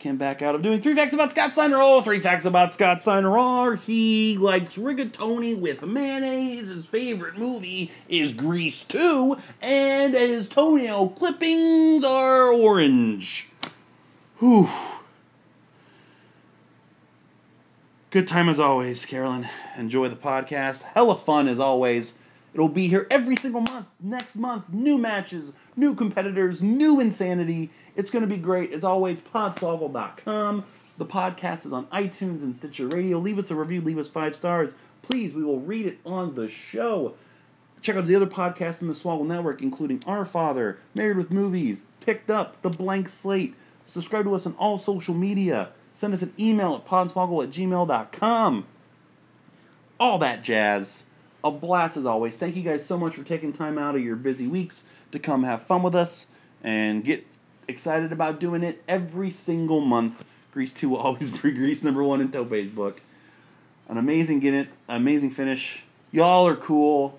Came 0.00 0.16
back 0.16 0.42
out 0.42 0.54
of 0.54 0.62
doing 0.62 0.80
three 0.80 0.94
facts 0.94 1.12
about 1.12 1.30
Scott 1.30 1.52
Steiner. 1.52 1.78
Oh, 1.78 2.00
three 2.00 2.18
facts 2.18 2.44
about 2.44 2.72
Scott 2.72 3.02
Steiner 3.02 3.38
are 3.38 3.76
he 3.76 4.36
likes 4.36 4.76
rigatoni 4.76 5.58
with 5.58 5.82
mayonnaise. 5.82 6.68
His 6.68 6.86
favorite 6.86 7.38
movie 7.38 7.92
is 8.08 8.32
Grease 8.32 8.82
2, 8.82 9.36
and 9.62 10.14
his 10.14 10.48
toenail 10.48 11.10
clippings 11.10 12.04
are 12.04 12.52
orange. 12.52 13.48
Whew. 14.38 14.68
Good 18.16 18.28
time 18.28 18.48
as 18.48 18.58
always, 18.58 19.04
Carolyn. 19.04 19.46
Enjoy 19.76 20.08
the 20.08 20.16
podcast. 20.16 20.84
Hella 20.84 21.18
fun 21.18 21.48
as 21.48 21.60
always. 21.60 22.14
It'll 22.54 22.70
be 22.70 22.88
here 22.88 23.06
every 23.10 23.36
single 23.36 23.60
month. 23.60 23.88
Next 24.00 24.36
month, 24.36 24.70
new 24.72 24.96
matches, 24.96 25.52
new 25.76 25.94
competitors, 25.94 26.62
new 26.62 26.98
insanity. 26.98 27.68
It's 27.94 28.10
going 28.10 28.26
to 28.26 28.26
be 28.26 28.38
great. 28.38 28.72
As 28.72 28.84
always, 28.84 29.20
podswoggle.com. 29.20 30.64
The 30.96 31.04
podcast 31.04 31.66
is 31.66 31.74
on 31.74 31.88
iTunes 31.88 32.40
and 32.40 32.56
Stitcher 32.56 32.88
Radio. 32.88 33.18
Leave 33.18 33.38
us 33.38 33.50
a 33.50 33.54
review, 33.54 33.82
leave 33.82 33.98
us 33.98 34.08
five 34.08 34.34
stars. 34.34 34.76
Please, 35.02 35.34
we 35.34 35.44
will 35.44 35.60
read 35.60 35.84
it 35.84 35.98
on 36.06 36.36
the 36.36 36.48
show. 36.48 37.16
Check 37.82 37.96
out 37.96 38.06
the 38.06 38.16
other 38.16 38.26
podcasts 38.26 38.80
in 38.80 38.88
the 38.88 38.94
Swoggle 38.94 39.26
Network, 39.26 39.60
including 39.60 40.02
Our 40.06 40.24
Father, 40.24 40.78
Married 40.94 41.18
with 41.18 41.30
Movies, 41.30 41.84
Picked 42.00 42.30
Up, 42.30 42.62
The 42.62 42.70
Blank 42.70 43.10
Slate. 43.10 43.54
Subscribe 43.84 44.24
to 44.24 44.34
us 44.34 44.46
on 44.46 44.54
all 44.54 44.78
social 44.78 45.12
media. 45.14 45.68
Send 45.96 46.12
us 46.12 46.20
an 46.20 46.34
email 46.38 46.74
at 46.74 46.86
podswoggle 46.86 47.42
at 47.42 47.50
gmail.com. 47.50 48.66
All 49.98 50.18
that 50.18 50.44
jazz. 50.44 51.04
A 51.42 51.50
blast 51.50 51.96
as 51.96 52.04
always. 52.04 52.36
Thank 52.36 52.54
you 52.54 52.62
guys 52.62 52.84
so 52.84 52.98
much 52.98 53.14
for 53.14 53.22
taking 53.22 53.50
time 53.50 53.78
out 53.78 53.94
of 53.94 54.02
your 54.02 54.14
busy 54.14 54.46
weeks 54.46 54.84
to 55.10 55.18
come 55.18 55.44
have 55.44 55.62
fun 55.62 55.82
with 55.82 55.94
us 55.94 56.26
and 56.62 57.02
get 57.02 57.26
excited 57.66 58.12
about 58.12 58.38
doing 58.38 58.62
it 58.62 58.84
every 58.86 59.30
single 59.30 59.80
month. 59.80 60.22
Grease 60.52 60.74
2 60.74 60.90
will 60.90 60.98
always 60.98 61.30
be 61.30 61.50
Grease 61.50 61.82
number 61.82 62.04
one 62.04 62.20
in 62.20 62.30
Tope's 62.30 62.68
book. 62.68 63.00
An 63.88 63.96
amazing 63.96 64.40
get 64.40 64.52
it, 64.52 64.68
amazing 64.90 65.30
finish. 65.30 65.82
Y'all 66.12 66.46
are 66.46 66.56
cool. 66.56 67.18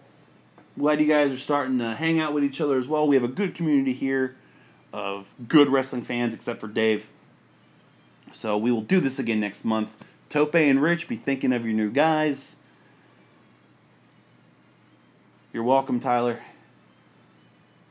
Glad 0.78 1.00
you 1.00 1.08
guys 1.08 1.32
are 1.32 1.40
starting 1.40 1.80
to 1.80 1.96
hang 1.96 2.20
out 2.20 2.32
with 2.32 2.44
each 2.44 2.62
other 2.62 2.78
as 2.78 2.88
well. 2.88 3.08
We 3.08 3.16
have 3.16 3.26
a 3.26 3.28
good 3.28 3.56
community 3.56 3.94
here 3.94 4.36
of 4.94 5.34
good 5.48 5.68
wrestling 5.68 6.04
fans, 6.04 6.36
except 6.36 6.62
for 6.62 6.68
Dave. 6.68 7.10
So 8.32 8.58
we 8.58 8.72
will 8.72 8.82
do 8.82 9.00
this 9.00 9.20
again 9.20 9.40
next 9.40 9.66
month. 9.66 10.04
Tope 10.30 10.56
and 10.56 10.82
Rich, 10.82 11.08
be 11.08 11.16
thinking 11.16 11.54
of 11.54 11.66
your 11.66 11.74
new 11.74 11.90
guys. 11.90 12.58
You're 15.54 15.64
welcome, 15.64 16.00
Tyler. 16.00 16.40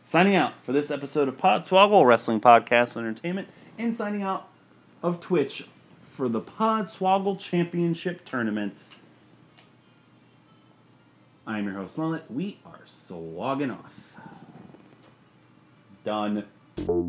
Signing 0.04 0.36
out 0.36 0.60
for 0.62 0.72
this 0.72 0.90
episode 0.90 1.26
of 1.26 1.36
Podswoggle 1.36 2.06
Wrestling 2.06 2.40
Podcast 2.40 2.96
Entertainment, 2.96 3.48
and 3.76 3.96
signing 3.96 4.22
out 4.22 4.48
of 5.02 5.20
Twitch 5.20 5.68
for 6.04 6.28
the 6.28 6.40
Podswoggle 6.40 7.38
Championship 7.40 8.24
Tournament. 8.24 8.88
I'm 11.46 11.64
your 11.64 11.74
host, 11.74 11.98
Mullet. 11.98 12.30
We 12.30 12.58
are 12.64 12.80
slogging 12.86 13.70
off. 13.70 14.14
Done. 16.04 16.44
Bye. 16.76 17.06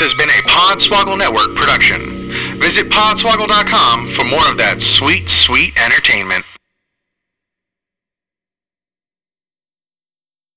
Has 0.00 0.14
been 0.14 0.30
a 0.30 0.42
Podswoggle 0.48 1.18
Network 1.18 1.54
production. 1.54 2.58
Visit 2.58 2.88
podswoggle.com 2.88 4.12
for 4.14 4.24
more 4.24 4.48
of 4.50 4.56
that 4.56 4.80
sweet, 4.80 5.28
sweet 5.28 5.78
entertainment. 5.78 6.44